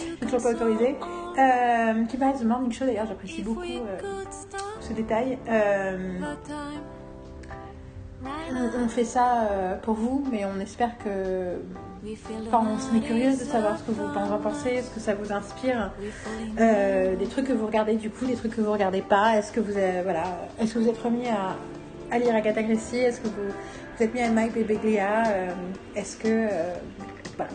J'ai 0.00 0.16
toujours 0.26 0.42
pas 0.42 0.52
autorisé. 0.52 0.96
Euh, 1.38 2.04
qui 2.06 2.16
parle 2.16 2.38
de 2.38 2.44
Morning 2.44 2.72
Show 2.72 2.86
d'ailleurs, 2.86 3.06
j'apprécie 3.06 3.42
beaucoup 3.42 3.60
euh, 3.62 4.24
ce 4.80 4.92
détail. 4.92 5.38
Euh, 5.48 6.20
on, 8.78 8.88
fait 8.88 9.04
ça 9.04 9.48
euh, 9.50 9.76
pour 9.76 9.94
vous, 9.94 10.24
mais 10.30 10.44
on 10.46 10.58
espère 10.60 10.96
que. 10.98 11.58
Enfin, 12.48 12.66
on 12.92 12.96
est 12.96 13.00
curieuse 13.00 13.38
de 13.38 13.44
savoir 13.44 13.78
ce 13.78 13.82
que 13.84 13.90
vous 13.92 14.04
en 14.04 14.38
pensez, 14.38 14.82
ce 14.82 14.90
que 14.90 15.00
ça 15.00 15.14
vous 15.14 15.32
inspire. 15.32 15.90
Euh, 16.60 17.16
des 17.16 17.26
trucs 17.26 17.46
que 17.46 17.52
vous 17.52 17.66
regardez 17.66 17.94
du 17.96 18.10
coup, 18.10 18.26
des 18.26 18.34
trucs 18.34 18.54
que 18.54 18.60
vous 18.60 18.72
regardez 18.72 19.00
pas. 19.02 19.36
Est-ce 19.38 19.52
que 19.52 19.60
vous 19.60 19.76
êtes, 19.78 20.02
voilà, 20.04 20.24
est-ce 20.60 20.74
que 20.74 20.78
vous 20.80 20.88
êtes 20.88 20.98
remis 20.98 21.28
à, 21.28 21.56
à 22.14 22.18
lire 22.18 22.34
Agatha 22.34 22.62
Christie? 22.62 22.98
Est-ce 22.98 23.20
que 23.20 23.28
vous, 23.28 23.52
vous 23.96 24.02
êtes 24.02 24.12
mis 24.14 24.20
à 24.20 24.30
Mike 24.30 24.52
Bebeglia 24.54 25.22
Euh, 25.28 25.50
Est-ce 25.96 26.16
que 26.16 26.28
euh, 26.28 26.74
voilà. 27.36 27.50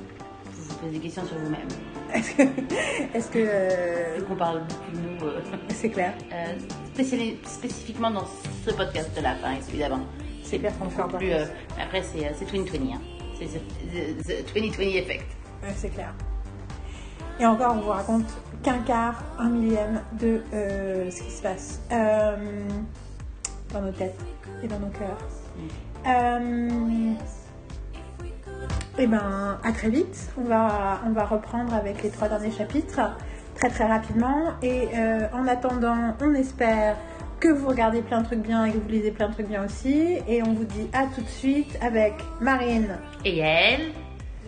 Vous 0.46 0.64
vous 0.64 0.76
posez 0.76 0.92
des 0.94 1.00
questions 1.00 1.26
sur 1.26 1.38
vous-même. 1.38 1.68
Est-ce 2.14 2.34
que 2.36 2.42
est-ce 3.18 3.28
que 3.30 3.40
euh, 3.40 4.22
qu'on 4.28 4.36
parle 4.36 4.62
beaucoup 4.68 4.92
de 4.92 5.26
nous, 5.26 5.32
c'est 5.76 5.90
clair 5.90 6.14
spéciali- 6.96 7.38
spécifiquement 7.46 8.10
dans 8.10 8.26
ce 8.66 8.72
podcast-là, 8.74 9.36
enfin, 9.40 9.54
évidemment. 9.70 10.00
C'est 10.44 10.58
clair 10.58 10.74
qu'on 10.80 10.88
encore 10.88 11.20
Plus, 11.20 11.28
plus. 11.30 11.36
après, 11.80 12.02
c'est 12.02 12.32
c'est 12.36 12.52
2020. 12.52 12.96
Hein. 12.96 13.00
C'est 13.40 13.48
the, 13.48 14.44
the 14.44 14.54
2020 14.54 14.98
effect. 14.98 15.26
C'est 15.76 15.90
clair. 15.90 16.14
Et 17.40 17.46
encore, 17.46 17.76
on 17.78 17.82
vous 17.82 17.90
raconte 17.90 18.26
qu'un 18.64 18.80
quart, 18.80 19.24
un 19.38 19.50
millième 19.50 20.02
de 20.20 20.42
euh, 20.54 21.10
ce 21.10 21.24
qui 21.24 21.32
se 21.32 21.42
passe 21.42 21.80
euh, 21.92 22.36
dans 23.74 23.82
nos 23.82 23.92
têtes 23.92 24.20
et 24.62 24.68
dans 24.68 24.80
nos 24.80 24.90
cœurs. 24.90 25.18
Euh, 26.06 27.14
et 28.98 29.08
ben, 29.08 29.58
à 29.64 29.72
très 29.72 29.90
vite. 29.90 30.30
On 30.38 30.44
va, 30.44 31.00
on 31.08 31.12
va 31.12 31.24
reprendre 31.24 31.74
avec 31.74 32.04
les 32.04 32.10
trois 32.10 32.28
derniers 32.28 32.52
chapitres 32.52 33.00
très 33.56 33.70
très 33.70 33.86
rapidement. 33.86 34.54
Et 34.62 34.90
en 35.34 35.48
attendant, 35.48 36.16
on 36.22 36.34
espère 36.34 36.98
que 37.40 37.48
vous 37.48 37.68
regardez 37.68 38.02
plein 38.02 38.22
de 38.22 38.26
trucs 38.26 38.40
bien 38.42 38.66
et 38.66 38.72
que 38.72 38.78
vous 38.78 38.90
lisez 38.90 39.12
plein 39.12 39.30
de 39.30 39.34
trucs 39.34 39.48
bien 39.48 39.64
aussi. 39.66 40.18
Et 40.28 40.44
on 40.44 40.54
vous 40.54 40.66
dit 40.66 40.88
à 40.94 41.06
tout 41.14 41.22
de 41.22 41.30
suite 41.30 41.78
avec 41.82 42.14
Marine 42.42 42.98
Et 43.26 43.40
elle 43.40 43.92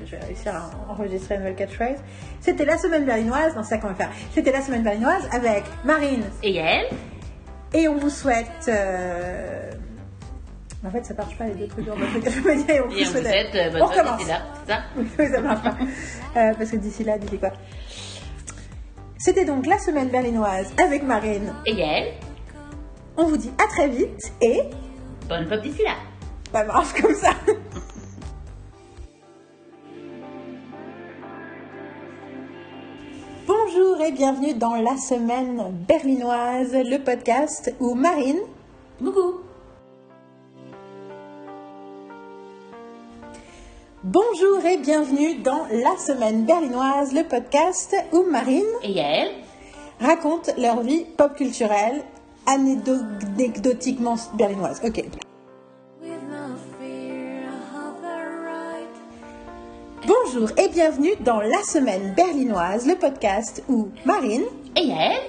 je 0.05 0.15
vais 0.15 0.25
réussir 0.25 0.55
à 0.55 0.71
enregistrer 0.91 1.35
une 1.35 1.41
nouvelle 1.41 1.55
catchphrase. 1.55 1.99
C'était 2.39 2.65
la 2.65 2.77
semaine 2.77 3.05
berlinoise, 3.05 3.55
non, 3.55 3.63
c'est 3.63 3.75
ça 3.75 3.77
qu'on 3.77 3.89
va 3.89 3.93
faire. 3.95 4.09
C'était 4.33 4.51
la 4.51 4.61
semaine 4.61 4.83
berlinoise 4.83 5.27
avec 5.31 5.63
Marine. 5.85 6.23
Et 6.43 6.55
elle 6.55 6.87
Et 7.73 7.87
on 7.87 7.97
vous 7.97 8.09
souhaite 8.09 8.47
euh, 8.67 9.71
En 10.85 10.89
fait, 10.89 11.05
ça 11.05 11.13
marche 11.13 11.37
pas 11.37 11.45
les 11.45 11.53
deux 11.53 11.67
trucs. 11.67 11.85
On 11.87 11.95
va 11.95 12.05
me 12.05 12.19
dire, 12.19 12.75
et 12.75 12.81
on 12.81 12.89
Et 12.89 13.03
vous 13.03 13.17
êtes 13.17 13.55
euh, 13.55 13.69
On 13.69 13.73
bonne 13.73 13.81
recommence. 13.83 14.27
là, 14.27 14.41
c'est 14.65 14.71
ça 14.71 14.81
Oui, 14.97 15.27
ça 15.31 15.41
marche 15.41 15.63
pas. 15.63 15.77
Euh, 16.37 16.53
parce 16.57 16.71
que 16.71 16.77
d'ici 16.77 17.03
là, 17.03 17.17
d'ici 17.17 17.37
quoi 17.37 17.51
C'était 19.17 19.45
donc 19.45 19.67
la 19.67 19.77
semaine 19.77 20.09
berlinoise 20.09 20.73
avec 20.83 21.03
Marine. 21.03 21.53
Et 21.65 21.73
Yael, 21.73 22.13
On 23.17 23.25
vous 23.25 23.35
dit 23.37 23.51
à 23.57 23.67
très 23.67 23.89
vite 23.89 24.31
et 24.41 24.61
bonne 25.27 25.45
pop 25.47 25.61
d'ici 25.61 25.83
là. 25.83 25.95
ça 26.53 26.63
marche 26.63 26.93
comme 26.93 27.13
ça. 27.13 27.31
Bonjour 33.45 33.99
et 34.01 34.13
bienvenue 34.13 34.53
dans 34.53 34.75
la 34.75 34.95
semaine 34.97 35.73
berlinoise, 35.87 36.73
le 36.73 36.99
podcast 36.99 37.75
où 37.81 37.95
Marine 37.95 38.39
Coucou. 38.99 39.41
Bonjour 44.03 44.65
et 44.65 44.77
bienvenue 44.77 45.35
dans 45.39 45.67
la 45.69 45.97
semaine 45.97 46.45
berlinoise, 46.45 47.13
le 47.13 47.23
podcast 47.27 47.93
où 48.13 48.23
Marine 48.23 48.63
Et 48.83 48.91
Yael, 48.91 49.31
raconte 49.99 50.51
leur 50.57 50.81
vie 50.81 51.03
pop 51.17 51.35
culturelle 51.35 52.05
anecdotiquement 52.51 54.15
berlinoise. 54.37 54.81
Ok. 54.83 55.03
Bonjour 60.07 60.49
et 60.57 60.67
bienvenue 60.69 61.15
dans 61.21 61.39
la 61.39 61.61
semaine 61.63 62.13
berlinoise, 62.15 62.87
le 62.87 62.95
podcast 62.95 63.63
où 63.69 63.89
Marine 64.05 64.43
et 64.75 64.85
Yael, 64.85 65.21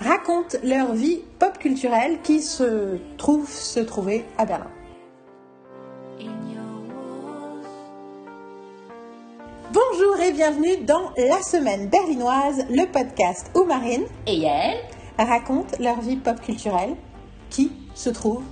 raconte 0.00 0.56
leur 0.62 0.92
vie 0.92 1.20
pop 1.38 1.56
culturelle 1.58 2.18
qui 2.22 2.42
se 2.42 2.98
trouve 3.16 3.48
se 3.48 3.80
trouver 3.80 4.24
à 4.36 4.44
Berlin. 4.44 4.70
Bonjour 9.72 10.20
et 10.20 10.32
bienvenue 10.32 10.78
dans 10.78 11.12
la 11.16 11.40
semaine 11.42 11.88
berlinoise, 11.88 12.64
le 12.70 12.86
podcast 12.90 13.50
où 13.54 13.64
Marine 13.64 14.06
et 14.26 14.36
Yael, 14.36 14.78
raconte 15.18 15.78
leur 15.78 16.00
vie 16.00 16.16
pop 16.16 16.40
culturelle 16.40 16.94
qui 17.50 17.72
se 17.94 18.10
trouve 18.10 18.42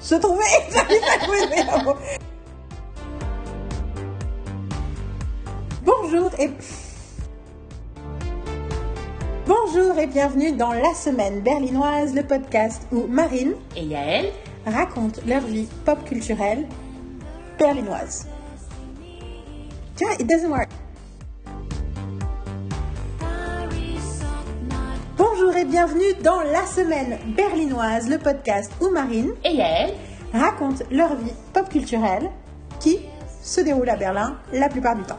se 0.00 0.14
trouver. 0.14 0.44
Bonjour 5.84 6.30
et 6.38 6.50
Bonjour 9.46 9.98
et 9.98 10.06
bienvenue 10.06 10.52
dans 10.52 10.72
la 10.72 10.94
semaine 10.94 11.40
berlinoise, 11.40 12.14
le 12.14 12.22
podcast 12.22 12.86
où 12.92 13.06
Marine 13.06 13.54
et 13.76 13.84
Yael, 13.84 14.32
raconte 14.64 15.20
leur 15.26 15.42
vie 15.42 15.66
pop 15.84 16.04
culturelle 16.04 16.66
berlinoise. 17.58 18.26
Tiens, 19.96 20.12
it 20.18 20.26
doesn't 20.26 20.50
work. 20.50 20.68
Bonjour 25.20 25.54
et 25.54 25.66
bienvenue 25.66 26.14
dans 26.24 26.40
la 26.40 26.64
semaine 26.64 27.18
berlinoise, 27.36 28.08
le 28.08 28.16
podcast 28.16 28.72
où 28.80 28.88
Marine 28.88 29.32
et 29.44 29.52
Yael, 29.52 29.92
racontent 30.32 30.82
leur 30.90 31.14
vie 31.14 31.34
pop 31.52 31.68
culturelle 31.68 32.30
qui 32.80 33.00
se 33.42 33.60
déroule 33.60 33.90
à 33.90 33.96
Berlin 33.96 34.38
la 34.54 34.70
plupart 34.70 34.96
du 34.96 35.02
temps. 35.02 35.18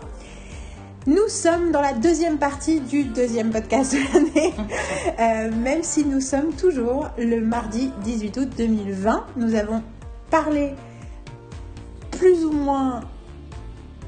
Nous 1.05 1.27
sommes 1.27 1.71
dans 1.71 1.81
la 1.81 1.93
deuxième 1.93 2.39
partie 2.39 2.79
du 2.79 3.03
deuxième 3.03 3.51
podcast 3.51 3.93
de 3.93 3.99
l'année, 4.11 4.53
Euh, 5.19 5.51
même 5.51 5.83
si 5.83 6.03
nous 6.03 6.19
sommes 6.19 6.51
toujours 6.55 7.09
le 7.19 7.39
mardi 7.39 7.91
18 8.03 8.37
août 8.37 8.49
2020. 8.57 9.27
Nous 9.37 9.53
avons 9.53 9.83
parlé 10.31 10.71
plus 12.09 12.43
ou 12.43 12.51
moins 12.51 13.01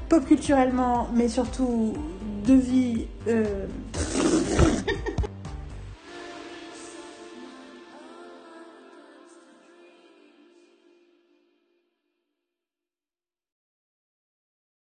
pop 0.08 0.26
culturellement, 0.26 1.06
mais 1.14 1.28
surtout 1.28 1.92
de 2.44 2.54
vie 2.54 3.06
euh, 3.28 3.66